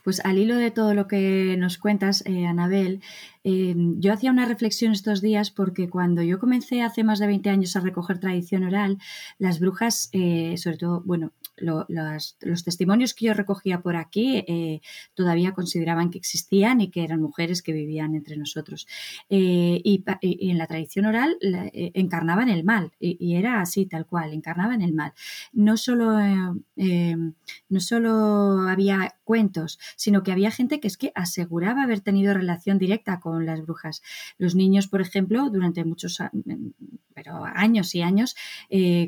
Pues 0.04 0.20
al 0.26 0.39
hilo 0.39 0.56
de 0.56 0.72
todo 0.72 0.95
lo 0.95 1.06
que 1.06 1.56
nos 1.60 1.78
cuentas, 1.78 2.24
eh, 2.26 2.47
Anabel, 2.47 3.04
eh, 3.43 3.76
yo 4.00 4.14
hacía 4.14 4.32
una 4.32 4.47
reflexión 4.47 4.93
estos 4.93 5.22
días 5.22 5.52
porque 5.52 5.89
cuando 5.89 6.24
yo 6.24 6.39
comencé 6.39 6.82
hace 6.82 7.04
más 7.04 7.20
de 7.20 7.28
20 7.28 7.52
años 7.52 7.76
a 7.76 7.82
recoger 7.82 8.20
tradición 8.20 8.64
oral, 8.64 8.97
las 9.38 9.60
brujas, 9.60 10.10
sobre 10.56 10.78
todo, 10.78 11.04
bueno, 11.06 11.34
los 11.60 12.64
testimonios 12.64 13.14
que 13.14 13.26
yo 13.26 13.34
recogía 13.34 13.82
por 13.82 13.95
aquí 13.95 14.43
eh, 14.47 14.82
todavía 15.14 15.53
consideraban 15.53 16.10
que 16.10 16.18
existían 16.18 16.82
y 16.82 16.89
que 16.89 17.03
eran 17.03 17.22
mujeres 17.22 17.62
que 17.62 17.74
vivían 17.74 18.16
entre 18.16 18.38
nosotros. 18.38 18.88
Eh, 19.30 19.82
y, 19.84 20.03
en 20.22 20.57
la 20.57 20.68
tradición 20.68 21.05
oral 21.05 21.38
eh, 21.41 21.91
encarnaban 21.93 22.49
el 22.49 22.64
mal, 22.64 22.91
y, 22.99 23.36
era 23.36 23.62
así, 23.62 23.86
tal 23.86 24.05
cual, 24.05 24.34
encarnaban 24.34 24.82
el 24.82 24.93
mal. 24.93 25.14
No 25.53 25.78
solo, 25.78 26.18
no 26.76 27.80
solo 27.80 28.68
había 28.68 29.16
cuentos, 29.30 29.78
sino 29.96 30.24
que 30.24 30.32
había 30.32 30.50
gente 30.50 30.80
que 30.80 30.88
es 30.88 30.98
que 30.98 31.12
aseguraba 31.14 31.84
haber 31.84 32.02
tenido 32.02 32.34
relación 32.34 32.80
directa 32.80 33.20
con 33.20 33.46
las 33.46 33.62
brujas. 33.62 34.02
Los 34.40 34.56
niños, 34.56 34.88
por 34.88 35.02
ejemplo, 35.02 35.52
durante 35.52 35.86
muchos 35.86 36.18
pero 37.14 37.44
años 37.44 37.94
y 37.96 38.02
años, 38.02 38.36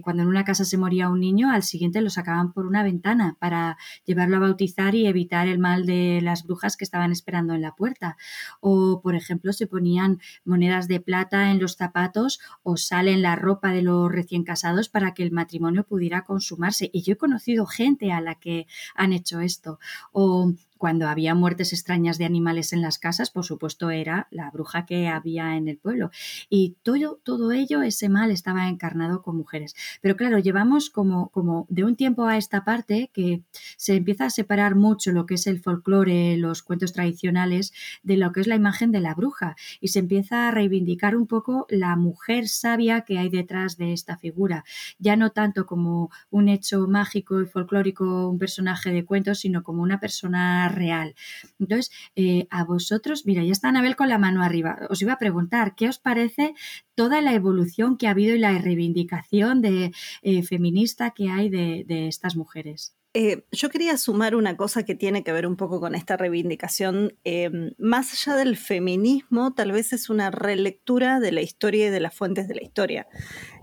cuando 0.04 0.22
en 0.22 0.30
una 0.30 0.44
casa 0.44 0.66
se 0.66 0.78
moría 0.78 1.10
un 1.10 1.22
niño, 1.22 1.50
al 1.50 1.64
siguiente 1.64 2.02
lo 2.02 2.10
sacaban 2.10 2.52
por 2.52 2.66
una 2.66 2.84
ventana 2.84 3.38
para 3.40 3.78
llevarlo 4.06 4.36
a 4.36 4.42
bautizar 4.42 4.94
y 4.96 5.08
evitar 5.08 5.48
el 5.48 5.60
mal 5.60 5.86
de 5.86 6.20
las 6.22 6.44
brujas 6.44 6.76
que 6.76 6.84
estaban 6.84 7.12
esperando 7.14 7.54
en 7.54 7.62
la 7.62 7.74
puerta. 7.74 8.18
O, 8.60 9.02
por 9.02 9.16
ejemplo, 9.16 9.54
se 9.54 9.66
ponían 9.66 10.20
monedas 10.44 10.88
de 10.90 11.00
plata 11.00 11.52
en 11.52 11.60
los 11.60 11.78
zapatos 11.78 12.42
o 12.64 12.76
sal 12.76 13.08
en 13.08 13.22
la 13.22 13.38
ropa 13.38 13.72
de 13.72 13.82
los 13.82 14.12
recién 14.12 14.44
casados 14.44 14.90
para 14.90 15.14
que 15.14 15.24
el 15.24 15.32
matrimonio 15.32 15.86
pudiera 15.86 16.26
consumarse. 16.26 16.90
Y 16.92 17.04
yo 17.04 17.14
he 17.14 17.18
conocido 17.18 17.66
gente 17.66 18.12
a 18.12 18.20
la 18.20 18.36
que 18.36 18.68
han 18.94 19.14
hecho 19.14 19.40
esto. 19.40 19.80
O 20.14 20.54
cuando 20.82 21.08
había 21.08 21.36
muertes 21.36 21.74
extrañas 21.74 22.18
de 22.18 22.26
animales 22.26 22.74
en 22.74 22.82
las 22.82 22.98
casas, 22.98 23.30
por 23.30 23.46
supuesto 23.46 23.92
era 23.92 24.28
la 24.32 24.50
bruja 24.50 24.88
que 24.88 25.08
había 25.08 25.56
en 25.56 25.68
el 25.68 25.78
pueblo. 25.78 26.10
Y 26.50 26.76
todo, 26.82 27.20
todo 27.24 27.52
ello, 27.52 27.84
ese 27.84 28.10
mal, 28.10 28.32
estaba 28.32 28.68
encarnado 28.68 29.22
con 29.22 29.38
mujeres. 29.38 29.76
Pero 30.02 30.16
claro, 30.16 30.40
llevamos 30.40 30.90
como, 30.90 31.30
como 31.30 31.68
de 31.70 31.84
un 31.84 31.96
tiempo 31.96 32.26
a 32.26 32.36
esta 32.36 32.66
parte 32.66 33.12
que 33.14 33.44
se 33.78 33.96
empieza 33.96 34.26
a 34.26 34.30
separar 34.32 34.74
mucho 34.74 35.12
lo 35.12 35.28
que 35.28 35.36
es 35.36 35.46
el 35.46 35.60
folclore, 35.60 36.36
los 36.38 36.64
cuentos 36.64 36.94
tradicionales, 36.94 37.74
de 38.02 38.18
lo 38.18 38.32
que 38.32 38.42
es 38.42 38.48
la 38.48 38.56
imagen 38.56 38.92
de 38.92 39.02
la 39.02 39.14
bruja. 39.14 39.56
Y 39.82 39.90
se 39.90 40.00
empieza 40.00 40.48
a 40.48 40.52
reivindicar 40.52 41.16
un 41.16 41.28
poco 41.28 41.68
la 41.70 41.96
mujer 41.96 42.48
sabia 42.48 43.02
que 43.02 43.20
hay 43.20 43.30
detrás 43.30 43.78
de 43.78 43.94
esta 43.94 44.18
figura. 44.18 44.64
Ya 44.98 45.16
no 45.16 45.30
tanto 45.30 45.68
como 45.68 46.10
un 46.32 46.50
hecho 46.50 46.88
mágico 46.88 47.40
y 47.40 47.46
folclórico, 47.46 48.28
un 48.28 48.40
personaje 48.40 48.92
de 48.92 49.06
cuentos, 49.06 49.38
sino 49.38 49.62
como 49.62 49.84
una 49.84 50.00
persona 50.00 50.71
real. 50.72 51.16
Entonces, 51.60 51.92
eh, 52.16 52.48
a 52.50 52.64
vosotros, 52.64 53.26
mira, 53.26 53.44
ya 53.44 53.52
está 53.52 53.70
Anabel 53.70 53.96
con 53.96 54.10
la 54.10 54.18
mano 54.18 54.44
arriba. 54.44 54.80
Os 54.90 55.02
iba 55.02 55.14
a 55.14 55.20
preguntar, 55.20 55.76
¿qué 55.76 55.88
os 55.90 56.00
parece 56.00 56.54
toda 56.96 57.22
la 57.22 57.34
evolución 57.34 57.98
que 57.98 58.08
ha 58.08 58.12
habido 58.12 58.36
y 58.36 58.40
la 58.40 58.58
reivindicación 58.58 59.62
de, 59.62 59.92
eh, 60.22 60.44
feminista 60.44 61.12
que 61.12 61.30
hay 61.30 61.50
de, 61.50 62.08
estas 62.08 62.36
mujeres? 62.36 62.96
Eh, 63.14 63.44
yo 63.52 63.70
quería 63.70 63.98
sumar 63.98 64.36
una 64.36 64.56
cosa 64.56 64.84
que 64.84 64.96
tiene 64.96 65.22
que 65.22 65.34
ver 65.34 65.46
un 65.46 65.58
poco 65.58 65.82
con 65.82 65.96
esta 65.96 66.16
reivindicación. 66.16 67.14
Em, 67.26 67.72
más 67.78 68.14
allá 68.14 68.38
del 68.38 68.56
feminismo, 68.56 69.54
tal 69.54 69.74
vez 69.74 69.92
es 69.92 70.10
una 70.10 70.32
relectura 70.32 71.20
de 71.20 71.34
la 71.34 71.42
historia 71.42 71.88
y 71.88 71.90
de 71.90 72.00
las 72.00 72.16
fuentes 72.16 72.48
de 72.48 72.56
la 72.56 72.64
historia. 72.64 73.08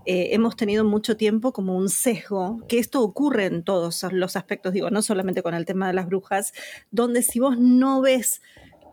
Eh, 0.05 0.29
hemos 0.33 0.55
tenido 0.55 0.85
mucho 0.85 1.17
tiempo 1.17 1.51
como 1.51 1.75
un 1.75 1.89
sesgo, 1.89 2.59
que 2.67 2.77
esto 2.77 3.01
ocurre 3.01 3.45
en 3.45 3.63
todos 3.63 4.03
los 4.11 4.35
aspectos, 4.35 4.71
digo, 4.73 4.91
no 4.91 5.01
solamente 5.01 5.41
con 5.41 5.55
el 5.55 5.65
tema 5.65 5.87
de 5.87 5.93
las 5.93 6.05
brujas, 6.05 6.53
donde 6.91 7.23
si 7.23 7.39
vos 7.39 7.57
no 7.57 8.01
ves 8.01 8.43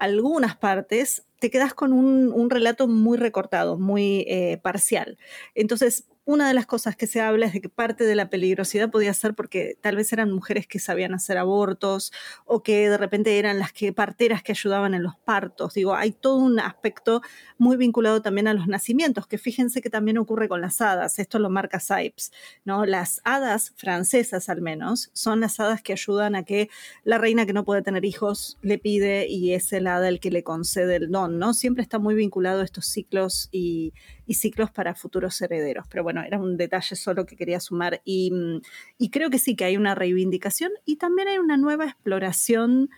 algunas 0.01 0.57
partes, 0.57 1.27
te 1.39 1.51
quedas 1.51 1.75
con 1.75 1.93
un, 1.93 2.49
relato 2.49 2.89
muy 2.89 3.19
recortado, 3.19 3.79
muy 3.79 4.25
eh, 4.27 4.59
parcial. 4.63 5.19
Entonces, 5.55 6.09
una 6.27 6.49
de 6.49 6.55
las 6.55 6.67
cosas 6.67 6.97
que 6.97 7.07
se 7.07 7.21
habla 7.21 7.47
es 7.47 7.53
de 7.53 7.61
que 7.61 7.69
parte 7.69 8.03
de 8.03 8.17
la 8.17 8.29
peligrosidad 8.29 8.91
podía 8.91 9.15
ser 9.15 9.35
porque 9.35 9.79
tal 9.81 9.95
vez 9.95 10.13
eran 10.13 10.33
mujeres 10.33 10.67
que 10.67 10.81
sabían 10.81 11.15
hacer 11.15 11.39
abortos 11.39 12.13
o 12.45 12.65
que 12.65 12.91
de 12.91 12.99
repente 12.99 13.39
eran 13.39 13.61
las 13.61 13.73
que 13.73 13.93
parteras 13.93 14.43
que 14.43 14.51
ayudaban 14.51 14.93
en 14.95 15.05
los 15.05 15.17
partos. 15.17 15.75
Digo, 15.75 15.95
hay 15.95 16.11
todo 16.11 16.39
un 16.39 16.59
aspecto 16.59 17.23
muy 17.59 17.77
vinculado 17.77 18.23
también 18.23 18.49
a 18.49 18.55
los 18.55 18.67
nacimientos, 18.67 19.29
que 19.29 19.39
fíjense 19.39 19.81
que 19.81 19.89
también 19.89 20.19
ocurre 20.19 20.49
con 20.49 20.61
las 20.61 20.81
hadas. 20.81 21.21
Esto 21.21 21.39
lo 21.39 21.49
marca 21.49 21.79
Sipes, 21.79 22.33
¿no? 22.65 22.85
Las 22.87 23.21
hadas 23.23 23.73
francesas 23.77 24.49
al 24.49 24.63
menos 24.63 25.11
son 25.13 25.39
las 25.39 25.61
hadas 25.61 25.81
que 25.81 25.93
ayudan 25.93 26.35
a 26.35 26.43
que 26.43 26.69
la 27.05 27.19
reina 27.19 27.47
que 27.47 27.53
no 27.53 27.65
puede 27.65 27.83
tener 27.83 28.05
hijos 28.05 28.59
le 28.63 28.79
pide 28.79 29.29
y 29.29 29.53
es 29.53 29.73
el 29.73 29.87
hada 29.87 30.09
el 30.09 30.19
que 30.19 30.33
le 30.33 30.43
concede 30.43 30.97
el 30.97 31.09
don, 31.09 31.39
¿no? 31.39 31.55
Siempre 31.55 31.83
está 31.83 32.01
muy 32.01 32.17
vinculado 32.17 32.63
a 32.63 32.65
estos 32.65 32.87
ciclos 32.87 33.49
y 33.53 33.93
y 34.27 34.35
ciclos 34.35 34.71
para 34.71 34.95
futuros 34.95 35.41
herederos. 35.41 35.87
Pero 35.89 36.03
bueno, 36.03 36.16
era 36.23 36.39
un 36.39 36.57
detalle 36.57 36.97
solo 36.97 37.27
que 37.27 37.37
quería 37.37 37.61
sumar. 37.61 38.01
Y, 38.05 38.31
mm, 38.31 38.61
y 38.99 39.11
creo 39.11 39.31
que 39.31 39.39
sí 39.39 39.57
que 39.57 39.65
hay 39.65 39.77
una 39.77 39.95
reivindicación 39.95 40.73
y 40.85 40.97
también 40.97 41.29
hay 41.29 41.39
una 41.39 41.57
nueva 41.57 41.85
exploración 41.87 42.91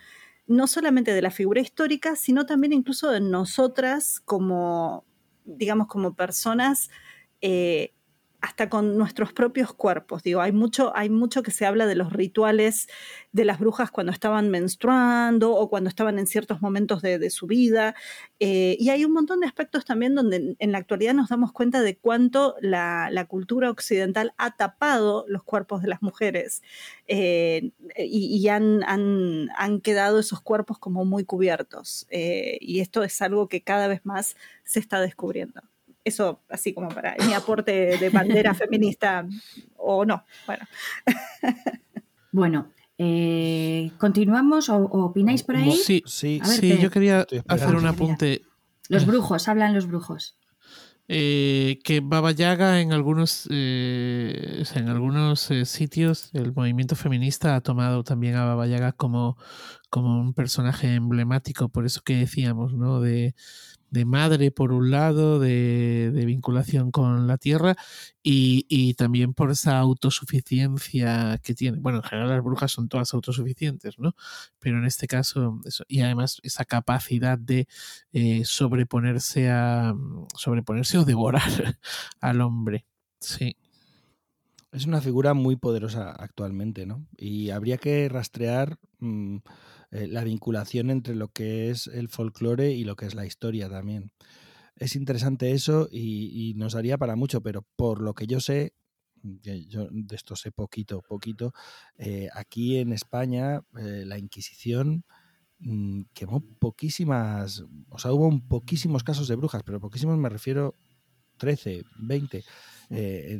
no 0.47 0.65
solamente 0.65 1.13
de 1.13 1.21
la 1.21 1.29
figura 1.29 1.61
histórica, 1.61 2.15
sino 2.15 2.45
también 2.47 2.73
incluso 2.73 3.11
de 3.11 3.21
nosotras 3.21 4.19
como, 4.19 5.05
digamos, 5.45 5.87
como 5.87 6.15
personas 6.15 6.89
eh, 7.41 7.93
hasta 8.41 8.69
con 8.69 8.97
nuestros 8.97 9.33
propios 9.33 9.73
cuerpos. 9.73 10.23
Digo, 10.23 10.41
hay 10.41 10.51
mucho, 10.51 10.95
hay 10.95 11.09
mucho 11.09 11.43
que 11.43 11.51
se 11.51 11.65
habla 11.65 11.87
de 11.87 11.95
los 11.95 12.13
rituales 12.13 12.87
de 13.31 13.45
las 13.45 13.59
brujas 13.59 13.91
cuando 13.91 14.11
estaban 14.11 14.49
menstruando 14.49 15.53
o 15.53 15.69
cuando 15.69 15.89
estaban 15.89 16.19
en 16.19 16.27
ciertos 16.27 16.61
momentos 16.61 17.01
de, 17.01 17.29
su 17.29 17.47
vida. 17.47 17.95
Eh, 18.39 18.77
y 18.79 18.89
hay 18.89 19.03
un 19.03 19.11
montón 19.11 19.41
de 19.41 19.47
aspectos 19.47 19.83
también 19.85 20.15
donde 20.15 20.55
en 20.57 20.71
la 20.71 20.77
actualidad 20.77 21.13
nos 21.13 21.29
damos 21.29 21.51
cuenta 21.51 21.81
de 21.81 21.97
cuánto 21.97 22.55
la, 22.61 23.09
cultura 23.27 23.69
occidental 23.69 24.33
ha 24.37 24.55
tapado 24.55 25.25
los 25.27 25.43
cuerpos 25.43 25.81
de 25.81 25.89
las 25.89 26.01
mujeres 26.01 26.63
eh, 27.07 27.71
y, 27.97 28.47
han, 28.47 28.83
han, 28.83 29.81
quedado 29.81 30.19
esos 30.19 30.41
cuerpos 30.41 30.79
como 30.79 31.03
muy 31.05 31.25
cubiertos. 31.25 32.07
Eh, 32.09 32.57
y 32.61 32.79
esto 32.79 33.03
es 33.03 33.21
algo 33.21 33.49
que 33.49 33.61
cada 33.61 33.87
vez 33.87 34.05
más 34.05 34.35
se 34.63 34.79
está 34.79 35.01
descubriendo. 35.01 35.61
Eso 36.03 36.41
así 36.49 36.73
como 36.73 36.89
para 36.89 37.15
mi 37.25 37.33
aporte 37.33 37.97
de 37.97 38.09
bandera 38.09 38.53
feminista 38.55 39.27
o 39.77 40.05
no. 40.05 40.23
Bueno. 40.45 40.65
Bueno, 42.31 42.71
eh, 42.97 43.91
¿continuamos 43.97 44.69
o, 44.69 44.77
opináis 44.77 45.43
por 45.43 45.55
ahí? 45.55 45.71
Sí, 45.71 46.03
sí, 46.05 46.41
sí 46.43 46.77
yo 46.79 46.91
quería 46.91 47.25
hacer 47.47 47.75
un 47.75 47.87
apunte. 47.87 48.41
Los 48.87 49.05
brujos, 49.05 49.47
hablan 49.47 49.73
los 49.73 49.87
brujos. 49.87 50.37
Eh, 51.07 51.79
que 51.83 52.01
Baba 52.01 52.31
Yaga 52.31 52.81
en 52.81 52.93
algunos, 52.93 53.47
eh, 53.49 54.63
en 54.75 54.89
algunos 54.89 55.49
sitios 55.63 56.29
el 56.33 56.53
movimiento 56.53 56.95
feminista 56.95 57.55
ha 57.55 57.61
tomado 57.61 58.03
también 58.03 58.35
a 58.35 58.45
Baba 58.45 58.67
Yaga 58.67 58.91
como, 58.91 59.35
como 59.89 60.19
un 60.19 60.35
personaje 60.35 60.93
emblemático, 60.93 61.69
por 61.69 61.87
eso 61.87 62.01
que 62.05 62.17
decíamos, 62.17 62.75
¿no? 62.75 62.99
De, 62.99 63.33
de 63.91 64.05
madre 64.05 64.51
por 64.51 64.71
un 64.71 64.91
lado, 64.91 65.39
de, 65.39 66.11
vinculación 66.25 66.91
con 66.91 67.27
la 67.27 67.37
tierra 67.37 67.75
y, 68.21 68.93
también 68.95 69.33
por 69.33 69.51
esa 69.51 69.79
autosuficiencia 69.79 71.39
que 71.43 71.55
tiene. 71.55 71.79
Bueno, 71.79 71.99
en 71.99 72.03
general 72.03 72.29
las 72.29 72.43
brujas 72.43 72.71
son 72.71 72.89
todas 72.89 73.13
autosuficientes, 73.13 73.97
¿no? 73.97 74.15
Pero 74.59 74.77
en 74.77 74.85
este 74.85 75.07
caso, 75.07 75.59
eso, 75.65 75.83
y 75.87 76.01
además 76.01 76.39
esa 76.43 76.65
capacidad 76.65 77.37
de 77.37 77.67
eh, 78.13 78.43
sobreponerse 78.45 79.49
a 79.49 79.95
sobreponerse 80.35 80.97
o 80.97 81.05
devorar 81.05 81.41
al 82.21 82.41
hombre. 82.41 82.85
Sí. 83.19 83.55
Es 84.71 84.85
una 84.85 85.01
figura 85.01 85.33
muy 85.33 85.55
poderosa 85.55 86.11
actualmente, 86.11 86.85
¿no? 86.85 87.07
Y 87.17 87.49
habría 87.49 87.77
que 87.77 88.07
rastrear 88.07 88.77
mm, 88.99 89.37
eh, 89.91 90.07
la 90.07 90.23
vinculación 90.23 90.91
entre 90.91 91.15
lo 91.15 91.29
que 91.29 91.69
es 91.69 91.87
el 91.87 92.09
folclore 92.09 92.71
y 92.71 92.83
lo 92.83 92.95
que 92.95 93.05
es 93.05 93.15
la 93.15 93.25
historia 93.25 93.69
también. 93.69 94.11
Es 94.75 94.95
interesante 94.95 95.51
eso 95.51 95.89
y, 95.91 96.53
nos 96.55 96.73
daría 96.73 96.97
para 96.97 97.15
mucho, 97.15 97.41
pero 97.41 97.65
por 97.75 98.01
lo 98.01 98.13
que 98.13 98.27
yo 98.27 98.39
sé, 98.39 98.73
yo 99.23 99.87
de 99.91 100.15
esto 100.15 100.35
sé 100.35 100.51
poquito, 100.51 101.01
poquito, 101.01 101.53
eh, 101.97 102.29
aquí 102.33 102.77
en 102.77 102.93
España 102.93 103.61
eh, 103.77 104.03
la 104.05 104.17
Inquisición 104.17 105.03
mm, 105.59 106.03
quemó 106.13 106.41
poquísimas, 106.59 107.65
o 107.89 107.99
sea, 107.99 108.13
hubo 108.13 108.31
poquísimos 108.47 109.03
casos 109.03 109.27
de 109.27 109.35
brujas, 109.35 109.63
pero 109.65 109.81
poquísimos 109.81 110.17
me 110.17 110.29
refiero 110.29 110.75
13, 111.39 111.83
20. 111.97 112.43
Eh, 112.91 113.39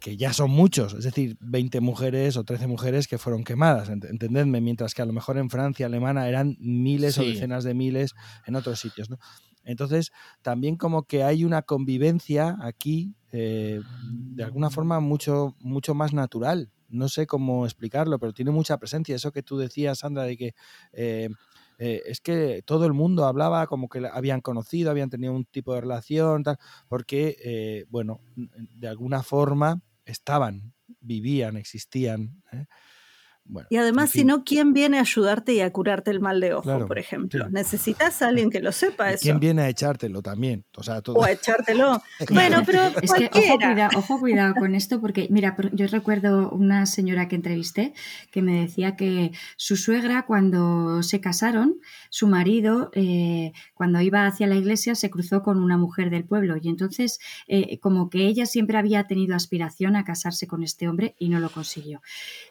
que 0.00 0.16
ya 0.16 0.32
son 0.32 0.50
muchos, 0.50 0.94
es 0.94 1.04
decir, 1.04 1.36
20 1.40 1.80
mujeres 1.80 2.36
o 2.36 2.44
13 2.44 2.66
mujeres 2.66 3.06
que 3.06 3.18
fueron 3.18 3.44
quemadas, 3.44 3.88
entendedme, 3.88 4.60
mientras 4.60 4.94
que 4.94 5.02
a 5.02 5.04
lo 5.04 5.12
mejor 5.12 5.38
en 5.38 5.48
Francia 5.50 5.86
alemana 5.86 6.28
eran 6.28 6.56
miles 6.58 7.18
o 7.18 7.22
decenas 7.22 7.64
de 7.64 7.74
miles 7.74 8.14
en 8.46 8.56
otros 8.56 8.80
sitios. 8.80 9.08
Entonces, 9.64 10.10
también 10.42 10.76
como 10.76 11.04
que 11.04 11.22
hay 11.22 11.44
una 11.44 11.62
convivencia 11.62 12.56
aquí, 12.60 13.14
eh, 13.30 13.80
de 14.02 14.42
alguna 14.42 14.70
forma, 14.70 14.98
mucho, 15.00 15.54
mucho 15.60 15.94
más 15.94 16.12
natural. 16.12 16.70
No 16.88 17.08
sé 17.08 17.26
cómo 17.26 17.64
explicarlo, 17.64 18.18
pero 18.18 18.32
tiene 18.32 18.50
mucha 18.50 18.76
presencia. 18.78 19.14
Eso 19.14 19.32
que 19.32 19.42
tú 19.42 19.56
decías, 19.56 20.00
Sandra, 20.00 20.24
de 20.24 20.36
que 20.36 20.54
eh, 20.92 21.28
eh, 21.84 22.02
es 22.06 22.20
que 22.20 22.62
todo 22.64 22.86
el 22.86 22.92
mundo 22.92 23.24
hablaba 23.26 23.66
como 23.66 23.88
que 23.88 24.06
habían 24.12 24.40
conocido, 24.40 24.90
habían 24.90 25.10
tenido 25.10 25.32
un 25.34 25.44
tipo 25.46 25.74
de 25.74 25.80
relación, 25.80 26.44
tal, 26.44 26.58
porque, 26.88 27.36
eh, 27.44 27.84
bueno, 27.90 28.20
de 28.36 28.86
alguna 28.88 29.22
forma 29.24 29.80
estaban, 30.04 30.74
vivían, 31.00 31.56
existían. 31.56 32.42
¿eh? 32.52 32.66
Y 33.70 33.76
además, 33.76 34.10
si 34.10 34.24
no, 34.24 34.44
¿quién 34.44 34.72
viene 34.72 34.98
a 34.98 35.00
ayudarte 35.00 35.52
y 35.52 35.60
a 35.60 35.70
curarte 35.72 36.10
el 36.10 36.20
mal 36.20 36.40
de 36.40 36.54
ojo, 36.54 36.86
por 36.86 36.98
ejemplo? 36.98 37.48
Necesitas 37.50 38.22
a 38.22 38.28
alguien 38.28 38.50
que 38.50 38.60
lo 38.60 38.72
sepa 38.72 39.10
eso. 39.10 39.22
¿Quién 39.22 39.40
viene 39.40 39.62
a 39.62 39.68
echártelo 39.68 40.22
también? 40.22 40.64
O, 40.76 40.82
sea, 40.82 41.02
o 41.06 41.24
a 41.24 41.32
echártelo. 41.32 42.00
bueno, 42.30 42.62
pero 42.64 42.82
es 43.02 43.12
que 43.12 43.30
ojo 43.96 44.20
cuidado, 44.20 44.54
con 44.54 44.74
esto, 44.74 45.00
porque 45.00 45.26
mira, 45.30 45.56
yo 45.72 45.86
recuerdo 45.88 46.50
una 46.50 46.86
señora 46.86 47.28
que 47.28 47.36
entrevisté 47.36 47.94
que 48.30 48.42
me 48.42 48.60
decía 48.60 48.96
que 48.96 49.32
su 49.56 49.76
suegra 49.76 50.24
cuando 50.24 51.02
se 51.02 51.20
casaron, 51.20 51.80
su 52.10 52.28
marido 52.28 52.90
eh, 52.94 53.52
cuando 53.74 54.00
iba 54.00 54.26
hacia 54.26 54.46
la 54.46 54.54
iglesia 54.54 54.94
se 54.94 55.10
cruzó 55.10 55.42
con 55.42 55.58
una 55.58 55.76
mujer 55.76 56.10
del 56.10 56.24
pueblo 56.24 56.56
y 56.60 56.68
entonces 56.68 57.18
eh, 57.48 57.78
como 57.80 58.08
que 58.08 58.26
ella 58.26 58.46
siempre 58.46 58.78
había 58.78 59.06
tenido 59.06 59.34
aspiración 59.34 59.96
a 59.96 60.04
casarse 60.04 60.46
con 60.46 60.62
este 60.62 60.88
hombre 60.88 61.16
y 61.18 61.28
no 61.28 61.40
lo 61.40 61.50
consiguió. 61.50 62.00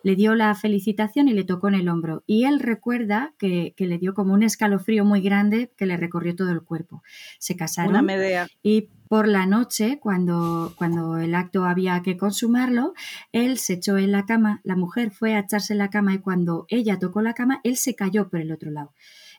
Le 0.03 0.15
dio 0.15 0.35
la 0.35 0.53
felicidad 0.53 0.80
y 0.87 1.33
le 1.33 1.43
tocó 1.43 1.67
en 1.67 1.75
el 1.75 1.89
hombro. 1.89 2.23
Y 2.25 2.45
él 2.45 2.59
recuerda 2.59 3.33
que, 3.37 3.73
le 3.77 3.97
dio 3.97 4.13
como 4.13 4.33
un 4.33 4.43
escalofrío 4.43 5.05
muy 5.05 5.21
grande 5.21 5.71
que 5.77 5.85
le 5.85 5.97
recorrió 5.97 6.35
todo 6.35 6.51
el 6.51 6.61
cuerpo. 6.61 7.03
Se 7.39 7.55
casaron. 7.55 7.91
Una 7.91 8.01
medea. 8.01 8.47
Y 8.63 8.89
por 9.07 9.27
la 9.27 9.45
noche, 9.45 9.99
cuando, 9.99 10.73
cuando 10.77 11.17
el 11.17 11.35
acto 11.35 11.65
había 11.65 12.01
que 12.01 12.17
consumarlo, 12.17 12.93
él 13.31 13.57
se 13.57 13.73
echó 13.73 13.97
en 13.97 14.11
la 14.11 14.25
cama, 14.25 14.61
la 14.63 14.75
mujer 14.75 15.11
fue 15.11 15.35
a 15.35 15.39
echarse 15.39 15.73
en 15.73 15.79
la 15.79 15.89
cama 15.89 16.13
y 16.13 16.19
cuando 16.19 16.65
ella 16.69 16.97
tocó 16.97 17.21
la 17.21 17.33
cama, 17.33 17.59
él 17.63 17.75
se 17.75 17.95
cayó 17.95 18.29
por 18.29 18.39
el 18.39 18.51
otro 18.51 18.71
lado. 18.71 18.93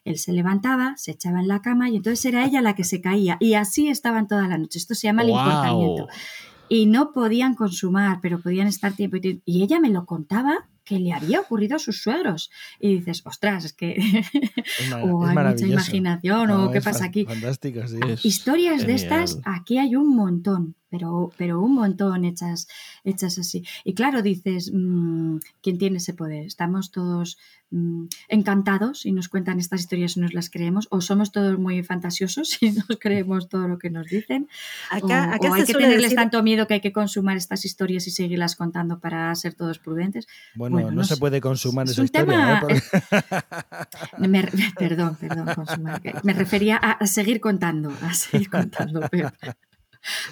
Él 0.05 0.19
se 0.19 0.33
levantaba, 0.33 0.95
se 0.97 1.13
echaba 1.13 1.41
en 1.41 1.49
la 1.49 1.63
cama 1.63 1.89
y 1.89 1.97
entonces 1.97 2.25
era 2.25 2.45
ella 2.45 2.61
la 2.61 2.75
que 2.75 2.85
se 2.85 3.01
caía. 3.01 3.37
Y 3.41 3.55
así 3.55 3.89
estaban 3.89 4.27
toda 4.27 4.49
la 4.49 4.59
noche. 4.59 4.79
Esto 4.79 4.95
se 4.95 5.07
llama 5.07 5.23
el 5.23 5.31
importamiento. 5.31 6.09
Y 6.69 6.87
no 6.87 7.13
podían 7.13 7.55
consumar, 7.55 8.19
pero 8.21 8.41
podían 8.41 8.67
estar 8.67 8.93
tiempo 8.95 9.17
y 9.17 9.21
tiempo. 9.21 9.43
Y 9.45 9.63
ella 9.63 9.79
me 9.79 9.91
lo 9.91 10.07
contaba 10.07 10.69
que 10.85 10.99
le 10.99 11.13
había 11.13 11.41
ocurrido 11.41 11.77
a 11.77 11.79
sus 11.79 12.03
suegros. 12.03 12.51
Y 12.79 12.97
dices, 12.97 13.23
ostras, 13.25 13.65
es 13.65 13.73
que 13.73 13.97
o 15.03 15.27
hay 15.27 15.37
mucha 15.37 15.67
imaginación 15.67 16.51
o 16.51 16.71
qué 16.71 16.81
pasa 16.81 17.07
aquí. 17.07 17.25
Fantástico, 17.25 17.81
sí. 17.87 17.99
Historias 18.23 18.87
de 18.87 18.95
estas, 18.95 19.41
aquí 19.45 19.79
hay 19.79 19.97
un 19.97 20.15
montón. 20.15 20.77
Pero, 20.93 21.33
pero 21.39 21.59
un 21.59 21.75
montón 21.75 22.27
hechas, 22.27 22.69
hechas 23.03 23.39
así. 23.39 23.65
Y 23.83 23.95
claro, 23.95 24.21
dices, 24.21 24.71
mm, 24.73 25.39
¿quién 25.63 25.79
tiene 25.79 25.97
ese 25.97 26.13
poder? 26.13 26.45
Estamos 26.45 26.91
todos 26.91 27.39
mm, 27.71 28.05
encantados 28.29 29.07
y 29.07 29.13
nos 29.13 29.31
cuentan 29.31 29.59
estas 29.59 29.81
historias 29.81 30.19
y 30.19 30.21
nos 30.21 30.35
las 30.35 30.51
creemos, 30.51 30.89
o 30.91 31.01
somos 31.01 31.33
todos 31.33 31.59
muy 31.59 31.83
fantasiosos 31.83 32.63
y 32.63 32.73
nos 32.73 32.85
creemos 33.01 33.49
todo 33.49 33.69
lo 33.69 33.79
que 33.79 33.89
nos 33.89 34.07
dicen, 34.07 34.51
acá, 34.91 35.39
o, 35.41 35.55
hay 35.55 35.65
que 35.65 35.73
tenerles 35.73 36.15
tanto 36.15 36.43
miedo 36.43 36.67
que 36.67 36.75
hay 36.75 36.81
que 36.83 36.93
consumar 36.93 37.39
estas 37.39 37.65
historias 37.65 38.07
y 38.07 38.11
seguirlas 38.11 38.55
contando 38.55 39.01
para 39.01 39.35
ser 39.35 39.55
todos 39.55 39.79
prudentes. 39.79 40.27
Bueno, 40.55 40.91
no, 40.91 41.05
se 41.05 41.17
puede 41.17 41.41
consumar 41.41 41.87
esa 41.89 42.05
historia. 42.05 42.63
¿eh? 42.69 42.83
perdón, 44.79 45.17
perdón, 45.19 45.55
consumar. 45.55 46.03
Me 46.23 46.35
refería 46.35 46.77
a, 46.77 47.07
seguir 47.07 47.41
contando, 47.41 47.91
a 48.03 48.13
seguir 48.13 48.51
contando. 48.51 49.01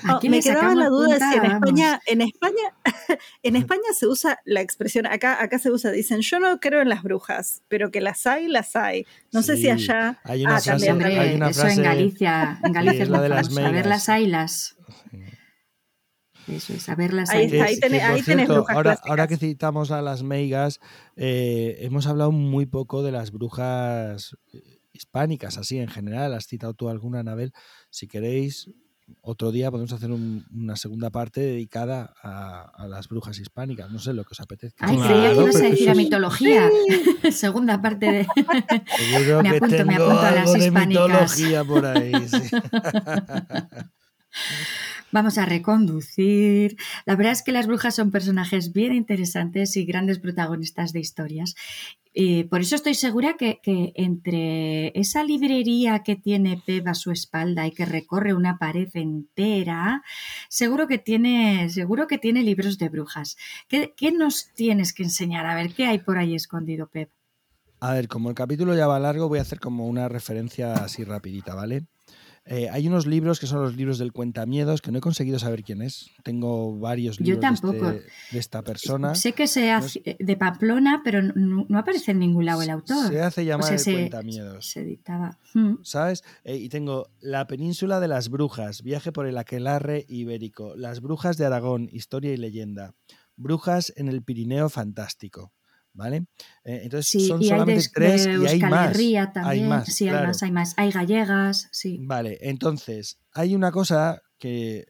Aquí 0.09 0.29
me 0.29 0.41
quedaba 0.41 0.75
la 0.75 0.89
duda 0.89 1.15
de 1.15 1.21
si 1.21 1.39
en 1.39 1.45
España, 1.45 2.01
en 2.07 2.21
España, 2.23 2.75
en 3.43 3.57
España 3.57 3.83
se 3.97 4.07
usa 4.07 4.39
la 4.45 4.61
expresión, 4.61 5.07
acá, 5.07 5.43
acá 5.43 5.59
se 5.59 5.71
usa, 5.71 5.91
dicen, 5.91 6.21
yo 6.21 6.41
no 6.41 6.59
creo 6.59 6.81
en 6.81 6.89
las 6.89 7.03
brujas, 7.03 7.63
pero 7.69 7.91
que 7.91 8.01
las 8.01 8.27
hay, 8.27 8.49
las 8.49 8.75
hay. 8.75 9.07
No 9.33 9.43
sé 9.43 9.57
si 9.57 9.69
allá. 9.69 10.21
Hay 10.25 10.45
una, 10.45 10.57
ah, 10.57 10.61
frase, 10.61 10.91
hay 10.91 11.35
una 11.37 11.51
eso 11.51 11.69
en 11.69 11.83
Galicia, 11.83 12.59
en 12.65 12.73
Galicia 12.73 13.03
es, 13.05 13.09
la 13.09 13.21
de 13.21 13.29
las 13.29 13.57
A 13.57 13.71
ver 13.71 13.87
las 13.87 14.09
haylas. 14.09 14.77
Eso 16.49 16.73
es, 16.73 16.89
a 16.89 16.97
ver 16.97 17.13
las 17.13 17.31
ahí, 17.31 17.45
ahí, 17.61 17.79
tenés, 18.23 18.49
brujas 18.49 18.75
ahora, 18.75 18.99
ahora, 19.05 19.29
que 19.29 19.37
citamos 19.37 19.93
a 19.93 20.03
las 20.03 20.25
meigas, 20.25 20.81
eh, 21.15 21.77
hemos 21.81 22.09
hablado 22.09 22.33
muy 22.33 22.67
poco 22.67 23.05
de 23.05 23.13
las 23.13 23.31
brujas 23.31 24.37
eh, 24.53 24.81
hispánicas, 24.93 25.59
así 25.59 25.79
en 25.79 25.89
general. 25.89 26.35
Has 26.35 26.47
citado 26.47 26.75
tú 26.75 26.89
alguna, 26.89 27.21
Anabel. 27.21 27.53
Si 27.91 28.09
queréis, 28.09 28.69
otro 29.23 29.53
día 29.53 29.71
podemos 29.71 29.93
hacer 29.93 30.11
una 30.11 30.77
segunda 30.77 31.11
parte 31.11 31.41
dedicada 31.41 32.15
a, 32.23 32.87
las 32.89 33.09
brujas 33.09 33.39
hispánicas. 33.39 33.91
No 33.91 33.99
sé 33.99 34.13
lo 34.13 34.25
que 34.25 34.33
os 34.33 34.41
apetezca. 34.41 34.87
Ay, 34.87 34.97
creía 34.99 35.33
que 35.33 35.41
ibas 35.41 35.57
a 35.57 35.63
decir 35.63 35.91
a 35.91 35.95
mitología. 35.95 36.71
segunda 37.31 37.81
parte 37.81 38.07
de. 38.07 38.27
Me 39.43 39.49
apunto, 39.51 39.85
me 39.85 39.95
apunto 39.95 40.21
a 40.21 40.31
las 40.33 40.57
hispánicas. 40.57 41.09
mitología 41.09 41.65
por 41.65 41.87
ahí. 41.87 42.13
Vamos 45.13 45.39
a 45.39 45.47
reconducir. 45.47 46.77
La 47.05 47.17
verdad 47.17 47.33
es 47.33 47.43
que 47.43 47.51
las 47.51 47.67
brujas 47.67 47.97
son 47.97 48.13
personajes 48.13 48.73
bien 48.73 48.95
interesantes 48.95 49.77
y 49.77 49.85
grandes 49.85 50.21
protagonistas 50.21 50.93
de 50.93 51.01
historias. 51.01 51.57
Eh, 52.13 52.49
por 52.49 52.61
eso 52.61 52.75
estoy 52.75 52.95
segura 52.95 53.37
que, 53.37 53.61
entre 53.65 54.99
esa 54.99 55.23
librería 55.23 56.03
que 56.03 56.17
tiene 56.17 56.61
Pep 56.65 56.89
a 56.89 56.95
su 56.95 57.13
espalda 57.13 57.67
y 57.67 57.73
que 57.73 57.85
recorre 57.85 58.35
una 58.35 58.59
pared 58.59 58.89
entera, 58.95 60.03
seguro 60.49 60.89
que 60.89 60.99
tiene, 60.99 61.71
seguro 61.71 62.07
que 62.07 62.19
tiene 62.19 62.43
libros 62.43 62.79
de 62.79 62.89
brujas. 62.89 63.37
¿Qué, 63.69 63.95
¿Qué, 63.97 64.11
nos 64.13 64.53
tienes 64.55 64.93
que 64.93 65.05
enseñar? 65.05 65.47
A 65.47 65.55
ver, 65.55 65.73
¿qué 65.73 65.87
hay 65.87 65.99
por 65.99 66.19
ahí 66.19 66.35
escondido, 66.35 66.89
Pep? 66.89 67.11
A 67.83 67.95
ver, 67.95 68.09
como 68.09 68.29
el 68.29 68.35
capítulo 68.35 68.75
ya 68.75 68.87
va 68.87 68.99
largo, 68.99 69.29
voy 69.29 69.39
a 69.39 69.43
hacer 69.43 69.59
como 69.59 69.87
una 69.87 70.09
referencia 70.09 70.75
así 70.75 71.03
rapidita, 71.03 71.55
¿vale? 71.55 71.87
Eh, 72.51 72.69
hay 72.69 72.89
unos 72.89 73.07
libros 73.07 73.39
que 73.39 73.47
son 73.47 73.63
los 73.63 73.77
libros 73.77 73.99
del 73.99 74.13
cuentamiedos 74.13 74.83
que 74.83 74.91
no 74.91 74.99
he 74.99 75.01
conseguido 75.01 75.39
saber 75.39 75.63
quién 75.63 75.83
es. 75.83 76.11
Tengo 76.25 76.77
varios 76.77 77.21
libros 77.21 77.41
De, 77.41 77.69
este, 77.71 78.05
de, 78.33 78.39
esta 78.41 78.63
persona. 78.63 79.15
Sé 79.15 79.35
que 79.35 79.47
se 79.47 79.71
hace 79.71 80.17
de 80.19 80.37
Pamplona, 80.37 81.03
pero 81.05 81.23
no, 81.23 81.65
aparece 81.79 82.11
en 82.11 82.19
ningún 82.19 82.45
lado 82.45 82.63
el 82.63 82.71
autor. 82.71 83.09
Se 83.09 83.23
hace 83.23 83.45
llamar 83.45 83.73
el 83.73 83.85
cuentamiedos. 83.85 84.67
Se 84.69 84.81
editaba. 84.81 85.39
Hmm. 85.55 85.77
¿Sabes? 85.85 86.25
Eh, 86.43 86.57
y 86.57 86.69
tengo 86.69 87.07
La 87.21 87.47
península 87.47 88.01
de 88.01 88.09
las 88.09 88.31
brujas, 88.31 88.83
viaje 88.83 89.13
por 89.13 89.29
el 89.29 89.39
aquelarre 89.39 90.05
ibérico, 90.09 90.75
Las 90.75 91.01
brujas 91.01 91.37
de 91.37 91.47
Aragón, 91.47 91.89
historia 91.93 92.33
y 92.33 92.37
leyenda, 92.37 92.97
Brujas 93.37 93.93
en 93.97 94.09
el 94.09 94.25
Pirineo 94.25 94.69
fantástico. 94.69 95.53
¿Vale? 95.93 96.27
Eh, 96.65 96.81
entonces 96.85 97.27
son 97.27 97.43
solamente 97.43 97.89
tres 97.93 98.27
y 98.27 98.47
hay 98.47 98.61
más. 98.61 98.97
Hay 99.45 99.63
más. 99.63 99.93
Sí, 99.93 100.09
hay 100.09 100.27
más, 100.27 100.43
hay 100.43 100.53
más. 100.53 100.75
Hay 100.77 100.91
gallegas, 100.91 101.69
sí. 101.73 101.99
Vale, 102.03 102.39
entonces 102.43 103.19
hay 103.33 103.55
una 103.55 103.73
cosa 103.73 104.23
que, 104.39 104.87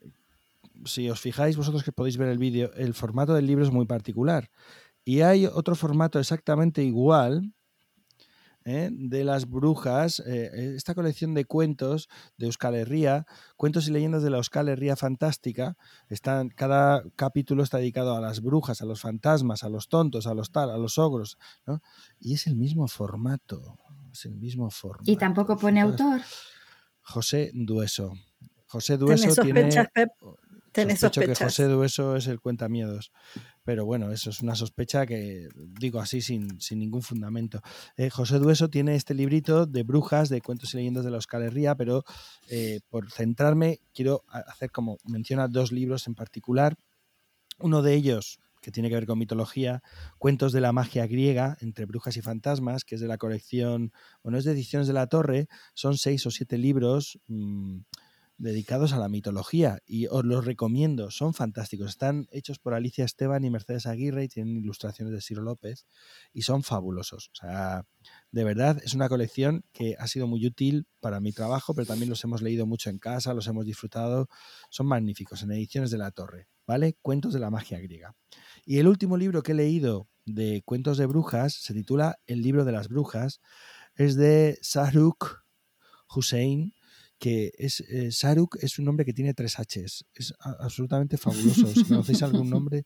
si 0.85 1.10
os 1.10 1.20
fijáis 1.20 1.56
vosotros 1.56 1.82
que 1.82 1.93
podéis 1.93 2.16
ver 2.16 2.28
el 2.28 2.39
vídeo, 2.39 2.72
el 2.74 2.94
formato 2.94 3.35
del 3.35 3.47
libro 3.47 3.64
es 3.64 3.70
muy 3.70 3.86
particular. 3.86 4.51
Y 5.05 5.22
hay 5.22 5.47
otro 5.47 5.74
formato 5.74 6.18
exactamente 6.18 6.82
igual, 6.82 7.52
¿eh? 8.71 8.89
de 8.93 9.25
las 9.25 9.49
brujas, 9.49 10.23
eh, 10.27 10.75
esta 10.77 10.95
colección 10.95 11.35
de 11.35 11.45
cuentos 11.45 12.09
de 12.37 12.47
Euskal 12.47 12.75
Herria, 12.75 13.27
cuentos 13.57 13.89
y 13.89 13.93
leyendas 13.93 14.23
de 14.23 14.31
la 14.31 14.39
Euskal 14.39 14.69
Herria 14.69 14.97
fantástica, 14.97 15.77
están, 16.09 16.49
cada 16.51 17.03
capítulo 17.17 17.63
está 17.63 17.79
dedicado 17.79 18.15
a 18.15 18.21
las 18.21 18.41
brujas, 18.41 18.81
a 18.83 18.87
los 18.87 19.01
fantasmas, 19.01 19.65
a 19.65 19.69
los 19.69 19.89
tontos, 19.89 20.27
a 20.27 20.35
los 20.35 20.53
tal, 20.53 20.71
a 20.71 20.79
los 20.79 20.99
ogros, 20.99 21.39
¿no? 21.67 21.83
y 22.19 22.35
es 22.35 22.47
el 22.47 22.57
mismo 22.57 22.87
formato, 22.89 23.79
es 24.13 24.25
el 24.25 24.37
mismo 24.37 24.71
formato. 24.71 25.11
Y 25.11 25.17
tampoco 25.17 25.57
pone 25.57 25.81
autor. 25.81 26.21
José 27.03 27.51
Dueso. 27.55 28.13
José 28.67 28.97
Dueso 28.97 29.43
tiene... 29.43 29.69
Tenés 30.73 31.01
sospecho 31.01 31.27
que 31.27 31.45
José 31.45 31.65
Dueso 31.65 32.17
es 32.17 32.27
el 32.27 32.41
cuentamiedos. 32.41 33.13
Pero 33.65 33.85
bueno, 33.85 34.11
eso 34.11 34.31
es 34.31 34.41
una 34.41 34.55
sospecha 34.55 35.07
que 35.07 35.49
digo 35.57 36.01
así 36.01 36.21
sin, 36.21 36.61
sin 36.61 36.79
ningún 36.79 37.03
fundamento. 37.03 37.61
Eh, 37.97 38.11
José 38.11 38.39
Dueso 38.39 38.71
tiene 38.71 38.95
este 38.95 39.15
librito 39.15 39.67
de 39.67 39.83
brujas, 39.83 40.29
de 40.29 40.41
cuentos 40.41 40.73
y 40.75 40.79
leyendas 40.79 41.05
de 41.05 41.11
la 41.11 41.17
Euskal 41.17 41.43
Herria, 41.43 41.75
pero 41.75 42.05
eh, 42.49 42.81
por 42.89 43.11
centrarme 43.11 43.81
quiero 43.93 44.25
hacer 44.29 44.71
como 44.71 44.99
menciona 45.05 45.49
dos 45.49 45.73
libros 45.73 46.07
en 46.07 46.15
particular. 46.15 46.77
Uno 47.59 47.83
de 47.83 47.95
ellos 47.95 48.39
que 48.61 48.71
tiene 48.71 48.89
que 48.89 48.95
ver 48.95 49.07
con 49.07 49.19
mitología, 49.19 49.83
Cuentos 50.19 50.53
de 50.53 50.61
la 50.61 50.73
magia 50.73 51.07
griega 51.07 51.57
entre 51.61 51.87
brujas 51.87 52.17
y 52.17 52.23
fantasmas, 52.23 52.85
que 52.85 52.95
es 52.95 53.01
de 53.01 53.09
la 53.09 53.17
colección, 53.19 53.93
bueno, 54.23 54.39
es 54.39 54.45
de 54.45 54.53
Ediciones 54.53 54.87
de 54.87 54.93
la 54.93 55.07
Torre, 55.07 55.49
son 55.75 55.97
seis 55.97 56.27
o 56.27 56.31
siete 56.31 56.59
libros. 56.59 57.19
Mmm, 57.27 57.81
dedicados 58.41 58.95
a 58.95 58.99
la 58.99 59.09
mitología 59.09 59.81
y 59.87 60.07
os 60.07 60.25
los 60.25 60.47
recomiendo, 60.47 61.11
son 61.11 61.35
fantásticos. 61.35 61.91
Están 61.91 62.27
hechos 62.33 62.59
por 62.59 62.73
Alicia 62.73 63.05
Esteban 63.05 63.45
y 63.45 63.51
Mercedes 63.51 63.87
Aguirre 63.87 64.25
y 64.25 64.29
tienen 64.29 64.57
ilustraciones 64.57 65.12
de 65.12 65.21
Ciro 65.21 65.43
López 65.43 65.87
y 66.33 66.43
son 66.43 66.62
fabulosos. 66.62 67.29
O 67.33 67.35
sea, 67.35 67.85
de 68.33 68.45
verdad 68.45 68.81
es 68.83 68.95
una 68.95 69.11
colección 69.11 69.62
que 69.73 69.95
ha 69.99 70.07
sido 70.07 70.27
muy 70.27 70.47
útil 70.47 70.87
para 71.01 71.21
mi 71.21 71.33
trabajo, 71.33 71.75
pero 71.75 71.87
también 71.87 72.09
los 72.09 72.25
hemos 72.25 72.41
leído 72.41 72.67
mucho 72.67 72.89
en 72.89 72.99
casa, 72.99 73.35
los 73.35 73.47
hemos 73.47 73.67
disfrutado. 73.67 74.29
Son 74.71 74.87
magníficos 74.87 75.43
en 75.43 75.53
ediciones 75.53 75.91
de 75.91 75.99
la 75.99 76.11
Torre, 76.11 76.49
¿vale? 76.67 76.97
Cuentos 77.03 77.35
de 77.35 77.41
la 77.41 77.51
magia 77.51 77.79
griega. 77.79 78.17
Y 78.65 78.79
el 78.79 78.89
último 78.89 79.19
libro 79.19 79.43
que 79.43 79.53
he 79.53 79.55
leído 79.55 80.09
de 80.25 80.62
cuentos 80.65 80.97
de 80.97 81.05
brujas 81.05 81.53
se 81.53 81.75
titula 81.75 82.19
El 82.27 82.41
libro 82.41 82.65
de 82.65 82.73
las 82.73 82.89
brujas. 82.89 83.43
Es 83.97 84.17
de 84.17 84.59
Saruk 84.62 85.45
Hussein 86.09 86.73
que 87.21 87.53
es 87.59 87.81
eh, 87.81 88.11
Saruk 88.11 88.57
es 88.63 88.79
un 88.79 88.87
nombre 88.87 89.05
que 89.05 89.13
tiene 89.13 89.35
tres 89.35 89.57
Hs. 89.59 90.07
Es 90.15 90.35
absolutamente 90.41 91.19
fabuloso. 91.19 91.67
si 91.67 91.85
conocéis 91.85 92.23
algún 92.23 92.49
nombre. 92.51 92.85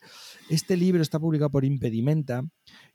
Este 0.51 0.77
libro 0.77 1.01
está 1.01 1.21
publicado 1.21 1.51
por 1.51 1.65
Impedimenta 1.65 2.43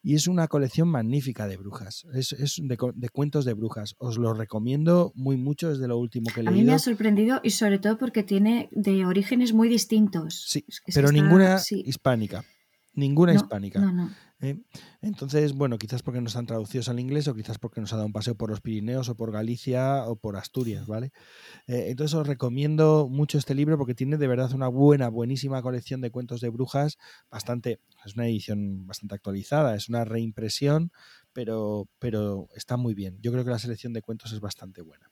y 0.03 0.15
es 0.15 0.27
una 0.27 0.49
colección 0.49 0.89
magnífica 0.89 1.47
de 1.47 1.55
brujas. 1.55 2.05
Es, 2.13 2.35
de, 2.61 3.09
cuentos 3.09 3.45
de 3.45 3.53
brujas. 3.53 3.95
Os 3.99 4.17
lo 4.17 4.33
recomiendo 4.33 5.13
muy 5.15 5.37
mucho, 5.37 5.71
es 5.71 5.79
de 5.79 5.87
lo 5.87 5.97
último 5.97 6.25
que 6.33 6.41
he 6.41 6.43
leído. 6.43 6.55
A 6.55 6.61
mí 6.61 6.65
me 6.65 6.73
ha 6.73 6.79
sorprendido 6.79 7.39
y 7.41 7.51
sobre 7.51 7.79
todo 7.79 7.97
porque 7.97 8.23
tiene 8.23 8.67
de 8.73 9.05
orígenes 9.05 9.53
muy 9.53 9.69
distintos. 9.69 10.43
Sí, 10.45 10.65
pero 10.93 11.11
ninguna 11.11 11.61
hispánica. 11.85 12.43
Ninguna 12.93 13.33
hispánica. 13.33 13.79
¿Eh? 14.41 14.57
Entonces, 15.01 15.53
bueno, 15.53 15.77
quizás 15.77 16.03
porque 16.03 16.21
no 16.21 16.27
están 16.27 16.45
traducidos 16.45 16.89
al 16.89 16.99
inglés 16.99 17.27
o 17.27 17.35
quizás 17.35 17.57
porque 17.57 17.81
nos 17.81 17.91
ha 17.93 17.97
dado 17.97 18.07
un 18.07 18.13
paseo 18.13 18.35
por 18.35 18.49
los 18.49 18.61
Pirineos 18.61 19.09
o 19.09 19.15
por 19.15 19.31
Galicia 19.31 20.05
o 20.07 20.15
por 20.15 20.37
Asturias, 20.37 20.87
¿vale? 20.87 21.11
Eh, 21.67 21.87
entonces 21.89 22.13
os 22.15 22.27
recomiendo 22.27 23.07
mucho 23.09 23.37
este 23.37 23.55
libro 23.55 23.77
porque 23.77 23.95
tiene 23.95 24.17
de 24.17 24.27
verdad 24.27 24.53
una 24.53 24.67
buena, 24.67 25.09
buenísima 25.09 25.61
colección 25.61 26.01
de 26.01 26.11
cuentos 26.11 26.41
de 26.41 26.49
brujas, 26.49 26.97
bastante, 27.29 27.79
es 28.05 28.15
una 28.15 28.27
edición 28.27 28.87
bastante 28.87 29.15
actualizada, 29.15 29.75
es 29.75 29.89
una 29.89 30.05
reimpresión, 30.05 30.91
pero, 31.33 31.87
pero 31.99 32.47
está 32.55 32.77
muy 32.77 32.93
bien. 32.93 33.17
Yo 33.21 33.31
creo 33.31 33.43
que 33.43 33.51
la 33.51 33.59
selección 33.59 33.93
de 33.93 34.01
cuentos 34.01 34.31
es 34.31 34.39
bastante 34.39 34.81
buena. 34.81 35.11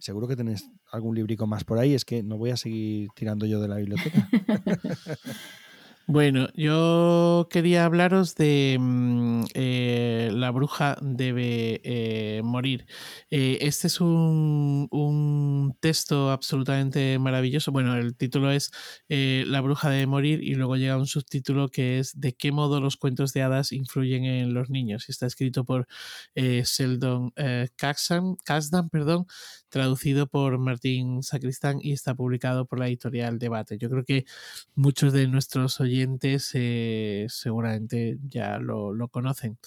Seguro 0.00 0.26
que 0.26 0.36
tenéis 0.36 0.70
algún 0.90 1.14
librico 1.14 1.46
más 1.46 1.64
por 1.64 1.78
ahí, 1.78 1.94
es 1.94 2.04
que 2.04 2.22
no 2.22 2.36
voy 2.38 2.50
a 2.50 2.56
seguir 2.56 3.08
tirando 3.14 3.46
yo 3.46 3.60
de 3.60 3.68
la 3.68 3.76
biblioteca. 3.76 4.28
Bueno, 6.06 6.48
yo 6.54 7.48
quería 7.50 7.86
hablaros 7.86 8.34
de 8.34 8.76
mm, 8.78 9.44
eh, 9.54 10.30
La 10.34 10.50
bruja 10.50 10.98
debe 11.00 11.80
eh, 11.82 12.42
morir. 12.44 12.86
Eh, 13.30 13.58
este 13.62 13.86
es 13.86 14.02
un, 14.02 14.86
un, 14.90 15.74
texto 15.80 16.30
absolutamente 16.30 17.18
maravilloso. 17.18 17.72
Bueno, 17.72 17.96
el 17.96 18.16
título 18.16 18.50
es 18.50 18.70
La 19.08 19.60
bruja 19.62 19.88
debe 19.88 20.06
morir 20.06 20.42
y 20.42 20.54
luego 20.54 20.76
llega 20.76 20.98
un 20.98 21.06
subtítulo 21.06 21.68
que 21.68 21.98
es 21.98 22.20
De 22.20 22.34
qué 22.34 22.52
modo 22.52 22.80
los 22.80 22.96
cuentos 22.98 23.32
de 23.32 23.42
hadas 23.42 23.72
influyen 23.72 24.24
en 24.26 24.52
los 24.52 24.68
niños. 24.68 25.08
Está 25.08 25.26
escrito 25.26 25.64
por 25.64 25.86
Sheldon 26.34 27.32
Kasdan, 27.76 28.90
perdón, 28.90 29.26
traducido 29.74 30.28
por 30.28 30.56
Martín 30.58 31.24
Sacristán 31.24 31.78
y 31.82 31.90
está 31.90 32.14
publicado 32.14 32.64
por 32.64 32.78
la 32.78 32.86
editorial 32.86 33.40
Debate. 33.40 33.76
Yo 33.76 33.90
creo 33.90 34.04
que 34.04 34.24
muchos 34.76 35.12
de 35.12 35.26
nuestros 35.26 35.80
oyentes 35.80 36.52
eh, 36.54 37.26
seguramente 37.28 38.18
ya 38.28 38.60
lo, 38.60 39.08
conocen. 39.08 39.58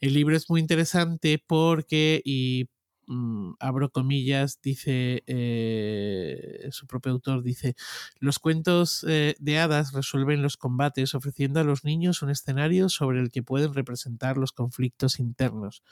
El 0.00 0.14
libro 0.14 0.36
es 0.36 0.50
muy 0.50 0.60
interesante 0.60 1.40
porque, 1.46 2.20
y 2.24 2.66
Mm, 3.08 3.54
abro 3.58 3.90
comillas, 3.90 4.60
dice 4.62 5.22
eh, 5.26 6.68
su 6.70 6.86
propio 6.86 7.12
autor, 7.12 7.42
dice, 7.42 7.74
los 8.20 8.38
cuentos 8.38 9.04
eh, 9.08 9.34
de 9.40 9.58
hadas 9.58 9.92
resuelven 9.92 10.40
los 10.40 10.56
combates 10.56 11.14
ofreciendo 11.14 11.60
a 11.60 11.64
los 11.64 11.84
niños 11.84 12.22
un 12.22 12.30
escenario 12.30 12.88
sobre 12.88 13.20
el 13.20 13.30
que 13.30 13.42
pueden 13.42 13.74
representar 13.74 14.38
los 14.38 14.52
conflictos 14.52 15.18
internos. 15.18 15.82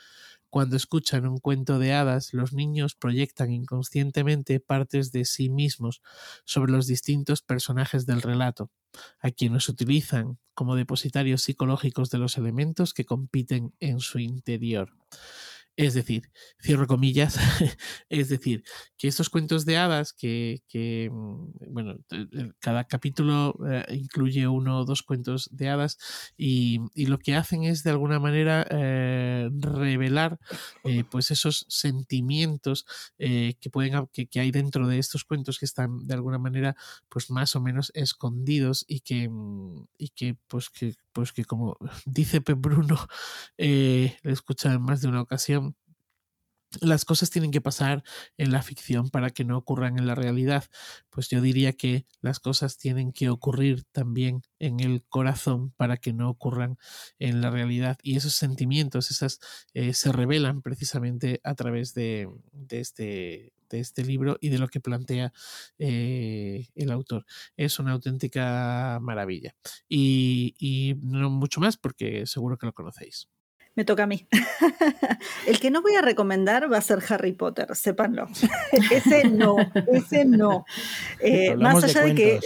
Cuando 0.51 0.77
escuchan 0.77 1.27
un 1.27 1.39
cuento 1.39 1.79
de 1.79 1.93
hadas, 1.93 2.35
los 2.35 2.53
niños 2.53 2.95
proyectan 2.97 3.53
inconscientemente 3.53 4.61
partes 4.61 5.13
de 5.13 5.25
sí 5.25 5.49
mismos 5.49 6.03
sobre 6.45 6.73
los 6.73 6.87
distintos 6.87 7.41
personajes 7.43 8.05
del 8.05 8.21
relato, 8.21 8.71
a 9.21 9.31
quienes 9.31 9.69
utilizan 9.69 10.39
como 10.55 10.75
depositarios 10.77 11.43
psicológicos 11.43 12.11
de 12.11 12.19
los 12.19 12.37
elementos 12.37 12.93
que 12.95 13.05
compiten 13.05 13.75
en 13.81 14.01
su 14.01 14.19
interior. 14.19 14.93
Es 15.77 15.95
decir, 15.95 16.31
cierro 16.63 16.87
comillas, 16.87 17.39
es 18.11 18.29
decir, 18.29 18.65
que 18.99 19.09
estos 19.09 19.31
cuentos 19.31 19.65
de 19.65 19.79
hadas, 19.79 20.13
que, 20.13 20.61
mm, 21.11 21.73
bueno, 21.73 21.97
cada 22.59 22.85
capítulo 22.85 23.55
eh, 23.67 23.87
incluye 23.95 24.47
uno 24.47 24.81
o 24.81 24.85
dos 24.85 25.03
cuentos 25.03 25.49
de 25.53 25.69
hadas 25.71 25.97
y, 26.37 26.81
lo 27.07 27.19
que 27.19 27.35
hacen 27.35 27.65
es 27.65 27.83
de 27.83 27.91
alguna 27.91 28.21
manera 28.21 28.67
eh, 28.71 29.49
revelar 29.59 30.39
eh, 30.85 31.03
pues 31.11 31.31
esos 31.31 31.65
sentimientos 31.69 32.85
que, 33.17 33.71
pueden, 33.73 34.07
que, 34.13 34.27
que, 34.27 34.41
hay 34.41 34.51
dentro 34.51 34.87
de 34.87 34.99
estos 34.99 35.25
cuentos 35.25 35.59
que 35.59 35.65
están 35.65 36.07
de 36.07 36.15
alguna 36.15 36.39
manera 36.39 36.77
pues 37.09 37.31
más 37.31 37.57
o 37.57 37.61
menos 37.61 37.91
escondidos 37.95 38.85
y 38.87 39.01
que, 39.01 39.29
mm, 39.29 39.87
y 39.99 40.09
que 40.11 40.37
pues 40.47 40.69
que 40.71 40.95
pues 41.13 41.33
que 41.33 41.45
como 41.45 41.77
dice 42.07 42.41
Pep 42.41 42.59
Bruno, 42.61 42.97
lo 43.57 43.67
he 43.67 44.19
escuchado 44.25 44.77
en 44.77 44.83
más 44.83 45.01
de 45.01 45.09
una 45.09 45.23
ocasión, 45.23 45.70
las 46.81 47.05
cosas 47.05 47.31
tienen 47.31 47.51
que 47.51 47.61
pasar 47.61 48.05
en 48.37 48.53
la 48.53 48.63
ficción 48.63 49.11
para 49.11 49.31
que 49.31 49.45
no 49.45 49.59
ocurran 49.59 49.99
en 49.99 50.07
la 50.07 50.15
realidad. 50.15 50.65
Pues 51.11 51.29
yo 51.29 51.41
diría 51.41 51.73
que 51.73 52.07
las 52.21 52.41
cosas 52.41 52.79
tienen 52.79 53.13
que 53.13 53.29
ocurrir 53.29 53.85
también 53.93 54.43
en 54.59 54.81
el 54.81 55.03
corazón 55.09 55.73
para 55.77 55.97
que 55.97 56.13
no 56.13 56.31
ocurran 56.31 56.79
en 57.19 57.41
la 57.41 57.51
realidad. 57.51 57.99
Y 58.03 58.17
esos 58.17 58.35
sentimientos, 58.35 59.11
esas 59.11 59.41
eh, 59.75 59.95
se 59.95 60.13
revelan 60.13 60.63
precisamente 60.63 61.41
a 61.45 61.55
través 61.55 61.95
de, 61.95 62.29
este, 62.71 63.53
de 63.69 63.81
este 63.81 64.05
libro 64.05 64.39
y 64.41 64.51
de 64.51 64.59
lo 64.59 64.69
que 64.69 64.81
plantea 64.81 65.33
eh, 65.79 66.69
el 66.75 66.91
autor. 66.93 67.27
Es 67.57 67.79
una 67.79 67.93
auténtica 67.93 68.99
maravilla. 69.03 69.57
y 69.89 70.95
no 71.03 71.31
mucho 71.31 71.61
más 71.61 71.77
porque 71.77 72.27
seguro 72.27 72.59
que 72.59 72.67
lo 72.67 72.73
conocéis. 72.75 73.29
Me 73.81 73.87
toca 73.87 74.03
a 74.03 74.07
mí. 74.07 74.27
el 75.47 75.59
que 75.59 75.71
no 75.71 75.81
voy 75.81 75.95
a 75.95 76.03
recomendar 76.03 76.71
va 76.71 76.77
a 76.77 76.83
ser 76.83 76.99
Harry 77.09 77.33
Potter, 77.33 77.75
sépanlo. 77.75 78.29
ese 78.91 79.27
no, 79.27 79.57
ese 79.91 80.27
no. 80.27 80.67
Eh, 81.19 81.57
más 81.57 81.83
allá 81.83 82.03
de, 82.03 82.15
que 82.15 82.41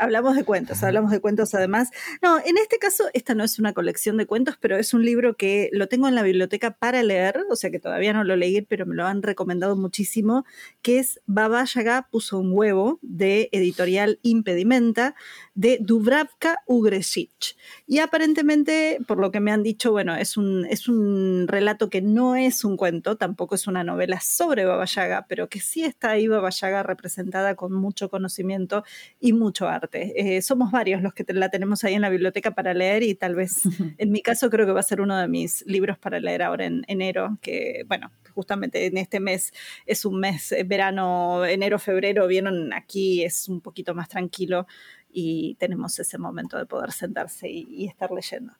Hablamos 0.00 0.34
de 0.34 0.44
cuentos, 0.44 0.82
hablamos 0.82 1.10
de 1.10 1.20
cuentos 1.20 1.54
además. 1.54 1.90
No, 2.22 2.38
en 2.38 2.56
este 2.56 2.78
caso, 2.78 3.10
esta 3.12 3.34
no 3.34 3.44
es 3.44 3.58
una 3.58 3.74
colección 3.74 4.16
de 4.16 4.24
cuentos, 4.24 4.56
pero 4.58 4.78
es 4.78 4.94
un 4.94 5.04
libro 5.04 5.36
que 5.36 5.68
lo 5.72 5.88
tengo 5.88 6.08
en 6.08 6.14
la 6.14 6.22
biblioteca 6.22 6.70
para 6.70 7.02
leer, 7.02 7.44
o 7.50 7.54
sea 7.54 7.70
que 7.70 7.78
todavía 7.78 8.14
no 8.14 8.24
lo 8.24 8.34
leí, 8.34 8.62
pero 8.62 8.86
me 8.86 8.94
lo 8.94 9.06
han 9.06 9.22
recomendado 9.22 9.76
muchísimo, 9.76 10.46
que 10.80 11.00
es 11.00 11.20
Baba 11.26 11.62
Yaga 11.64 12.08
puso 12.10 12.38
un 12.38 12.50
huevo, 12.54 12.98
de 13.02 13.50
editorial 13.52 14.18
Impedimenta, 14.22 15.14
de 15.54 15.76
Dubravka 15.82 16.62
Ugresic. 16.64 17.56
Y 17.90 17.98
aparentemente, 17.98 18.98
por 19.08 19.18
lo 19.18 19.32
que 19.32 19.40
me 19.40 19.50
han 19.50 19.64
dicho, 19.64 19.90
bueno, 19.90 20.14
es 20.14 20.36
un, 20.36 20.64
es 20.66 20.86
un 20.86 21.48
relato 21.48 21.90
que 21.90 22.00
no 22.00 22.36
es 22.36 22.62
un 22.62 22.76
cuento, 22.76 23.16
tampoco 23.16 23.56
es 23.56 23.66
una 23.66 23.82
novela 23.82 24.20
sobre 24.20 24.64
Baba 24.64 24.84
Yaga, 24.84 25.26
pero 25.28 25.48
que 25.48 25.58
sí 25.58 25.82
está 25.82 26.10
ahí 26.10 26.28
Baba 26.28 26.50
Yaga 26.50 26.84
representada 26.84 27.56
con 27.56 27.72
mucho 27.72 28.08
conocimiento 28.08 28.84
y 29.18 29.32
mucho 29.32 29.66
arte. 29.66 30.36
Eh, 30.36 30.40
somos 30.40 30.70
varios 30.70 31.02
los 31.02 31.14
que 31.14 31.24
la 31.32 31.48
tenemos 31.48 31.82
ahí 31.82 31.94
en 31.94 32.02
la 32.02 32.10
biblioteca 32.10 32.52
para 32.54 32.74
leer 32.74 33.02
y 33.02 33.16
tal 33.16 33.34
vez, 33.34 33.62
en 33.98 34.12
mi 34.12 34.22
caso, 34.22 34.50
creo 34.50 34.66
que 34.66 34.72
va 34.72 34.78
a 34.78 34.84
ser 34.84 35.00
uno 35.00 35.18
de 35.18 35.26
mis 35.26 35.66
libros 35.66 35.98
para 35.98 36.20
leer 36.20 36.44
ahora 36.44 36.66
en 36.66 36.84
enero, 36.86 37.38
que 37.42 37.82
bueno, 37.88 38.12
justamente 38.32 38.86
en 38.86 38.98
este 38.98 39.18
mes 39.18 39.52
es 39.84 40.04
un 40.04 40.20
mes, 40.20 40.52
eh, 40.52 40.62
verano, 40.62 41.44
enero, 41.44 41.80
febrero, 41.80 42.28
vieron 42.28 42.72
aquí, 42.72 43.24
es 43.24 43.48
un 43.48 43.60
poquito 43.60 43.96
más 43.96 44.08
tranquilo 44.08 44.68
y 45.12 45.56
tenemos 45.56 45.98
ese 45.98 46.18
momento 46.18 46.56
de 46.58 46.66
poder 46.66 46.92
sentarse 46.92 47.48
y, 47.48 47.86
estar 47.86 48.10
leyendo. 48.10 48.52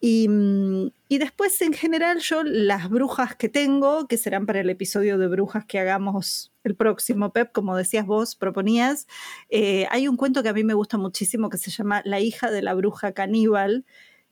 Mm, 0.00 0.88
y, 1.08 1.18
después, 1.18 1.60
en 1.62 1.72
general, 1.72 2.18
yo 2.20 2.42
las 2.42 2.88
brujas 2.88 3.36
que 3.36 3.48
tengo, 3.48 4.06
que 4.06 4.16
serán 4.16 4.46
para 4.46 4.60
el 4.60 4.70
episodio 4.70 5.18
de 5.18 5.28
brujas 5.28 5.64
que 5.64 5.78
hagamos 5.78 6.52
el 6.64 6.74
próximo, 6.74 7.32
Pep, 7.32 7.52
como 7.52 7.76
decías 7.76 8.06
vos, 8.06 8.36
proponías, 8.36 9.06
eh, 9.48 9.86
hay 9.90 10.08
un 10.08 10.16
cuento 10.16 10.42
que 10.42 10.48
a 10.50 10.54
mí 10.54 10.64
me 10.64 10.74
gusta 10.74 10.98
muchísimo 10.98 11.48
que 11.48 11.58
se 11.58 11.70
llama 11.70 12.02
La 12.04 12.20
hija 12.20 12.50
de 12.50 12.62
la 12.62 12.74
bruja 12.74 13.12
caníbal, 13.12 13.84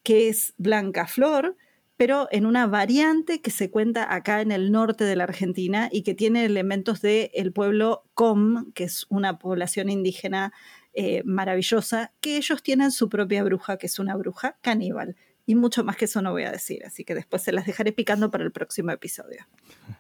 que 0.03 0.29
es 0.29 0.55
Blanca 0.59 1.07
Flor, 1.07 1.57
pero 1.97 2.29
en 2.31 2.47
una 2.47 2.67
variante 2.67 3.41
que 3.41 3.51
se 3.51 3.71
cuenta 3.71 4.15
acá 4.15 4.41
en 4.41 4.53
el 4.53 4.71
norte 4.71 5.05
de 5.05 5.17
la 5.17 5.25
Argentina 5.25 5.89
y 5.91 6.03
que 6.03 6.15
tiene 6.15 6.45
elementos 6.45 7.01
del 7.01 7.31
el 7.33 7.53
pueblo 7.53 8.05
Com, 8.15 8.73
que 8.73 8.85
es 8.85 9.07
una 9.09 9.39
población 9.39 9.89
indígena 9.89 10.53
eh, 10.99 11.23
maravillosa, 11.27 12.15
que 12.23 12.39
ellos 12.39 12.63
tienen 12.63 12.91
su 12.91 13.11
propia 13.11 13.45
bruja, 13.45 13.77
que 13.77 13.87
es 13.87 13.99
una 13.99 14.17
bruja 14.17 14.57
caníbal. 14.63 15.15
Y 15.45 15.55
mucho 15.55 15.85
más 15.85 15.97
que 15.97 16.07
eso 16.07 16.23
no 16.23 16.33
voy 16.33 16.45
a 16.45 16.51
decir, 16.51 16.85
así 16.87 17.05
que 17.05 17.15
después 17.15 17.43
se 17.43 17.53
las 17.53 17.67
dejaré 17.67 17.93
picando 17.93 18.31
para 18.31 18.45
el 18.45 18.51
próximo 18.51 18.93
episodio. 18.93 19.47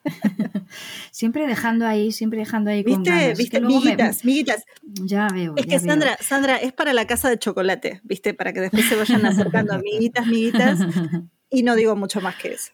siempre 1.12 1.46
dejando 1.46 1.86
ahí, 1.86 2.12
siempre 2.12 2.38
dejando 2.38 2.70
ahí 2.70 2.82
¿Viste? 2.82 3.10
con 3.10 3.36
¿Viste? 3.36 3.60
Miguitas, 3.60 4.24
miguitas. 4.24 4.64
Ya 4.82 5.28
veo. 5.28 5.52
Es 5.56 5.66
que 5.66 5.78
Sandra, 5.78 6.16
Sandra, 6.18 6.56
es 6.56 6.72
para 6.72 6.94
la 6.94 7.06
casa 7.06 7.28
de 7.28 7.38
chocolate, 7.38 8.00
¿viste? 8.02 8.32
Para 8.32 8.54
que 8.54 8.62
después 8.62 8.88
se 8.88 8.96
vayan 8.96 9.26
acercando 9.26 9.74
amiguitas, 9.74 10.26
miguitas. 10.26 10.80
Y 11.48 11.62
no 11.62 11.76
digo 11.76 11.94
mucho 11.94 12.20
más 12.20 12.34
que 12.36 12.54
eso. 12.54 12.72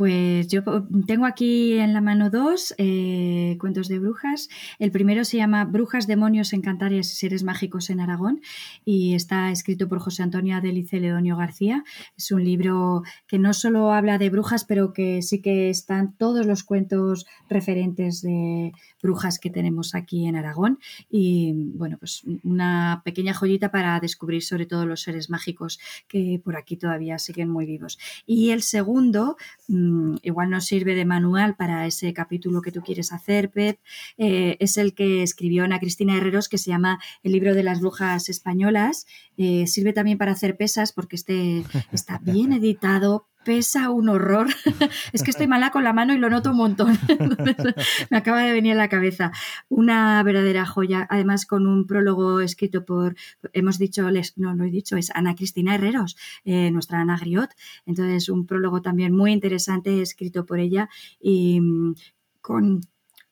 Pues 0.00 0.48
yo 0.48 0.62
tengo 1.06 1.26
aquí 1.26 1.74
en 1.74 1.92
la 1.92 2.00
mano 2.00 2.30
dos 2.30 2.74
eh, 2.78 3.58
cuentos 3.60 3.86
de 3.88 3.98
brujas. 3.98 4.48
El 4.78 4.92
primero 4.92 5.26
se 5.26 5.36
llama 5.36 5.66
Brujas, 5.66 6.06
demonios, 6.06 6.54
encantares 6.54 7.12
y 7.12 7.16
seres 7.16 7.44
mágicos 7.44 7.90
en 7.90 8.00
Aragón 8.00 8.40
y 8.86 9.14
está 9.14 9.50
escrito 9.50 9.88
por 9.88 9.98
José 9.98 10.22
Antonio 10.22 10.56
Adelice 10.56 11.00
Ledonio 11.00 11.36
García. 11.36 11.84
Es 12.16 12.32
un 12.32 12.42
libro 12.42 13.02
que 13.26 13.38
no 13.38 13.52
solo 13.52 13.92
habla 13.92 14.16
de 14.16 14.30
brujas, 14.30 14.64
pero 14.64 14.94
que 14.94 15.20
sí 15.20 15.42
que 15.42 15.68
están 15.68 16.14
todos 16.16 16.46
los 16.46 16.64
cuentos 16.64 17.26
referentes 17.50 18.22
de 18.22 18.72
brujas 19.02 19.38
que 19.38 19.50
tenemos 19.50 19.94
aquí 19.94 20.26
en 20.26 20.34
Aragón. 20.34 20.78
Y 21.10 21.52
bueno, 21.74 21.98
pues 21.98 22.22
una 22.42 23.02
pequeña 23.04 23.34
joyita 23.34 23.70
para 23.70 24.00
descubrir 24.00 24.42
sobre 24.42 24.64
todo 24.64 24.86
los 24.86 25.02
seres 25.02 25.28
mágicos 25.28 25.78
que 26.08 26.40
por 26.42 26.56
aquí 26.56 26.78
todavía 26.78 27.18
siguen 27.18 27.50
muy 27.50 27.66
vivos. 27.66 27.98
Y 28.24 28.52
el 28.52 28.62
segundo 28.62 29.36
mm, 29.68 29.89
Mm, 29.90 30.16
igual 30.22 30.50
nos 30.50 30.66
sirve 30.66 30.94
de 30.94 31.04
manual 31.04 31.56
para 31.56 31.86
ese 31.86 32.12
capítulo 32.12 32.62
que 32.62 32.70
tú 32.70 32.80
quieres 32.80 33.12
hacer, 33.12 33.50
Pep, 33.50 33.78
eh, 34.18 34.56
es 34.60 34.76
el 34.76 34.94
que 34.94 35.22
escribió 35.22 35.64
Ana 35.64 35.80
Cristina 35.80 36.16
Herreros, 36.16 36.48
que 36.48 36.58
se 36.58 36.70
llama 36.70 37.00
El 37.24 37.32
libro 37.32 37.54
de 37.54 37.64
las 37.64 37.80
brujas 37.80 38.28
españolas. 38.28 39.06
Eh, 39.36 39.66
sirve 39.66 39.92
también 39.92 40.18
para 40.18 40.32
hacer 40.32 40.56
pesas 40.56 40.92
porque 40.92 41.16
este 41.16 41.64
está 41.92 42.18
bien 42.18 42.52
editado, 42.52 43.26
pesa 43.44 43.90
un 43.90 44.08
horror. 44.08 44.48
es 45.12 45.22
que 45.22 45.30
estoy 45.30 45.46
mala 45.46 45.70
con 45.70 45.84
la 45.84 45.92
mano 45.92 46.14
y 46.14 46.18
lo 46.18 46.30
noto 46.30 46.50
un 46.50 46.56
montón. 46.56 46.98
me 48.10 48.16
acaba 48.16 48.42
de 48.42 48.52
venir 48.52 48.72
a 48.72 48.76
la 48.76 48.88
cabeza. 48.88 49.32
Una 49.68 50.22
verdadera 50.22 50.66
joya, 50.66 51.06
además 51.10 51.46
con 51.46 51.66
un 51.66 51.86
prólogo 51.86 52.40
escrito 52.40 52.84
por, 52.84 53.16
hemos 53.52 53.78
dicho, 53.78 54.08
no 54.36 54.54
lo 54.54 54.64
he 54.64 54.70
dicho, 54.70 54.96
es 54.96 55.10
Ana 55.14 55.34
Cristina 55.34 55.74
Herreros, 55.74 56.16
eh, 56.44 56.70
nuestra 56.70 57.00
Ana 57.00 57.18
Griot. 57.18 57.50
Entonces, 57.86 58.28
un 58.28 58.46
prólogo 58.46 58.82
también 58.82 59.14
muy 59.14 59.32
interesante 59.32 60.02
escrito 60.02 60.44
por 60.46 60.58
ella 60.58 60.88
y 61.20 61.60
mm, 61.60 61.94
con 62.40 62.80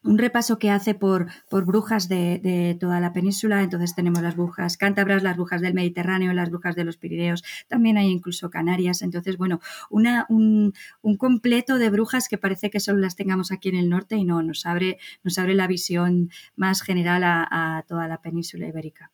un 0.04 0.18
repaso 0.18 0.58
que 0.58 0.70
hace 0.70 0.94
por, 0.94 1.26
por 1.50 1.64
brujas 1.64 2.08
de, 2.08 2.76
toda 2.80 3.00
la 3.00 3.12
península. 3.12 3.62
Entonces 3.62 3.94
tenemos 3.94 4.22
las 4.22 4.36
brujas 4.36 4.76
cántabras, 4.76 5.22
las 5.22 5.36
brujas 5.36 5.60
del 5.60 5.74
Mediterráneo, 5.74 6.32
las 6.32 6.50
brujas 6.50 6.76
de 6.76 6.84
los 6.84 6.96
Pirineos, 6.96 7.42
también 7.68 7.98
hay 7.98 8.08
incluso 8.08 8.50
Canarias. 8.50 9.02
Entonces, 9.02 9.36
bueno, 9.36 9.60
una, 9.90 10.26
un, 10.28 10.72
completo 11.18 11.78
de 11.78 11.90
brujas 11.90 12.28
que 12.28 12.38
parece 12.38 12.70
que 12.70 12.80
solo 12.80 12.98
las 12.98 13.16
tengamos 13.16 13.50
aquí 13.50 13.68
en 13.68 13.76
el 13.76 13.88
norte 13.88 14.16
y 14.16 14.24
no, 14.24 14.42
nos 14.42 14.66
abre, 14.66 14.98
nos 15.24 15.38
abre 15.38 15.54
la 15.54 15.66
visión 15.66 16.30
más 16.54 16.82
general 16.82 17.22
a, 17.24 17.84
toda 17.88 18.08
la 18.08 18.20
península 18.20 18.68
ibérica. 18.68 19.10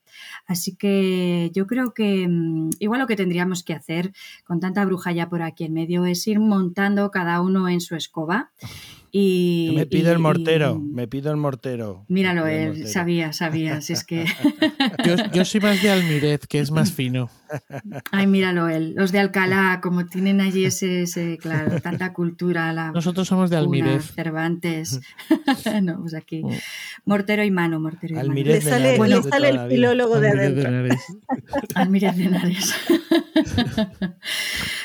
Así 0.47 0.77
que 0.77 1.51
yo 1.55 1.67
creo 1.67 1.95
que 1.95 2.27
mm, 2.29 2.71
igual 2.79 3.01
lo 3.01 3.07
que 3.07 3.17
tendríamos 3.17 3.63
que 3.63 3.73
hacer 3.73 4.13
con 4.45 4.61
tanta 4.61 4.85
bruja 4.85 5.13
ya 5.13 5.29
por 5.29 5.43
aquí 5.43 5.65
en 5.65 5.73
medio 5.73 6.05
es 6.07 6.27
ir 6.27 6.41
montando 6.41 7.11
cada 7.11 7.41
uno 7.41 7.69
en 7.69 7.81
su 7.81 7.97
escoba 7.97 8.53
y, 9.17 9.71
me 9.77 9.87
pido 9.87 10.11
el 10.11 10.19
mortero, 10.19 10.81
me 10.81 11.07
pido 11.07 11.31
el 11.31 11.37
mortero. 11.37 12.05
Míralo, 12.09 12.49
él 12.49 12.89
sabía, 12.89 13.33
sabías, 13.33 13.89
es 13.89 14.03
que... 14.03 14.25
yo, 15.33 15.45
soy 15.45 15.61
más 15.61 15.81
de 15.81 15.91
Almirez, 15.91 16.49
que 16.49 16.59
es 16.59 16.73
más 16.73 16.91
fino. 16.91 17.31
Ay, 18.11 18.27
míralo 18.27 18.69
él. 18.69 18.95
Los 18.97 19.13
de 19.13 19.21
Alcalá, 19.21 19.79
como 19.81 20.07
tienen 20.07 20.41
allí 20.41 20.65
ese, 20.65 21.39
claro, 21.41 21.81
tanta 21.81 22.13
cultura. 22.13 22.73
La 22.73 22.91
Nosotros 22.91 23.29
somos 23.29 23.51
de 23.51 23.57
Almirez. 23.57 24.11
Cervantes. 24.17 25.01
no, 25.85 26.01
pues 26.01 26.15
aquí. 26.15 26.43
Mm. 26.43 26.51
Mortero 27.05 27.45
y 27.45 27.53
mano, 27.53 27.79
mortero 27.79 28.17
y 28.17 28.19
Almirez 28.19 28.65
mano. 28.65 28.79
Le 28.79 28.97
sale, 28.97 29.23
sale 29.31 29.49
el 29.51 29.69
filólogo 29.69 30.19
de 30.19 30.29
adentro. 30.31 30.97
Almirez 31.77 32.17
de 32.17 32.25
Henares. 32.25 32.75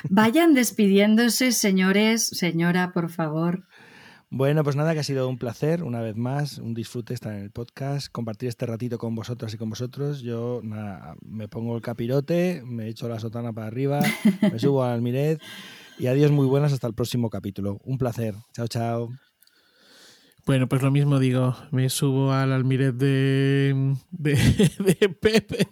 Vayan 0.08 0.54
despidiéndose, 0.54 1.52
señores, 1.52 2.28
señora, 2.28 2.92
por 2.94 3.10
favor. 3.10 3.64
Bueno, 4.32 4.64
pues 4.64 4.76
nada, 4.76 4.94
que 4.94 5.00
ha 5.00 5.04
sido 5.04 5.28
un 5.28 5.40
placer, 5.40 5.84
una 5.84 6.02
vez 6.02 6.16
más, 6.16 6.60
un 6.60 6.76
disfrute 6.76 7.16
estar 7.16 7.34
en 7.34 7.42
el 7.42 7.50
podcast, 7.50 8.12
compartir 8.12 8.48
este 8.48 8.68
ratito 8.68 9.00
con 9.00 9.16
vosotras 9.16 9.54
y 9.56 9.58
con 9.58 9.72
vosotros. 9.72 10.22
Yo 10.22 10.62
nada, 10.64 11.16
me 11.26 11.48
pongo 11.48 11.76
el 11.76 11.82
capirote, 11.82 12.62
me 12.64 12.88
echo 12.88 13.10
la 13.10 13.20
sotana 13.20 13.54
para 13.54 13.66
arriba, 13.66 14.02
me 14.42 14.60
subo 14.60 14.84
al 14.84 14.92
Almirez 14.92 15.40
y 15.98 16.08
adiós 16.08 16.30
muy 16.30 16.46
buenas 16.46 16.74
hasta 16.74 16.86
el 16.86 16.94
próximo 16.94 17.32
capítulo. 17.32 17.80
Un 17.84 17.98
placer. 17.98 18.36
Chao, 18.54 18.68
chao. 18.68 19.29
Bueno, 20.46 20.68
pues 20.68 20.82
lo 20.82 20.90
mismo 20.90 21.20
digo, 21.20 21.56
me 21.72 21.90
subo 21.90 22.32
al 22.32 22.52
almirez 22.52 22.98
de, 22.98 23.96
de, 24.12 24.36
Pepe 25.22 25.68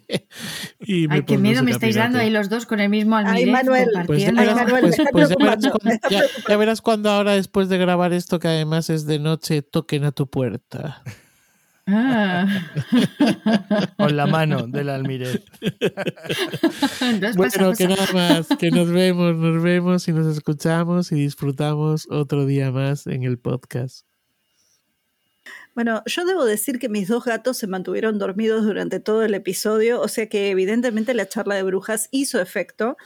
y 0.80 1.08
me 1.08 1.16
Ay, 1.16 1.22
qué 1.24 1.38
miedo 1.38 1.62
me 1.62 1.72
estáis 1.72 1.96
dando 1.96 2.18
ahí 2.18 2.30
los 2.30 2.48
dos 2.48 2.66
con 2.66 2.78
el 2.80 2.88
mismo 2.88 3.16
almirez. 3.16 3.46
Ay, 3.46 3.50
Manuel, 3.50 3.88
pues, 4.06 4.22
ya, 4.22 4.32
verás 6.56 6.80
cuando, 6.80 7.10
ahora 7.10 7.32
después 7.32 7.68
de 7.68 7.78
grabar 7.78 8.12
esto, 8.12 8.38
que 8.38 8.48
además 8.48 8.88
es 8.90 9.06
de 9.06 9.18
noche, 9.18 9.62
toquen 9.62 10.04
a 10.04 10.12
tu 10.12 10.28
puerta. 10.28 11.02
Ah. 11.90 12.46
Con 13.96 14.14
la 14.14 14.26
mano 14.26 14.66
del 14.66 14.90
almirez. 14.90 15.42
bueno, 17.36 17.72
que 17.72 17.88
nada 17.88 18.06
más, 18.12 18.48
que 18.58 18.70
nos 18.70 18.90
vemos, 18.90 19.34
nos 19.34 19.62
vemos 19.62 20.06
y 20.06 20.12
nos 20.12 20.26
escuchamos 20.26 21.12
y 21.12 21.14
disfrutamos 21.14 22.06
otro 22.10 22.44
día 22.44 22.70
más 22.70 23.06
en 23.06 23.22
el 23.22 23.38
podcast. 23.38 24.07
Bueno, 25.78 26.02
yo 26.06 26.24
debo 26.24 26.44
decir 26.44 26.80
que 26.80 26.88
mis 26.88 27.06
dos 27.06 27.24
gatos 27.24 27.56
se 27.56 27.68
mantuvieron 27.68 28.18
dormidos 28.18 28.64
durante 28.64 28.98
todo 28.98 29.22
el 29.22 29.32
episodio, 29.32 30.00
o 30.00 30.08
sea 30.08 30.28
que 30.28 30.50
evidentemente 30.50 31.14
la 31.14 31.28
charla 31.28 31.54
de 31.54 31.62
brujas 31.62 32.08
hizo 32.10 32.40
efecto 32.40 32.96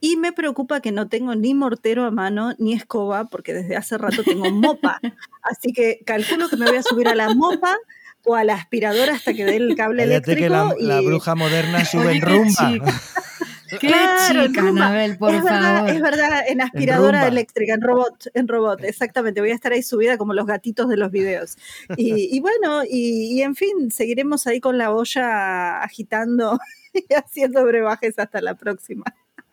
y 0.00 0.16
me 0.16 0.30
preocupa 0.30 0.80
que 0.80 0.92
no 0.92 1.08
tengo 1.08 1.34
ni 1.34 1.54
mortero 1.54 2.04
a 2.04 2.12
mano 2.12 2.54
ni 2.56 2.72
escoba 2.72 3.24
porque 3.24 3.52
desde 3.52 3.74
hace 3.74 3.98
rato 3.98 4.22
tengo 4.22 4.48
mopa. 4.52 5.00
Así 5.42 5.72
que 5.72 6.02
calculo 6.06 6.48
que 6.48 6.56
me 6.56 6.66
voy 6.66 6.76
a 6.76 6.84
subir 6.84 7.08
a 7.08 7.16
la 7.16 7.34
mopa 7.34 7.76
o 8.24 8.36
a 8.36 8.44
la 8.44 8.54
aspiradora 8.54 9.14
hasta 9.14 9.34
que 9.34 9.44
dé 9.44 9.56
el 9.56 9.74
cable 9.74 10.04
eléctrico. 10.04 10.40
que 10.40 10.48
la, 10.48 10.72
la 10.78 11.00
bruja 11.00 11.34
moderna 11.34 11.84
sube 11.84 12.12
en 12.12 12.20
rumba. 12.20 12.94
Qué 13.78 13.88
chica, 13.88 14.68
Anabel, 14.68 15.18
por 15.18 15.34
es 15.34 15.42
favor. 15.42 15.52
Verdad, 15.52 15.88
es 15.88 16.00
verdad, 16.00 16.42
en 16.48 16.60
aspiradora 16.60 17.28
eléctrica, 17.28 17.74
en 17.74 17.82
robot, 17.82 18.26
en 18.34 18.48
robot, 18.48 18.82
exactamente. 18.84 19.40
Voy 19.40 19.50
a 19.50 19.54
estar 19.54 19.72
ahí 19.72 19.82
subida 19.82 20.18
como 20.18 20.34
los 20.34 20.46
gatitos 20.46 20.88
de 20.88 20.96
los 20.96 21.10
videos. 21.10 21.56
Y, 21.96 22.40
bueno, 22.40 22.82
y, 22.88 23.42
en 23.42 23.54
fin, 23.54 23.90
seguiremos 23.90 24.46
ahí 24.46 24.60
con 24.60 24.78
la 24.78 24.92
olla 24.92 25.82
agitando 25.82 26.58
y 26.94 27.12
haciendo 27.14 27.64
brebajes 27.64 28.18
hasta 28.18 28.40
la 28.40 28.54
próxima. 28.54 29.04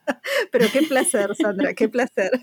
Pero 0.51 0.67
qué 0.71 0.83
placer, 0.83 1.35
Sandra, 1.35 1.73
qué 1.73 1.89
placer. 1.89 2.31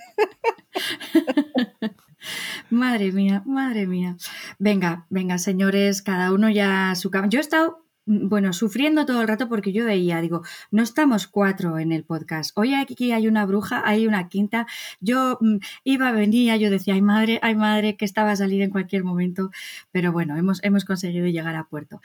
Madre 2.71 3.13
mía, 3.13 3.43
madre 3.45 3.87
mía. 3.87 4.17
Venga, 4.59 5.05
venga, 5.11 5.39
señores, 5.39 6.01
cada 6.01 6.33
uno 6.33 6.49
ya 6.49 6.91
a 6.91 6.95
su 6.95 7.11
cama. 7.11 7.29
Yo 7.29 7.39
he 7.39 7.43
estado 7.43 7.84
bueno, 8.07 8.53
sufriendo 8.53 9.07
todo 9.07 9.23
el 9.23 9.29
rato 9.29 9.49
porque 9.49 9.73
yo 9.73 9.87
veía, 9.87 10.21
digo, 10.21 10.43
no 10.71 10.83
estamos 10.83 11.27
cuatro 11.27 11.79
en 11.79 11.93
el 11.93 12.05
podcast. 12.05 12.57
Hoy 12.57 12.75
aquí 12.75 13.13
hay 13.13 13.29
una 13.29 13.47
bruja, 13.47 13.83
hay 13.85 14.07
una 14.07 14.29
quinta. 14.29 14.67
Yo 15.01 15.39
mm, 15.41 15.57
iba, 15.85 16.13
venía, 16.13 16.57
yo 16.57 16.71
decía, 16.71 16.95
ay 16.95 17.03
madre, 17.03 17.39
ay 17.43 17.55
madre, 17.55 17.97
que 17.97 18.05
estaba 18.05 18.33
a 18.33 18.37
salir 18.37 18.63
en 18.63 18.71
cualquier 18.71 19.05
momento. 19.05 19.51
Pero 19.93 20.13
bueno, 20.13 20.37
hemos, 20.37 20.63
hemos 20.65 20.85
conseguido 20.85 21.27
llegar 21.29 21.57
a 21.57 21.65
puerto. 21.65 22.01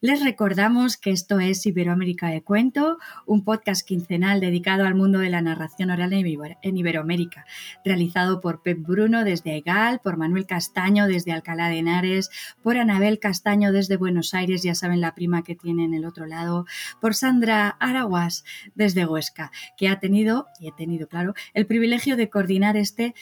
Les 0.00 0.22
recordamos 0.22 0.96
que 0.96 1.10
esto 1.10 1.40
es 1.40 1.66
Iberoamérica 1.66 2.28
de 2.28 2.44
Cuento, 2.44 2.98
un 3.26 3.42
podcast 3.42 3.84
quincenal 3.84 4.38
dedicado 4.38 4.84
al 4.84 4.94
mundo 4.94 5.18
de 5.18 5.28
la 5.28 5.42
narración 5.42 5.90
oral 5.90 6.12
en 6.12 6.76
Iberoamérica, 6.76 7.44
realizado 7.84 8.38
por 8.40 8.62
Pep 8.62 8.78
Bruno 8.80 9.24
desde 9.24 9.56
Egal, 9.56 9.98
por 10.00 10.16
Manuel 10.16 10.46
Castaño 10.46 11.08
desde 11.08 11.32
Alcalá 11.32 11.68
de 11.68 11.78
Henares, 11.78 12.30
por 12.62 12.76
Anabel 12.76 13.18
Castaño 13.18 13.72
desde 13.72 13.96
Buenos 13.96 14.34
Aires, 14.34 14.62
ya 14.62 14.76
saben 14.76 15.00
la 15.00 15.16
prima 15.16 15.42
que 15.42 15.56
tiene 15.56 15.84
en 15.84 15.94
el 15.94 16.04
otro 16.04 16.26
lado, 16.26 16.64
por 17.00 17.16
Sandra 17.16 17.70
Araguas 17.80 18.44
desde 18.76 19.04
Huesca, 19.04 19.50
que 19.76 19.88
ha 19.88 19.98
tenido, 19.98 20.46
y 20.60 20.68
he 20.68 20.72
tenido, 20.72 21.08
claro, 21.08 21.34
el 21.54 21.66
privilegio 21.66 22.16
de 22.16 22.30
coordinar 22.30 22.76
este 22.76 23.16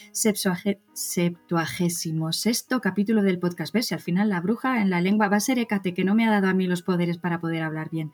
septuagésimo 0.93 2.35
sexto 2.35 2.83
capítulo 2.83 3.23
del 3.23 3.39
podcast. 3.39 3.73
¿Ves? 3.73 3.87
Si 3.87 3.95
al 3.95 4.01
final 4.01 4.29
la 4.29 4.43
bruja 4.43 4.83
en 4.83 4.91
la 4.91 5.01
lengua 5.01 5.29
va 5.29 5.39
a 5.39 5.41
ser 5.41 5.59
Ecate, 5.59 5.95
que 5.95 6.05
no 6.05 6.15
me 6.15 6.27
ha 6.27 6.31
dado 6.31 6.49
a 6.49 6.53
mí 6.53 6.66
los 6.67 6.83
poderes 6.83 7.19
para 7.19 7.41
poder 7.41 7.63
hablar 7.63 7.91
bien. 7.91 8.13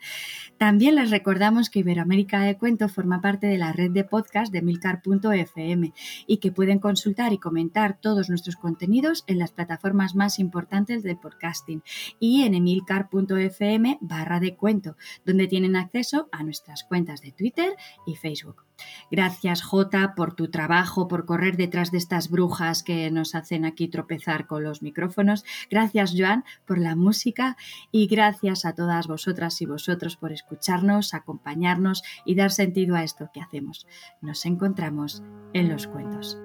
También 0.58 0.94
les 0.94 1.10
recordamos 1.10 1.70
que 1.70 1.80
Iberoamérica 1.80 2.40
de 2.40 2.56
Cuento 2.56 2.88
forma 2.88 3.20
parte 3.20 3.46
de 3.46 3.58
la 3.58 3.72
red 3.72 3.90
de 3.90 4.04
podcast 4.04 4.52
de 4.52 4.62
milcar.fm 4.62 5.92
y 6.26 6.36
que 6.38 6.52
pueden 6.52 6.78
consultar 6.78 7.32
y 7.32 7.38
comentar 7.38 7.98
todos 8.00 8.28
nuestros 8.28 8.56
contenidos 8.56 9.24
en 9.26 9.38
las 9.38 9.52
plataformas 9.52 10.14
más 10.14 10.38
importantes 10.38 11.02
del 11.02 11.18
podcasting 11.18 11.82
y 12.18 12.42
en 12.42 12.54
emilcar.fm 12.54 13.98
barra 14.00 14.40
de 14.40 14.56
cuento, 14.56 14.96
donde 15.24 15.48
tienen 15.48 15.76
acceso 15.76 16.28
a 16.32 16.42
nuestras 16.42 16.84
cuentas 16.84 17.20
de 17.20 17.32
Twitter 17.32 17.74
y 18.06 18.16
Facebook. 18.16 18.64
Gracias, 19.10 19.62
Jota, 19.62 20.14
por 20.14 20.34
tu 20.34 20.50
trabajo, 20.50 21.08
por 21.08 21.26
correr 21.26 21.56
detrás 21.56 21.90
de 21.90 21.98
estas 21.98 22.30
brujas 22.30 22.82
que 22.82 23.10
nos 23.10 23.34
hacen 23.34 23.64
aquí 23.64 23.88
tropezar 23.88 24.46
con 24.46 24.64
los 24.64 24.82
micrófonos. 24.82 25.44
Gracias, 25.70 26.14
Joan, 26.16 26.44
por 26.66 26.78
la 26.78 26.96
música 26.96 27.56
y 27.90 28.06
gracias 28.06 28.64
a 28.64 28.74
todas 28.74 29.06
vosotras 29.06 29.60
y 29.60 29.66
vosotros 29.66 30.16
por 30.16 30.32
escucharnos, 30.32 31.14
acompañarnos 31.14 32.02
y 32.24 32.34
dar 32.34 32.50
sentido 32.50 32.96
a 32.96 33.04
esto 33.04 33.30
que 33.32 33.40
hacemos. 33.40 33.86
Nos 34.20 34.46
encontramos 34.46 35.22
en 35.52 35.68
los 35.68 35.86
cuentos. 35.86 36.38